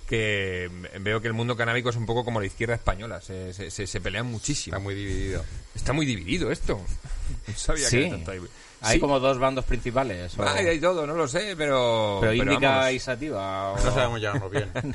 que 0.07 0.69
veo 0.99 1.21
que 1.21 1.27
el 1.27 1.33
mundo 1.33 1.55
canábico 1.55 1.89
es 1.89 1.95
un 1.95 2.05
poco 2.05 2.23
como 2.25 2.39
la 2.39 2.45
izquierda 2.45 2.75
española, 2.75 3.21
se, 3.21 3.53
se, 3.53 3.71
se- 3.71 3.87
se 3.87 4.01
pelean 4.01 4.25
muchísimo. 4.27 4.75
Está 4.75 4.83
muy 4.83 4.95
dividido. 4.95 5.45
Está 5.75 5.93
muy 5.93 6.05
dividido 6.05 6.51
esto. 6.51 6.79
No 7.47 7.53
sabía 7.55 7.87
Sí. 7.89 7.97
que 7.97 8.07
era 8.07 8.15
tanto 8.17 8.31
ahí. 8.31 8.39
Hay 8.81 8.95
Sí. 8.95 8.99
como 8.99 9.19
dos 9.19 9.39
bandos 9.39 9.63
principales. 9.65 10.37
o- 10.37 10.47
Hay, 10.47 10.67
hay 10.67 10.79
todo, 10.79 11.07
no 11.07 11.13
lo 11.15 11.27
sé, 11.27 11.55
pero... 11.57 12.17
pero 12.21 12.33
indica 12.33 12.91
y 12.91 12.99
sativa. 12.99 13.71
o- 13.71 13.75
No 13.77 13.93
sabemos 13.93 14.19
llevarnos 14.19 14.51
bien. 14.51 14.69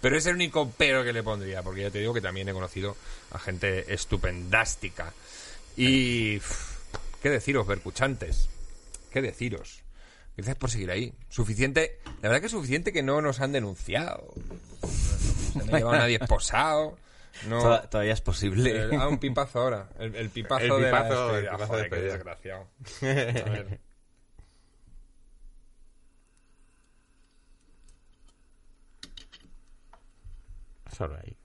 Pero 0.00 0.16
es 0.16 0.24
el 0.26 0.34
único 0.36 0.72
pero 0.78 1.04
que 1.04 1.12
le 1.12 1.22
pondría, 1.22 1.62
porque 1.62 1.82
ya 1.82 1.90
te 1.90 1.98
digo 1.98 2.14
que 2.14 2.22
también 2.22 2.48
he 2.48 2.52
conocido 2.54 2.96
a 3.32 3.38
gente 3.38 3.92
estupendástica. 3.92 5.12
Y... 5.76 6.38
pff, 6.38 6.72
¿Qué 7.22 7.28
deciros, 7.30 7.66
vercuchantes? 7.66 8.48
¿Qué 9.12 9.20
deciros? 9.20 9.80
Gracias 10.36 10.56
por 10.56 10.70
seguir 10.70 10.90
ahí. 10.90 11.14
Suficiente... 11.28 11.98
La 12.22 12.28
verdad 12.28 12.40
que 12.40 12.46
es 12.46 12.52
suficiente 12.52 12.92
que 12.92 13.02
no 13.02 13.20
nos 13.20 13.40
han 13.40 13.52
denunciado. 13.52 14.32
No 14.82 14.88
se 14.88 15.58
han 15.60 15.66
llevado 15.66 15.90
a 15.90 15.98
nadie 15.98 16.18
esposado. 16.20 16.96
No... 17.48 17.60
Toda- 17.60 17.90
Todavía 17.90 18.12
es 18.14 18.20
posible. 18.20 18.88
Ah, 18.98 19.08
un 19.08 19.18
pipazo 19.18 19.60
ahora. 19.60 19.88
El, 19.98 20.14
el 20.16 20.30
pipazo, 20.30 20.76
El 20.78 20.82
de 20.84 20.90
la 20.90 21.02
pipazo, 21.02 21.36
el 21.36 21.42
despedida. 21.42 21.52
pipazo 21.52 21.72
Joder, 21.72 21.90
de 21.90 21.90
qué 21.90 22.02
desgraciado. 22.02 22.68
A 23.02 23.50
ver. 23.50 23.80
Solo 30.96 31.16
ahí. 31.16 31.36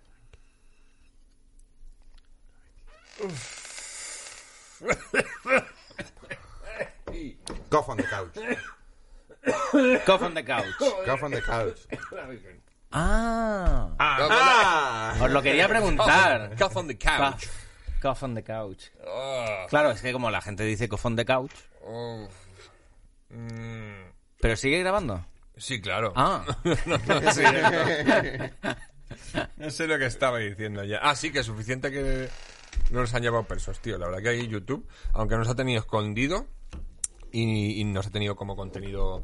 Cough 7.69 7.89
on 7.89 7.97
the 7.97 8.03
couch. 8.03 8.37
Cough 10.05 10.21
on 10.23 10.33
the 10.33 10.43
couch. 10.43 10.65
Cough 11.05 11.23
on 11.23 11.31
the 11.31 11.41
couch. 11.41 11.77
Ah. 12.91 13.89
¡Ah! 13.99 15.15
Os 15.21 15.31
lo 15.31 15.41
quería 15.41 15.67
preguntar. 15.69 16.55
Cough 16.57 16.77
on 16.77 16.87
the 16.87 16.97
couch. 16.97 17.47
Cough 18.01 18.23
on 18.23 18.35
the 18.35 18.43
couch. 18.43 18.91
Oh, 19.05 19.65
Claro, 19.69 19.91
es 19.91 20.01
que 20.01 20.11
como 20.13 20.29
la 20.31 20.41
gente 20.41 20.63
dice 20.63 20.87
cough 20.87 21.05
on 21.05 21.15
the 21.15 21.25
couch. 21.25 21.51
Mm, 23.29 24.03
¿Pero 24.39 24.55
sigue 24.55 24.79
grabando? 24.79 25.25
sí, 25.57 25.81
claro. 25.81 26.13
Ah. 26.15 26.45
no, 26.85 27.33
sé, 27.33 28.53
no 29.57 29.69
sé 29.71 29.87
lo 29.87 29.97
que 29.97 30.05
estaba 30.05 30.37
diciendo 30.37 30.83
ya. 30.83 30.99
Ah, 31.01 31.15
sí, 31.15 31.31
que 31.31 31.39
es 31.39 31.45
suficiente 31.45 31.91
que 31.91 32.29
no 32.91 33.01
nos 33.01 33.13
han 33.13 33.23
llevado 33.23 33.43
presos, 33.45 33.79
tío. 33.79 33.97
La 33.97 34.05
verdad 34.05 34.21
que 34.21 34.29
ahí 34.29 34.47
YouTube, 34.47 34.87
aunque 35.13 35.35
nos 35.35 35.47
ha 35.49 35.55
tenido 35.55 35.79
escondido 35.79 36.45
y, 37.31 37.79
y 37.81 37.83
nos 37.83 38.07
ha 38.07 38.11
tenido 38.11 38.35
como 38.35 38.55
contenido 38.55 39.23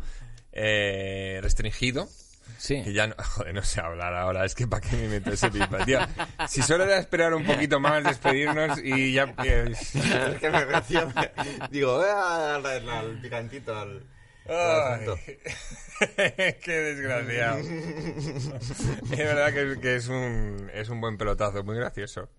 eh, 0.51 1.39
restringido, 1.41 2.07
Sí. 2.57 2.81
que 2.83 2.93
ya 2.93 3.07
no, 3.07 3.15
joder, 3.23 3.53
no 3.53 3.63
sé 3.63 3.81
hablar 3.81 4.13
ahora, 4.13 4.45
es 4.45 4.55
que 4.55 4.67
para 4.67 4.87
qué 4.87 4.95
me 4.95 5.07
meto 5.07 5.31
ese 5.31 5.49
pipa, 5.49 5.85
tío. 5.85 5.99
Si 6.47 6.61
solo 6.61 6.83
era 6.83 6.97
esperar 6.97 7.33
un 7.33 7.45
poquito 7.45 7.79
más, 7.79 8.03
despedirnos 8.03 8.79
y 8.83 9.13
ya... 9.13 9.23
eh, 9.43 9.71
Es 9.71 9.91
que 10.39 10.49
me. 10.49 10.65
Digo, 11.71 11.97
voy 11.97 12.07
a 12.09 12.59
darle 12.61 12.89
al 12.91 13.19
picantito 13.21 13.77
al... 13.77 14.03
al 14.47 15.19
qué 16.61 16.71
desgraciado. 16.71 17.59
es 17.59 19.17
verdad 19.17 19.53
que, 19.53 19.79
que 19.81 19.95
es, 19.95 20.07
un, 20.07 20.69
es 20.73 20.89
un 20.89 21.01
buen 21.01 21.17
pelotazo, 21.17 21.63
muy 21.63 21.75
gracioso. 21.77 22.29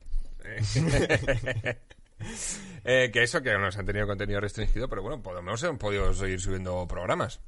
Eh, 2.87 3.11
que 3.11 3.23
eso, 3.23 3.41
que 3.41 3.57
nos 3.57 3.79
han 3.79 3.87
tenido 3.87 4.07
contenido 4.07 4.43
restringido, 4.43 4.91
pero 4.91 5.01
bueno, 5.01 5.23
por 5.23 5.35
lo 5.35 5.41
menos 5.41 5.63
hemos 5.63 5.79
podido 5.79 6.13
seguir 6.13 6.39
subiendo 6.39 6.87
programas. 6.87 7.41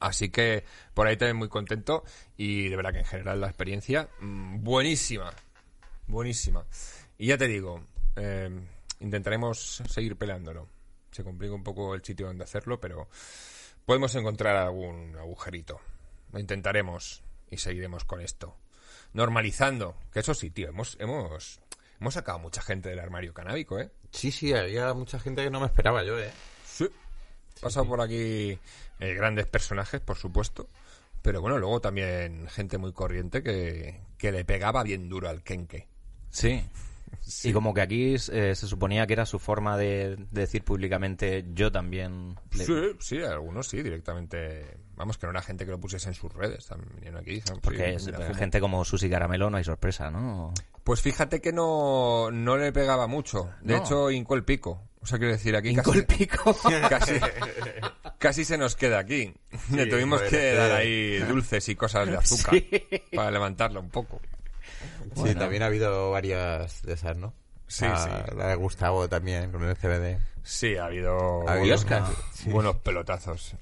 Así 0.00 0.30
que 0.30 0.64
por 0.94 1.06
ahí 1.06 1.16
también 1.16 1.36
muy 1.36 1.48
contento 1.48 2.02
y 2.36 2.68
de 2.68 2.74
verdad 2.74 2.92
que 2.92 2.98
en 2.98 3.04
general 3.04 3.40
la 3.40 3.46
experiencia 3.46 4.08
mm, 4.20 4.64
buenísima, 4.64 5.32
buenísima. 6.08 6.66
Y 7.18 7.28
ya 7.28 7.38
te 7.38 7.46
digo, 7.46 7.86
eh, 8.16 8.50
intentaremos 9.00 9.82
seguir 9.88 10.16
peleándolo. 10.16 10.68
Se 11.10 11.24
complica 11.24 11.54
un 11.54 11.62
poco 11.62 11.94
el 11.94 12.04
sitio 12.04 12.26
donde 12.26 12.44
hacerlo, 12.44 12.80
pero 12.80 13.08
podemos 13.86 14.14
encontrar 14.14 14.56
algún 14.56 15.16
agujerito. 15.16 15.80
Lo 16.32 16.38
intentaremos 16.38 17.22
y 17.50 17.56
seguiremos 17.56 18.04
con 18.04 18.20
esto. 18.20 18.56
Normalizando, 19.14 19.96
que 20.12 20.20
eso 20.20 20.34
sí, 20.34 20.50
tío, 20.50 20.68
hemos, 20.68 20.96
hemos, 21.00 21.60
hemos 22.00 22.14
sacado 22.14 22.38
mucha 22.38 22.62
gente 22.62 22.88
del 22.88 22.98
armario 22.98 23.34
canábico, 23.34 23.78
¿eh? 23.78 23.90
Sí, 24.10 24.30
sí, 24.30 24.52
había 24.52 24.94
mucha 24.94 25.18
gente 25.18 25.44
que 25.44 25.50
no 25.50 25.60
me 25.60 25.66
esperaba 25.66 26.04
yo, 26.04 26.18
¿eh? 26.18 26.30
Sí. 26.64 26.88
Pasado 27.60 27.86
por 27.86 28.00
aquí 28.00 28.58
eh, 29.00 29.14
grandes 29.14 29.46
personajes, 29.46 30.00
por 30.00 30.16
supuesto. 30.16 30.68
Pero 31.22 31.40
bueno, 31.40 31.58
luego 31.58 31.80
también 31.80 32.48
gente 32.48 32.78
muy 32.78 32.92
corriente 32.92 33.42
que, 33.42 34.00
que 34.16 34.32
le 34.32 34.44
pegaba 34.44 34.82
bien 34.82 35.08
duro 35.08 35.28
al 35.28 35.42
kenke. 35.42 35.88
Sí. 36.30 36.64
Y 37.44 37.52
como 37.52 37.74
que 37.74 37.80
aquí 37.80 38.14
eh, 38.14 38.54
se 38.54 38.66
suponía 38.66 39.06
que 39.06 39.12
era 39.12 39.26
su 39.26 39.38
forma 39.38 39.76
de, 39.76 40.16
de 40.16 40.40
decir 40.40 40.64
públicamente 40.64 41.44
yo 41.52 41.70
también. 41.72 42.34
le- 42.52 42.64
Sí, 42.64 42.74
sí, 43.00 43.22
algunos 43.22 43.68
sí, 43.68 43.82
directamente. 43.82 44.78
Vamos, 44.96 45.16
que 45.18 45.26
no 45.26 45.30
era 45.30 45.42
gente 45.42 45.64
que 45.64 45.70
lo 45.70 45.78
pusiese 45.78 46.08
en 46.08 46.14
sus 46.14 46.32
redes. 46.32 46.66
También 46.66 46.90
vinieron 46.94 47.20
aquí. 47.20 47.30
dijeron, 47.32 47.60
Porque 47.62 47.98
sí, 47.98 48.10
es- 48.10 48.36
gente 48.36 48.60
como 48.60 48.84
Susi 48.84 49.08
Caramelo 49.08 49.48
no 49.50 49.56
hay 49.56 49.64
sorpresa, 49.64 50.10
¿no? 50.10 50.52
Pues 50.84 51.02
fíjate 51.02 51.40
que 51.40 51.52
no, 51.52 52.30
no 52.30 52.56
le 52.56 52.72
pegaba 52.72 53.06
mucho. 53.06 53.50
De 53.60 53.74
No. 53.76 53.80
hecho, 53.84 54.10
hincó 54.10 54.34
el 54.34 54.44
pico. 54.44 54.82
O 55.00 55.06
sea, 55.06 55.18
quiero 55.18 55.32
decir, 55.32 55.54
aquí 55.54 55.68
Hincó 55.68 55.82
casi, 55.92 55.98
el 55.98 56.06
pico. 56.06 56.56
casi, 56.90 57.12
casi 58.18 58.44
se 58.44 58.58
nos 58.58 58.74
queda 58.74 58.98
aquí. 58.98 59.32
Le 59.72 59.86
tuvimos 59.86 60.18
joder, 60.20 60.30
que 60.30 60.52
dar 60.54 60.72
ahí 60.72 61.18
dulces 61.20 61.68
y 61.68 61.76
cosas 61.76 62.08
de 62.08 62.16
azúcar 62.16 62.54
Sí. 62.70 62.82
para 63.14 63.30
levantarlo 63.30 63.80
un 63.80 63.90
poco. 63.90 64.20
Sí, 65.14 65.34
también 65.34 65.62
ha 65.62 65.66
habido 65.66 66.10
varias 66.10 66.82
de 66.82 66.94
esas, 66.94 67.16
¿no? 67.16 67.34
Sí, 67.66 67.84
la, 67.84 67.98
sí. 67.98 68.36
La 68.36 68.46
de 68.48 68.54
Gustavo 68.54 69.08
también, 69.08 69.52
con 69.52 69.62
el 69.64 69.76
CBD. 69.76 70.18
Sí, 70.42 70.76
ha 70.76 70.86
habido, 70.86 71.48
Ha 71.48 71.54
habido 71.54 71.76
buenos, 72.46 72.76
pelotazos. 72.76 73.54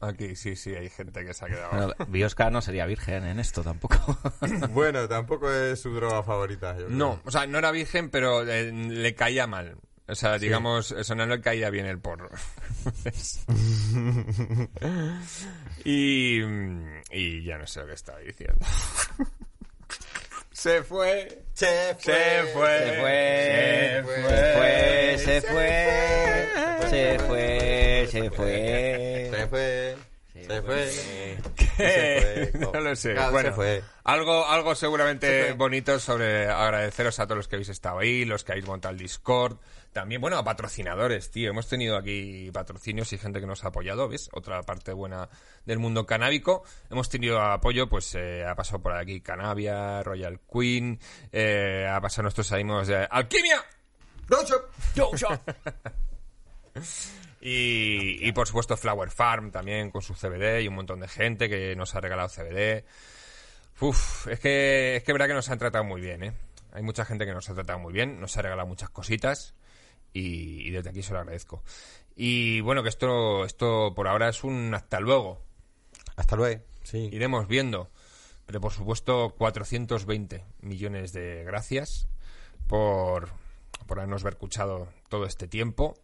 Aquí 0.00 0.34
sí, 0.34 0.56
sí, 0.56 0.74
hay 0.74 0.88
gente 0.88 1.24
que 1.24 1.32
se 1.32 1.44
ha 1.44 1.48
quedado. 1.48 1.70
Bueno, 1.70 1.92
Biosca 2.08 2.50
no 2.50 2.60
sería 2.60 2.86
virgen 2.86 3.24
en 3.24 3.38
esto 3.38 3.62
tampoco. 3.62 4.18
bueno, 4.70 5.06
tampoco 5.08 5.52
es 5.52 5.80
su 5.80 5.94
droga 5.94 6.24
favorita. 6.24 6.72
yo 6.72 6.86
creo. 6.86 6.96
No, 6.96 7.20
o 7.24 7.30
sea, 7.30 7.46
no 7.46 7.58
era 7.58 7.70
virgen, 7.70 8.10
pero 8.10 8.42
eh, 8.42 8.72
le 8.72 9.14
caía 9.14 9.46
mal. 9.46 9.76
O 10.08 10.16
sea, 10.16 10.38
digamos, 10.38 10.90
eso 10.90 11.14
no 11.14 11.24
le 11.26 11.40
caía 11.40 11.70
bien 11.70 11.86
el 11.86 12.00
porro. 12.00 12.28
y, 15.84 16.42
y 17.12 17.44
ya 17.44 17.58
no 17.58 17.66
sé 17.66 17.80
lo 17.80 17.86
que 17.86 17.94
estaba 17.94 18.18
diciendo. 18.18 18.58
Se 20.62 20.80
fue. 20.84 21.42
Se 21.54 21.66
Se 21.98 22.44
fue. 22.54 22.78
Se 22.78 22.92
fue, 23.00 24.12
se 25.18 25.40
fue, 25.40 25.40
se 25.40 25.40
fue, 25.40 25.66
se 26.88 27.18
fue, 27.18 28.06
Se 28.08 28.30
fue. 28.30 29.30
Se 29.32 29.46
fue. 29.48 30.11
Eh, 30.52 31.38
Se 31.42 32.50
fue. 32.52 32.60
no 32.72 32.80
lo 32.80 32.96
sé. 32.96 33.14
Claro, 33.14 33.32
bueno, 33.32 33.48
se 33.50 33.54
fue. 33.54 33.82
Algo, 34.04 34.46
algo 34.46 34.74
Se 34.74 34.80
seguramente 34.80 35.44
fue. 35.44 35.52
bonito 35.54 35.98
sobre 35.98 36.48
agradeceros 36.48 37.18
a 37.20 37.26
todos 37.26 37.36
los 37.38 37.48
que 37.48 37.56
habéis 37.56 37.68
estado 37.70 37.98
ahí, 38.00 38.24
los 38.24 38.44
que 38.44 38.52
habéis 38.52 38.66
montado 38.66 38.92
el 38.92 38.98
Discord. 38.98 39.56
También, 39.92 40.20
bueno, 40.22 40.38
a 40.38 40.44
patrocinadores, 40.44 41.30
tío. 41.30 41.50
Hemos 41.50 41.68
tenido 41.68 41.96
aquí 41.98 42.50
patrocinios 42.52 43.12
y 43.12 43.18
gente 43.18 43.40
que 43.40 43.46
nos 43.46 43.64
ha 43.64 43.68
apoyado, 43.68 44.08
¿ves? 44.08 44.30
Otra 44.32 44.62
parte 44.62 44.92
buena 44.92 45.28
del 45.66 45.78
mundo 45.78 46.06
canábico. 46.06 46.62
Hemos 46.90 47.08
tenido 47.10 47.40
apoyo, 47.42 47.88
pues 47.88 48.14
eh, 48.14 48.44
ha 48.46 48.54
pasado 48.54 48.80
por 48.82 48.92
aquí 48.92 49.20
Canavia, 49.20 50.02
Royal 50.02 50.40
Queen, 50.50 50.98
eh, 51.30 51.86
ha 51.90 52.00
pasado 52.00 52.22
nuestros 52.22 52.50
amigos 52.52 52.88
de 52.88 53.06
Alquimia. 53.10 53.62
Rocho. 54.28 54.68
Y, 57.44 58.24
y 58.26 58.32
por 58.32 58.46
supuesto 58.46 58.76
Flower 58.76 59.10
Farm 59.10 59.50
también 59.50 59.90
con 59.90 60.00
su 60.00 60.14
CBD 60.14 60.60
y 60.60 60.68
un 60.68 60.74
montón 60.74 61.00
de 61.00 61.08
gente 61.08 61.48
que 61.48 61.74
nos 61.74 61.94
ha 61.96 62.00
regalado 62.00 62.28
CBD. 62.28 62.84
Uf, 63.80 64.28
es 64.28 64.38
que 64.38 64.94
es 64.96 65.02
que 65.02 65.12
verdad 65.12 65.26
que 65.26 65.34
nos 65.34 65.50
han 65.50 65.58
tratado 65.58 65.82
muy 65.82 66.00
bien, 66.00 66.22
¿eh? 66.22 66.32
Hay 66.72 66.82
mucha 66.84 67.04
gente 67.04 67.26
que 67.26 67.32
nos 67.32 67.50
ha 67.50 67.54
tratado 67.54 67.80
muy 67.80 67.92
bien, 67.92 68.20
nos 68.20 68.36
ha 68.36 68.42
regalado 68.42 68.68
muchas 68.68 68.90
cositas 68.90 69.54
y, 70.12 70.68
y 70.68 70.70
desde 70.70 70.90
aquí 70.90 71.02
se 71.02 71.12
lo 71.12 71.18
agradezco. 71.18 71.64
Y 72.14 72.60
bueno, 72.60 72.84
que 72.84 72.88
esto, 72.88 73.44
esto 73.44 73.92
por 73.94 74.06
ahora 74.06 74.28
es 74.28 74.44
un 74.44 74.72
hasta 74.74 75.00
luego. 75.00 75.42
Hasta 76.14 76.36
luego. 76.36 76.62
Sí. 76.84 77.08
Iremos 77.12 77.48
viendo. 77.48 77.90
Pero 78.46 78.60
por 78.60 78.72
supuesto, 78.72 79.34
420 79.36 80.44
millones 80.60 81.12
de 81.12 81.42
gracias 81.44 82.08
por, 82.66 83.30
por 83.86 83.98
habernos 83.98 84.24
escuchado 84.24 84.88
todo 85.08 85.26
este 85.26 85.48
tiempo. 85.48 85.96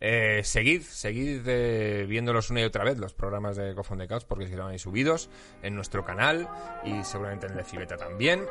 Eh, 0.00 0.42
seguid, 0.44 0.82
seguid 0.82 1.42
eh, 1.46 2.04
viéndolos 2.06 2.50
una 2.50 2.60
y 2.60 2.64
otra 2.64 2.84
vez 2.84 2.98
los 2.98 3.14
programas 3.14 3.56
de 3.56 3.74
Cofón 3.74 3.98
de 3.98 4.06
Caos 4.06 4.24
porque 4.24 4.48
quedan 4.48 4.68
ahí 4.68 4.78
subidos 4.78 5.30
en 5.62 5.74
nuestro 5.74 6.04
canal 6.04 6.48
y 6.84 7.02
seguramente 7.04 7.46
en 7.46 7.52
el 7.52 7.58
de 7.58 7.64
Fibeta 7.64 7.96
también. 7.96 8.44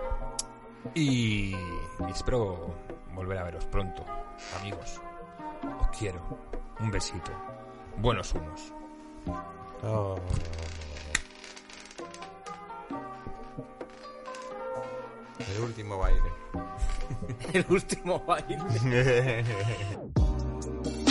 Y, 0.96 1.54
y 1.54 2.12
espero 2.12 2.76
volver 3.14 3.38
a 3.38 3.44
veros 3.44 3.66
pronto, 3.66 4.06
amigos. 4.60 5.02
Os 5.80 5.98
quiero. 5.98 6.40
Un 6.80 6.92
besito. 6.92 7.32
Buenos 7.98 8.34
humos. 8.34 8.74
Oh. 9.84 10.18
El 15.40 15.62
último 15.62 15.98
baile. 15.98 16.30
El 17.54 17.66
último 17.70 18.20
baile. 18.26 19.44